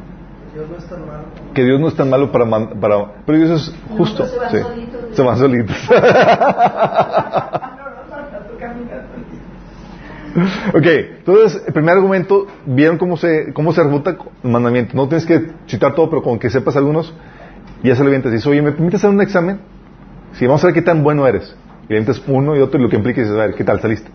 Dios 0.58 0.70
no 0.70 0.78
es 0.78 0.86
tan 0.88 1.05
malo 1.05 1.24
para 1.36 1.53
Que 1.53 1.64
Dios 1.64 1.80
no 1.80 1.88
es 1.88 1.95
tan 1.95 2.10
malo 2.10 2.32
para... 2.32 2.45
man- 2.45 2.80
para 2.80 3.05
pero 3.26 3.38
Dios 3.38 3.70
es 3.70 3.76
justo. 3.97 4.26
se 4.26 4.38
van 4.38 4.51
sí. 4.51 4.58
solitos. 4.62 5.01
Se 5.16 5.22
van 5.22 5.38
solitos. 5.38 5.78
ok, 10.74 10.86
entonces, 11.20 11.64
el 11.68 11.74
primer 11.74 11.95
argumento, 11.95 12.47
vieron 12.66 12.97
cómo 12.97 13.18
se, 13.18 13.53
cómo 13.53 13.74
se 13.74 13.84
refuta 13.84 14.18
el 14.43 14.49
mandamiento. 14.49 14.95
No 14.95 15.08
tienes 15.08 15.26
que 15.26 15.51
citar 15.68 15.95
todo, 15.95 16.10
pero 16.10 16.22
con 16.22 16.39
que 16.39 16.49
sepas 16.49 16.76
algunos, 16.76 17.14
ya 17.84 17.95
se 17.95 18.01
lo 18.03 18.08
avientas. 18.08 18.32
Dices, 18.32 18.47
oye, 18.47 18.62
¿me 18.62 18.72
permites 18.72 18.99
hacer 19.01 19.10
un 19.10 19.22
examen? 19.22 19.60
Sí, 20.34 20.45
vamos 20.45 20.64
a 20.64 20.68
ver 20.68 20.74
qué 20.74 20.82
tan 20.82 21.03
bueno 21.03 21.26
eres. 21.28 21.55
Y 21.86 21.93
le 21.93 21.99
avientas 21.99 22.22
uno 22.28 22.55
y 22.55 22.60
otro, 22.62 22.80
y 22.80 22.84
lo 22.84 22.89
que 22.89 22.97
implica 22.97 23.22
es, 23.22 23.30
a 23.30 23.34
ver, 23.36 23.55
¿qué 23.55 23.64
tal 23.64 23.80
saliste? 23.80 24.10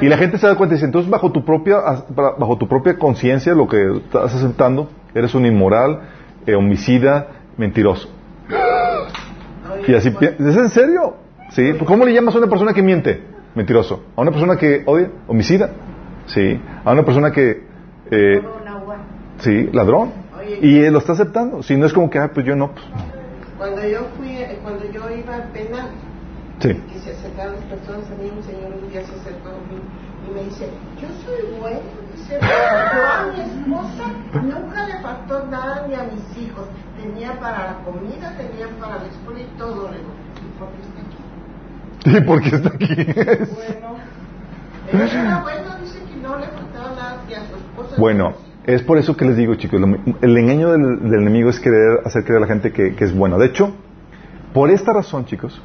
Y 0.00 0.08
la 0.08 0.16
gente 0.16 0.38
se 0.38 0.46
da 0.46 0.54
cuenta 0.54 0.74
y 0.74 0.76
dice, 0.76 0.86
entonces 0.86 1.10
bajo 1.10 1.30
tu 1.32 1.44
propia, 1.44 1.78
bajo 2.08 2.56
tu 2.56 2.68
propia 2.68 2.98
conciencia, 2.98 3.54
lo 3.54 3.68
que 3.68 3.96
estás 3.96 4.34
aceptando, 4.34 4.88
eres 5.14 5.34
un 5.34 5.46
inmoral, 5.46 6.00
eh, 6.46 6.54
homicida, 6.54 7.28
mentiroso. 7.56 8.08
Y 9.86 9.94
así, 9.94 10.12
¿es 10.20 10.56
en 10.56 10.68
serio? 10.70 11.16
¿Sí? 11.50 11.72
¿Cómo 11.84 12.04
le 12.04 12.12
llamas 12.12 12.34
a 12.34 12.38
una 12.38 12.46
persona 12.46 12.72
que 12.72 12.82
miente? 12.82 13.22
Mentiroso. 13.54 14.04
¿A 14.16 14.20
una 14.20 14.30
persona 14.30 14.56
que 14.56 14.82
odia? 14.86 15.10
Homicida. 15.26 15.70
¿Sí? 16.26 16.60
¿A 16.84 16.92
una 16.92 17.04
persona 17.04 17.32
que... 17.32 17.64
eh, 18.10 18.42
sí, 19.38 19.68
ladrón. 19.72 20.12
Y 20.62 20.80
él 20.80 20.92
lo 20.92 20.98
está 21.00 21.12
aceptando. 21.12 21.62
Si 21.62 21.76
no 21.76 21.86
es 21.86 21.92
como 21.92 22.08
que, 22.10 22.18
ah, 22.18 22.30
pues 22.32 22.46
yo 22.46 22.56
no. 22.56 22.72
Pues, 22.72 22.84
Cuando 23.58 23.86
yo 23.88 24.06
fui, 24.16 24.30
eh, 24.30 24.58
cuando 24.62 24.84
yo 24.90 25.02
iba 25.10 25.34
al 25.34 25.48
penal, 25.50 25.90
sí. 26.60 26.74
que 26.92 26.98
se 27.00 27.10
acercaron 27.12 27.54
las 27.56 27.64
personas 27.64 28.04
a 28.10 28.14
mí, 28.22 28.30
un 28.36 28.42
señor 28.42 28.72
un 28.82 28.88
día 28.90 29.02
se 29.04 29.14
acercó 29.14 29.48
a 29.48 29.52
mí 29.68 29.78
y 30.28 30.34
me 30.34 30.44
dice, 30.44 30.68
yo 31.00 31.08
soy 31.24 31.58
bueno, 31.60 31.80
dice, 32.14 32.38
a 32.40 33.26
mi 33.32 33.40
esposa 33.40 34.04
nunca 34.42 34.86
le 34.86 35.00
faltó 35.02 35.46
nada 35.46 35.86
ni 35.88 35.94
a 35.94 36.04
mis 36.04 36.36
hijos, 36.38 36.68
tenía 37.00 37.38
para 37.40 37.64
la 37.72 37.74
comida, 37.84 38.34
tenía 38.36 38.68
para 38.80 38.98
la 38.98 39.06
escuela 39.06 39.40
y 39.40 39.58
todo, 39.58 39.90
le 39.90 39.98
digo, 39.98 40.10
¿y 40.44 40.58
por 40.58 40.68
qué 40.72 40.82
está 40.82 41.00
aquí? 41.00 41.16
¿Y 42.18 42.20
por 42.22 42.40
qué 42.42 42.56
está 42.56 42.68
aquí? 42.68 42.94
Bueno, 43.54 43.96
era 44.92 45.40
bueno, 45.42 45.78
dice 45.80 45.98
que 46.04 46.16
no 46.20 46.38
le 46.38 46.46
faltaba 46.46 46.90
nada 46.96 47.22
que 47.28 47.36
a 47.36 47.40
su 47.46 47.56
esposa. 47.56 47.96
Bueno, 47.98 48.34
es 48.64 48.82
por 48.82 48.98
eso 48.98 49.16
que 49.16 49.24
les 49.24 49.36
digo, 49.36 49.54
chicos, 49.54 49.80
lo- 49.80 49.86
el 50.20 50.36
engaño 50.36 50.72
del, 50.72 51.00
del 51.10 51.20
enemigo 51.22 51.48
es 51.50 51.60
querer 51.60 52.00
hacer 52.04 52.24
creer 52.24 52.38
a 52.38 52.40
la 52.40 52.46
gente 52.46 52.72
que, 52.72 52.94
que 52.94 53.04
es 53.04 53.14
bueno. 53.16 53.38
De 53.38 53.46
hecho, 53.46 53.74
por 54.52 54.70
esta 54.70 54.92
razón, 54.92 55.24
chicos, 55.26 55.60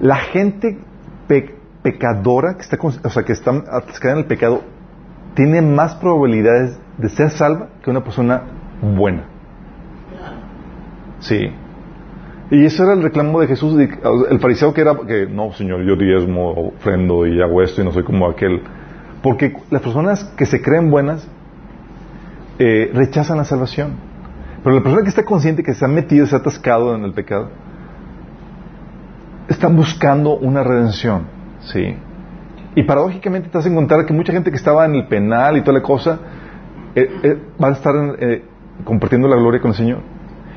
la 0.00 0.16
gente 0.16 0.78
pe- 1.26 1.54
pecadora, 1.82 2.54
que 2.56 2.62
está, 2.62 2.78
o 2.80 3.10
sea, 3.10 3.22
que 3.22 3.32
está 3.32 3.50
atascada 3.50 4.14
en 4.14 4.20
el 4.20 4.26
pecado, 4.26 4.62
tiene 5.34 5.62
más 5.62 5.94
probabilidades 5.96 6.78
de 6.98 7.08
ser 7.08 7.30
salva 7.30 7.68
que 7.82 7.90
una 7.90 8.02
persona 8.02 8.42
buena. 8.80 9.24
Sí. 11.20 11.50
Y 12.50 12.64
eso 12.64 12.84
era 12.84 12.92
el 12.92 13.02
reclamo 13.02 13.40
de 13.40 13.48
Jesús, 13.48 13.76
el 14.30 14.38
fariseo 14.38 14.72
que 14.72 14.80
era 14.80 14.96
que, 15.06 15.26
no, 15.26 15.52
señor, 15.52 15.82
yo 15.82 15.96
diezmo, 15.96 16.72
ofrendo 16.76 17.26
y 17.26 17.42
hago 17.42 17.62
esto 17.62 17.82
y 17.82 17.84
no 17.84 17.92
soy 17.92 18.04
como 18.04 18.28
aquel. 18.28 18.62
Porque 19.22 19.56
las 19.70 19.82
personas 19.82 20.24
que 20.36 20.46
se 20.46 20.62
creen 20.62 20.90
buenas 20.90 21.26
eh, 22.58 22.90
rechazan 22.94 23.38
la 23.38 23.44
salvación. 23.44 23.94
Pero 24.62 24.76
la 24.76 24.82
persona 24.82 25.02
que 25.02 25.08
está 25.08 25.24
consciente, 25.24 25.62
que 25.62 25.74
se 25.74 25.84
ha 25.84 25.88
metido, 25.88 26.26
se 26.26 26.36
ha 26.36 26.38
atascado 26.38 26.94
en 26.94 27.04
el 27.04 27.12
pecado, 27.12 27.50
está 29.48 29.68
buscando 29.68 30.36
una 30.36 30.62
redención. 30.62 31.26
¿sí? 31.60 31.96
Y 32.74 32.82
paradójicamente 32.82 33.48
te 33.48 33.58
vas 33.58 33.66
a 33.66 33.68
encontrar 33.68 34.04
que 34.06 34.12
mucha 34.12 34.32
gente 34.32 34.50
que 34.50 34.56
estaba 34.56 34.84
en 34.84 34.94
el 34.94 35.06
penal 35.06 35.56
y 35.56 35.60
toda 35.62 35.78
la 35.78 35.82
cosa, 35.82 36.18
eh, 36.94 37.10
eh, 37.22 37.38
va 37.62 37.68
a 37.68 37.72
estar 37.72 37.94
eh, 38.18 38.44
compartiendo 38.84 39.28
la 39.28 39.36
gloria 39.36 39.60
con 39.60 39.70
el 39.70 39.76
Señor. 39.76 40.00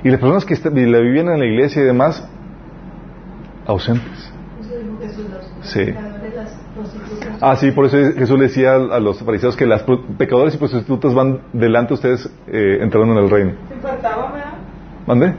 Y 0.03 0.09
las 0.09 0.19
personas 0.19 0.45
que 0.45 0.55
la 0.69 0.99
vivían 0.99 1.29
en 1.29 1.39
la 1.39 1.45
iglesia 1.45 1.81
y 1.81 1.85
demás, 1.85 2.27
ausentes. 3.65 4.33
Sí. 5.61 5.93
Ah, 7.41 7.55
sí, 7.55 7.71
por 7.71 7.85
eso 7.85 7.97
Jesús 8.17 8.37
le 8.37 8.45
decía 8.45 8.75
a 8.75 8.99
los 8.99 9.19
fariseos 9.19 9.55
que 9.55 9.65
las 9.65 9.83
pecadores 10.17 10.55
y 10.55 10.57
prostitutas 10.57 11.13
van 11.13 11.41
delante 11.53 11.89
de 11.89 11.93
ustedes 11.93 12.29
eh, 12.47 12.79
entrando 12.81 13.13
en 13.13 13.23
el 13.23 13.29
reino. 13.29 13.53
¿Mande? 15.09 15.33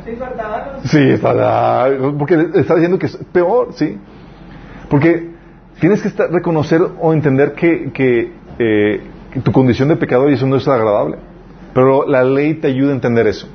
Sí, 0.88 0.98
está, 0.98 1.86
porque 2.18 2.34
está 2.56 2.74
diciendo 2.74 2.98
que 2.98 3.06
es 3.06 3.16
peor, 3.32 3.68
sí. 3.72 3.96
Porque 4.88 5.30
tienes 5.78 6.02
que 6.02 6.08
estar- 6.08 6.28
reconocer 6.28 6.80
o 7.00 7.12
entender 7.12 7.52
que, 7.52 7.92
que, 7.92 8.32
eh, 8.58 9.00
que 9.32 9.40
tu 9.40 9.52
condición 9.52 9.88
de 9.88 9.94
pecador 9.94 10.28
y 10.28 10.34
eso 10.34 10.46
no 10.48 10.56
es 10.56 10.66
agradable. 10.66 11.18
Pero 11.72 12.04
la 12.04 12.24
ley 12.24 12.54
te 12.54 12.66
ayuda 12.66 12.90
a 12.90 12.94
entender 12.94 13.28
eso. 13.28 13.46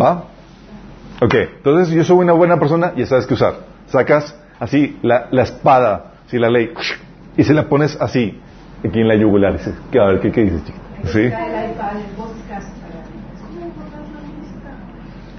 ¿Va? 0.00 0.24
Ok, 1.22 1.34
entonces 1.58 1.94
yo 1.94 2.02
soy 2.02 2.16
una 2.18 2.32
buena 2.32 2.58
persona 2.58 2.92
y 2.96 3.00
ya 3.00 3.06
sabes 3.06 3.24
qué 3.28 3.34
usar. 3.34 3.54
Sacas 3.86 4.36
así 4.58 4.98
la, 5.02 5.28
la 5.30 5.42
espada, 5.44 6.14
sí, 6.26 6.36
la 6.38 6.50
ley, 6.50 6.72
y 7.36 7.44
se 7.44 7.54
la 7.54 7.68
pones 7.68 7.96
así, 8.00 8.40
aquí 8.84 8.98
en 9.00 9.06
la 9.06 9.14
yugular. 9.14 9.52
Dices, 9.52 9.72
a 10.00 10.04
ver, 10.06 10.18
¿qué, 10.20 10.32
qué 10.32 10.42
dices, 10.42 10.64
chiquita? 10.64 10.84
¿Sí? 11.12 11.30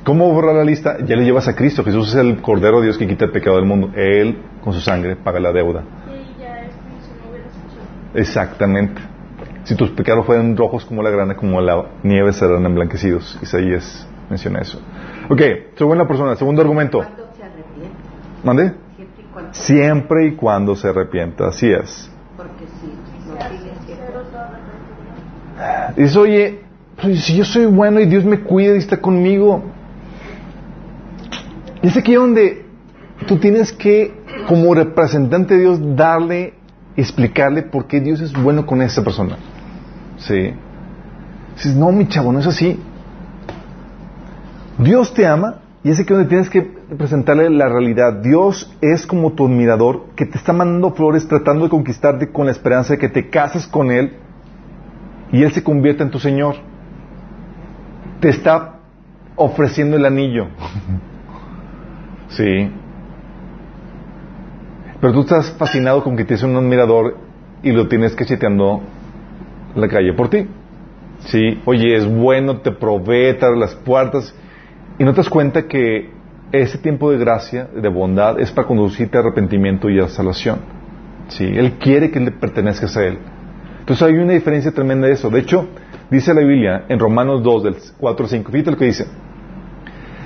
¿Cómo 0.09 0.33
borrar 0.33 0.55
la 0.55 0.63
lista? 0.63 0.97
Ya 1.05 1.15
le 1.15 1.23
llevas 1.23 1.47
a 1.47 1.55
Cristo. 1.55 1.83
Jesús 1.83 2.09
es 2.09 2.15
el 2.15 2.41
Cordero 2.41 2.79
de 2.79 2.85
Dios 2.85 2.97
que 2.97 3.07
quita 3.07 3.25
el 3.25 3.31
pecado 3.31 3.57
del 3.57 3.65
mundo. 3.65 3.91
Él, 3.95 4.39
con 4.63 4.73
su 4.73 4.81
sangre, 4.81 5.15
paga 5.15 5.39
la 5.39 5.51
deuda. 5.51 5.83
Sí, 5.83 6.33
ya 6.39 6.61
es 6.61 6.71
no. 8.15 8.19
Exactamente. 8.19 8.99
Si 9.65 9.75
tus 9.75 9.91
pecados 9.91 10.25
fueran 10.25 10.57
rojos 10.57 10.83
como 10.83 11.03
la 11.03 11.11
grana, 11.11 11.35
como 11.35 11.61
la 11.61 11.85
nieve, 12.01 12.33
serán 12.33 12.65
emblanquecidos. 12.65 13.37
Isaías 13.43 14.07
menciona 14.31 14.61
eso. 14.61 14.81
Ok, 15.29 15.41
buena 15.81 16.07
persona. 16.07 16.35
Segundo 16.35 16.63
argumento. 16.63 16.97
Cuando 17.03 17.29
se 17.35 17.43
arrepiente, 17.43 17.95
¿Mande? 18.43 18.73
siempre 18.95 19.05
y 19.05 19.31
cuando, 19.31 19.53
Siempre 19.53 20.25
y 20.25 20.31
cuando 20.31 20.75
se 20.75 20.87
arrepienta. 20.87 21.47
Así 21.49 21.71
es. 21.71 22.11
porque 22.35 22.65
si 22.81 22.87
no. 23.27 23.35
Dices, 25.95 26.17
oye, 26.17 26.61
pues, 26.99 27.23
si 27.25 27.37
yo 27.37 27.45
soy 27.45 27.67
bueno 27.67 27.99
y 27.99 28.07
Dios 28.07 28.25
me 28.25 28.39
cuida 28.39 28.73
y 28.73 28.79
está 28.79 28.97
conmigo. 28.97 29.77
Y 31.81 31.87
es 31.87 31.97
aquí 31.97 32.13
donde 32.13 32.65
tú 33.27 33.37
tienes 33.37 33.71
que, 33.71 34.13
como 34.47 34.73
representante 34.73 35.55
de 35.55 35.61
Dios, 35.61 35.95
darle, 35.95 36.53
explicarle 36.95 37.63
por 37.63 37.87
qué 37.87 38.01
Dios 38.01 38.21
es 38.21 38.33
bueno 38.33 38.65
con 38.65 38.81
esa 38.81 39.03
persona. 39.03 39.37
Sí. 40.17 40.53
Dices, 41.55 41.75
no, 41.75 41.91
mi 41.91 42.07
chavo, 42.07 42.31
no 42.31 42.39
es 42.39 42.47
así. 42.47 42.79
Dios 44.77 45.13
te 45.13 45.25
ama 45.27 45.59
y 45.83 45.91
es 45.91 45.99
aquí 45.99 46.13
donde 46.13 46.29
tienes 46.29 46.49
que 46.49 46.61
presentarle 46.61 47.49
la 47.49 47.69
realidad. 47.69 48.21
Dios 48.21 48.73
es 48.81 49.05
como 49.05 49.33
tu 49.33 49.45
admirador 49.45 50.07
que 50.15 50.25
te 50.25 50.37
está 50.37 50.53
mandando 50.53 50.91
flores 50.91 51.27
tratando 51.27 51.65
de 51.65 51.69
conquistarte 51.69 52.31
con 52.31 52.45
la 52.45 52.51
esperanza 52.51 52.93
de 52.93 52.99
que 52.99 53.09
te 53.09 53.29
cases 53.29 53.67
con 53.67 53.91
Él 53.91 54.13
y 55.31 55.43
Él 55.43 55.51
se 55.51 55.63
convierta 55.63 56.03
en 56.03 56.11
tu 56.11 56.19
Señor. 56.19 56.55
Te 58.19 58.29
está 58.29 58.79
ofreciendo 59.35 59.95
el 59.95 60.05
anillo. 60.05 60.47
Sí. 62.29 62.71
Pero 65.01 65.13
tú 65.13 65.21
estás 65.21 65.51
fascinado 65.51 66.03
con 66.03 66.17
que 66.17 66.25
tienes 66.25 66.43
un 66.43 66.55
admirador 66.55 67.17
y 67.63 67.71
lo 67.71 67.87
tienes 67.87 68.15
cacheteando 68.15 68.81
en 69.75 69.81
la 69.81 69.87
calle 69.87 70.13
por 70.13 70.29
ti. 70.29 70.47
Sí. 71.25 71.61
Oye, 71.65 71.95
es 71.95 72.05
bueno, 72.05 72.57
te 72.57 72.71
provee, 72.71 73.33
te 73.33 73.45
abre 73.45 73.59
las 73.59 73.75
puertas 73.75 74.33
y 74.97 75.03
no 75.03 75.11
te 75.11 75.17
das 75.17 75.29
cuenta 75.29 75.67
que 75.67 76.09
ese 76.51 76.77
tiempo 76.79 77.11
de 77.11 77.17
gracia, 77.17 77.67
de 77.75 77.89
bondad, 77.89 78.39
es 78.39 78.51
para 78.51 78.67
conducirte 78.67 79.17
a 79.17 79.21
arrepentimiento 79.21 79.89
y 79.89 79.99
a 79.99 80.07
salvación. 80.07 80.59
Sí. 81.29 81.45
Él 81.45 81.73
quiere 81.73 82.11
que 82.11 82.19
le 82.19 82.31
pertenezcas 82.31 82.97
a 82.97 83.05
Él. 83.05 83.19
Entonces 83.79 84.07
hay 84.07 84.15
una 84.15 84.33
diferencia 84.33 84.71
tremenda 84.71 85.07
de 85.07 85.13
eso. 85.13 85.29
De 85.29 85.39
hecho, 85.39 85.67
dice 86.09 86.33
la 86.33 86.41
Biblia 86.41 86.85
en 86.89 86.99
Romanos 86.99 87.43
2, 87.43 87.63
del 87.63 87.75
4 87.97 88.25
al 88.25 88.29
5, 88.29 88.51
fíjate 88.51 88.71
lo 88.71 88.77
que 88.77 88.85
dice. 88.85 89.07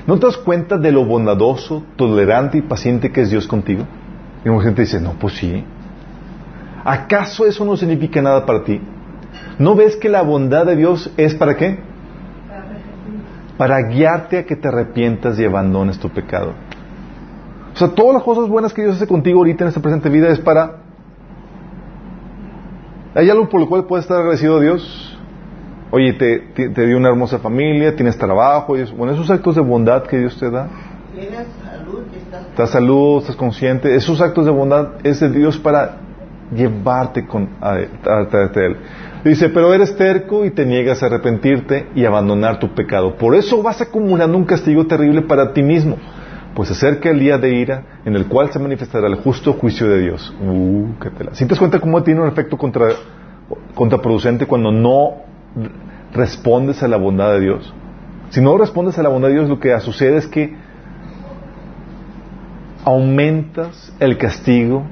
¿No 0.05 0.19
te 0.19 0.25
das 0.25 0.37
cuenta 0.37 0.77
de 0.77 0.91
lo 0.91 1.05
bondadoso, 1.05 1.83
tolerante 1.95 2.57
y 2.57 2.61
paciente 2.61 3.11
que 3.11 3.21
es 3.21 3.29
Dios 3.29 3.47
contigo? 3.47 3.85
Y 4.43 4.49
mucha 4.49 4.65
gente 4.65 4.81
dice, 4.81 4.99
no, 4.99 5.13
pues 5.13 5.35
sí. 5.35 5.63
¿Acaso 6.83 7.45
eso 7.45 7.63
no 7.63 7.77
significa 7.77 8.21
nada 8.21 8.45
para 8.45 8.63
ti? 8.63 8.81
¿No 9.57 9.75
ves 9.75 9.95
que 9.95 10.09
la 10.09 10.21
bondad 10.21 10.65
de 10.65 10.75
Dios 10.75 11.09
es 11.15 11.33
para 11.35 11.55
qué? 11.55 11.79
Para 13.57 13.81
guiarte 13.83 14.39
a 14.39 14.45
que 14.45 14.57
te 14.57 14.67
arrepientas 14.67 15.39
y 15.39 15.45
abandones 15.45 15.97
tu 15.99 16.09
pecado. 16.09 16.53
O 17.73 17.77
sea, 17.77 17.89
todas 17.89 18.15
las 18.15 18.23
cosas 18.23 18.49
buenas 18.49 18.73
que 18.73 18.83
Dios 18.83 18.97
hace 18.97 19.07
contigo 19.07 19.39
ahorita 19.39 19.63
en 19.63 19.69
esta 19.69 19.81
presente 19.81 20.09
vida 20.09 20.29
es 20.29 20.39
para... 20.39 20.79
¿Hay 23.15 23.29
algo 23.29 23.47
por 23.47 23.61
lo 23.61 23.69
cual 23.69 23.85
puedes 23.85 24.03
estar 24.03 24.17
agradecido 24.17 24.57
a 24.57 24.61
Dios? 24.61 25.12
Oye, 25.95 26.13
te, 26.13 26.39
te, 26.55 26.69
te 26.69 26.87
dio 26.87 26.97
una 26.97 27.09
hermosa 27.09 27.37
familia, 27.37 27.95
tienes 27.95 28.17
trabajo, 28.17 28.75
y 28.75 28.81
eso. 28.81 28.95
bueno, 28.95 29.13
esos 29.13 29.29
actos 29.29 29.53
de 29.53 29.61
bondad 29.61 30.01
que 30.07 30.17
Dios 30.17 30.35
te 30.39 30.49
da, 30.49 30.67
tienes 31.13 31.45
salud 31.63 32.01
estás 32.17 32.45
estás 32.47 32.69
salud, 32.71 33.19
estás 33.19 33.35
consciente, 33.35 33.93
esos 33.95 34.19
actos 34.19 34.45
de 34.45 34.51
bondad 34.51 34.93
es 35.03 35.19
de 35.19 35.29
Dios 35.29 35.59
para 35.59 35.97
llevarte 36.51 37.27
con, 37.27 37.47
a, 37.61 37.73
a- 37.73 37.75
a- 37.75 38.51
Él. 38.55 38.77
Dice, 39.23 39.49
pero 39.49 39.71
eres 39.71 39.95
terco 39.95 40.45
y 40.45 40.49
te 40.49 40.65
niegas 40.65 41.03
a 41.03 41.05
arrepentirte 41.05 41.85
y 41.93 42.05
abandonar 42.05 42.57
tu 42.57 42.73
pecado. 42.73 43.15
Por 43.15 43.35
eso 43.35 43.61
vas 43.61 43.79
acumulando 43.79 44.35
un 44.35 44.45
castigo 44.45 44.87
terrible 44.87 45.21
para 45.21 45.53
ti 45.53 45.61
mismo. 45.61 45.97
Pues 46.55 46.71
acerca 46.71 47.11
el 47.11 47.19
día 47.19 47.37
de 47.37 47.53
ira 47.53 47.83
en 48.03 48.15
el 48.15 48.25
cual 48.25 48.51
se 48.51 48.57
manifestará 48.57 49.05
el 49.05 49.15
justo 49.17 49.53
juicio 49.53 49.87
de 49.87 50.01
Dios. 50.01 50.33
Uh, 50.41 50.87
qué 50.99 51.11
pela. 51.11 51.35
¿Sí 51.35 51.45
te 51.45 51.49
das 51.51 51.59
cuenta 51.59 51.79
cómo 51.79 52.01
tiene 52.01 52.19
un 52.21 52.27
efecto 52.29 52.57
contra, 52.57 52.87
contraproducente 53.75 54.47
cuando 54.47 54.71
no 54.71 55.32
respondes 56.13 56.83
a 56.83 56.87
la 56.87 56.97
bondad 56.97 57.31
de 57.33 57.39
Dios? 57.41 57.73
Si 58.29 58.41
no 58.41 58.57
respondes 58.57 58.97
a 58.97 59.03
la 59.03 59.09
bondad 59.09 59.29
de 59.29 59.35
Dios, 59.35 59.49
lo 59.49 59.59
que 59.59 59.79
sucede 59.79 60.17
es 60.17 60.27
que 60.27 60.55
aumentas 62.83 63.93
el 63.99 64.17
castigo 64.17 64.83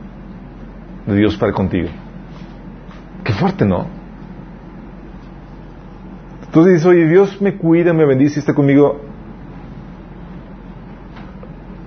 de 1.05 1.15
Dios 1.15 1.35
para 1.37 1.51
contigo. 1.51 1.89
Qué 3.23 3.33
fuerte, 3.33 3.65
¿no? 3.65 3.87
Entonces 6.45 6.73
dices, 6.73 6.85
oye, 6.85 7.07
Dios 7.07 7.41
me 7.41 7.57
cuida, 7.57 7.93
me 7.93 8.05
bendice 8.05 8.39
está 8.39 8.53
conmigo. 8.53 8.99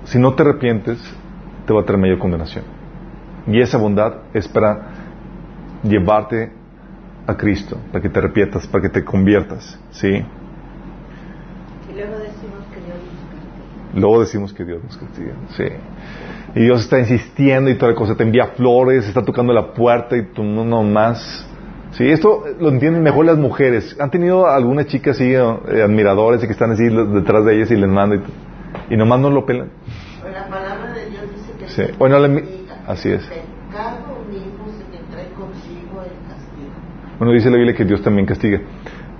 Si 0.04 0.18
no 0.18 0.34
te 0.34 0.42
arrepientes, 0.42 0.98
te 1.66 1.72
va 1.72 1.82
a 1.82 1.84
traer 1.84 2.00
mayor 2.00 2.18
condenación. 2.18 2.64
Y 3.46 3.60
esa 3.60 3.78
bondad 3.78 4.22
es 4.32 4.48
para 4.48 4.88
llevarte 5.82 6.52
a 7.26 7.36
Cristo, 7.36 7.78
para 7.90 8.02
que 8.02 8.08
te 8.08 8.18
arrepientas, 8.18 8.66
para 8.66 8.82
que 8.82 8.88
te 8.90 9.04
conviertas, 9.04 9.78
¿sí? 9.90 10.08
y 10.08 11.96
luego 11.96 12.18
decimos 12.18 12.64
que 12.72 12.80
Dios 12.80 12.98
nos 12.98 13.24
castiga. 13.30 14.00
Luego 14.00 14.20
decimos 14.20 14.52
que 14.52 14.64
Dios 14.64 14.82
nos 14.84 14.96
castiga. 14.96 15.32
Sí. 15.56 15.64
Y 16.56 16.60
Dios 16.64 16.80
está 16.82 16.98
insistiendo 17.00 17.70
y 17.70 17.74
toda 17.76 17.92
la 17.92 17.98
cosa. 17.98 18.14
Te 18.16 18.22
envía 18.22 18.46
flores, 18.48 19.06
está 19.08 19.22
tocando 19.24 19.52
la 19.52 19.72
puerta 19.74 20.16
y 20.16 20.22
tú 20.32 20.42
no 20.44 20.64
nomás. 20.64 21.46
Sí, 21.92 22.08
esto 22.08 22.44
lo 22.60 22.68
entienden 22.70 23.02
mejor 23.02 23.24
las 23.24 23.38
mujeres. 23.38 23.96
¿Han 24.00 24.10
tenido 24.10 24.46
alguna 24.48 24.84
chica 24.86 25.12
así, 25.12 25.32
eh, 25.32 25.38
admiradores 25.82 26.42
y 26.42 26.46
que 26.46 26.52
están 26.52 26.72
así 26.72 26.84
detrás 26.88 27.44
de 27.44 27.56
ellas 27.56 27.70
y 27.70 27.76
les 27.76 27.88
manda 27.88 28.16
y, 28.16 28.94
y 28.94 28.96
nomás 28.96 29.20
no 29.20 29.30
lo 29.30 29.46
pelan? 29.46 29.68
La 30.32 30.48
palabra 30.48 30.92
de 30.92 31.10
Dios 31.10 31.22
dice 31.34 31.52
que 31.58 31.68
Sí. 31.68 31.92
Bueno, 31.98 32.18
la- 32.18 32.42
así 32.88 33.10
es. 33.10 33.22
Pecado 33.26 33.98
mismo 34.28 34.66
se 34.76 34.84
que 34.96 35.02
trae 35.12 35.28
consigo 35.34 36.02
el 36.02 36.28
castigo. 36.28 36.74
Bueno, 37.18 37.32
dice 37.32 37.50
la 37.50 37.56
Biblia 37.56 37.74
que 37.74 37.84
Dios 37.84 38.02
también 38.02 38.26
castiga. 38.26 38.60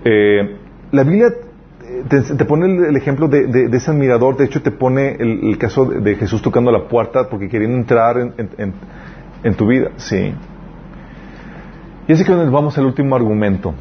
Eh, 0.04 0.56
la 0.90 1.04
Biblia 1.04 1.28
eh, 1.28 2.04
te, 2.36 2.44
pone 2.44 2.88
el, 2.88 2.96
ejemplo 2.96 3.28
de, 3.28 3.68
ese 3.72 3.90
admirador. 3.90 4.36
De 4.36 4.44
hecho, 4.44 4.62
te 4.62 4.70
pone 4.70 5.16
el, 5.18 5.56
caso 5.58 5.84
de, 5.84 6.16
Jesús 6.16 6.42
tocando 6.42 6.72
la 6.72 6.88
puerta 6.88 7.28
porque 7.28 7.48
querían 7.48 7.72
entrar 7.72 8.16
en, 8.18 9.54
tu 9.54 9.66
vida. 9.66 9.90
Sí. 9.96 10.34
Y 12.08 12.12
así 12.12 12.24
que 12.24 12.34
vamos 12.34 12.76
al 12.78 12.86
último 12.86 13.14
argumento. 13.14 13.74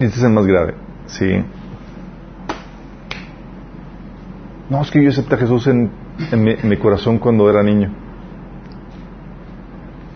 Y 0.00 0.04
este 0.04 0.18
es 0.18 0.24
el 0.24 0.32
más 0.32 0.46
grave. 0.46 0.74
Sí. 1.06 1.44
No, 4.70 4.80
es 4.80 4.90
que 4.90 5.02
yo 5.02 5.10
acepté 5.10 5.34
a 5.34 5.38
Jesús 5.38 5.66
en 5.66 5.90
mi 6.62 6.76
corazón 6.78 7.18
cuando 7.18 7.50
era 7.50 7.62
niño 7.62 7.92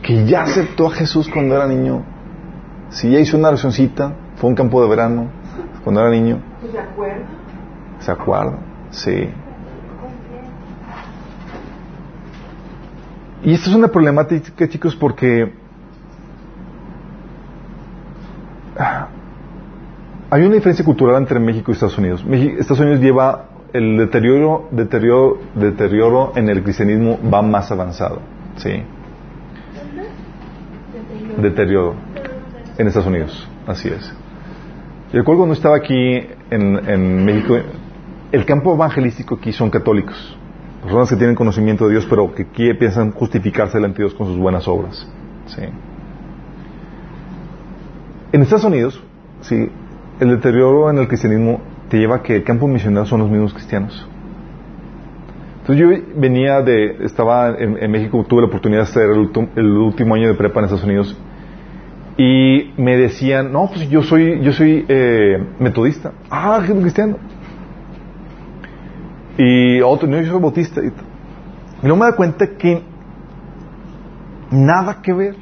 que 0.07 0.24
ya 0.24 0.42
aceptó 0.42 0.86
a 0.86 0.90
Jesús 0.92 1.28
cuando 1.28 1.57
era 1.57 1.66
niño. 1.66 2.04
Si 2.90 3.11
ya 3.11 3.18
hizo 3.18 3.36
una 3.36 3.48
oracióncita, 3.48 4.12
fue 4.36 4.48
a 4.48 4.50
un 4.50 4.54
campo 4.54 4.80
de 4.80 4.88
verano, 4.88 5.28
cuando 5.82 6.00
era 6.00 6.11
niño, 6.11 6.38
¿Pues 6.61 6.72
¿Se 6.72 6.78
acuerda? 6.78 7.24
¿se 7.98 8.11
acuerda? 8.12 8.59
Sí. 8.90 9.28
Y 13.42 13.52
esto 13.52 13.70
es 13.70 13.76
una 13.76 13.88
problemática, 13.88 14.68
chicos, 14.68 14.94
porque 14.94 15.52
ah, 18.78 19.09
hay 20.30 20.42
una 20.42 20.54
diferencia 20.54 20.84
cultural 20.84 21.16
entre 21.16 21.40
México 21.40 21.72
y 21.72 21.74
Estados 21.74 21.98
Unidos. 21.98 22.24
Estados 22.30 22.80
Unidos 22.80 23.00
lleva 23.00 23.46
el 23.72 23.96
deterioro, 23.96 24.68
deterioro, 24.70 25.38
deterioro 25.54 26.32
en 26.36 26.48
el 26.48 26.62
cristianismo 26.62 27.18
va 27.32 27.42
más 27.42 27.72
avanzado. 27.72 28.20
¿Sí? 28.57 28.82
Deterioro 31.39 31.95
en 32.78 32.87
Estados 32.87 33.09
Unidos. 33.09 33.49
Así 33.66 33.89
es. 33.89 34.12
Yo 35.12 35.18
recuerdo 35.18 35.41
cuando 35.41 35.55
estaba 35.55 35.76
aquí 35.76 36.20
en, 36.51 36.89
en 36.89 37.24
México, 37.24 37.57
el 38.32 38.45
campo 38.45 38.74
evangelístico 38.74 39.37
aquí 39.37 39.53
son 39.53 39.70
católicos. 39.70 40.37
Personas 40.82 41.09
que 41.09 41.16
tienen 41.16 41.34
conocimiento 41.34 41.87
de 41.87 41.93
Dios, 41.93 42.07
pero 42.09 42.34
que 42.34 42.43
aquí 42.43 42.74
piensan 42.74 43.12
justificarse 43.12 43.78
delante 43.78 43.99
de 43.99 44.05
Dios 44.05 44.14
con 44.14 44.26
sus 44.26 44.37
buenas 44.37 44.66
obras. 44.68 45.09
¿Sí? 45.47 45.62
En 48.32 48.43
Estados 48.43 48.64
Unidos, 48.64 49.03
sí, 49.41 49.68
el 50.20 50.28
deterioro 50.28 50.91
en 50.91 50.99
el 50.99 51.09
cristianismo 51.09 51.61
te 51.89 51.99
lleva 51.99 52.16
a 52.16 52.22
que 52.22 52.37
el 52.37 52.45
campo 52.45 52.66
misionero 52.66 53.07
son 53.07 53.20
los 53.20 53.30
mismos 53.30 53.55
cristianos. 53.55 54.07
Entonces 55.61 55.84
yo 55.84 56.20
venía 56.20 56.62
de, 56.62 57.05
estaba 57.05 57.51
en, 57.51 57.82
en 57.82 57.91
México, 57.91 58.24
tuve 58.28 58.43
la 58.43 58.49
oportunidad 58.49 58.82
de 58.82 58.87
estar 58.87 59.03
el, 59.03 59.30
el 59.57 59.66
último 59.66 60.14
año 60.14 60.28
de 60.28 60.34
prepa 60.34 60.61
en 60.61 60.66
Estados 60.66 60.84
Unidos 60.84 61.16
y 62.18 62.72
me 62.78 62.96
decían, 62.96 63.52
no, 63.52 63.68
pues 63.68 63.88
yo 63.90 64.02
soy, 64.02 64.40
yo 64.40 64.52
soy 64.52 64.86
eh, 64.88 65.38
metodista. 65.58 66.12
Ah, 66.30 66.62
¿qué 66.66 66.72
cristiano. 66.72 67.18
Y 69.36 69.80
otro, 69.82 70.08
no, 70.08 70.18
yo 70.20 70.32
soy 70.32 70.40
bautista. 70.40 70.80
Y, 70.82 70.88
y 71.82 71.86
no 71.86 71.96
me 71.96 72.06
da 72.06 72.16
cuenta 72.16 72.46
que 72.56 72.82
nada 74.50 75.02
que 75.02 75.12
ver. 75.12 75.36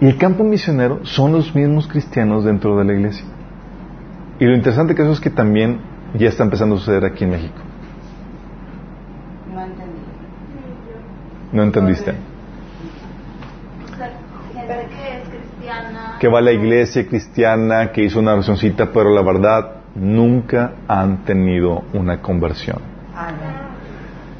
Y 0.00 0.06
el 0.06 0.16
campo 0.16 0.44
misionero 0.44 1.04
son 1.04 1.32
los 1.32 1.52
mismos 1.52 1.88
cristianos 1.88 2.44
dentro 2.44 2.78
de 2.78 2.84
la 2.84 2.92
iglesia. 2.92 3.24
Y 4.38 4.44
lo 4.44 4.54
interesante 4.54 4.94
que 4.94 5.02
eso 5.02 5.10
es 5.10 5.20
que 5.20 5.30
también 5.30 5.80
ya 6.16 6.28
está 6.28 6.44
empezando 6.44 6.76
a 6.76 6.78
suceder 6.78 7.04
aquí 7.04 7.24
en 7.24 7.30
México. 7.30 7.60
No 9.52 9.64
entendí. 9.64 9.98
¿No 11.50 11.62
entendiste? 11.64 12.14
Que 16.20 16.28
va 16.28 16.38
a 16.38 16.42
la 16.42 16.52
iglesia 16.52 17.06
cristiana, 17.06 17.92
que 17.92 18.04
hizo 18.04 18.18
una 18.18 18.34
oracióncita, 18.34 18.90
pero 18.92 19.14
la 19.14 19.22
verdad 19.22 19.78
nunca 19.94 20.72
han 20.88 21.24
tenido 21.24 21.84
una 21.92 22.20
conversión. 22.20 22.78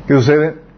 ¿Qué 0.06 0.14
sucede? 0.14 0.68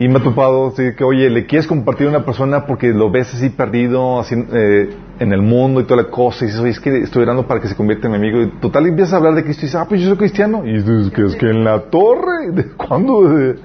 Y 0.00 0.08
me 0.08 0.18
ha 0.18 0.22
topado 0.22 0.72
que, 0.74 1.02
oye, 1.02 1.28
le 1.28 1.46
quieres 1.46 1.66
compartir 1.66 2.06
a 2.06 2.10
una 2.10 2.24
persona 2.24 2.66
porque 2.66 2.88
lo 2.88 3.10
ves 3.10 3.34
así 3.34 3.50
perdido 3.50 4.20
así, 4.20 4.36
eh, 4.52 4.90
en 5.18 5.32
el 5.32 5.42
mundo 5.42 5.80
y 5.80 5.84
toda 5.84 6.02
la 6.02 6.08
cosa. 6.08 6.44
Y 6.44 6.46
dices, 6.46 6.60
oye, 6.60 6.70
es 6.70 6.78
que 6.78 6.98
estoy 6.98 7.24
orando 7.24 7.48
para 7.48 7.60
que 7.60 7.66
se 7.66 7.74
convierta 7.74 8.06
en 8.06 8.12
mi 8.12 8.18
amigo. 8.18 8.40
Y 8.40 8.48
total, 8.60 8.86
y 8.86 8.90
empiezas 8.90 9.14
a 9.14 9.16
hablar 9.16 9.34
de 9.34 9.42
Cristo 9.42 9.62
y 9.62 9.66
dices, 9.66 9.80
ah, 9.80 9.86
pues 9.88 10.00
yo 10.00 10.08
soy 10.08 10.16
cristiano. 10.16 10.64
Y 10.64 10.74
dices, 10.74 11.10
que 11.10 11.24
es 11.24 11.34
que 11.34 11.50
en 11.50 11.64
la 11.64 11.80
torre. 11.82 12.52
¿De 12.52 12.64
cuándo? 12.76 13.28
De... 13.28 13.56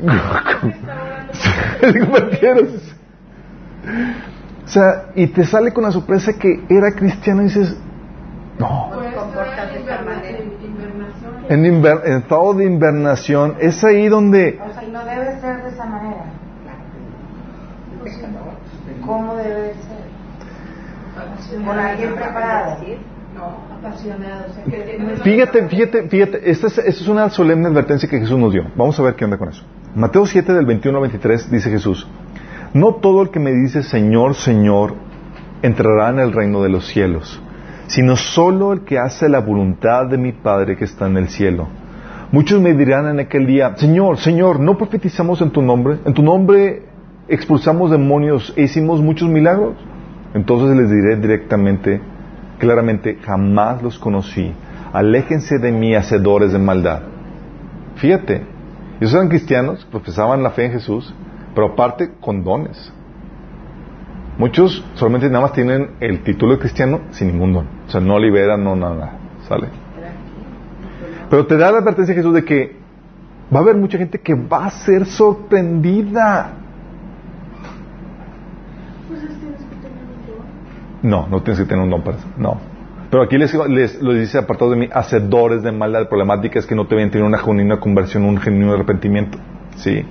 Se 1.82 1.98
convirtieron. 2.00 2.68
O 4.66 4.68
sea, 4.68 5.06
y 5.14 5.28
te 5.28 5.44
sale 5.46 5.72
con 5.72 5.84
la 5.84 5.92
sorpresa 5.92 6.32
que 6.32 6.64
era 6.68 6.92
cristiano 6.92 7.42
y 7.42 7.44
dices, 7.44 7.76
no. 8.58 8.90
En, 11.48 11.64
inver- 11.64 12.02
en 12.04 12.12
estado 12.18 12.54
de 12.54 12.64
invernación, 12.64 13.54
es 13.60 13.82
ahí 13.84 14.08
donde 14.08 14.58
O 14.60 14.72
sea, 14.74 14.82
y 14.82 14.90
no 14.90 15.04
debe 15.04 15.40
ser 15.40 15.62
de 15.62 15.68
esa 15.68 15.84
manera. 15.86 16.24
¿Cómo 19.04 19.36
debe 19.36 19.74
ser? 19.74 21.64
Con 21.64 21.78
alguien 21.78 22.14
preparado. 22.14 22.78
No, 23.34 23.76
apasionado. 23.78 24.46
Fíjate, 25.22 25.68
fíjate, 25.68 26.08
fíjate, 26.08 26.50
esta 26.50 26.66
es, 26.68 26.78
esta 26.78 26.90
es 27.02 27.08
una 27.08 27.28
solemne 27.30 27.68
advertencia 27.68 28.08
que 28.08 28.18
Jesús 28.18 28.38
nos 28.38 28.52
dio. 28.52 28.64
Vamos 28.74 28.98
a 28.98 29.02
ver 29.02 29.14
qué 29.14 29.24
onda 29.24 29.36
con 29.38 29.48
eso. 29.50 29.62
Mateo 29.94 30.26
7 30.26 30.52
del 30.52 30.64
21 30.66 30.96
al 30.98 31.02
23 31.02 31.50
dice 31.50 31.70
Jesús, 31.70 32.08
no 32.76 32.96
todo 32.96 33.22
el 33.22 33.30
que 33.30 33.40
me 33.40 33.52
dice 33.52 33.82
Señor, 33.82 34.34
Señor, 34.34 34.94
entrará 35.62 36.10
en 36.10 36.18
el 36.18 36.32
reino 36.32 36.62
de 36.62 36.68
los 36.68 36.86
cielos, 36.86 37.40
sino 37.86 38.16
solo 38.16 38.74
el 38.74 38.82
que 38.82 38.98
hace 38.98 39.30
la 39.30 39.40
voluntad 39.40 40.06
de 40.06 40.18
mi 40.18 40.32
Padre 40.32 40.76
que 40.76 40.84
está 40.84 41.06
en 41.06 41.16
el 41.16 41.28
cielo. 41.28 41.68
Muchos 42.32 42.60
me 42.60 42.74
dirán 42.74 43.06
en 43.08 43.18
aquel 43.18 43.46
día, 43.46 43.74
Señor, 43.76 44.18
Señor, 44.18 44.60
¿no 44.60 44.76
profetizamos 44.76 45.40
en 45.40 45.50
tu 45.50 45.62
nombre? 45.62 46.00
¿En 46.04 46.12
tu 46.12 46.22
nombre 46.22 46.82
expulsamos 47.28 47.90
demonios 47.90 48.52
e 48.56 48.64
hicimos 48.64 49.00
muchos 49.00 49.30
milagros? 49.30 49.76
Entonces 50.34 50.76
les 50.76 50.90
diré 50.90 51.16
directamente, 51.16 52.02
claramente, 52.58 53.16
jamás 53.22 53.82
los 53.82 53.98
conocí. 53.98 54.52
Aléjense 54.92 55.58
de 55.58 55.72
mí, 55.72 55.94
hacedores 55.94 56.52
de 56.52 56.58
maldad. 56.58 57.00
Fíjate, 57.94 58.42
ellos 59.00 59.14
eran 59.14 59.28
cristianos, 59.28 59.86
profesaban 59.90 60.42
la 60.42 60.50
fe 60.50 60.66
en 60.66 60.72
Jesús, 60.72 61.14
pero 61.56 61.68
aparte 61.68 62.10
con 62.20 62.44
dones. 62.44 62.92
Muchos 64.36 64.84
solamente 64.92 65.30
nada 65.30 65.40
más 65.40 65.54
tienen 65.54 65.92
el 66.00 66.22
título 66.22 66.52
de 66.52 66.58
cristiano 66.58 67.00
sin 67.12 67.28
ningún 67.28 67.54
don. 67.54 67.66
O 67.88 67.90
sea, 67.90 67.98
no 68.02 68.18
liberan, 68.18 68.62
no 68.62 68.76
nada. 68.76 69.14
¿Sale? 69.48 69.68
Pero 71.30 71.46
te 71.46 71.56
da 71.56 71.72
la 71.72 71.78
advertencia 71.78 72.14
Jesús 72.14 72.34
de 72.34 72.44
que 72.44 72.76
va 73.52 73.60
a 73.60 73.62
haber 73.62 73.76
mucha 73.76 73.96
gente 73.96 74.20
que 74.20 74.34
va 74.34 74.66
a 74.66 74.70
ser 74.70 75.06
sorprendida. 75.06 76.52
No, 81.02 81.26
no 81.26 81.42
tienes 81.42 81.62
que 81.62 81.66
tener 81.66 81.82
un 81.82 81.90
don 81.90 82.02
para 82.02 82.18
eso. 82.18 82.26
No. 82.36 82.58
Pero 83.10 83.22
aquí 83.22 83.38
les, 83.38 83.54
les, 83.54 84.02
les 84.02 84.20
dice 84.20 84.36
apartado 84.36 84.72
de 84.72 84.76
mí, 84.76 84.88
hacedores 84.92 85.62
de 85.62 85.72
maldad. 85.72 86.02
La 86.02 86.08
problemática 86.10 86.58
es 86.58 86.66
que 86.66 86.74
no 86.74 86.86
te 86.86 86.94
ven 86.94 87.10
tener 87.10 87.26
una 87.26 87.38
genuina 87.38 87.80
conversión, 87.80 88.24
un 88.24 88.36
genuino 88.36 88.74
arrepentimiento. 88.74 89.38
¿Sí? 89.76 90.04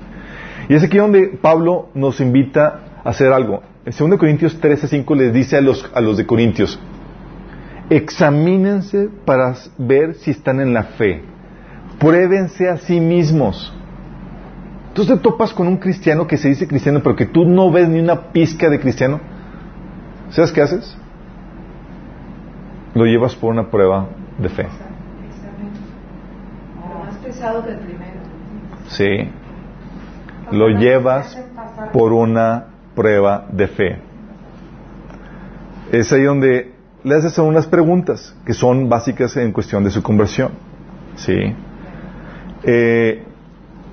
Y 0.68 0.74
es 0.74 0.84
aquí 0.84 0.98
donde 0.98 1.38
Pablo 1.42 1.90
nos 1.94 2.20
invita 2.20 2.82
a 3.04 3.10
hacer 3.10 3.32
algo. 3.32 3.62
En 3.86 3.94
2 4.10 4.18
Corintios 4.18 4.60
13:5 4.60 5.16
les 5.16 5.34
dice 5.34 5.58
a 5.58 5.62
los, 5.62 5.90
a 5.94 6.02
los 6.02 6.18
de 6.18 6.26
Corintios, 6.26 6.80
examínense 7.90 9.10
para 9.26 9.56
ver 9.78 10.16
si 10.16 10.32
están 10.32 10.60
en 10.60 10.74
la 10.74 10.84
fe. 10.84 11.22
Pruébense 12.00 12.68
a 12.68 12.78
sí 12.78 13.00
mismos. 13.00 13.74
Tú 14.94 15.06
te 15.06 15.18
topas 15.18 15.54
con 15.54 15.68
un 15.68 15.78
cristiano 15.78 16.26
que 16.26 16.38
se 16.38 16.48
dice 16.50 16.68
cristiano, 16.68 17.02
pero 17.04 17.16
que 17.16 17.26
tú 17.26 17.46
no 17.46 17.70
ves 17.70 17.88
ni 17.88 18.00
una 18.00 18.32
pizca 18.32 18.70
de 18.70 18.80
cristiano. 18.80 19.20
¿Sabes 20.30 20.52
qué 20.52 20.62
haces? 20.62 20.98
Lo 22.94 23.06
llevas 23.06 23.36
por 23.36 23.52
una 23.52 23.70
prueba 23.70 24.08
de 24.40 24.50
fe. 24.50 24.68
Más 27.04 27.16
pesado 27.18 27.64
que 27.64 27.72
el 27.72 27.78
primero. 27.78 28.20
Sí. 28.88 29.30
Lo 30.52 30.70
llevas 30.70 31.38
por 31.92 32.14
una 32.14 32.66
prueba 32.96 33.48
de 33.52 33.68
fe. 33.68 34.00
Es 35.92 36.12
ahí 36.14 36.24
donde 36.24 36.74
le 37.04 37.16
haces 37.16 37.38
unas 37.38 37.68
preguntas 37.68 38.36
que 38.46 38.54
son 38.54 38.90
básicas 38.90 39.36
en 39.38 39.52
cuestión 39.52 39.84
de 39.84 39.92
su 39.92 40.02
conversión. 40.02 40.52
Sí. 41.16 41.56
Eh, 42.64 43.24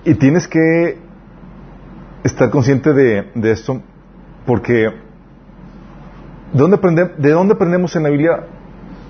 y 0.05 0.15
tienes 0.15 0.49
que 0.49 0.99
estar 2.25 2.51
consciente 2.51 2.93
de, 2.93 3.31
esto 3.51 3.81
porque 4.47 4.73
¿de 4.75 4.93
dónde, 6.53 6.77
aprende- 6.77 7.15
¿de 7.17 7.31
dónde 7.31 7.55
aprendemos 7.55 7.95
en 7.97 8.03
la 8.05 8.09
Biblia 8.11 8.45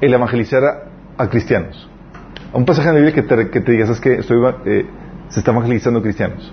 el 0.00 0.12
evangelizar 0.12 0.64
a, 0.64 0.82
a 1.18 1.28
cristianos? 1.28 1.88
Un 2.52 2.64
pasaje 2.66 2.88
en 2.88 2.94
la 2.96 3.00
Biblia 3.00 3.14
que 3.14 3.22
te, 3.22 3.50
que 3.50 3.60
te 3.60 3.72
digas 3.72 3.88
es 3.88 4.00
que 4.00 4.14
estoy, 4.14 4.38
eh, 4.66 4.86
se 5.28 5.40
está 5.40 5.52
evangelizando 5.52 6.02
cristianos. 6.02 6.52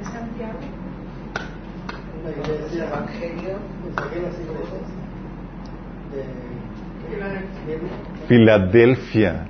Es 0.00 0.08
Santiago. 0.08 0.58
La 2.24 2.30
iglesia 2.30 2.86
evangelio, 2.88 3.58
mensaje 3.84 4.18
a 4.18 4.22
las 4.22 4.34
iglesias 4.40 4.88
de 6.12 6.24
Filadelfia. 8.28 9.46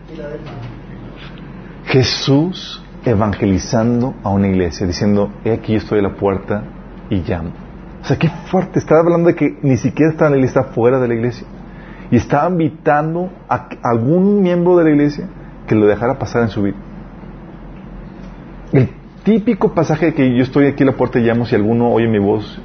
Jesús 1.86 2.82
evangelizando 3.04 4.14
a 4.22 4.30
una 4.30 4.48
iglesia, 4.48 4.86
diciendo, 4.86 5.32
he 5.44 5.52
aquí 5.52 5.72
yo 5.72 5.78
estoy 5.78 5.98
a 6.00 6.02
la 6.02 6.14
puerta 6.14 6.62
y 7.10 7.16
llamo. 7.16 7.50
O 8.00 8.04
sea, 8.04 8.16
qué 8.16 8.28
fuerte. 8.50 8.78
Estaba 8.78 9.00
hablando 9.00 9.28
de 9.28 9.34
que 9.34 9.58
ni 9.62 9.76
siquiera 9.76 10.12
estaba 10.12 10.28
en 10.28 10.32
la 10.32 10.38
iglesia, 10.38 10.62
fuera 10.74 10.98
de 11.00 11.08
la 11.08 11.14
iglesia. 11.14 11.46
Y 12.10 12.16
estaba 12.16 12.48
invitando 12.48 13.30
a 13.48 13.68
algún 13.82 14.42
miembro 14.42 14.76
de 14.76 14.84
la 14.84 14.90
iglesia 14.90 15.28
que 15.66 15.74
lo 15.74 15.86
dejara 15.86 16.18
pasar 16.18 16.42
en 16.42 16.48
su 16.48 16.62
vida. 16.62 16.76
El 18.72 18.90
típico 19.24 19.74
pasaje 19.74 20.06
de 20.06 20.14
que 20.14 20.36
yo 20.36 20.42
estoy 20.42 20.66
aquí 20.66 20.82
a 20.84 20.86
la 20.86 20.92
puerta 20.92 21.18
y 21.18 21.22
llamo, 21.22 21.44
si 21.44 21.54
alguno 21.54 21.90
oye 21.90 22.08
mi 22.08 22.18
voz, 22.18 22.60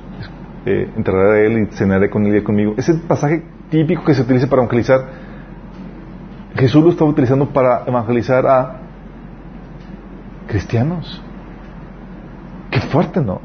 eh, 0.65 0.89
entraré 0.95 1.41
a 1.41 1.45
él 1.45 1.63
y 1.63 1.75
cenaré 1.75 2.09
con 2.09 2.25
él 2.25 2.37
y 2.37 2.43
conmigo. 2.43 2.73
Ese 2.77 2.93
pasaje 2.93 3.43
típico 3.69 4.03
que 4.03 4.13
se 4.13 4.21
utiliza 4.21 4.47
para 4.47 4.61
evangelizar, 4.61 5.01
Jesús 6.55 6.83
lo 6.83 6.91
estaba 6.91 7.09
utilizando 7.09 7.49
para 7.49 7.83
evangelizar 7.85 8.45
a 8.45 8.77
cristianos. 10.47 11.21
Qué 12.69 12.79
fuerte, 12.79 13.21
¿no? 13.21 13.41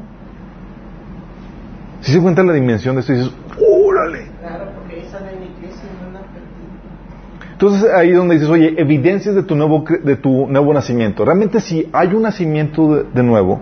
Si 2.01 2.11
se 2.11 2.21
cuenta 2.21 2.43
la 2.43 2.53
dimensión 2.53 2.95
de 2.95 3.01
esto, 3.01 3.13
dices, 3.13 3.31
¡órale! 3.57 4.27
Claro, 4.39 4.71
porque 4.75 5.01
esa 5.01 5.19
de 5.19 5.35
mi 5.35 5.47
iglesia 5.47 5.89
no 6.01 6.11
la 6.11 6.21
perdí. 6.21 7.51
Entonces 7.51 7.91
ahí 7.91 8.11
donde 8.11 8.35
dices, 8.35 8.49
oye, 8.49 8.75
evidencias 8.77 9.35
de 9.35 9.43
tu 9.43 9.55
nuevo, 9.55 9.83
de 10.03 10.15
tu 10.15 10.47
nuevo 10.47 10.73
nacimiento. 10.73 11.25
Realmente 11.25 11.59
si 11.59 11.89
hay 11.91 12.13
un 12.13 12.23
nacimiento 12.23 12.95
de, 12.95 13.03
de 13.13 13.23
nuevo, 13.23 13.59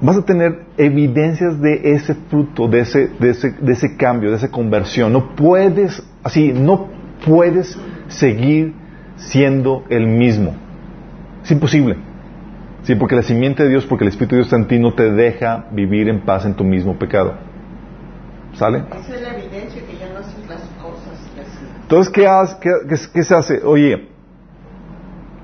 vas 0.00 0.16
a 0.16 0.22
tener 0.22 0.64
evidencias 0.76 1.60
de 1.60 1.94
ese 1.94 2.14
fruto, 2.14 2.68
de 2.68 2.80
ese, 2.80 3.08
de, 3.18 3.30
ese, 3.30 3.52
de 3.52 3.72
ese 3.72 3.96
cambio, 3.96 4.30
de 4.30 4.36
esa 4.36 4.50
conversión. 4.50 5.12
No 5.12 5.34
puedes, 5.34 6.02
así, 6.22 6.52
no 6.52 6.88
puedes 7.24 7.78
seguir 8.08 8.74
siendo 9.16 9.84
el 9.90 10.06
mismo. 10.06 10.54
Es 11.42 11.50
imposible. 11.50 11.96
Sí, 12.82 12.94
porque 12.94 13.16
la 13.16 13.22
simiente 13.22 13.62
de 13.64 13.68
Dios, 13.70 13.84
porque 13.86 14.04
el 14.04 14.08
Espíritu 14.08 14.34
de 14.34 14.38
Dios 14.42 14.46
está 14.46 14.56
en 14.56 14.66
ti, 14.68 14.78
no 14.78 14.94
te 14.94 15.10
deja 15.12 15.66
vivir 15.72 16.08
en 16.08 16.20
paz 16.20 16.44
en 16.46 16.54
tu 16.54 16.64
mismo 16.64 16.98
pecado. 16.98 17.34
¿Sale? 18.54 18.78
Esa 18.78 19.14
es 19.14 19.22
la 19.22 19.36
evidencia 19.36 19.82
que 19.86 19.96
ya 19.98 20.08
no 20.12 20.18
haces 20.20 20.48
las 20.48 20.62
cosas 20.82 21.30
que. 21.34 21.42
Entonces, 21.82 22.12
¿qué, 22.12 22.26
qué, 22.60 22.70
qué- 22.88 23.10
qué 23.12 23.22
se 23.24 23.34
hace? 23.34 23.60
Oye, 23.64 24.08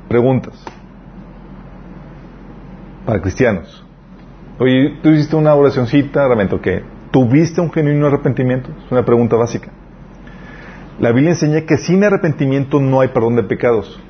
preguntas. 0.09 0.55
Para 3.05 3.21
cristianos. 3.21 3.85
Oye, 4.59 4.99
tú 5.03 5.11
hiciste 5.11 5.37
una 5.37 5.55
oracioncita, 5.55 6.27
realmente, 6.27 6.59
¿qué? 6.61 6.83
¿Tuviste 7.11 7.61
un 7.61 7.71
genuino 7.73 8.07
arrepentimiento? 8.07 8.71
Es 8.85 8.91
una 8.91 9.05
pregunta 9.05 9.37
básica. 9.37 9.71
La 11.01 11.11
Biblia 11.11 11.31
enseña 11.31 11.63
que 11.63 11.77
sin 11.77 12.05
arrepentimiento 12.05 12.81
no 12.81 13.01
hay 13.01 13.09
perdón 13.09 13.37
de 13.37 13.43
pecados. 13.43 14.01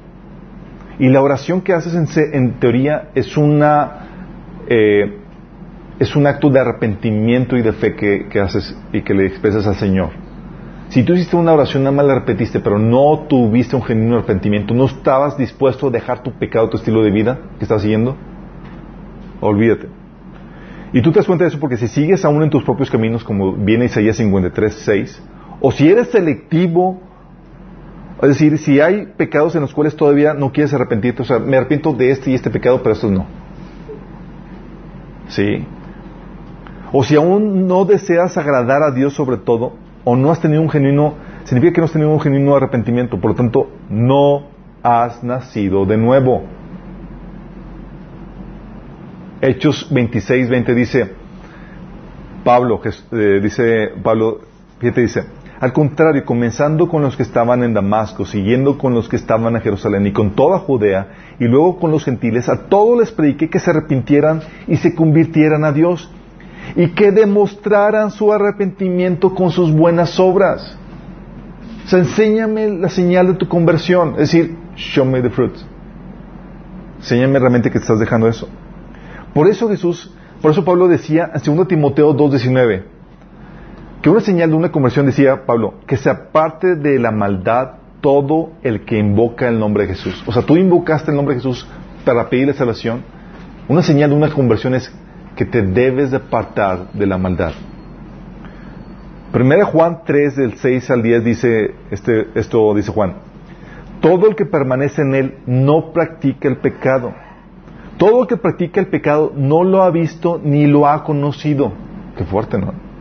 Y 0.99 1.09
la 1.09 1.23
oración 1.23 1.63
que 1.63 1.73
haces 1.73 1.95
en, 1.95 2.61
teoría 2.61 3.09
eh, 3.15 5.19
es 5.99 6.17
un 6.17 6.27
acto 6.27 6.51
de 6.51 6.61
arrepentimiento 6.61 7.57
y 7.57 7.63
de 7.63 7.73
fe 7.73 7.97
que, 7.97 8.41
haces 8.41 8.77
y 8.93 9.03
que 9.03 9.15
le 9.15 9.27
expresas 9.27 9.67
al 9.67 9.77
Señor. 9.77 10.11
Si 10.91 11.03
tú 11.03 11.15
hiciste 11.15 11.37
una 11.37 11.53
oración, 11.53 11.83
nada 11.83 11.97
más 11.97 12.07
la 12.07 12.15
repetiste, 12.17 12.61
pero 12.61 12.79
no 12.79 13.27
tuviste 13.29 13.75
un 13.75 13.83
genuino 13.83 14.19
arrepentimiento, 14.19 14.75
no 14.75 14.85
estabas 14.85 15.37
dispuesto 15.37 15.89
a 15.89 15.91
dejar 15.91 16.23
tu 16.23 16.33
pecado, 16.33 16.69
tu 16.69 16.77
estilo 16.77 17.03
de 17.03 17.11
vida 17.11 17.39
que 17.59 17.65
estabas 17.65 17.83
siguiendo, 17.83 18.17
olvídate. 19.41 19.89
Y 20.93 21.03
tú 21.03 21.11
te 21.11 21.19
das 21.19 21.27
cuenta 21.27 21.45
de 21.45 21.49
eso 21.49 21.59
porque 21.59 21.77
si 21.77 21.89
sigues 21.89 22.25
aún 22.25 22.43
en 22.45 22.51
tus 22.51 22.63
propios 22.63 22.91
caminos, 22.91 23.25
como 23.25 23.55
viene 23.55 23.87
Isaías 23.87 24.17
53, 24.17 24.75
6, 24.75 25.23
o 25.67 25.73
si 25.73 25.89
eres 25.89 26.09
selectivo, 26.09 27.01
es 28.21 28.29
decir, 28.29 28.59
si 28.59 28.81
hay 28.81 29.07
pecados 29.17 29.55
en 29.55 29.63
los 29.63 29.73
cuales 29.73 29.97
todavía 29.97 30.35
no 30.35 30.53
quieres 30.53 30.75
arrepentirte, 30.75 31.23
o 31.23 31.25
sea, 31.25 31.39
me 31.39 31.57
arrepiento 31.57 31.95
de 31.95 32.11
este 32.11 32.33
y 32.33 32.35
este 32.35 32.51
pecado, 32.51 32.83
pero 32.83 32.93
estos 32.93 33.11
no. 33.11 33.25
¿Sí? 35.29 35.65
O 36.93 37.03
si 37.03 37.17
aún 37.17 37.67
no 37.67 37.87
deseas 37.87 38.37
agradar 38.37 38.83
a 38.83 38.91
Dios 38.91 39.15
sobre 39.15 39.39
todo, 39.39 39.73
o 40.05 40.17
no 40.17 40.31
has 40.31 40.39
tenido 40.39 40.61
un 40.61 40.69
genuino, 40.69 41.15
significa 41.45 41.73
que 41.73 41.81
no 41.81 41.87
has 41.87 41.93
tenido 41.93 42.11
un 42.11 42.21
genuino 42.21 42.55
arrepentimiento, 42.55 43.19
por 43.19 43.31
lo 43.31 43.35
tanto, 43.35 43.71
no 43.89 44.49
has 44.83 45.25
nacido 45.25 45.87
de 45.87 45.97
nuevo. 45.97 46.43
Hechos 49.41 49.89
26, 49.91 50.51
20 50.51 50.75
dice, 50.75 51.11
Pablo, 52.45 52.83
eh, 52.85 53.41
dice 53.43 53.93
Pablo, 54.03 54.41
fíjate, 54.79 55.01
dice, 55.01 55.25
al 55.65 55.73
contrario, 55.73 56.27
comenzando 56.27 56.91
con 56.91 57.01
los 57.01 57.17
que 57.17 57.23
estaban 57.23 57.65
en 57.65 57.73
Damasco, 57.73 58.27
siguiendo 58.27 58.77
con 58.77 58.93
los 58.93 59.09
que 59.09 59.17
estaban 59.17 59.57
en 59.57 59.63
Jerusalén 59.63 60.07
y 60.07 60.13
con 60.13 60.33
toda 60.35 60.59
Judea, 60.59 61.09
y 61.41 61.45
luego 61.45 61.81
con 61.81 61.91
los 61.91 62.05
gentiles, 62.05 62.51
a 62.51 62.67
todos 62.69 62.99
les 62.99 63.11
prediqué 63.11 63.49
que 63.49 63.59
se 63.59 63.71
arrepintieran 63.71 64.43
y 64.67 64.77
se 64.77 64.95
convirtieran 64.95 65.65
a 65.65 65.73
Dios, 65.73 66.11
y 66.77 66.89
que 66.89 67.13
demostraran 67.13 68.11
su 68.11 68.31
arrepentimiento 68.31 69.35
con 69.35 69.51
sus 69.51 69.73
buenas 69.73 70.21
obras. 70.21 70.77
O 71.87 71.89
sea, 71.89 72.01
enséñame 72.01 72.69
la 72.69 72.91
señal 72.91 73.29
de 73.29 73.35
tu 73.35 73.49
conversión, 73.49 74.11
es 74.19 74.31
decir, 74.31 74.59
show 74.77 75.07
me 75.07 75.23
the 75.23 75.31
fruits. 75.31 75.65
Enséñame 76.99 77.39
realmente 77.39 77.71
que 77.71 77.79
te 77.79 77.85
estás 77.85 78.01
dejando 78.01 78.29
eso. 78.29 78.51
Por 79.33 79.49
eso 79.49 79.67
Jesús, 79.71 80.15
por 80.43 80.51
eso 80.51 80.63
Pablo 80.63 80.89
decía 80.89 81.31
en 81.35 81.57
2 81.57 81.69
Timoteo 81.69 82.15
2.19, 82.15 82.83
que 84.05 84.11
una 84.11 84.21
señal 84.21 84.51
de 84.51 84.57
una 84.57 84.71
conversión 84.71 85.07
decía 85.07 85.47
Pablo, 85.47 85.77
que 85.87 85.97
se 85.97 86.11
aparte 86.11 86.77
de 86.77 86.99
la 86.99 87.11
maldad 87.11 87.77
todo 88.03 88.51
el 88.63 88.85
que 88.85 88.99
invoca 88.99 89.49
el 89.49 89.59
nombre 89.59 89.87
de 89.87 89.95
Jesús. 89.95 90.23
O 90.27 90.33
sea, 90.33 90.43
tú 90.43 90.59
invocaste 90.59 91.11
el 91.11 91.17
nombre 91.17 91.35
de 91.35 91.41
Jesús 91.41 91.67
para 92.05 92.29
pedirle 92.29 92.53
salvación. 92.53 93.03
Una 93.67 93.81
señal 93.81 94.11
de 94.11 94.17
una 94.17 94.29
conversión 94.29 94.75
es 94.75 94.95
que 95.37 95.47
te 95.47 95.63
debes 95.63 96.11
de 96.11 96.19
apartar 96.19 96.93
de 96.93 97.07
la 97.07 97.17
maldad. 97.17 97.53
Primera 99.33 99.65
Juan 99.65 100.03
3 100.05 100.37
del 100.37 100.59
6 100.59 100.91
al 100.91 101.03
10 101.03 101.25
dice 101.25 101.75
este, 101.91 102.29
esto 102.35 102.75
dice 102.75 102.93
Juan. 102.93 103.15
Todo 104.03 104.29
el 104.29 104.37
que 104.37 104.45
permanece 104.45 105.01
en 105.01 105.15
él 105.15 105.39
no 105.47 105.95
practica 105.95 106.47
el 106.47 106.59
pecado. 106.59 107.15
Todo 107.97 108.21
el 108.21 108.29
que 108.29 108.37
practica 108.37 108.81
el 108.81 108.89
pecado 108.89 109.33
no 109.35 109.65
lo 109.65 109.83
ha 109.83 109.91
visto 109.91 110.39
ni 110.45 110.67
lo 110.67 110.87
ha 110.87 111.05
conocido. 111.05 111.73
Qué 112.19 112.25
fuerte, 112.25 112.59
¿no? 112.59 112.93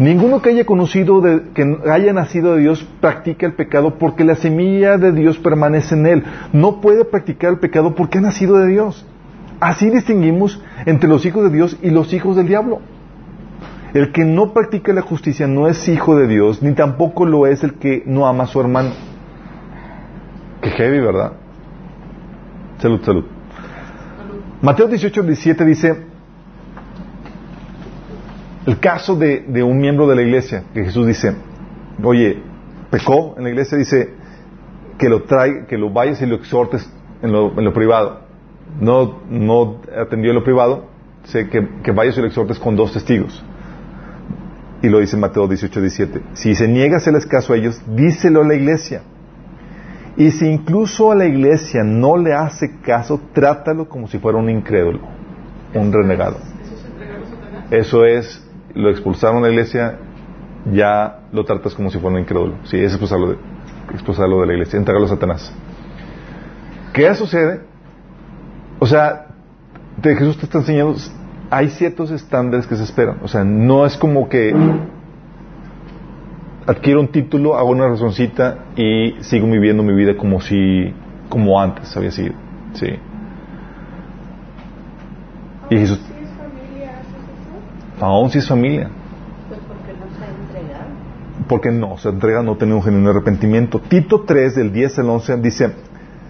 Ninguno 0.00 0.40
que 0.40 0.48
haya 0.48 0.64
conocido, 0.64 1.20
de- 1.20 1.50
que 1.52 1.76
haya 1.90 2.14
nacido 2.14 2.54
de 2.54 2.62
Dios, 2.62 2.82
practica 3.02 3.44
el 3.44 3.52
pecado 3.52 3.98
porque 3.98 4.24
la 4.24 4.34
semilla 4.34 4.96
de 4.96 5.12
Dios 5.12 5.36
permanece 5.38 5.94
en 5.94 6.06
él. 6.06 6.24
No 6.54 6.80
puede 6.80 7.04
practicar 7.04 7.52
el 7.52 7.58
pecado 7.58 7.94
porque 7.94 8.16
ha 8.16 8.22
nacido 8.22 8.56
de 8.56 8.68
Dios. 8.68 9.06
Así 9.60 9.90
distinguimos 9.90 10.58
entre 10.86 11.06
los 11.06 11.26
hijos 11.26 11.44
de 11.44 11.50
Dios 11.50 11.76
y 11.82 11.90
los 11.90 12.14
hijos 12.14 12.34
del 12.34 12.48
diablo. 12.48 12.80
El 13.92 14.10
que 14.10 14.24
no 14.24 14.54
practica 14.54 14.94
la 14.94 15.02
justicia 15.02 15.46
no 15.46 15.68
es 15.68 15.86
hijo 15.86 16.16
de 16.16 16.26
Dios, 16.28 16.62
ni 16.62 16.72
tampoco 16.72 17.26
lo 17.26 17.46
es 17.46 17.62
el 17.62 17.74
que 17.74 18.02
no 18.06 18.26
ama 18.26 18.44
a 18.44 18.46
su 18.46 18.58
hermano. 18.58 18.92
Qué 20.62 20.70
heavy, 20.70 21.00
¿verdad? 21.00 21.32
Salud, 22.78 23.00
salud. 23.04 23.24
Mateo 24.62 24.88
18, 24.88 25.22
17 25.24 25.64
dice, 25.66 26.09
el 28.66 28.78
caso 28.78 29.16
de, 29.16 29.40
de 29.40 29.62
un 29.62 29.78
miembro 29.78 30.06
de 30.06 30.16
la 30.16 30.22
iglesia, 30.22 30.64
que 30.74 30.84
Jesús 30.84 31.06
dice, 31.06 31.34
oye, 32.02 32.42
pecó 32.90 33.34
en 33.36 33.44
la 33.44 33.50
iglesia, 33.50 33.78
dice, 33.78 34.14
que 34.98 35.08
lo 35.08 35.22
trae, 35.22 35.64
que 35.66 35.78
lo 35.78 35.90
vayas 35.90 36.20
y 36.20 36.26
lo 36.26 36.36
exhortes 36.36 36.88
en 37.22 37.32
lo, 37.32 37.58
en 37.58 37.64
lo 37.64 37.72
privado. 37.72 38.20
No, 38.80 39.20
no 39.30 39.80
atendió 39.98 40.30
en 40.30 40.36
lo 40.36 40.44
privado, 40.44 40.86
sé 41.24 41.48
que, 41.48 41.66
que 41.82 41.90
vayas 41.90 42.16
y 42.18 42.20
lo 42.20 42.26
exhortes 42.26 42.58
con 42.58 42.76
dos 42.76 42.92
testigos. 42.92 43.42
Y 44.82 44.88
lo 44.88 45.00
dice 45.00 45.16
Mateo 45.16 45.48
18, 45.48 45.80
17. 45.80 46.22
Si 46.34 46.54
se 46.54 46.68
niega 46.68 46.94
a 46.94 46.96
hacerles 46.98 47.26
caso 47.26 47.54
a 47.54 47.56
ellos, 47.56 47.80
díselo 47.94 48.42
a 48.42 48.46
la 48.46 48.54
iglesia. 48.54 49.02
Y 50.16 50.30
si 50.32 50.46
incluso 50.46 51.10
a 51.10 51.14
la 51.14 51.24
iglesia 51.24 51.82
no 51.82 52.16
le 52.18 52.34
hace 52.34 52.78
caso, 52.80 53.20
trátalo 53.32 53.88
como 53.88 54.06
si 54.06 54.18
fuera 54.18 54.38
un 54.38 54.50
incrédulo, 54.50 55.00
un 55.74 55.92
renegado. 55.92 56.36
Eso 57.70 58.04
es 58.04 58.46
lo 58.74 58.90
expulsaron 58.90 59.42
de 59.42 59.48
la 59.48 59.54
iglesia, 59.54 59.98
ya 60.72 61.20
lo 61.32 61.44
tratas 61.44 61.74
como 61.74 61.90
si 61.90 61.98
fuera 61.98 62.16
un 62.16 62.22
incrédulo. 62.22 62.54
Sí, 62.64 62.78
es 62.78 62.92
expulsarlo 62.92 63.30
de, 63.30 63.36
expulsarlo 63.92 64.40
de 64.40 64.46
la 64.46 64.52
iglesia, 64.54 64.78
entregarlo 64.78 65.06
a 65.06 65.10
Satanás. 65.10 65.52
¿Qué 66.92 67.14
sucede? 67.14 67.60
O 68.78 68.86
sea, 68.86 69.26
de 69.96 70.16
Jesús 70.16 70.38
te 70.38 70.46
está 70.46 70.58
enseñando, 70.58 70.96
hay 71.50 71.68
ciertos 71.68 72.10
estándares 72.10 72.66
que 72.66 72.76
se 72.76 72.84
esperan. 72.84 73.18
O 73.22 73.28
sea, 73.28 73.44
no 73.44 73.84
es 73.86 73.96
como 73.96 74.28
que 74.28 74.54
adquiero 76.66 77.00
un 77.00 77.08
título, 77.08 77.56
hago 77.56 77.70
una 77.70 77.88
razoncita 77.88 78.66
y 78.76 79.16
sigo 79.20 79.46
viviendo 79.48 79.82
mi 79.82 79.94
vida 79.94 80.16
como 80.16 80.40
si, 80.40 80.94
como 81.28 81.60
antes 81.60 81.96
había 81.96 82.10
sido. 82.10 82.34
Sí. 82.74 82.86
Y 85.70 85.76
Jesús, 85.76 85.98
Si 85.98 86.24
es 86.24 86.30
familia, 86.30 86.98
¿haces 86.98 87.12
eso? 87.12 87.89
Aún 88.00 88.30
si 88.30 88.38
es 88.38 88.48
familia. 88.48 88.90
Pues 89.48 89.60
porque 89.68 89.92
no 89.92 90.06
se 90.18 90.24
ha 90.24 90.28
entregado. 90.28 90.90
porque 91.48 91.70
no 91.70 91.98
se 91.98 92.08
entrega 92.08 92.42
no 92.42 92.56
tener 92.56 92.74
un 92.74 92.82
genuino 92.82 93.10
arrepentimiento. 93.10 93.80
Tito 93.80 94.22
3, 94.26 94.54
del 94.56 94.72
10 94.72 94.98
al 95.00 95.10
11, 95.10 95.36
dice, 95.38 95.72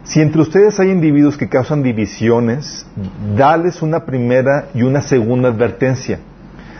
si 0.05 0.21
entre 0.21 0.41
ustedes 0.43 0.81
hay 0.81 0.91
individuos 0.91 1.37
que 1.37 1.49
causan 1.49 1.83
divisiones, 1.83 2.87
dales 3.37 3.83
una 3.83 4.05
primera 4.07 4.69
y 4.75 4.83
una 4.83 5.01
segunda 5.03 5.49
advertencia. 5.51 6.21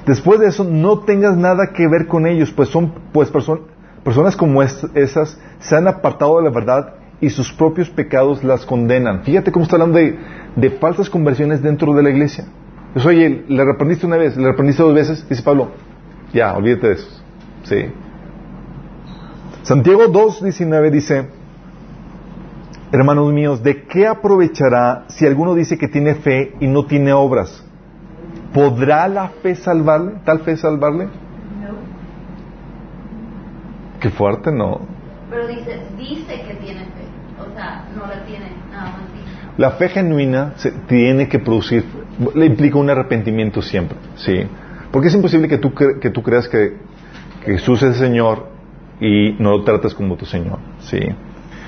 Después 0.07 0.41
de 0.41 0.47
eso, 0.49 0.65
no 0.65 1.01
tengas 1.01 1.37
nada 1.37 1.73
que 1.75 1.87
ver 1.87 2.07
con 2.07 2.27
ellos, 2.27 2.51
pues 2.51 2.71
son 2.71 2.93
pues 3.13 3.31
perso- 3.33 3.61
personas 4.03 4.35
como 4.37 4.63
es- 4.63 4.87
esas 4.95 5.39
se 5.59 5.77
han 5.77 5.87
apartado 5.87 6.39
de 6.39 6.45
la 6.45 6.51
verdad 6.51 6.95
y 7.21 7.29
sus 7.29 7.53
propios 7.53 7.91
pecados 7.91 8.43
las 8.43 8.65
condenan. 8.65 9.23
Fíjate 9.25 9.53
cómo 9.53 9.65
está 9.65 9.77
hablando 9.77 9.99
de, 9.99 10.19
de 10.57 10.71
falsas 10.71 11.11
conversiones 11.11 11.63
dentro 11.63 11.93
de 11.93 12.03
la 12.03 12.09
iglesia. 12.11 12.47
Pues, 12.93 13.07
oye, 13.07 13.45
le 13.49 13.65
reprendiste 13.65 14.07
una 14.07 14.17
vez, 14.17 14.37
le 14.37 14.47
reprendiste 14.47 14.83
dos 14.83 14.95
veces, 14.95 15.29
dice 15.29 15.43
Pablo, 15.43 15.71
ya, 16.33 16.55
olvídate 16.55 16.89
de 16.89 16.95
eso. 16.95 17.23
Sí. 17.65 17.85
Santiago 19.63 20.05
2.19 20.05 20.91
dice, 20.91 21.29
hermanos 22.93 23.33
míos, 23.33 23.63
¿de 23.63 23.85
qué 23.85 24.07
aprovechará 24.07 25.05
si 25.09 25.27
alguno 25.27 25.55
dice 25.55 25.79
que 25.79 25.89
tiene 25.89 26.17
fe 26.17 26.55
y 26.61 26.67
no 26.67 26.87
tiene 26.87 27.13
obras? 27.13 27.65
¿Podrá 28.53 29.07
la 29.07 29.29
fe 29.29 29.55
salvarle? 29.55 30.15
¿Tal 30.25 30.41
fe 30.41 30.57
salvarle? 30.57 31.09
Qué 34.01 34.11
fuerte, 34.11 34.51
¿no? 34.51 34.81
pero 35.31 35.47
dice, 35.47 35.81
dice 35.97 36.43
que 36.43 36.55
tiene 36.55 36.81
fe. 36.81 37.07
O 37.41 37.55
sea, 37.55 37.85
no 37.97 38.07
la 38.07 38.25
tiene, 38.27 38.51
nada 38.71 38.91
más 38.91 39.13
dice. 39.13 39.27
La 39.57 39.71
fe 39.73 39.89
genuina 39.89 40.53
se 40.57 40.73
tiene 40.73 41.29
que 41.29 41.39
producir, 41.39 41.85
le 42.35 42.47
implica 42.47 42.79
un 42.79 42.91
arrepentimiento 42.91 43.63
siempre, 43.63 43.97
¿sí? 44.17 44.43
Porque 44.91 45.09
es 45.09 45.15
imposible 45.15 45.49
que 45.49 45.59
tú, 45.59 45.71
cre- 45.71 45.99
que 46.01 46.11
tú 46.11 46.23
creas 46.23 46.49
que, 46.49 46.77
Jesús 47.45 47.83
es 47.83 47.89
el 47.91 47.95
Señor 47.95 48.49
y 49.01 49.33
no 49.39 49.51
lo 49.53 49.65
tratas 49.65 49.95
como 49.95 50.17
tu 50.17 50.27
Señor, 50.27 50.59
¿sí? 50.81 50.99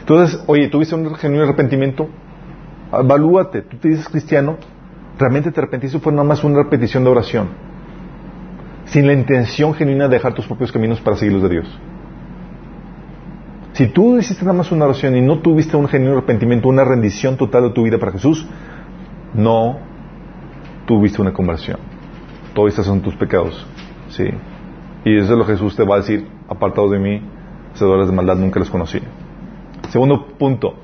Entonces, 0.00 0.42
oye, 0.46 0.68
¿tuviste 0.68 0.94
un 0.94 1.14
genuino 1.14 1.44
arrepentimiento? 1.44 2.08
Evalúate, 2.92 3.62
tú 3.62 3.76
te 3.78 3.88
dices 3.88 4.08
cristiano, 4.08 4.56
¿realmente 5.18 5.50
te 5.50 5.60
arrepentiste 5.60 5.98
fue 5.98 6.12
nada 6.12 6.24
más 6.24 6.44
una 6.44 6.58
repetición 6.58 7.04
de 7.04 7.10
oración? 7.10 7.48
Sin 8.86 9.06
la 9.06 9.14
intención 9.14 9.72
genuina 9.72 10.08
de 10.08 10.16
dejar 10.16 10.34
tus 10.34 10.46
propios 10.46 10.70
caminos 10.72 11.00
para 11.00 11.16
seguir 11.16 11.32
los 11.32 11.42
de 11.44 11.48
Dios. 11.48 11.80
Si 13.72 13.86
tú 13.86 14.18
hiciste 14.18 14.44
nada 14.44 14.58
más 14.58 14.70
una 14.70 14.84
oración 14.84 15.16
y 15.16 15.22
no 15.22 15.38
tuviste 15.38 15.76
un 15.78 15.88
genuino 15.88 16.18
arrepentimiento, 16.18 16.68
una 16.68 16.84
rendición 16.84 17.38
total 17.38 17.62
de 17.62 17.70
tu 17.70 17.84
vida 17.84 17.96
para 17.98 18.12
Jesús, 18.12 18.46
no 19.32 19.78
tuviste 20.86 21.20
una 21.20 21.32
conversión. 21.32 21.78
Todos 22.54 22.70
estos 22.70 22.86
son 22.86 23.00
tus 23.00 23.14
pecados. 23.14 23.66
Sí. 24.08 24.24
Y 25.04 25.16
eso 25.16 25.32
es 25.32 25.38
lo 25.38 25.46
que 25.46 25.52
Jesús 25.52 25.74
te 25.74 25.84
va 25.84 25.96
a 25.96 25.98
decir, 25.98 26.26
apartados 26.48 26.90
de 26.90 26.98
mí, 26.98 27.22
hacedores 27.74 28.08
de 28.08 28.12
maldad, 28.12 28.36
nunca 28.36 28.60
los 28.60 28.70
conocí. 28.70 29.00
Segundo 29.90 30.26
punto, 30.38 30.74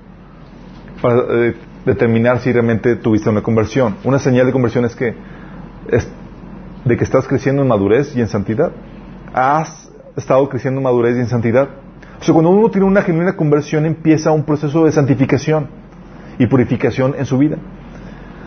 para 1.01 1.21
eh, 1.31 1.55
determinar 1.85 2.41
si 2.41 2.53
realmente 2.53 2.97
tuviste 2.97 3.31
una 3.31 3.43
conversión. 3.43 3.97
Una 4.05 4.19
señal 4.19 4.47
de 4.47 4.53
conversión 4.53 4.85
es 4.85 4.97
que 4.97 5.15
de 6.85 6.97
que 6.97 7.05
estás 7.05 7.27
creciendo 7.27 7.63
en 7.63 7.69
madurez 7.69 8.15
y 8.17 8.21
en 8.21 8.29
santidad. 8.29 8.73
Has 9.33 9.91
estado 10.17 10.49
creciendo 10.49 10.81
en 10.81 10.85
madurez 10.85 11.17
y 11.17 11.21
en 11.21 11.29
santidad. 11.29 11.69
O 12.21 12.25
sea, 12.25 12.33
cuando 12.33 12.51
uno 12.51 12.71
tiene 12.71 12.87
una 12.87 13.03
genuina 13.03 13.37
conversión 13.37 13.87
empieza 13.87 14.33
un 14.33 14.45
proceso 14.45 14.85
de 14.85 14.93
santificación 14.93 15.69
y 16.39 16.47
purificación 16.47 17.15
en 17.17 17.27
su 17.27 17.39
vida. 17.39 17.57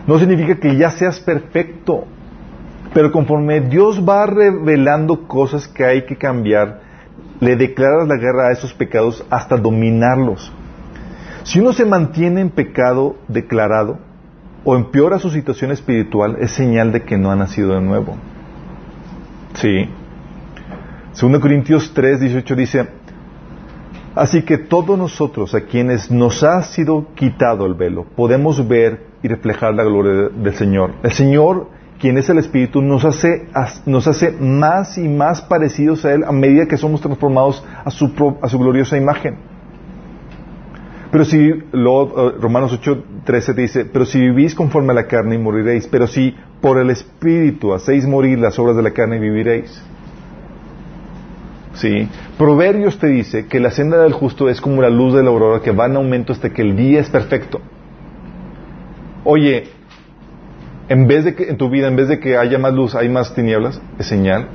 No 0.06 0.18
significa 0.18 0.56
que 0.56 0.76
ya 0.76 0.90
seas 0.90 1.20
perfecto, 1.20 2.04
pero 2.92 3.12
conforme 3.12 3.60
Dios 3.60 4.02
va 4.06 4.26
revelando 4.26 5.26
cosas 5.26 5.68
que 5.68 5.84
hay 5.84 6.04
que 6.04 6.16
cambiar, 6.16 6.80
le 7.40 7.56
declaras 7.56 8.06
la 8.08 8.16
guerra 8.16 8.48
a 8.48 8.52
esos 8.52 8.74
pecados 8.74 9.24
hasta 9.30 9.56
dominarlos. 9.56 10.52
Si 11.44 11.60
uno 11.60 11.72
se 11.72 11.84
mantiene 11.84 12.40
en 12.40 12.50
pecado 12.50 13.16
declarado 13.28 13.98
o 14.64 14.76
empeora 14.76 15.18
su 15.18 15.30
situación 15.30 15.72
espiritual, 15.72 16.36
es 16.40 16.52
señal 16.52 16.92
de 16.92 17.02
que 17.02 17.18
no 17.18 17.30
ha 17.30 17.36
nacido 17.36 17.74
de 17.74 17.80
nuevo. 17.80 18.16
Sí. 19.54 19.88
2 21.20 21.40
Corintios 21.40 21.92
3, 21.94 22.20
18 22.20 22.56
dice, 22.56 22.88
Así 24.14 24.42
que 24.42 24.58
todos 24.58 24.98
nosotros, 24.98 25.54
a 25.54 25.62
quienes 25.62 26.10
nos 26.10 26.42
ha 26.42 26.62
sido 26.62 27.06
quitado 27.14 27.66
el 27.66 27.74
velo, 27.74 28.04
podemos 28.14 28.66
ver 28.66 29.11
y 29.22 29.28
reflejar 29.28 29.74
la 29.74 29.84
gloria 29.84 30.12
de- 30.12 30.28
del 30.30 30.54
Señor. 30.54 30.92
El 31.02 31.12
Señor, 31.12 31.68
quien 32.00 32.18
es 32.18 32.28
el 32.28 32.38
Espíritu, 32.38 32.82
nos 32.82 33.04
hace, 33.04 33.46
nos 33.86 34.06
hace 34.08 34.32
más 34.32 34.98
y 34.98 35.08
más 35.08 35.42
parecidos 35.42 36.04
a 36.04 36.12
Él 36.12 36.24
a 36.24 36.32
medida 36.32 36.66
que 36.66 36.76
somos 36.76 37.00
transformados 37.00 37.64
a 37.84 37.90
su, 37.90 38.10
a 38.42 38.48
su 38.48 38.58
gloriosa 38.58 38.96
imagen. 38.96 39.36
Pero 41.12 41.24
si, 41.26 41.52
lo, 41.72 42.30
eh, 42.30 42.34
Romanos 42.40 42.72
8, 42.72 43.04
13 43.24 43.52
dice, 43.52 43.84
pero 43.84 44.06
si 44.06 44.18
vivís 44.18 44.54
conforme 44.54 44.92
a 44.92 44.94
la 44.94 45.06
carne, 45.06 45.36
moriréis. 45.38 45.86
Pero 45.86 46.06
si 46.06 46.34
por 46.62 46.78
el 46.78 46.88
Espíritu 46.90 47.74
hacéis 47.74 48.06
morir 48.06 48.38
las 48.38 48.58
obras 48.58 48.76
de 48.76 48.82
la 48.82 48.92
carne, 48.92 49.18
viviréis. 49.18 49.82
Sí. 51.74 52.08
Proverbios 52.38 52.98
te 52.98 53.08
dice 53.08 53.46
que 53.46 53.60
la 53.60 53.70
senda 53.70 53.98
del 54.02 54.12
justo 54.12 54.48
es 54.48 54.60
como 54.60 54.82
la 54.82 54.90
luz 54.90 55.14
de 55.14 55.22
la 55.22 55.30
aurora 55.30 55.60
que 55.62 55.70
va 55.70 55.86
en 55.86 55.96
aumento 55.96 56.32
hasta 56.32 56.50
que 56.50 56.62
el 56.62 56.76
día 56.76 57.00
es 57.00 57.08
perfecto. 57.10 57.60
Oye, 59.24 59.68
en 60.88 61.06
vez 61.06 61.24
de 61.24 61.34
que 61.34 61.48
en 61.48 61.56
tu 61.56 61.70
vida, 61.70 61.88
en 61.88 61.96
vez 61.96 62.08
de 62.08 62.20
que 62.20 62.36
haya 62.36 62.58
más 62.58 62.72
luz, 62.74 62.94
hay 62.94 63.08
más 63.08 63.34
tinieblas, 63.34 63.80
es 63.98 64.06
señal 64.06 64.48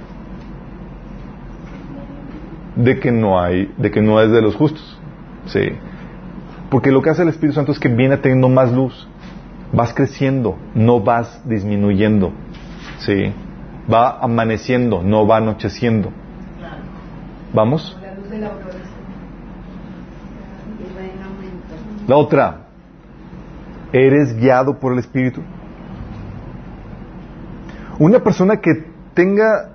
de 2.77 2.99
que 2.99 3.11
no 3.11 3.39
hay, 3.39 3.73
de 3.77 3.91
que 3.91 4.01
no 4.01 4.21
es 4.21 4.31
de 4.31 4.41
los 4.41 4.55
justos. 4.55 4.97
Sí. 5.47 5.69
Porque 6.69 6.91
lo 6.91 7.01
que 7.01 7.09
hace 7.09 7.23
el 7.23 7.29
Espíritu 7.29 7.55
Santo 7.55 7.71
es 7.71 7.79
que 7.79 7.89
viene 7.89 8.17
teniendo 8.17 8.49
más 8.49 8.71
luz. 8.71 9.07
Vas 9.73 9.93
creciendo, 9.93 10.57
no 10.75 11.01
vas 11.01 11.41
disminuyendo. 11.47 12.31
Sí. 12.99 13.33
Va 13.91 14.19
amaneciendo, 14.19 15.01
no 15.03 15.25
va 15.25 15.37
anocheciendo. 15.37 16.11
¿Vamos? 17.53 17.97
La 18.01 18.13
luz 22.17 22.27
¿eres 23.93 24.35
guiado 24.35 24.79
por 24.79 24.93
el 24.93 24.99
Espíritu? 24.99 25.41
Una 27.99 28.19
persona 28.19 28.57
que 28.57 28.85
tenga, 29.13 29.71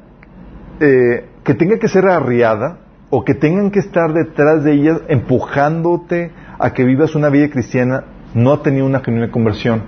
eh, 0.80 1.28
que 1.44 1.54
tenga 1.54 1.78
que 1.78 1.88
ser 1.88 2.06
arriada 2.06 2.78
o 3.10 3.24
que 3.24 3.34
tengan 3.34 3.70
que 3.70 3.80
estar 3.80 4.12
detrás 4.12 4.64
de 4.64 4.72
ella 4.72 5.00
empujándote 5.08 6.30
a 6.58 6.72
que 6.72 6.84
vivas 6.84 7.14
una 7.14 7.28
vida 7.28 7.50
cristiana, 7.50 8.04
no 8.34 8.52
ha 8.52 8.62
tenido 8.62 8.86
una 8.86 9.00
genuina 9.00 9.30
conversión. 9.30 9.82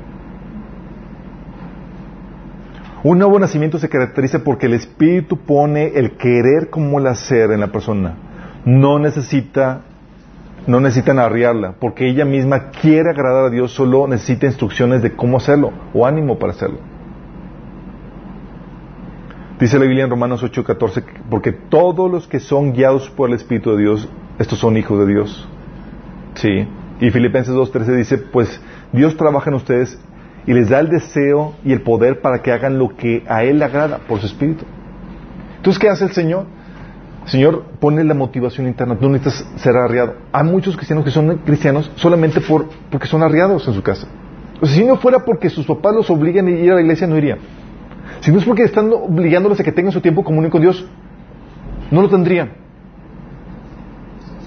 Un 3.05 3.19
nuevo 3.19 3.39
nacimiento 3.39 3.79
se 3.79 3.89
caracteriza 3.89 4.43
porque 4.43 4.67
el 4.67 4.75
Espíritu 4.75 5.37
pone 5.37 5.93
el 5.95 6.17
querer 6.17 6.71
como 6.71 6.99
el 6.99 7.07
hacer 7.07 7.53
en 7.53 7.61
la 7.61 7.71
persona. 7.71 8.15
No 8.65 8.99
necesita 8.99 9.83
no 10.67 10.81
necesitan 10.81 11.19
arriarla, 11.19 11.75
porque 11.79 12.09
ella 12.09 12.25
misma 12.25 12.71
quiere 12.71 13.11
agradar 13.11 13.47
a 13.47 13.51
Dios, 13.51 13.73
solo 13.73 14.07
necesita 14.07 14.47
instrucciones 14.47 15.03
de 15.03 15.15
cómo 15.15 15.37
hacerlo 15.37 15.73
o 15.93 16.07
ánimo 16.07 16.39
para 16.39 16.53
hacerlo. 16.53 16.79
Dice 19.61 19.79
la 19.79 19.85
Biblia 19.85 20.05
en 20.05 20.11
Romanos 20.11 20.43
8:14, 20.43 21.05
porque 21.31 21.53
todos 21.53 22.11
los 22.11 22.27
que 22.27 22.41
son 22.41 22.73
guiados 22.73 23.09
por 23.11 23.29
el 23.29 23.37
Espíritu 23.37 23.71
de 23.73 23.83
Dios, 23.83 24.09
estos 24.39 24.59
son 24.59 24.77
hijos 24.77 24.99
de 24.99 25.07
Dios. 25.07 25.49
Sí. 26.35 26.69
Y 27.01 27.11
Filipenses 27.11 27.55
2:13 27.55 27.97
dice, 27.97 28.19
pues 28.19 28.61
Dios 28.93 29.17
trabaja 29.17 29.51
en 29.51 29.57
ustedes 29.57 29.99
y 30.47 30.53
les 30.53 30.69
da 30.69 30.81
el 30.81 30.89
deseo 30.89 31.55
y 31.65 31.73
el 31.73 31.83
poder 31.83 32.21
para 32.21 32.43
que 32.43 32.53
hagan 32.53 32.79
lo 32.79 32.97
que 32.97 33.25
a 33.29 33.45
Él 33.45 33.59
le 33.59 33.65
agrada 33.65 33.99
por 34.09 34.21
su 34.21 34.27
Espíritu. 34.27 34.65
Entonces, 35.57 35.81
¿qué 35.81 35.89
hace 35.89 36.05
el 36.05 36.13
Señor? 36.13 36.47
Señor 37.27 37.65
pone 37.81 38.05
la 38.05 38.15
motivación 38.15 38.67
interna, 38.67 38.97
no 39.01 39.09
necesitas 39.09 39.63
ser 39.63 39.77
arriado. 39.77 40.15
Hay 40.31 40.45
muchos 40.45 40.77
cristianos 40.77 41.05
que 41.05 41.11
son 41.11 41.39
cristianos 41.39 41.91
solamente 41.97 42.41
por, 42.41 42.69
porque 42.91 43.07
son 43.07 43.23
arriados 43.23 43.67
en 43.67 43.75
su 43.75 43.83
casa. 43.83 44.07
O 44.61 44.67
sea, 44.67 44.77
si 44.77 44.85
no 44.85 44.97
fuera 44.97 45.25
porque 45.25 45.49
sus 45.49 45.67
papás 45.67 45.95
los 45.95 46.11
obligan 46.11 46.47
a 46.47 46.51
ir 46.51 46.71
a 46.71 46.75
la 46.75 46.83
iglesia, 46.83 47.07
no 47.07 47.17
irían. 47.17 47.39
Si 48.21 48.31
no 48.31 48.39
es 48.39 48.45
porque 48.45 48.65
están 48.65 48.91
obligándolos 48.93 49.59
a 49.61 49.65
que 49.65 49.73
tengan 49.73 49.93
su 49.93 50.01
tiempo 50.01 50.23
común 50.23 50.49
con 50.51 50.61
Dios, 50.61 50.87
no 51.91 52.03
lo 52.03 52.09
tendrían. 52.09 52.53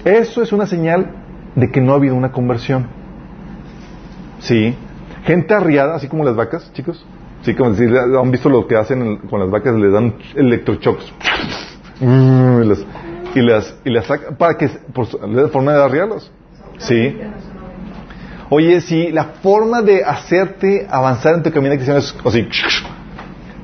Eso 0.04 0.42
es 0.42 0.52
una 0.52 0.66
señal 0.66 1.10
de 1.54 1.70
que 1.70 1.80
no 1.80 1.92
ha 1.92 1.96
habido 1.96 2.14
una 2.14 2.30
conversión. 2.30 2.86
Sí. 4.38 4.74
Gente 5.24 5.52
arriada, 5.52 5.96
así 5.96 6.08
como 6.08 6.24
las 6.24 6.36
vacas, 6.36 6.72
chicos. 6.72 7.04
Sí, 7.42 7.54
como 7.54 7.74
si 7.74 7.84
han 7.84 8.30
visto 8.30 8.48
lo 8.48 8.66
que 8.66 8.76
hacen 8.76 9.18
con 9.28 9.40
las 9.40 9.50
vacas, 9.50 9.74
les 9.74 9.92
dan 9.92 10.14
electrochocks. 10.34 11.12
Mm, 12.00 12.62
y 12.62 12.66
las, 12.68 12.84
y 13.34 13.40
las, 13.42 13.74
y 13.84 13.90
las 13.90 14.06
sacan 14.06 14.36
para 14.36 14.56
que, 14.56 14.68
por 14.92 15.06
su- 15.06 15.18
la 15.26 15.48
forma 15.48 15.72
de 15.72 15.82
arriarlos. 15.82 16.30
Sí. 16.78 17.16
Oye, 18.50 18.80
si 18.80 19.10
la 19.12 19.24
forma 19.42 19.82
de 19.82 20.04
hacerte 20.04 20.86
avanzar 20.90 21.34
en 21.34 21.42
tu 21.42 21.50
camino 21.50 21.74
cristiano 21.74 21.98
es 22.00 22.14
así, 22.24 22.48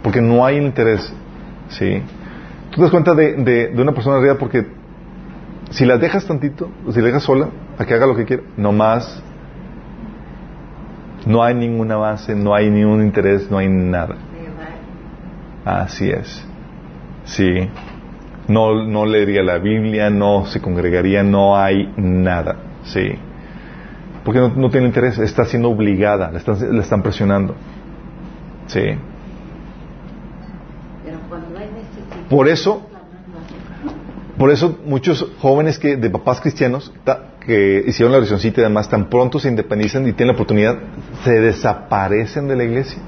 porque 0.02 0.20
no 0.20 0.44
hay 0.44 0.58
interés. 0.58 1.12
Sí. 1.68 2.02
Tú 2.70 2.76
te 2.76 2.82
das 2.82 2.90
cuenta 2.90 3.14
de, 3.14 3.34
de, 3.34 3.68
de 3.68 3.82
una 3.82 3.92
persona 3.92 4.16
arriba 4.16 4.36
porque 4.36 4.66
si 5.70 5.84
la 5.86 5.96
dejas 5.96 6.26
tantito, 6.26 6.68
si 6.92 7.00
la 7.00 7.06
dejas 7.06 7.22
sola, 7.22 7.48
a 7.78 7.84
que 7.84 7.94
haga 7.94 8.06
lo 8.06 8.14
que 8.16 8.24
quiera, 8.24 8.42
no 8.56 8.72
más. 8.72 9.22
No 11.24 11.42
hay 11.42 11.54
ningún 11.54 11.90
avance, 11.90 12.34
no 12.34 12.54
hay 12.54 12.68
ningún 12.68 13.00
interés, 13.02 13.50
no 13.50 13.56
hay 13.58 13.68
nada. 13.68 14.16
Así 15.64 16.10
es. 16.10 16.46
Sí. 17.24 17.70
No, 18.48 18.84
no 18.84 19.06
leería 19.06 19.42
la 19.42 19.58
Biblia, 19.58 20.10
no 20.10 20.44
se 20.46 20.60
congregaría, 20.60 21.22
no 21.22 21.56
hay 21.56 21.92
nada. 21.96 22.56
Sí. 22.84 23.12
Porque 24.24 24.40
no, 24.40 24.48
no 24.54 24.70
tiene 24.70 24.86
interés, 24.86 25.18
está 25.18 25.44
siendo 25.44 25.70
obligada, 25.70 26.30
la 26.30 26.38
están, 26.38 26.76
la 26.76 26.82
están 26.82 27.02
presionando. 27.02 27.54
Sí. 28.66 28.80
Por 32.28 32.48
eso, 32.48 32.86
por 34.38 34.50
eso 34.50 34.78
muchos 34.86 35.30
jóvenes 35.40 35.78
que 35.78 35.96
de 35.96 36.10
papás 36.10 36.40
cristianos 36.40 36.92
ta- 37.04 37.30
que 37.40 37.84
hicieron 37.86 38.12
la 38.12 38.18
oracióncita 38.18 38.60
y 38.60 38.64
demás, 38.64 38.88
tan 38.88 39.10
pronto 39.10 39.38
se 39.38 39.48
independizan 39.48 40.06
y 40.08 40.12
tienen 40.12 40.28
la 40.28 40.32
oportunidad, 40.34 40.78
se 41.24 41.40
desaparecen 41.40 42.48
de 42.48 42.56
la 42.56 42.64
iglesia. 42.64 42.98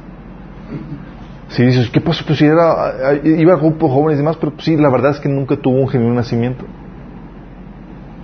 Si 1.48 1.62
dices, 1.62 1.88
¿qué 1.90 2.00
pasó? 2.00 2.24
Pues 2.26 2.38
si 2.38 2.44
era, 2.44 3.20
iba 3.22 3.54
a 3.54 3.56
grupos 3.56 3.90
jóvenes 3.90 4.16
y 4.16 4.22
demás, 4.22 4.36
pero 4.36 4.52
pues, 4.52 4.64
sí, 4.64 4.76
la 4.76 4.90
verdad 4.90 5.12
es 5.12 5.20
que 5.20 5.28
nunca 5.28 5.56
tuvo 5.56 5.80
un 5.80 5.88
genuino 5.88 6.14
nacimiento. 6.14 6.64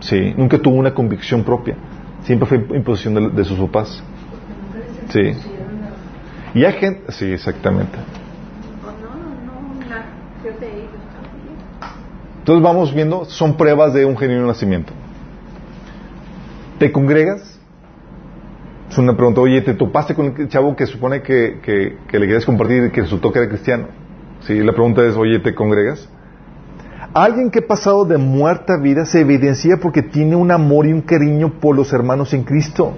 Sí, 0.00 0.34
nunca 0.36 0.58
tuvo 0.58 0.74
una 0.74 0.92
convicción 0.92 1.44
propia. 1.44 1.76
Siempre 2.24 2.46
fue 2.48 2.58
imposición 2.76 3.14
de, 3.14 3.30
de 3.30 3.44
sus 3.44 3.58
papás. 3.58 4.02
Sí. 5.10 5.32
Y 6.54 6.64
hay 6.64 6.72
gente, 6.72 7.12
sí, 7.12 7.32
exactamente. 7.32 7.98
Entonces 12.38 12.62
vamos 12.62 12.92
viendo, 12.92 13.24
son 13.26 13.56
pruebas 13.56 13.94
de 13.94 14.04
un 14.04 14.16
genuino 14.16 14.46
nacimiento. 14.46 14.92
¿Te 16.80 16.90
congregas? 16.90 17.51
Es 18.92 18.98
una 18.98 19.16
pregunta, 19.16 19.40
oye, 19.40 19.62
¿te 19.62 19.72
topaste 19.72 20.14
con 20.14 20.34
el 20.36 20.48
chavo 20.48 20.76
que 20.76 20.84
supone 20.84 21.22
que, 21.22 21.60
que, 21.62 22.18
le 22.18 22.26
quieres 22.26 22.44
compartir 22.44 22.84
y 22.84 22.90
que 22.90 23.00
resultó 23.00 23.32
que 23.32 23.38
era 23.38 23.48
cristiano? 23.48 23.86
Sí, 24.40 24.58
la 24.58 24.72
pregunta 24.72 25.02
es, 25.06 25.16
oye, 25.16 25.38
¿te 25.38 25.54
congregas? 25.54 26.10
Alguien 27.14 27.50
que 27.50 27.60
ha 27.60 27.66
pasado 27.66 28.04
de 28.04 28.18
muerta 28.18 28.74
a 28.74 28.76
vida 28.76 29.06
se 29.06 29.20
evidencia 29.20 29.78
porque 29.80 30.02
tiene 30.02 30.36
un 30.36 30.50
amor 30.50 30.84
y 30.84 30.92
un 30.92 31.00
cariño 31.00 31.58
por 31.58 31.74
los 31.74 31.90
hermanos 31.94 32.34
en 32.34 32.44
Cristo. 32.44 32.92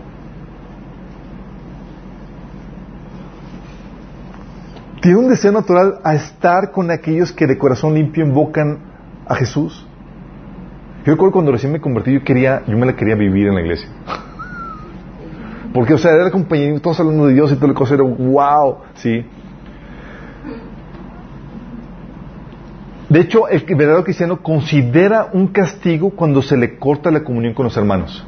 Tiene 5.01 5.17
un 5.17 5.29
deseo 5.29 5.53
natural 5.53 6.01
a 6.03 6.17
estar 6.17 6.73
con 6.73 6.91
aquellos 6.91 7.31
que 7.31 7.47
de 7.47 7.57
corazón 7.57 7.95
limpio 7.95 8.27
invocan 8.27 8.81
a 9.29 9.37
Jesús. 9.37 9.87
Yo 11.07 11.13
recuerdo 11.13 11.35
cuando 11.35 11.53
recién 11.53 11.71
me 11.71 11.81
convertí, 11.81 12.15
yo 12.15 12.25
quería, 12.25 12.65
yo 12.67 12.77
me 12.77 12.85
la 12.85 12.97
quería 12.97 13.15
vivir 13.15 13.47
en 13.47 13.55
la 13.55 13.61
iglesia. 13.61 13.89
Porque, 15.75 15.93
o 15.93 15.99
sea, 15.99 16.12
era 16.12 16.31
compañero, 16.31 16.81
todos 16.81 17.01
hablando 17.01 17.27
de 17.27 17.35
Dios 17.35 17.51
y 17.51 17.57
todo 17.57 17.66
el 17.66 17.75
cosa, 17.75 17.95
era 17.95 18.05
wow, 18.05 18.77
sí. 18.95 19.27
De 23.09 23.20
hecho, 23.20 23.49
el 23.49 23.64
verdadero 23.64 24.05
cristiano 24.05 24.41
considera 24.41 25.31
un 25.33 25.49
castigo 25.49 26.11
cuando 26.11 26.43
se 26.43 26.57
le 26.57 26.79
corta 26.79 27.11
la 27.11 27.25
comunión 27.25 27.55
con 27.55 27.64
los 27.64 27.77
hermanos. 27.77 28.25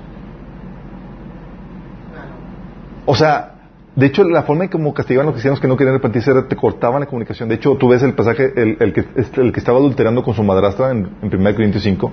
O 3.04 3.14
sea, 3.14 3.54
de 3.94 4.06
hecho, 4.06 4.24
la 4.24 4.42
forma 4.42 4.64
en 4.64 4.70
como 4.70 4.92
castigaban 4.92 5.26
a 5.26 5.28
los 5.28 5.34
cristianos 5.34 5.60
que 5.60 5.68
no 5.68 5.76
querían 5.76 5.94
arrepentirse 5.94 6.32
era 6.32 6.48
te 6.48 6.56
cortaban 6.56 6.98
la 6.98 7.06
comunicación. 7.06 7.48
De 7.48 7.54
hecho, 7.54 7.76
tú 7.76 7.90
ves 7.90 8.02
el 8.02 8.14
pasaje, 8.14 8.52
el, 8.56 8.76
el 8.80 8.92
que, 8.92 9.04
este, 9.14 9.40
el 9.40 9.52
que 9.52 9.60
estaba 9.60 9.78
adulterando 9.78 10.24
con 10.24 10.34
su 10.34 10.42
madrastra 10.42 10.90
en, 10.90 11.10
en 11.22 11.32
1 11.32 11.54
Corintios 11.54 11.84
5, 11.84 12.12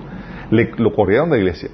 le, 0.52 0.70
lo 0.76 0.94
corrieron 0.94 1.28
de 1.28 1.38
la 1.38 1.42
iglesia. 1.42 1.70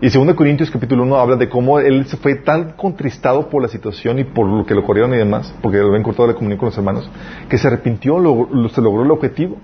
Y 0.00 0.10
2 0.10 0.34
Corintios 0.34 0.70
capítulo 0.70 1.02
1 1.02 1.16
habla 1.16 1.36
de 1.36 1.48
cómo 1.48 1.80
él 1.80 2.06
se 2.06 2.16
fue 2.16 2.36
tan 2.36 2.72
contristado 2.72 3.50
por 3.50 3.62
la 3.62 3.68
situación 3.68 4.20
y 4.20 4.24
por 4.24 4.46
lo 4.46 4.64
que 4.64 4.72
lo 4.72 4.84
corrieron 4.84 5.12
y 5.12 5.16
demás, 5.16 5.52
porque 5.60 5.78
le 5.78 5.88
habían 5.88 6.04
cortado 6.04 6.28
la 6.28 6.34
comunión 6.34 6.56
con 6.56 6.66
los 6.66 6.78
hermanos, 6.78 7.10
que 7.48 7.58
se 7.58 7.66
arrepintió, 7.66 8.20
lo, 8.20 8.48
lo, 8.48 8.68
se 8.68 8.80
logró 8.80 9.02
el 9.02 9.10
objetivo. 9.10 9.56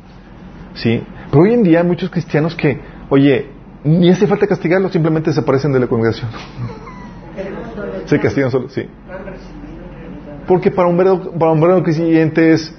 ¿Sí? 0.74 1.00
Pero 1.30 1.44
hoy 1.44 1.54
en 1.54 1.62
día 1.62 1.82
hay 1.82 1.86
muchos 1.86 2.10
cristianos 2.10 2.56
que, 2.56 2.80
oye, 3.10 3.46
ni 3.84 4.10
hace 4.10 4.26
falta 4.26 4.48
castigarlos, 4.48 4.90
simplemente 4.90 5.30
desaparecen 5.30 5.72
de 5.72 5.78
la 5.78 5.86
congregación. 5.86 6.28
se 8.06 8.18
castigan 8.18 8.50
solo, 8.50 8.68
sí. 8.68 8.88
Porque 10.48 10.72
para 10.72 10.88
un 10.88 10.96
verdadero, 10.96 11.30
para 11.30 11.52
un 11.52 11.60
verdadero 11.60 11.84
creyente 11.84 12.54
es, 12.54 12.74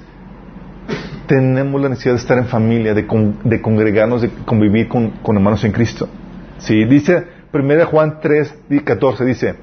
tenemos 1.25 1.81
la 1.81 1.87
necesidad 1.87 2.15
de 2.15 2.19
estar 2.19 2.37
en 2.37 2.47
familia, 2.47 2.93
de, 2.93 3.07
con, 3.07 3.37
de 3.45 3.61
congregarnos, 3.61 4.23
de 4.23 4.29
convivir 4.43 4.89
con, 4.89 5.11
con, 5.21 5.37
hermanos 5.37 5.63
en 5.63 5.71
Cristo. 5.71 6.09
Sí, 6.57 6.83
dice 6.83 7.34
1 7.55 7.85
Juan 7.85 8.19
3, 8.21 8.55
14, 8.83 9.25
dice, 9.25 9.55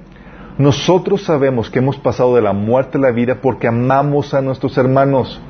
nosotros 0.59 1.25
sabemos 1.25 1.71
que 1.71 1.79
hemos 1.79 1.97
pasado 1.99 2.35
de 2.35 2.43
la 2.43 2.53
muerte 2.53 2.99
a 2.99 3.01
la 3.01 3.11
vida 3.11 3.39
porque 3.41 3.69
amamos 3.69 4.35
a 4.35 4.41
nuestros 4.41 4.77
hermanos. 4.79 5.41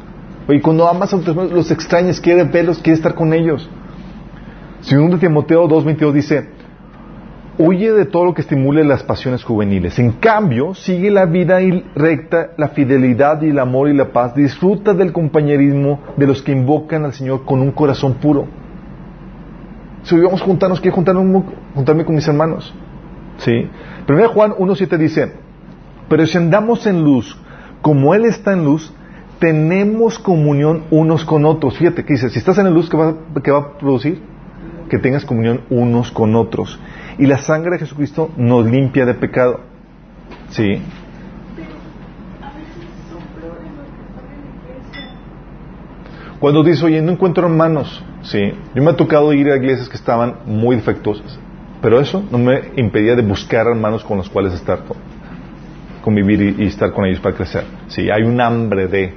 Oye, 0.49 0.61
cuando 0.61 0.89
amas 0.89 1.13
a 1.13 1.19
tus 1.19 1.29
hermanos, 1.29 1.53
los 1.53 1.71
extrañas, 1.71 2.21
quieres 2.21 2.51
verlos, 2.51 2.79
quieres 2.79 2.99
estar 2.99 3.15
con 3.15 3.33
ellos. 3.33 3.69
Segundo 4.81 5.19
Timoteo 5.19 5.69
2.22 5.69 6.13
dice, 6.13 6.49
huye 7.59 7.93
de 7.93 8.07
todo 8.07 8.25
lo 8.25 8.35
que 8.35 8.43
estimule 8.43 8.85
las 8.85 9.05
pasiones 9.05 9.45
juveniles. 9.45 9.99
En 9.99 10.13
cambio, 10.13 10.75
sigue 10.75 11.11
la 11.11 11.27
vida 11.27 11.59
recta, 11.95 12.51
la 12.57 12.69
fidelidad 12.69 13.43
y 13.43 13.51
el 13.51 13.59
amor 13.59 13.89
y 13.89 13.95
la 13.95 14.13
paz. 14.13 14.35
Disfruta 14.35 14.95
del 14.95 15.13
compañerismo 15.13 16.01
de 16.17 16.27
los 16.27 16.43
que 16.43 16.53
invocan 16.53 17.05
al 17.05 17.13
Señor 17.13 17.45
con 17.45 17.61
un 17.61 17.71
corazón 17.71 18.15
puro. 18.15 18.62
Si 20.03 20.19
vamos 20.19 20.43
a 20.43 20.45
juntarnos, 20.45 20.81
quiero 20.81 20.97
juntarme, 20.97 21.43
juntarme 21.75 22.05
con 22.05 22.15
mis 22.15 22.27
hermanos. 22.27 22.75
¿Sí? 23.39 23.69
Primero 24.07 24.31
Juan 24.31 24.53
1.7 24.53 24.99
dice, 24.99 25.33
pero 26.09 26.27
si 26.27 26.37
andamos 26.37 26.87
en 26.87 27.03
luz, 27.03 27.37
como 27.81 28.15
Él 28.15 28.25
está 28.25 28.53
en 28.53 28.65
luz, 28.65 28.93
tenemos 29.39 30.19
comunión 30.19 30.85
unos 30.91 31.25
con 31.25 31.45
otros. 31.45 31.77
Fíjate 31.79 32.05
que 32.05 32.15
dice, 32.15 32.31
si 32.31 32.39
estás 32.39 32.59
en 32.59 32.65
la 32.65 32.71
luz, 32.71 32.89
¿qué 32.89 32.97
va, 32.97 33.15
qué 33.43 33.51
va 33.51 33.59
a 33.59 33.79
producir? 33.79 34.23
Que 34.89 34.99
tengas 34.99 35.25
comunión 35.25 35.63
unos 35.71 36.13
con 36.13 36.37
otros. 36.37 36.79
Y 37.19 37.27
la 37.27 37.39
sangre 37.39 37.73
de 37.73 37.79
Jesucristo 37.79 38.31
nos 38.37 38.67
limpia 38.67 39.05
de 39.05 39.15
pecado. 39.15 39.61
¿Sí? 40.51 40.83
Cuando 46.43 46.65
dice, 46.65 46.85
oye, 46.85 47.01
no 47.01 47.13
encuentro 47.13 47.47
hermanos, 47.47 48.05
sí, 48.23 48.53
yo 48.75 48.83
me 48.83 48.91
ha 48.91 48.97
tocado 48.97 49.33
ir 49.33 49.49
a 49.49 49.55
iglesias 49.55 49.89
que 49.89 49.97
estaban 49.97 50.39
muy 50.45 50.75
defectuosas, 50.75 51.39
pero 51.81 52.01
eso 52.01 52.21
no 52.33 52.39
me 52.39 52.73
impedía 52.75 53.15
de 53.15 53.23
buscar 53.23 53.69
hermanos 53.69 54.03
con 54.03 54.17
los 54.17 54.29
cuales 54.29 54.53
estar, 54.53 54.81
convivir 56.03 56.43
y, 56.59 56.65
y 56.65 56.67
estar 56.67 56.91
con 56.91 57.05
ellos 57.05 57.21
para 57.21 57.37
crecer. 57.37 57.65
Sí, 57.87 58.11
hay 58.11 58.25
un 58.25 58.41
hambre 58.41 58.89
de, 58.89 59.15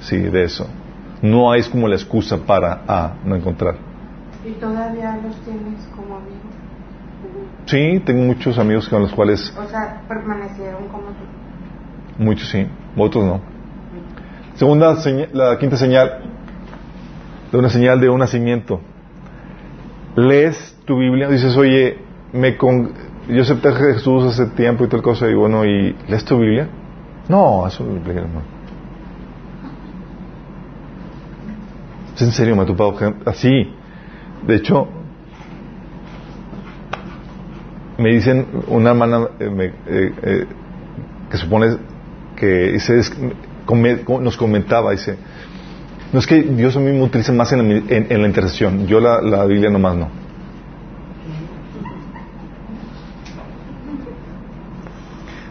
sí, 0.00 0.16
de 0.16 0.44
eso. 0.44 0.66
No 1.20 1.54
es 1.54 1.68
como 1.68 1.86
la 1.86 1.96
excusa 1.96 2.38
para 2.38 2.80
ah, 2.88 3.12
no 3.26 3.36
encontrar. 3.36 3.74
¿Y 4.42 4.52
todavía 4.52 5.20
los 5.22 5.36
tienes 5.42 5.86
como 5.94 6.16
amigos? 6.16 6.54
Sí, 7.66 8.00
tengo 8.06 8.22
muchos 8.22 8.56
amigos 8.56 8.88
con 8.88 9.02
los 9.02 9.12
cuales... 9.12 9.54
O 9.62 9.68
sea, 9.68 10.00
permanecieron 10.08 10.88
como 10.88 11.08
tú. 11.08 12.24
Muchos 12.24 12.48
sí, 12.48 12.66
otros 12.96 13.22
no. 13.22 13.42
Segunda, 14.54 14.96
la 15.34 15.58
quinta 15.58 15.76
señal 15.76 16.33
de 17.54 17.60
una 17.60 17.70
señal 17.70 18.00
de 18.00 18.08
un 18.08 18.18
nacimiento. 18.18 18.80
Lees 20.16 20.76
tu 20.84 20.98
Biblia, 20.98 21.28
dices, 21.28 21.56
oye, 21.56 21.98
me 22.32 22.56
con... 22.56 22.92
yo 23.28 23.42
acepté 23.42 23.68
a 23.68 23.72
Jesús 23.72 24.24
hace 24.24 24.46
tiempo 24.46 24.84
y 24.84 24.88
tal 24.88 25.02
cosa, 25.02 25.30
y 25.30 25.34
bueno, 25.34 25.64
¿y 25.64 25.94
lees 26.08 26.24
tu 26.24 26.36
Biblia? 26.36 26.68
No, 27.28 27.64
eso 27.64 27.84
lo 27.84 27.92
expliqué, 27.92 28.18
hermano. 28.18 28.42
Es 32.16 32.22
en 32.22 32.32
serio, 32.32 32.56
me 32.56 32.62
ha 32.62 32.66
topado 32.66 32.96
así. 33.24 33.72
De 34.44 34.56
hecho, 34.56 34.88
me 37.98 38.14
dicen 38.14 38.46
una 38.66 38.90
hermana 38.90 39.28
eh, 39.38 39.48
me, 39.48 39.66
eh, 39.66 39.72
eh, 39.86 40.46
que 41.30 41.36
supone 41.36 41.76
que 42.34 42.76
nos 44.20 44.36
comentaba, 44.36 44.90
dice, 44.90 45.16
no 46.14 46.20
es 46.20 46.28
que 46.28 46.42
Dios 46.42 46.76
me 46.76 47.02
utilice 47.02 47.32
más 47.32 47.50
en 47.50 47.58
la, 47.58 47.74
en, 47.88 48.22
la 48.22 48.28
intercesión, 48.28 48.86
yo 48.86 49.00
la, 49.00 49.20
la, 49.20 49.44
Biblia 49.46 49.68
nomás 49.68 49.96
no. 49.96 50.08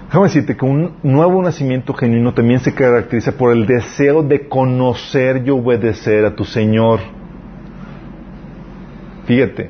Déjame 0.06 0.28
decirte 0.28 0.56
que 0.56 0.64
un 0.64 0.94
nuevo 1.04 1.42
nacimiento 1.42 1.94
genuino 1.94 2.34
también 2.34 2.62
se 2.62 2.74
caracteriza 2.74 3.34
por 3.34 3.52
el 3.52 3.66
deseo 3.66 4.24
de 4.24 4.48
conocer 4.48 5.44
y 5.46 5.50
obedecer 5.50 6.24
a 6.24 6.34
tu 6.34 6.46
Señor. 6.46 7.02
Fíjate, 9.26 9.70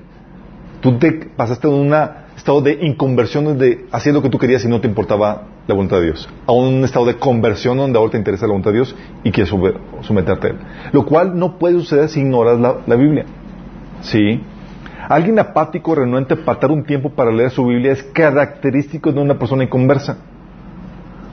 tú 0.79 0.99
te 0.99 1.11
pasaste 1.35 1.67
de 1.67 1.73
un 1.73 1.91
estado 2.37 2.61
de 2.61 2.77
inconversión 2.83 3.45
donde 3.45 3.87
hacías 3.91 4.13
lo 4.13 4.21
que 4.21 4.29
tú 4.29 4.37
querías 4.37 4.63
y 4.63 4.67
no 4.67 4.79
te 4.79 4.87
importaba 4.87 5.52
la 5.67 5.75
voluntad 5.75 5.97
de 5.97 6.05
Dios, 6.05 6.29
a 6.45 6.51
un 6.51 6.83
estado 6.83 7.05
de 7.05 7.15
conversión 7.15 7.77
donde 7.77 7.97
ahora 7.97 8.11
te 8.11 8.17
interesa 8.17 8.45
la 8.45 8.51
voluntad 8.51 8.71
de 8.71 8.77
Dios 8.77 8.95
y 9.23 9.31
quieres 9.31 9.53
someterte 10.01 10.47
a 10.47 10.49
Él. 10.51 10.57
Lo 10.91 11.05
cual 11.05 11.37
no 11.37 11.57
puede 11.57 11.75
suceder 11.75 12.09
si 12.09 12.19
ignoras 12.19 12.59
la, 12.59 12.77
la 12.85 12.95
Biblia. 12.95 13.25
¿Sí? 14.01 14.41
Alguien 15.07 15.39
apático, 15.39 15.95
renuente, 15.95 16.33
apartar 16.33 16.71
un 16.71 16.83
tiempo 16.83 17.09
para 17.09 17.31
leer 17.31 17.51
su 17.51 17.65
Biblia 17.65 17.91
es 17.91 18.03
característico 18.03 19.11
de 19.11 19.21
una 19.21 19.37
persona 19.37 19.63
inconversa, 19.63 20.17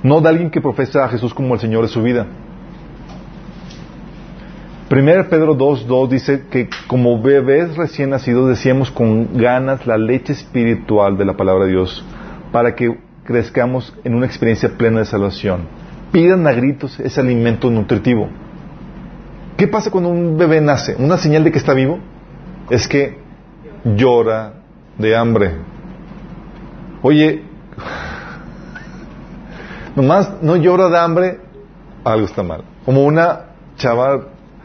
no 0.03 0.21
de 0.21 0.29
alguien 0.29 0.51
que 0.51 0.61
profesa 0.61 1.05
a 1.05 1.09
Jesús 1.09 1.35
como 1.35 1.55
el 1.55 1.61
Señor 1.61 1.83
de 1.83 1.89
su 1.89 2.03
vida. 2.03 2.27
1 4.91 5.29
Pedro 5.29 5.57
2.2 5.57 6.09
dice 6.09 6.47
que 6.51 6.69
como 6.89 7.23
bebés 7.23 7.77
recién 7.77 8.11
nacidos 8.11 8.49
decíamos 8.49 8.91
con 8.91 9.37
ganas 9.37 9.87
la 9.87 9.97
leche 9.97 10.33
espiritual 10.33 11.17
de 11.17 11.27
la 11.27 11.37
palabra 11.37 11.67
de 11.67 11.71
Dios 11.71 12.05
para 12.51 12.75
que 12.75 12.99
crezcamos 13.31 13.95
en 14.03 14.17
una 14.17 14.27
experiencia 14.27 14.71
plena 14.77 14.99
de 14.99 15.05
salvación. 15.05 15.61
Pidan 16.11 16.45
a 16.49 16.53
gritos 16.53 16.99
ese 16.99 17.21
alimento 17.21 17.71
nutritivo. 17.71 18.29
¿Qué 19.57 19.69
pasa 19.69 19.93
cuando 19.93 20.11
un 20.11 20.37
bebé 20.37 20.61
nace? 20.61 20.97
Una 20.99 21.17
señal 21.17 21.45
de 21.45 21.53
que 21.53 21.59
está 21.59 21.73
vivo 21.73 22.01
es 22.71 22.89
que 22.89 23.19
llora 23.85 24.55
de 24.99 25.15
hambre. 25.17 25.53
Oye, 27.03 27.45
nomás 29.95 30.43
no 30.43 30.57
llora 30.57 30.89
de 30.89 30.99
hambre, 30.99 31.39
algo 32.03 32.27
está 32.27 32.43
mal. 32.43 32.65
Como 32.85 33.05
una 33.05 33.43
chava 33.77 34.23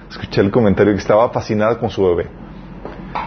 escuché 0.09 0.41
el 0.41 0.49
comentario 0.49 0.91
que 0.93 0.99
estaba 0.99 1.29
fascinada 1.29 1.77
con 1.77 1.91
su 1.91 2.03
bebé. 2.03 2.27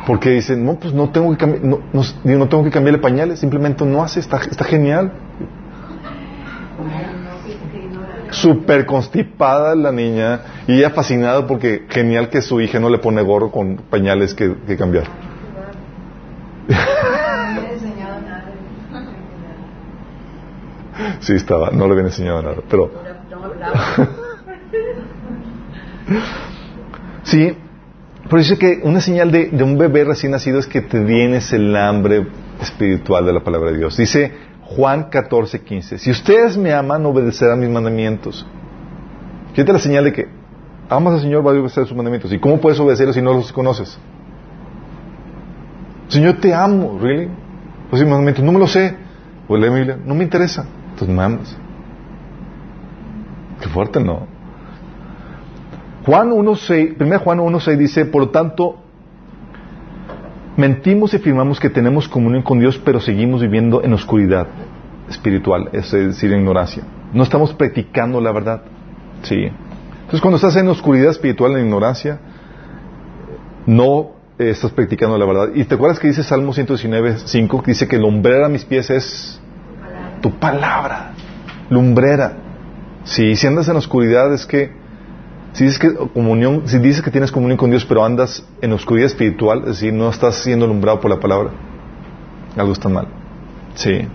Porque 0.04 0.30
dicen, 0.30 0.64
no, 0.66 0.74
pues 0.74 0.92
no 0.92 1.10
tengo 1.10 1.30
que, 1.36 1.46
cambi- 1.46 1.60
no, 1.60 1.78
no, 1.92 2.02
no 2.38 2.48
tengo 2.48 2.64
que 2.64 2.70
cambiarle 2.70 2.98
pañales, 3.00 3.38
simplemente 3.38 3.84
no 3.84 4.02
hace, 4.02 4.18
está, 4.20 4.38
está 4.38 4.64
genial. 4.64 5.12
Súper 8.40 8.86
constipada 8.86 9.74
la 9.74 9.90
niña 9.90 10.40
y 10.66 10.78
ella 10.78 10.90
fascinada 10.90 11.46
porque 11.46 11.86
genial 11.88 12.28
que 12.28 12.40
su 12.40 12.60
hija 12.60 12.78
no 12.78 12.88
le 12.88 12.98
pone 12.98 13.22
gorro 13.22 13.50
con 13.50 13.76
pañales 13.76 14.34
que, 14.34 14.54
que 14.66 14.76
cambiar. 14.76 15.04
Sí, 21.20 21.32
estaba, 21.34 21.70
no 21.70 21.86
le 21.86 21.92
habían 21.92 22.06
enseñado 22.06 22.42
nada, 22.42 22.56
pero... 22.68 22.90
Sí, 27.22 27.54
pero 28.24 28.38
dice 28.38 28.58
que 28.58 28.80
una 28.82 29.00
señal 29.02 29.30
de, 29.30 29.50
de 29.50 29.62
un 29.62 29.76
bebé 29.76 30.04
recién 30.04 30.32
nacido 30.32 30.58
es 30.58 30.66
que 30.66 30.80
te 30.80 30.98
vienes 31.00 31.52
el 31.52 31.76
hambre 31.76 32.26
espiritual 32.62 33.26
de 33.26 33.32
la 33.34 33.40
palabra 33.40 33.70
de 33.70 33.78
Dios. 33.78 33.96
Dice 33.96 34.32
Juan 34.76 35.04
14, 35.04 35.62
15, 35.62 35.98
si 35.98 36.10
ustedes 36.10 36.56
me 36.56 36.72
aman, 36.72 37.04
obedecerán 37.06 37.58
mis 37.58 37.70
mandamientos. 37.70 38.46
Fíjate 39.54 39.72
la 39.72 39.78
señal 39.78 40.04
de 40.04 40.12
que 40.12 40.28
amas 40.90 41.14
al 41.14 41.20
Señor, 41.20 41.46
va 41.46 41.52
a 41.52 41.54
obedecer 41.54 41.86
sus 41.86 41.96
mandamientos. 41.96 42.32
¿Y 42.32 42.38
cómo 42.38 42.60
puedes 42.60 42.78
obedecerlos 42.78 43.14
si 43.16 43.22
no 43.22 43.32
los 43.32 43.52
conoces? 43.52 43.98
Señor, 46.08 46.34
te 46.34 46.54
amo, 46.54 46.98
¿really? 47.00 47.28
Pues 47.90 48.02
mis 48.02 48.10
mandamientos, 48.10 48.44
no 48.44 48.52
me 48.52 48.58
lo 48.58 48.66
sé. 48.66 48.94
Pues 49.46 49.60
mi 49.60 49.68
Biblia, 49.74 49.98
no 50.04 50.14
me 50.14 50.24
interesa. 50.24 50.66
Entonces 50.90 51.08
me 51.08 51.22
amas. 51.22 51.56
Qué 53.60 53.68
fuerte, 53.68 54.00
¿no? 54.00 54.26
Juan 56.04 56.30
1.6, 56.30 56.96
1 57.00 57.18
Juan 57.20 57.38
1.6 57.38 57.76
dice, 57.76 58.04
por 58.04 58.22
lo 58.22 58.28
tanto, 58.30 58.82
mentimos 60.58 61.14
y 61.14 61.16
afirmamos 61.16 61.60
que 61.60 61.70
tenemos 61.70 62.08
comunión 62.08 62.42
con 62.42 62.58
Dios, 62.58 62.80
pero 62.84 63.00
seguimos 63.00 63.40
viviendo 63.40 63.82
en 63.84 63.92
oscuridad 63.92 64.48
espiritual, 65.08 65.70
es 65.72 65.90
decir, 65.92 66.32
en 66.32 66.40
ignorancia. 66.40 66.82
No 67.12 67.22
estamos 67.22 67.54
practicando 67.54 68.20
la 68.20 68.32
verdad. 68.32 68.62
Sí. 69.22 69.36
Entonces, 69.36 70.20
cuando 70.20 70.36
estás 70.36 70.56
en 70.56 70.68
oscuridad 70.68 71.12
espiritual, 71.12 71.56
en 71.56 71.66
ignorancia, 71.66 72.18
no 73.66 74.10
estás 74.36 74.72
practicando 74.72 75.16
la 75.16 75.26
verdad. 75.26 75.50
¿Y 75.54 75.64
te 75.64 75.76
acuerdas 75.76 76.00
que 76.00 76.08
dice 76.08 76.24
Salmo 76.24 76.52
119.5? 76.52 77.62
Que 77.62 77.70
dice 77.70 77.86
que 77.86 77.96
lumbrera 77.96 78.46
a 78.46 78.48
mis 78.48 78.64
pies 78.64 78.90
es 78.90 79.40
tu 80.20 80.32
palabra. 80.40 81.12
Lumbrera. 81.70 82.36
Sí, 83.04 83.36
si 83.36 83.46
andas 83.46 83.68
en 83.68 83.76
oscuridad 83.76 84.34
es 84.34 84.44
que 84.44 84.72
si 85.58 85.64
dices 85.64 85.80
que 85.80 85.92
comunión, 85.92 86.68
si 86.68 86.78
dices 86.78 87.02
que 87.02 87.10
tienes 87.10 87.32
comunión 87.32 87.58
con 87.58 87.68
Dios, 87.68 87.84
pero 87.84 88.04
andas 88.04 88.46
en 88.62 88.72
oscuridad 88.72 89.08
espiritual, 89.08 89.62
es 89.62 89.80
decir, 89.80 89.92
no 89.92 90.08
estás 90.08 90.36
siendo 90.36 90.66
alumbrado 90.66 91.00
por 91.00 91.10
la 91.10 91.18
palabra, 91.18 91.50
algo 92.56 92.72
está 92.72 92.88
mal. 92.88 93.08
Sí. 93.74 94.06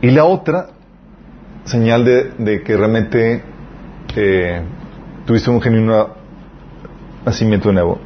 Y 0.00 0.10
la 0.12 0.24
otra 0.24 0.70
señal 1.64 2.06
de, 2.06 2.62
que 2.62 2.74
realmente 2.74 3.42
eh, 4.16 4.62
tuviste 5.26 5.50
un 5.50 5.60
genuino 5.60 6.14
nacimiento 7.26 7.70
nuevo 7.72 7.98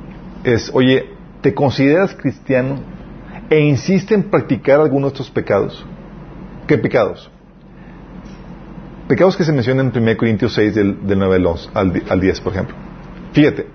es, 0.43 0.73
oye, 0.75 1.09
¿te 1.41 1.55
consideras 1.55 2.17
cristiano 2.17 2.81
e 3.49 3.61
insiste 3.61 4.13
en 4.13 4.25
practicar 4.25 4.81
alguno 4.81 5.07
de 5.07 5.13
estos 5.13 5.31
pecados? 5.31 5.87
¿Qué 6.67 6.79
pecados? 6.79 7.31
Pecados 9.11 9.37
que 9.37 9.43
se 9.43 9.53
mencionan 9.53 9.91
en 9.93 10.03
1 10.05 10.17
Corintios 10.17 10.55
6 10.55 10.73
del, 10.73 11.05
del 11.05 11.19
9 11.19 11.35
al, 11.35 11.47
11, 11.47 11.71
al, 11.75 11.93
di- 11.93 12.03
al 12.09 12.21
10, 12.21 12.41
por 12.43 12.53
ejemplo. 12.53 12.77
Fíjate, 13.33 13.67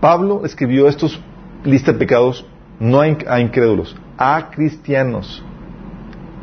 Pablo 0.00 0.46
escribió 0.46 0.88
estos 0.88 1.20
lista 1.62 1.92
de 1.92 1.98
pecados 1.98 2.46
no 2.80 3.02
a, 3.02 3.06
inc- 3.06 3.26
a 3.28 3.38
incrédulos, 3.38 3.94
a 4.16 4.48
cristianos. 4.50 5.44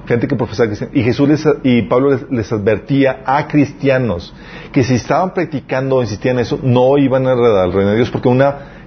Gente 0.07 0.27
que 0.27 0.35
profesaba 0.35 0.67
cristiano. 0.67 0.93
Y 0.95 1.01
Jesús 1.01 1.27
les, 1.27 1.43
y 1.63 1.81
Pablo 1.83 2.11
les, 2.11 2.29
les 2.29 2.51
advertía 2.51 3.23
a 3.25 3.47
cristianos 3.47 4.31
que 4.71 4.83
si 4.83 4.93
estaban 4.93 5.33
practicando 5.33 5.95
o 5.95 6.01
insistían 6.03 6.35
en 6.35 6.41
eso, 6.43 6.59
no 6.61 6.99
iban 6.99 7.25
a 7.25 7.31
heredar 7.31 7.63
al 7.63 7.73
reino 7.73 7.89
de 7.89 7.95
Dios, 7.95 8.11
porque 8.11 8.27
un 8.29 8.43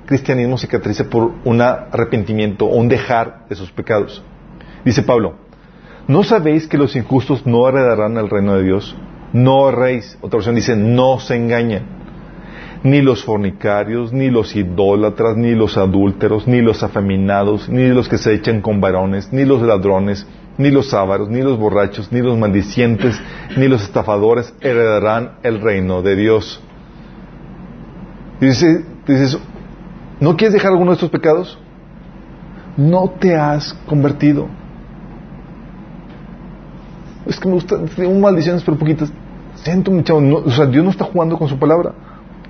cristianismo 0.06 0.56
se 0.56 0.68
caracteriza 0.68 1.10
por 1.10 1.32
un 1.44 1.60
arrepentimiento 1.60 2.64
o 2.66 2.76
un 2.76 2.88
dejar 2.88 3.46
de 3.48 3.56
sus 3.56 3.72
pecados. 3.72 4.22
Dice 4.84 5.02
Pablo, 5.02 5.34
¿no 6.06 6.22
sabéis 6.22 6.68
que 6.68 6.78
los 6.78 6.94
injustos 6.94 7.44
no 7.44 7.68
heredarán 7.68 8.16
el 8.18 8.30
reino 8.30 8.54
de 8.54 8.62
Dios? 8.62 8.94
No 9.32 9.68
erréis. 9.68 10.18
Otra 10.20 10.38
versión 10.38 10.54
dice, 10.54 10.76
no 10.76 11.18
se 11.20 11.36
engañen. 11.36 11.82
Ni 12.82 13.02
los 13.02 13.24
fornicarios, 13.24 14.12
ni 14.12 14.30
los 14.30 14.54
idólatras, 14.54 15.36
ni 15.36 15.54
los 15.54 15.76
adúlteros, 15.76 16.46
ni 16.46 16.60
los 16.60 16.82
afeminados, 16.82 17.68
ni 17.68 17.88
los 17.88 18.08
que 18.08 18.18
se 18.18 18.32
echan 18.34 18.60
con 18.60 18.80
varones, 18.80 19.32
ni 19.32 19.44
los 19.44 19.62
ladrones, 19.62 20.26
ni 20.58 20.70
los 20.70 20.94
ávaros, 20.94 21.28
ni 21.28 21.42
los 21.42 21.58
borrachos, 21.58 22.12
ni 22.12 22.20
los 22.20 22.38
maldicientes, 22.38 23.20
ni 23.56 23.66
los 23.68 23.82
estafadores 23.82 24.54
heredarán 24.60 25.38
el 25.42 25.60
reino 25.60 26.02
de 26.02 26.16
Dios. 26.16 26.62
Y 28.40 28.46
dice, 28.46 28.84
dices, 29.06 29.38
¿no 30.20 30.36
quieres 30.36 30.54
dejar 30.54 30.70
alguno 30.70 30.92
de 30.92 30.94
estos 30.94 31.10
pecados? 31.10 31.58
No 32.76 33.10
te 33.18 33.34
has 33.34 33.72
convertido. 33.86 34.48
Es 37.28 37.38
que 37.38 37.46
me 37.46 37.54
gusta, 37.54 37.78
tengo 37.94 38.18
maldiciones 38.18 38.62
pero 38.64 38.78
poquitas. 38.78 39.12
Siento 39.56 39.90
mucho, 39.90 40.20
no, 40.20 40.36
o 40.36 40.50
sea, 40.50 40.66
Dios 40.66 40.82
no 40.82 40.90
está 40.90 41.04
jugando 41.04 41.36
con 41.36 41.48
su 41.48 41.58
palabra. 41.58 41.92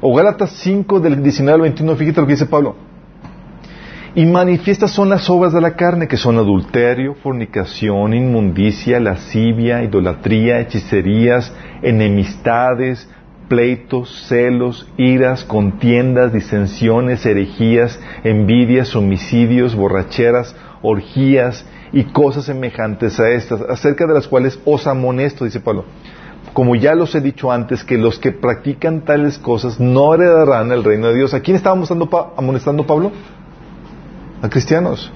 O 0.01 0.15
Gálatas 0.15 0.53
5 0.53 1.01
del 1.01 1.23
19 1.23 1.55
al 1.55 1.63
21, 1.63 1.97
fíjate 1.97 2.21
lo 2.21 2.27
que 2.27 2.35
dice 2.35 2.47
Pablo. 2.47 2.77
Y 4.15 4.25
manifiestas 4.25 4.93
son 4.93 5.09
las 5.09 5.29
obras 5.29 5.53
de 5.53 5.61
la 5.61 5.75
carne, 5.75 6.07
que 6.07 6.17
son 6.17 6.39
adulterio, 6.39 7.15
fornicación, 7.15 8.15
inmundicia, 8.15 9.01
lascivia, 9.01 9.83
idolatría, 9.83 10.61
hechicerías, 10.61 11.53
enemistades, 11.83 13.09
pleitos, 13.49 14.27
celos, 14.29 14.89
iras, 14.97 15.45
contiendas, 15.45 16.33
disensiones, 16.33 17.27
herejías, 17.27 18.01
envidias, 18.23 18.95
homicidios, 18.95 19.75
borracheras, 19.75 20.55
orgías 20.83 21.67
y 21.93 22.05
cosas 22.05 22.45
semejantes 22.45 23.19
a 23.21 23.31
estas, 23.31 23.61
acerca 23.63 24.07
de 24.07 24.15
las 24.15 24.29
cuales 24.29 24.59
os 24.65 24.87
amonesto, 24.87 25.45
dice 25.45 25.61
Pablo. 25.61 25.85
Como 26.53 26.75
ya 26.77 26.95
los 26.95 27.15
he 27.15 27.21
dicho 27.21 27.53
antes, 27.53 27.85
que 27.85 27.99
los 27.99 28.19
que 28.19 28.33
practican 28.33 29.03
tales 29.03 29.39
cosas 29.39 29.79
no 29.79 30.15
heredarán 30.15 30.73
el 30.73 30.83
reino 30.83 31.09
de 31.09 31.15
Dios. 31.17 31.35
¿A 31.35 31.41
quién 31.41 31.57
estaba 31.57 31.73
amonestando, 31.75 32.09
Pa- 32.09 32.33
amonestando 32.37 32.87
Pablo? 32.87 33.13
A 34.43 34.49
cristianos. 34.49 35.13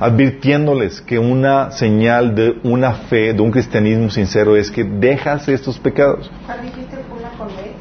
Advirtiéndoles 0.00 1.02
que 1.02 1.18
una 1.18 1.72
señal 1.72 2.34
de 2.34 2.58
una 2.64 2.92
fe, 2.92 3.34
de 3.34 3.40
un 3.42 3.50
cristianismo 3.50 4.08
sincero, 4.08 4.56
es 4.56 4.70
que 4.70 4.82
dejas 4.84 5.46
estos 5.48 5.78
pecados. 5.78 6.30
¿Cuál 6.46 6.62
dijiste 6.62 6.96
una 7.10 7.28
con 7.36 7.48
D? 7.48 7.74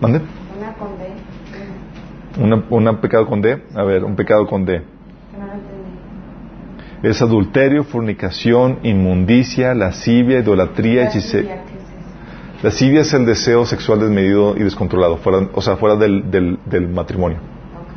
¿Mande? 0.00 0.20
Una 0.58 0.74
con 0.74 0.98
D. 0.98 2.42
Una, 2.44 2.64
una 2.68 3.00
pecado 3.00 3.26
con 3.26 3.40
D. 3.40 3.62
A 3.74 3.82
ver, 3.84 4.04
un 4.04 4.14
pecado 4.14 4.46
con 4.46 4.66
D. 4.66 4.82
Que 4.82 5.38
no 5.38 5.46
lo 5.46 5.52
entendí. 5.54 5.90
Es 7.02 7.22
adulterio, 7.22 7.84
fornicación, 7.84 8.80
inmundicia, 8.82 9.74
lascivia, 9.74 10.40
idolatría, 10.40 11.04
hechicería. 11.08 11.62
Lascivia 12.62 13.02
es 13.02 13.12
el 13.14 13.24
deseo 13.24 13.64
sexual 13.64 14.00
desmedido 14.00 14.56
y 14.56 14.64
descontrolado, 14.64 15.16
fuera, 15.18 15.48
o 15.54 15.62
sea, 15.62 15.76
fuera 15.76 15.94
del, 15.96 16.28
del, 16.30 16.58
del 16.66 16.88
matrimonio. 16.88 17.38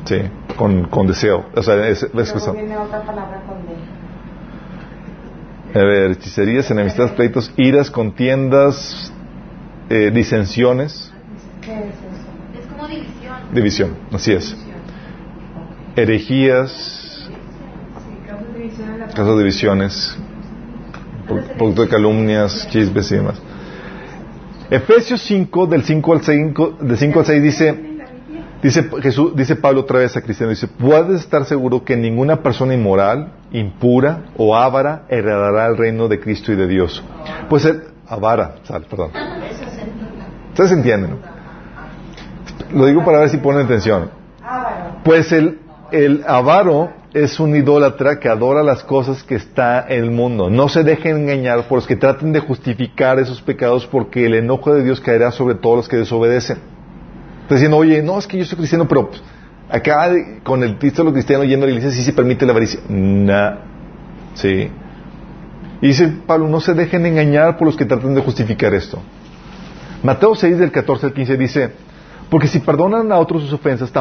Sí, 0.05 0.17
con, 0.55 0.85
con 0.85 1.07
deseo. 1.07 1.45
O 1.55 1.63
sea, 1.63 1.87
es, 1.87 2.03
es- 2.03 2.51
viene 2.53 2.77
otra 2.77 3.01
palabra 3.03 3.41
con 3.47 3.57
D. 5.73 5.79
a 5.79 5.83
ver, 5.83 6.11
hechicerías, 6.11 6.69
enemistades, 6.69 7.11
pleitos, 7.13 7.51
iras, 7.57 7.89
contiendas, 7.89 9.11
eh, 9.89 10.11
disensiones, 10.13 11.11
¿Qué 11.61 11.73
es 11.73 11.79
eso? 11.85 12.59
Es 12.59 12.65
como 12.67 12.87
división. 12.87 13.35
división. 13.53 13.95
Así 14.11 14.31
es. 14.33 14.55
Herejías, 15.95 17.00
de 19.15 19.37
divisiones, 19.37 20.17
pro- 21.27 21.43
producto 21.57 21.81
de 21.83 21.87
calumnias, 21.89 22.67
chismes 22.69 23.11
y 23.11 23.15
demás. 23.15 23.41
Efesios 24.69 25.21
5, 25.23 25.67
del 25.67 25.83
5 25.83 26.13
al 26.13 26.21
5, 26.21 26.77
del 26.81 26.97
5 26.97 27.19
al 27.19 27.25
6 27.25 27.43
dice, 27.43 27.79
dice 28.63 28.89
Jesús, 29.01 29.35
dice 29.35 29.55
Pablo 29.57 29.81
otra 29.81 29.99
vez 29.99 30.15
a 30.15 30.21
Cristiano, 30.21 30.49
dice, 30.51 30.67
puedes 30.67 31.21
estar 31.21 31.43
seguro 31.45 31.83
que 31.83 31.97
ninguna 31.97 32.41
persona 32.41 32.73
inmoral, 32.73 33.33
impura 33.51 34.23
o 34.37 34.55
avara 34.55 35.03
heredará 35.09 35.67
el 35.67 35.77
reino 35.77 36.07
de 36.07 36.19
Cristo 36.21 36.53
y 36.53 36.55
de 36.55 36.67
Dios. 36.67 37.03
Pues 37.49 37.65
el, 37.65 37.81
avara, 38.07 38.55
sal, 38.63 38.85
perdón. 38.89 39.11
Ustedes 40.51 40.71
entienden, 40.71 41.11
¿no? 41.11 41.17
Lo 42.79 42.85
digo 42.85 43.03
para 43.03 43.19
ver 43.19 43.29
si 43.29 43.37
ponen 43.37 43.65
atención. 43.65 44.09
Pues 45.03 45.31
el, 45.33 45.59
el 45.91 46.23
avaro 46.27 46.93
es 47.13 47.39
un 47.39 47.55
idólatra 47.55 48.19
que 48.19 48.29
adora 48.29 48.63
las 48.63 48.83
cosas 48.83 49.23
que 49.23 49.35
está 49.35 49.85
en 49.87 50.03
el 50.03 50.11
mundo. 50.11 50.49
No 50.49 50.69
se 50.69 50.83
dejen 50.83 51.17
engañar 51.17 51.67
por 51.67 51.79
los 51.79 51.87
que 51.87 51.95
traten 51.95 52.31
de 52.31 52.39
justificar 52.39 53.19
esos 53.19 53.41
pecados 53.41 53.85
porque 53.87 54.25
el 54.25 54.35
enojo 54.35 54.73
de 54.73 54.83
Dios 54.83 55.01
caerá 55.01 55.31
sobre 55.31 55.55
todos 55.55 55.77
los 55.77 55.87
que 55.87 55.97
desobedecen. 55.97 56.57
Está 57.43 57.55
diciendo, 57.55 57.77
oye, 57.77 58.01
no, 58.01 58.17
es 58.17 58.27
que 58.27 58.37
yo 58.37 58.45
soy 58.45 58.57
cristiano, 58.57 58.87
pero 58.87 59.09
pues, 59.09 59.21
Acá 59.71 60.11
con 60.43 60.63
el 60.63 60.77
título 60.77 61.13
cristiano 61.13 61.45
yendo 61.45 61.65
a 61.65 61.69
la 61.69 61.75
iglesia 61.75 61.91
sí 61.91 62.03
se 62.03 62.11
permite 62.11 62.45
la 62.45 62.51
avaricia. 62.51 62.81
No. 62.89 63.57
Sí. 64.33 64.69
Y 65.81 65.87
dice 65.87 66.13
Pablo, 66.27 66.49
no 66.49 66.59
se 66.59 66.73
dejen 66.73 67.05
engañar 67.05 67.57
por 67.57 67.67
los 67.67 67.77
que 67.77 67.85
tratan 67.85 68.13
de 68.13 68.21
justificar 68.21 68.73
esto. 68.73 69.01
Mateo 70.03 70.35
6 70.35 70.59
del 70.59 70.71
14 70.71 71.05
al 71.05 71.13
15 71.13 71.37
dice, 71.37 71.71
porque 72.31 72.47
si 72.47 72.59
perdonan 72.59 73.11
a 73.11 73.17
otros 73.17 73.41
sus 73.43 73.51
ofensas, 73.51 73.91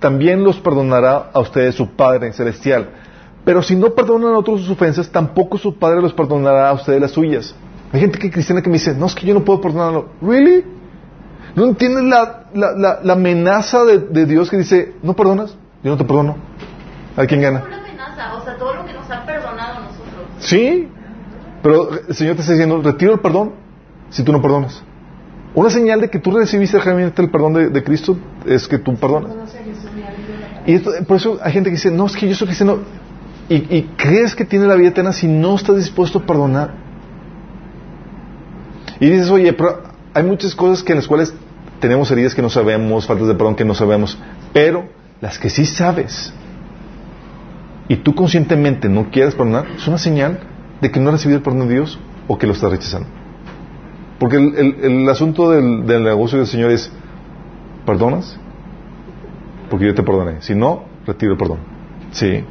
también 0.00 0.44
los 0.44 0.60
perdonará 0.60 1.30
a 1.32 1.40
ustedes 1.40 1.74
su 1.74 1.88
Padre 1.92 2.30
celestial. 2.34 2.90
Pero 3.42 3.62
si 3.62 3.74
no 3.74 3.94
perdonan 3.94 4.34
a 4.34 4.38
otros 4.38 4.60
sus 4.60 4.68
ofensas, 4.68 5.08
tampoco 5.08 5.56
su 5.56 5.78
Padre 5.78 6.02
los 6.02 6.12
perdonará 6.12 6.68
a 6.68 6.74
ustedes 6.74 7.00
las 7.00 7.12
suyas. 7.12 7.54
Hay 7.90 8.00
gente 8.00 8.18
que 8.18 8.30
cristiana 8.30 8.60
que 8.60 8.68
me 8.68 8.74
dice, 8.74 8.94
no, 8.94 9.06
es 9.06 9.14
que 9.14 9.26
yo 9.26 9.32
no 9.32 9.46
puedo 9.46 9.62
perdonarlo. 9.62 10.10
¿Really? 10.20 10.62
¿No 11.56 11.64
entiendes 11.64 12.04
la, 12.04 12.44
la, 12.52 13.00
la, 13.02 13.12
amenaza 13.14 13.82
de, 13.84 13.98
de, 13.98 14.26
Dios 14.26 14.50
que 14.50 14.58
dice, 14.58 14.96
no 15.02 15.16
perdonas? 15.16 15.56
Yo 15.82 15.90
no 15.90 15.96
te 15.96 16.04
perdono. 16.04 16.36
¿A 17.16 17.24
quién 17.24 17.40
gana? 17.40 17.64
una 17.66 17.78
amenaza, 17.78 18.34
o 18.34 18.44
sea, 18.44 18.58
todo 18.58 18.74
lo 18.74 18.84
que 18.84 18.92
nos 18.92 19.10
ha 19.10 19.24
perdonado 19.24 19.80
nosotros. 19.84 20.26
Sí, 20.38 20.86
pero 21.62 21.88
el 22.06 22.14
Señor 22.14 22.34
te 22.34 22.42
está 22.42 22.52
diciendo, 22.52 22.82
retiro 22.82 23.14
el 23.14 23.20
perdón 23.20 23.52
si 24.10 24.22
tú 24.22 24.32
no 24.32 24.42
perdonas. 24.42 24.84
Una 25.54 25.70
señal 25.70 26.00
de 26.00 26.10
que 26.10 26.18
tú 26.18 26.30
recibiste 26.30 26.78
realmente 26.78 27.20
el 27.20 27.30
perdón 27.30 27.54
de, 27.54 27.68
de 27.70 27.82
Cristo 27.82 28.16
es 28.46 28.68
que 28.68 28.78
tú 28.78 28.94
perdonas. 28.94 29.32
Y 30.66 30.74
esto, 30.74 30.92
por 31.06 31.16
eso 31.16 31.38
hay 31.42 31.52
gente 31.52 31.70
que 31.70 31.76
dice, 31.76 31.90
no, 31.90 32.06
es 32.06 32.16
que 32.16 32.28
yo 32.28 32.34
soy 32.34 32.46
cristiano. 32.46 32.78
Y, 33.48 33.54
y 33.54 33.90
crees 33.96 34.34
que 34.34 34.44
tiene 34.44 34.66
la 34.66 34.76
vida 34.76 34.90
eterna 34.90 35.12
si 35.12 35.26
no 35.26 35.56
estás 35.56 35.76
dispuesto 35.76 36.20
a 36.20 36.22
perdonar. 36.22 36.74
Y 39.00 39.08
dices, 39.08 39.30
oye, 39.30 39.52
pero 39.52 39.82
hay 40.14 40.22
muchas 40.22 40.54
cosas 40.54 40.84
que 40.84 40.92
en 40.92 40.98
las 40.98 41.08
cuales 41.08 41.34
tenemos 41.80 42.10
heridas 42.10 42.34
que 42.34 42.42
no 42.42 42.50
sabemos, 42.50 43.06
faltas 43.06 43.26
de 43.26 43.34
perdón 43.34 43.56
que 43.56 43.64
no 43.64 43.74
sabemos, 43.74 44.18
pero 44.52 44.88
las 45.20 45.38
que 45.38 45.50
sí 45.50 45.66
sabes 45.66 46.32
y 47.88 47.96
tú 47.96 48.14
conscientemente 48.14 48.88
no 48.88 49.10
quieres 49.10 49.34
perdonar, 49.34 49.66
es 49.76 49.88
una 49.88 49.98
señal 49.98 50.38
de 50.80 50.90
que 50.92 51.00
no 51.00 51.08
has 51.08 51.14
recibido 51.14 51.38
el 51.38 51.42
perdón 51.42 51.66
de 51.66 51.74
Dios 51.74 51.98
o 52.28 52.38
que 52.38 52.46
lo 52.46 52.52
estás 52.52 52.70
rechazando. 52.70 53.08
Porque 54.20 54.36
el, 54.36 54.76
el, 54.82 55.08
asunto 55.08 55.50
del, 55.50 55.86
del, 55.86 56.04
negocio 56.04 56.36
del 56.36 56.46
Señor 56.46 56.70
es, 56.70 56.92
¿perdonas? 57.86 58.38
Porque 59.70 59.86
yo 59.86 59.94
te 59.94 60.02
perdoné. 60.02 60.42
Si 60.42 60.54
no, 60.54 60.84
retiro 61.06 61.32
el 61.32 61.38
perdón. 61.38 61.58
Sí. 62.12 62.44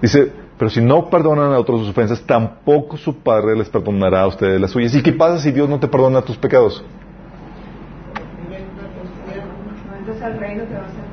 Dice, 0.00 0.32
pero 0.56 0.70
si 0.70 0.80
no 0.80 1.10
perdonan 1.10 1.52
a 1.52 1.58
otros 1.58 1.80
sus 1.80 1.90
ofensas, 1.90 2.22
tampoco 2.22 2.96
su 2.96 3.18
Padre 3.18 3.56
les 3.56 3.68
perdonará 3.68 4.22
a 4.22 4.26
ustedes 4.28 4.58
las 4.58 4.70
suyas. 4.70 4.94
¿Y 4.94 5.02
qué 5.02 5.12
pasa 5.12 5.38
si 5.38 5.52
Dios 5.52 5.68
no 5.68 5.78
te 5.78 5.86
perdona 5.86 6.22
tus 6.22 6.38
pecados? 6.38 6.82
Entonces 9.98 10.22
al 10.22 10.38
reino 10.38 10.64
te 10.64 10.74
va 10.74 10.80
a 10.80 10.88
ser 10.88 11.10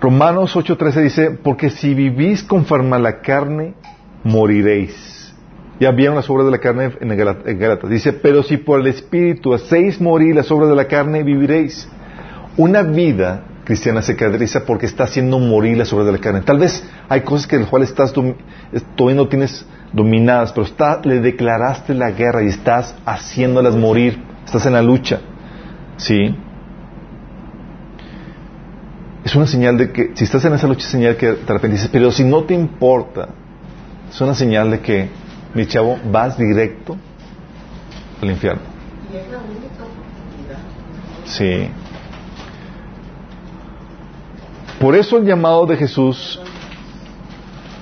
Romanos 0.00 0.54
8:13 0.54 1.02
dice, 1.02 1.30
porque 1.30 1.68
si 1.68 1.92
vivís 1.92 2.42
conforme 2.42 2.96
a 2.96 2.98
la 2.98 3.20
carne, 3.20 3.74
moriréis. 4.24 5.15
Ya 5.78 5.90
vieron 5.90 6.16
las 6.16 6.28
obras 6.30 6.46
de 6.46 6.52
la 6.52 6.58
carne 6.58 6.92
en 7.00 7.58
Gálatas. 7.58 7.90
Dice, 7.90 8.12
pero 8.12 8.42
si 8.42 8.56
por 8.56 8.80
el 8.80 8.86
Espíritu 8.86 9.52
hacéis 9.52 10.00
morir 10.00 10.34
las 10.34 10.50
obras 10.50 10.70
de 10.70 10.76
la 10.76 10.86
carne, 10.86 11.22
viviréis. 11.22 11.88
Una 12.56 12.82
vida 12.82 13.44
cristiana 13.64 14.00
se 14.00 14.16
caracteriza 14.16 14.64
porque 14.64 14.86
está 14.86 15.04
haciendo 15.04 15.38
morir 15.38 15.76
las 15.76 15.92
obras 15.92 16.06
de 16.06 16.12
la 16.12 16.18
carne. 16.18 16.40
Tal 16.40 16.58
vez 16.58 16.82
hay 17.08 17.20
cosas 17.22 17.46
que 17.46 17.58
las 17.58 17.68
cuales 17.68 17.90
estás 17.90 18.12
todavía 18.12 19.16
no 19.16 19.28
tienes 19.28 19.66
dominadas, 19.92 20.52
pero 20.52 20.66
le 21.04 21.20
declaraste 21.20 21.92
la 21.92 22.10
guerra 22.10 22.42
y 22.42 22.48
estás 22.48 22.94
haciéndolas 23.04 23.74
morir. 23.74 24.22
Estás 24.46 24.64
en 24.66 24.72
la 24.72 24.82
lucha. 24.82 25.20
¿Sí? 25.98 26.34
Es 29.24 29.34
una 29.34 29.46
señal 29.48 29.76
de 29.76 29.90
que, 29.90 30.12
si 30.14 30.22
estás 30.22 30.44
en 30.44 30.52
esa 30.52 30.68
lucha, 30.68 30.82
es 30.86 30.92
señal 30.92 31.16
que 31.16 31.26
de 31.26 31.52
repente 31.52 31.70
dices, 31.70 31.88
pero 31.92 32.12
si 32.12 32.22
no 32.22 32.44
te 32.44 32.54
importa, 32.54 33.30
es 34.08 34.20
una 34.20 34.34
señal 34.34 34.70
de 34.70 34.78
que, 34.78 35.08
mi 35.56 35.66
chavo, 35.66 35.98
vas 36.12 36.36
directo 36.36 36.96
al 38.22 38.30
infierno. 38.30 38.62
Sí. 41.24 41.68
Por 44.78 44.94
eso 44.94 45.16
el 45.16 45.24
llamado 45.24 45.66
de 45.66 45.76
Jesús 45.76 46.40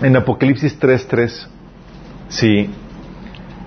en 0.00 0.16
Apocalipsis 0.16 0.78
3.3, 0.80 1.48
sí, 2.28 2.70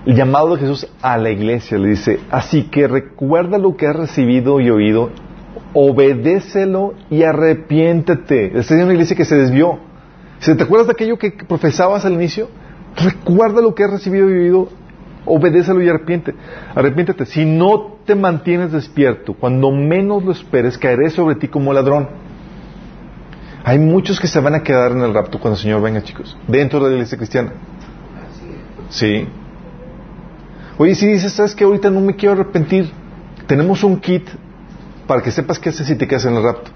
el 0.06 0.16
llamado 0.16 0.54
de 0.54 0.60
Jesús 0.60 0.86
a 1.02 1.18
la 1.18 1.30
iglesia 1.30 1.78
le 1.78 1.90
dice, 1.90 2.20
así 2.30 2.64
que 2.64 2.88
recuerda 2.88 3.58
lo 3.58 3.76
que 3.76 3.86
has 3.86 3.94
recibido 3.96 4.60
y 4.60 4.70
oído, 4.70 5.10
obedécelo 5.74 6.94
y 7.10 7.24
arrepiéntete. 7.24 8.58
Esta 8.58 8.74
es 8.74 8.82
una 8.82 8.92
iglesia 8.92 9.16
que 9.16 9.26
se 9.26 9.36
desvió. 9.36 9.78
Si 10.38 10.54
te 10.54 10.62
acuerdas 10.62 10.86
de 10.86 10.92
aquello 10.92 11.18
que 11.18 11.32
profesabas 11.32 12.04
al 12.04 12.14
inicio, 12.14 12.48
recuerda 12.98 13.60
lo 13.60 13.74
que 13.74 13.84
has 13.84 13.90
recibido 13.90 14.28
y 14.30 14.34
oído, 14.34 14.68
obedécelo 15.24 15.82
y 15.82 15.88
arrepiéntete. 15.88 16.38
arrepiéntete. 16.74 17.26
Si 17.26 17.44
no 17.44 17.98
te 18.04 18.14
mantienes 18.14 18.72
despierto, 18.72 19.34
cuando 19.34 19.70
menos 19.70 20.24
lo 20.24 20.32
esperes, 20.32 20.78
caeré 20.78 21.10
sobre 21.10 21.36
ti 21.36 21.48
como 21.48 21.72
ladrón. 21.72 22.08
Hay 23.64 23.78
muchos 23.78 24.18
que 24.18 24.28
se 24.28 24.40
van 24.40 24.54
a 24.54 24.62
quedar 24.62 24.92
en 24.92 25.00
el 25.00 25.12
rapto 25.12 25.38
cuando 25.38 25.56
el 25.56 25.62
Señor 25.62 25.82
venga, 25.82 26.02
chicos, 26.02 26.36
dentro 26.46 26.80
de 26.80 26.90
la 26.90 26.92
iglesia 26.94 27.18
cristiana. 27.18 27.52
Sí. 28.88 29.26
Oye, 30.78 30.94
si 30.94 31.06
dices, 31.06 31.32
¿sabes 31.32 31.54
que 31.54 31.64
Ahorita 31.64 31.90
no 31.90 32.00
me 32.00 32.14
quiero 32.14 32.34
arrepentir. 32.34 32.90
Tenemos 33.46 33.82
un 33.82 33.98
kit 33.98 34.28
para 35.06 35.22
que 35.22 35.30
sepas 35.30 35.58
qué 35.58 35.70
haces 35.70 35.86
si 35.86 35.96
te 35.96 36.06
quedas 36.06 36.24
en 36.26 36.36
el 36.36 36.42
rapto. 36.42 36.70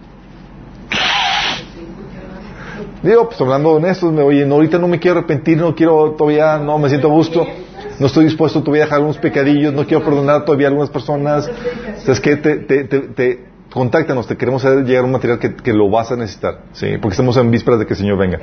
Digo, 3.02 3.28
pues 3.28 3.40
hablando 3.40 3.70
de 3.70 3.76
honestos, 3.76 4.12
me 4.12 4.22
oye, 4.22 4.46
no, 4.46 4.56
ahorita 4.56 4.78
no 4.78 4.88
me 4.88 4.98
quiero 4.98 5.18
arrepentir, 5.18 5.58
no 5.58 5.74
quiero 5.74 6.12
todavía, 6.12 6.58
no 6.58 6.78
me 6.78 6.88
siento 6.88 7.08
a 7.08 7.10
gusto, 7.10 7.46
no 7.98 8.06
estoy 8.06 8.24
dispuesto 8.24 8.60
todavía 8.60 8.82
a 8.82 8.86
dejar 8.86 8.96
algunos 8.98 9.18
pecadillos, 9.18 9.72
no 9.72 9.86
quiero 9.86 10.04
perdonar 10.04 10.44
todavía 10.44 10.68
a 10.68 10.70
algunas 10.70 10.90
personas. 10.90 11.50
¿Sabes 11.98 12.20
qué? 12.20 12.36
Te, 12.36 12.56
te, 12.56 12.84
te, 12.84 13.00
te 13.00 13.44
contáctanos, 13.72 14.26
te 14.26 14.36
queremos 14.36 14.64
hacer 14.64 14.84
llegar 14.84 15.04
un 15.04 15.12
material 15.12 15.38
que, 15.38 15.54
que, 15.56 15.72
lo 15.72 15.90
vas 15.90 16.12
a 16.12 16.16
necesitar, 16.16 16.62
¿sí? 16.72 16.98
Porque 17.00 17.14
estamos 17.14 17.36
en 17.36 17.50
vísperas 17.50 17.80
de 17.80 17.86
que 17.86 17.94
el 17.94 17.98
Señor 17.98 18.18
venga. 18.18 18.38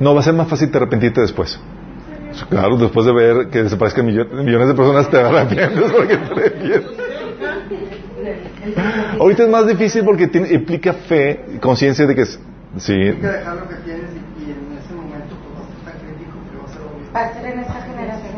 No, 0.00 0.14
va 0.14 0.20
a 0.20 0.22
ser 0.24 0.34
más 0.34 0.48
fácil 0.48 0.70
te 0.70 0.76
arrepentirte 0.76 1.20
después. 1.20 1.58
Claro, 2.48 2.76
después 2.76 3.06
de 3.06 3.12
ver 3.12 3.48
que 3.48 3.62
desaparezcan 3.62 4.06
millones 4.06 4.68
de 4.68 4.74
personas 4.74 5.08
te 5.08 5.18
arrepientes 5.18 5.92
porque 5.96 6.16
te 6.16 6.32
arrepientes. 6.32 7.03
Ahorita 9.20 9.44
es 9.44 9.48
más 9.48 9.66
difícil 9.66 10.04
porque 10.04 10.28
tiene, 10.28 10.52
implica 10.52 10.92
fe 10.92 11.44
y 11.54 11.58
conciencia 11.58 12.06
de 12.06 12.14
que 12.14 12.22
es... 12.22 12.38
Sí. 12.78 12.92
Hay 12.92 13.14
que 13.14 13.26
dejar 13.26 13.56
lo 13.56 13.68
que 13.68 13.76
tienes 13.76 14.10
y, 14.10 14.42
y 14.42 14.50
en 14.50 14.78
ese 14.78 14.94
momento 14.94 15.36
pues, 15.36 15.54
vas 15.54 15.68
a 15.68 15.78
estar 15.78 15.94
crítico 15.94 16.32
que 16.50 16.58
va 16.58 16.64
a 16.64 16.72
ser 16.72 16.82
obvio. 16.82 17.12
Va 17.14 17.20
a 17.20 17.34
ser 17.34 17.46
en 17.52 17.60
esta 17.60 17.82
generación. 17.82 18.34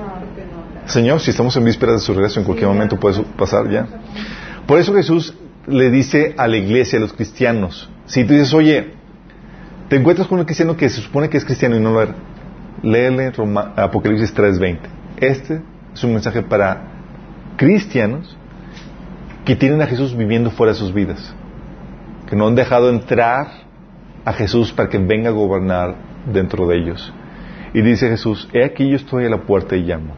Señor, 0.87 1.21
si 1.21 1.31
estamos 1.31 1.57
en 1.57 1.65
vísperas 1.65 1.97
de 1.97 2.01
su 2.01 2.15
regreso, 2.15 2.39
en 2.39 2.47
cualquier 2.47 2.69
momento 2.69 2.99
puede 2.99 3.23
pasar 3.37 3.69
ya. 3.69 3.87
Por 4.67 4.79
eso 4.79 4.95
Jesús 4.95 5.35
le 5.67 5.91
dice 5.91 6.35
a 6.39 6.47
la 6.47 6.57
iglesia, 6.57 6.99
a 6.99 7.03
los 7.03 7.13
cristianos, 7.13 7.91
si 8.07 8.25
tú 8.25 8.35
dices, 8.35 8.55
oye, 8.55 8.93
te 9.89 9.97
encuentras 9.97 10.29
con 10.29 10.39
un 10.39 10.45
cristiano 10.45 10.77
que 10.77 10.89
se 10.89 11.01
supone 11.01 11.29
que 11.29 11.39
es 11.39 11.45
cristiano 11.45 11.77
y 11.77 11.81
no 11.81 11.93
lo 11.93 12.03
era, 12.03 12.15
léele 12.83 13.33
Roma, 13.33 13.73
Apocalipsis 13.77 14.35
3:20. 14.35 14.79
Este 15.17 15.61
es 15.93 16.05
un 16.05 16.13
mensaje 16.13 16.43
para 16.43 16.83
cristianos 17.57 18.36
que 19.47 19.57
tienen 19.57 19.81
a 19.81 19.87
Jesús 19.87 20.15
viviendo 20.15 20.51
fuera 20.51 20.73
de 20.73 20.79
sus 20.79 20.93
vidas, 20.93 21.35
que 22.29 22.37
no 22.37 22.49
han 22.49 22.57
dejado 22.57 22.91
entrar 22.91 23.47
a 24.25 24.33
Jesús 24.33 24.73
para 24.73 24.89
que 24.89 24.99
venga 24.99 25.31
a 25.31 25.33
gobernar 25.33 25.95
dentro 26.31 26.67
de 26.67 26.77
ellos. 26.77 27.15
Y 27.73 27.81
dice 27.81 28.09
Jesús, 28.09 28.49
he 28.53 28.65
aquí 28.65 28.89
yo 28.89 28.97
estoy 28.97 29.25
a 29.25 29.31
la 29.31 29.43
puerta 29.43 29.77
y 29.77 29.83
llamo. 29.83 30.15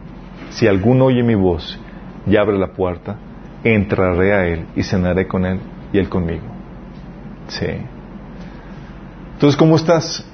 Si 0.51 0.67
alguno 0.67 1.05
oye 1.05 1.23
mi 1.23 1.35
voz 1.35 1.79
y 2.27 2.37
abre 2.37 2.59
la 2.59 2.69
puerta, 2.69 3.17
entraré 3.63 4.33
a 4.33 4.47
él 4.47 4.67
y 4.75 4.83
cenaré 4.83 5.29
con 5.29 5.45
él 5.45 5.61
y 5.93 5.99
él 5.99 6.09
conmigo. 6.09 6.45
Sí. 7.49 7.67
Entonces, 9.35 9.59
¿cómo 9.59 9.77
estás? 9.77 10.25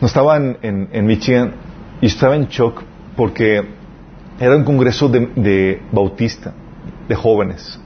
No 0.00 0.06
estaba 0.06 0.36
en, 0.36 0.58
en, 0.62 1.06
Michigan 1.06 1.52
y 2.00 2.06
estaba 2.06 2.34
en 2.34 2.46
shock 2.46 2.82
porque 3.16 3.79
era 4.40 4.56
un 4.56 4.64
congreso 4.64 5.08
de, 5.08 5.26
de 5.36 5.82
bautista, 5.92 6.54
de 7.06 7.14
jóvenes. 7.14 7.78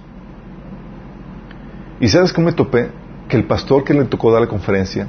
¿Y 2.01 2.09
sabes 2.09 2.33
cómo 2.33 2.47
me 2.47 2.53
topé? 2.53 2.91
Que 3.29 3.37
el 3.37 3.45
pastor 3.45 3.83
que 3.83 3.93
le 3.93 4.05
tocó 4.05 4.31
dar 4.31 4.41
la 4.41 4.47
conferencia 4.47 5.09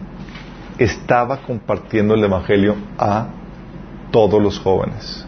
estaba 0.80 1.38
compartiendo 1.38 2.16
el 2.16 2.24
Evangelio 2.24 2.76
a 2.98 3.28
todos 4.12 4.42
los 4.42 4.60
jóvenes. 4.60 5.26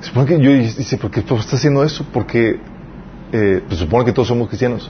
Supone 0.00 0.26
que 0.26 0.40
yo 0.40 0.52
dice, 0.52 0.96
¿por 0.98 1.10
qué 1.10 1.20
está 1.20 1.34
haciendo 1.34 1.82
eso? 1.82 2.04
Porque 2.12 2.60
eh, 3.32 3.62
pues 3.66 3.80
supone 3.80 4.04
que 4.04 4.12
todos 4.12 4.28
somos 4.28 4.48
cristianos. 4.48 4.88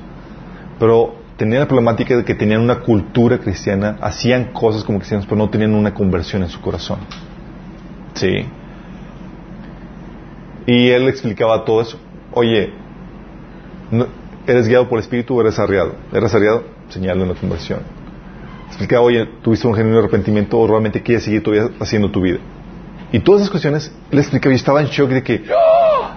Pero 0.79 1.15
tenían 1.39 1.61
la 1.61 1.69
problemática 1.69 2.17
de 2.17 2.25
que 2.25 2.35
tenían 2.35 2.61
una 2.61 2.81
cultura 2.81 3.39
cristiana, 3.39 3.97
hacían 4.01 4.53
cosas 4.53 4.85
como 4.85 4.99
cristianos, 4.99 5.27
pero 5.27 5.39
no 5.39 5.49
tenían 5.49 5.75
una 5.75 5.95
conversión 5.95 6.43
en 6.43 6.51
su 6.51 6.61
corazón. 6.61 6.99
Sí. 8.15 8.47
Y 10.67 10.91
él 10.91 11.09
explicaba 11.09 11.65
todo 11.65 11.83
eso. 11.83 11.99
Oye, 12.33 12.73
¿eres 14.47 14.69
guiado 14.69 14.89
por 14.89 14.99
el 14.99 15.03
Espíritu 15.03 15.37
o 15.37 15.41
eres 15.41 15.59
arriado? 15.59 15.95
¿Eres 16.13 16.35
arriado? 16.35 16.65
Señalo 16.89 17.23
en 17.23 17.31
la 17.31 17.35
conversión. 17.35 17.81
Explicaba, 18.69 19.03
oye, 19.03 19.29
¿tuviste 19.43 19.67
un 19.67 19.75
genuino 19.75 19.99
arrepentimiento 19.99 20.59
o 20.59 20.67
realmente 20.67 21.03
quieres 21.03 21.25
seguir 21.25 21.43
todavía 21.43 21.71
haciendo 21.81 22.11
tu 22.11 22.23
vida? 22.23 22.39
Y 23.13 23.21
todas 23.21 23.43
esas 23.43 23.51
cuestiones, 23.51 23.93
él 24.11 24.19
explicaba 24.19 24.53
y 24.53 24.57
estaba 24.57 24.81
en 24.81 24.87
shock 24.87 25.11
de 25.11 25.23
que, 25.23 25.45
¡Ah! 25.51 26.17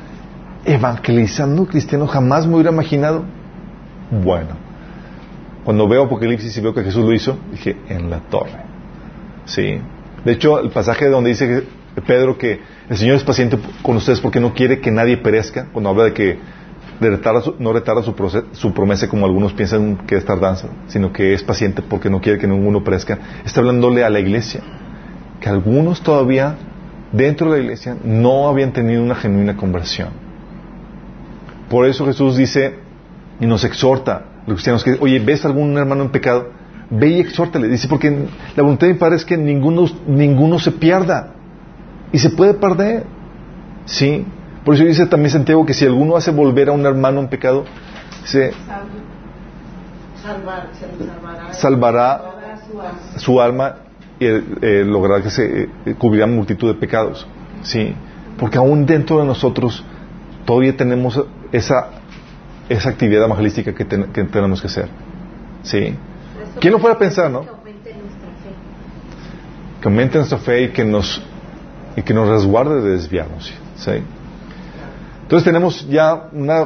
evangelizando 0.63 1.65
cristiano 1.65 2.07
jamás 2.07 2.47
me 2.47 2.55
hubiera 2.55 2.71
imaginado. 2.71 3.25
Bueno, 4.09 4.55
cuando 5.65 5.87
veo 5.87 6.03
Apocalipsis 6.03 6.55
y 6.55 6.61
veo 6.61 6.73
que 6.73 6.83
Jesús 6.83 7.03
lo 7.03 7.13
hizo, 7.13 7.37
dije, 7.51 7.75
en 7.89 8.09
la 8.09 8.19
torre. 8.19 8.63
Sí. 9.45 9.79
De 10.23 10.31
hecho, 10.31 10.59
el 10.59 10.69
pasaje 10.69 11.09
donde 11.09 11.31
dice 11.31 11.63
Pedro 12.07 12.37
que 12.37 12.59
el 12.89 12.97
Señor 12.97 13.15
es 13.15 13.23
paciente 13.23 13.57
con 13.81 13.97
ustedes 13.97 14.19
porque 14.19 14.39
no 14.39 14.53
quiere 14.53 14.79
que 14.79 14.91
nadie 14.91 15.17
perezca, 15.17 15.67
cuando 15.71 15.89
habla 15.89 16.05
de 16.05 16.13
que 16.13 16.39
no 17.59 17.73
retarda 17.73 18.03
su, 18.03 18.73
promesa 18.73 19.09
como 19.09 19.25
algunos 19.25 19.53
piensan 19.53 19.97
que 20.07 20.15
es 20.15 20.25
tardanza, 20.25 20.69
sino 20.87 21.11
que 21.11 21.33
es 21.33 21.43
paciente 21.43 21.81
porque 21.81 22.09
no 22.09 22.21
quiere 22.21 22.39
que 22.39 22.47
ninguno 22.47 22.83
perezca, 22.83 23.17
está 23.45 23.59
hablándole 23.59 24.03
a 24.03 24.09
la 24.09 24.19
iglesia, 24.19 24.61
que 25.41 25.49
algunos 25.49 26.01
todavía 26.01 26.55
dentro 27.11 27.51
de 27.51 27.57
la 27.57 27.63
iglesia 27.63 27.97
no 28.03 28.47
habían 28.47 28.71
tenido 28.71 29.01
una 29.03 29.15
genuina 29.15 29.57
conversión. 29.57 30.09
Por 31.69 31.85
eso 31.85 32.05
Jesús 32.05 32.37
dice 32.37 32.75
y 33.39 33.45
nos 33.45 33.63
exhorta 33.63 34.25
los 34.45 34.55
cristianos 34.55 34.83
que, 34.83 34.97
oye, 34.99 35.19
¿ves 35.19 35.43
algún 35.45 35.77
hermano 35.77 36.03
en 36.03 36.09
pecado? 36.09 36.51
Ve 36.89 37.07
y 37.09 37.19
exhórtale. 37.19 37.67
Dice, 37.67 37.87
porque 37.87 38.11
la 38.55 38.61
voluntad 38.61 38.87
de 38.87 38.93
mi 38.93 38.99
Padre 38.99 39.15
es 39.15 39.25
que 39.25 39.37
ninguno, 39.37 39.85
ninguno 40.07 40.59
se 40.59 40.71
pierda. 40.71 41.34
Y 42.15 42.19
se 42.19 42.29
puede 42.29 42.53
perder. 42.53 43.03
¿Sí? 43.85 44.25
Por 44.63 44.75
eso 44.75 44.83
dice 44.85 45.05
también 45.05 45.31
Santiago 45.31 45.65
que 45.65 45.73
si 45.73 45.85
alguno 45.85 46.15
hace 46.15 46.31
volver 46.31 46.69
a 46.69 46.71
un 46.71 46.85
hermano 46.85 47.19
en 47.19 47.27
pecado, 47.27 47.65
Salvar, 50.23 50.69
se 50.73 50.87
salvará. 51.61 52.17
salvará 52.17 52.57
su 53.17 53.41
alma. 53.41 53.75
y 54.19 54.25
eh, 54.27 54.83
logrará 54.85 55.21
que 55.21 55.29
se 55.29 55.63
eh, 55.63 55.69
cubrirá 55.97 56.25
multitud 56.25 56.67
de 56.73 56.79
pecados. 56.79 57.27
¿Sí? 57.63 57.93
Porque 58.39 58.57
aún 58.57 58.85
dentro 58.85 59.19
de 59.19 59.25
nosotros 59.25 59.83
todavía 60.45 60.75
tenemos 60.77 61.21
esa, 61.51 61.89
esa 62.69 62.89
actividad 62.89 63.25
evangelística 63.25 63.73
que, 63.75 63.83
ten- 63.85 64.11
que 64.13 64.23
tenemos 64.23 64.61
que 64.61 64.67
hacer. 64.67 64.87
¿Sí? 65.63 65.93
¿Quién 66.61 66.71
lo 66.73 66.79
fuera 66.79 66.95
a 66.95 66.99
pensar, 66.99 67.29
no? 67.29 67.41
Que 67.41 67.49
aumente 67.49 67.93
nuestra 67.93 68.29
fe. 68.41 68.51
que 69.81 69.87
aumente 69.89 70.17
nuestra 70.17 70.37
fe 70.37 70.61
y 70.63 70.69
que 70.69 70.85
nos 70.85 71.21
y 71.95 72.01
que 72.01 72.13
nos 72.13 72.27
resguarde 72.27 72.81
de 72.81 72.91
desviarnos 72.91 73.53
¿sí? 73.77 73.91
entonces 75.23 75.43
tenemos 75.43 75.87
ya 75.89 76.29
una 76.31 76.65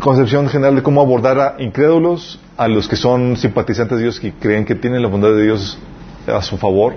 concepción 0.00 0.48
general 0.48 0.76
de 0.76 0.82
cómo 0.82 1.00
abordar 1.00 1.38
a 1.38 1.54
incrédulos 1.58 2.40
a 2.56 2.68
los 2.68 2.88
que 2.88 2.96
son 2.96 3.36
simpatizantes 3.36 3.98
de 3.98 4.04
Dios 4.04 4.20
que 4.20 4.32
creen 4.32 4.64
que 4.64 4.74
tienen 4.74 5.02
la 5.02 5.08
bondad 5.08 5.30
de 5.30 5.42
Dios 5.42 5.78
a 6.26 6.42
su 6.42 6.56
favor 6.56 6.94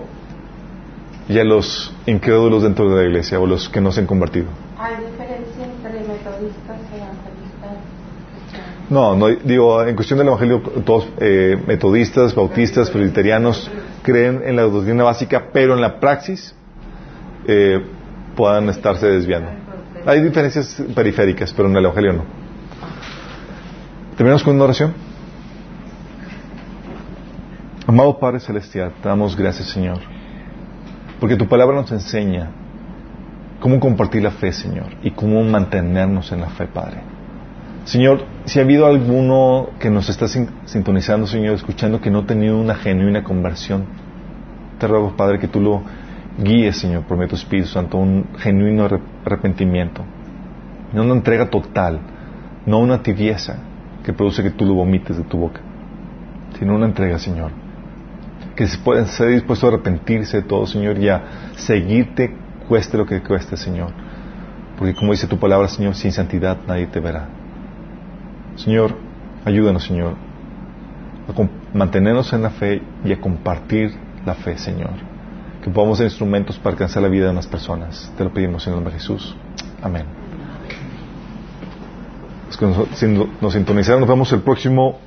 y 1.30 1.38
a 1.38 1.44
los 1.44 1.94
incrédulos 2.06 2.64
dentro 2.64 2.90
de 2.90 3.04
la 3.04 3.10
iglesia 3.10 3.40
o 3.40 3.46
los 3.46 3.70
que 3.70 3.82
no 3.82 3.92
se 3.92 4.02
han 4.02 4.08
convertido 4.08 4.48
¿Hay 4.78 4.96
diferencia 4.96 5.66
entre 5.66 6.00
metodistas 6.02 6.80
y 6.92 6.98
evangelistas 6.98 7.48
no, 8.90 9.16
no 9.16 9.28
digo 9.28 9.84
en 9.84 9.96
cuestión 9.96 10.20
del 10.20 10.28
evangelio 10.30 10.62
todos 10.86 11.08
eh, 11.20 11.62
metodistas 11.68 12.34
bautistas 12.34 12.90
presbiterianos 12.90 13.70
creen 14.02 14.42
en 14.46 14.56
la 14.56 14.64
doctrina 14.64 15.04
básica 15.04 15.48
pero 15.52 15.74
en 15.74 15.82
la 15.82 16.00
praxis 16.00 16.56
eh, 17.48 17.82
puedan 18.36 18.70
estarse 18.70 19.08
desviando. 19.08 19.50
Hay 20.06 20.22
diferencias 20.22 20.82
periféricas, 20.96 21.52
pero 21.54 21.68
en 21.70 21.76
el 21.78 21.84
Evangelio 21.86 22.14
no. 22.14 22.24
Terminamos 24.16 24.44
con 24.44 24.56
una 24.56 24.66
oración. 24.66 24.94
Amado 27.88 28.20
Padre 28.20 28.40
Celestial, 28.40 28.92
te 29.02 29.08
damos 29.08 29.36
gracias, 29.36 29.70
Señor, 29.70 30.00
porque 31.20 31.38
tu 31.38 31.48
palabra 31.48 31.78
nos 31.78 31.92
enseña 31.92 32.50
cómo 33.62 33.80
compartir 33.80 34.24
la 34.24 34.32
fe, 34.32 34.52
Señor, 34.52 34.88
y 35.04 35.12
cómo 35.12 35.42
mantenernos 35.44 36.32
en 36.34 36.42
la 36.42 36.50
fe, 36.50 36.68
Padre. 36.68 37.02
Señor, 37.86 38.26
si 38.44 38.60
ha 38.60 38.64
habido 38.64 38.86
alguno 38.86 39.70
que 39.80 39.90
nos 39.90 40.10
está 40.10 40.28
sin- 40.28 40.50
sintonizando, 40.66 41.28
Señor, 41.28 41.56
escuchando 41.56 42.02
que 42.02 42.12
no 42.12 42.20
ha 42.20 42.26
tenido 42.26 42.58
una 42.58 42.76
genuina 42.76 43.24
conversión, 43.24 43.86
te 44.80 44.88
ruego, 44.88 45.16
Padre, 45.16 45.40
que 45.40 45.48
tú 45.48 45.62
lo 45.62 45.82
guíes, 46.38 46.78
Señor, 46.78 47.04
por 47.04 47.18
medio 47.18 47.28
de 47.28 47.32
tu 47.32 47.36
Espíritu 47.36 47.70
Santo, 47.70 47.98
un 47.98 48.28
genuino 48.38 48.86
arre- 48.86 49.02
arrepentimiento, 49.26 50.04
no 50.94 51.04
una 51.04 51.14
entrega 51.14 51.50
total, 51.50 52.00
no 52.66 52.80
una 52.80 53.02
tibieza 53.02 53.58
que 54.04 54.14
produce 54.14 54.44
que 54.44 54.52
tú 54.52 54.66
lo 54.66 54.74
vomites 54.76 55.18
de 55.18 55.24
tu 55.24 55.38
boca, 55.38 55.62
sino 56.58 56.76
una 56.76 56.86
entrega, 56.86 57.18
Señor, 57.20 57.52
que 58.56 58.68
se 58.68 58.78
pueden 58.80 59.08
ser 59.08 59.30
dispuesto 59.30 59.68
a 59.68 59.70
arrepentirse 59.70 60.38
de 60.38 60.44
todo, 60.44 60.66
Señor, 60.66 60.98
y 60.98 61.10
a 61.10 61.24
seguirte, 61.56 62.36
cueste 62.68 62.98
lo 62.98 63.06
que 63.06 63.22
cueste, 63.22 63.58
Señor, 63.58 63.92
porque 64.78 64.94
como 64.94 65.12
dice 65.12 65.28
tu 65.28 65.38
palabra, 65.38 65.68
Señor, 65.68 65.96
sin 65.96 66.12
santidad 66.12 66.58
nadie 66.68 66.88
te 66.88 67.00
verá. 67.00 67.30
Señor, 68.56 68.96
ayúdanos, 69.46 69.84
Señor, 69.84 70.14
a 71.28 71.78
mantenernos 71.78 72.32
en 72.34 72.42
la 72.44 72.50
fe 72.50 72.82
y 73.04 73.12
a 73.12 73.20
compartir 73.20 73.92
la 74.26 74.34
fe, 74.36 74.58
Señor. 74.58 75.07
Que 75.68 75.74
podamos 75.74 75.98
ser 75.98 76.08
instrumentos 76.08 76.58
para 76.58 76.76
alcanzar 76.76 77.04
la 77.04 77.10
vida 77.10 77.28
de 77.28 77.34
más 77.34 77.46
personas. 77.46 78.10
Te 78.18 78.24
lo 78.24 78.32
pedimos 78.32 78.66
en 78.66 78.72
el 78.72 78.78
nombre 78.78 78.94
de 78.94 79.00
Jesús. 79.02 79.36
Amén. 79.82 80.06
Los 82.46 82.56
que 82.56 82.66
nos, 82.66 82.88
si 82.98 83.06
nos 83.42 83.52
sintonizaron, 83.52 84.00
nos 84.00 84.08
vemos 84.08 84.32
el 84.32 84.40
próximo 84.40 84.98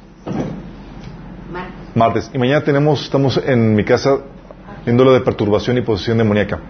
martes. 1.95 2.31
Y 2.35 2.39
mañana 2.39 2.63
tenemos, 2.63 3.03
estamos 3.05 3.41
en 3.43 3.75
mi 3.75 3.85
casa 3.85 4.19
viendo 4.85 5.03
lo 5.03 5.15
de 5.15 5.21
perturbación 5.21 5.79
y 5.79 5.81
posesión 5.81 6.19
demoníaca. 6.19 6.61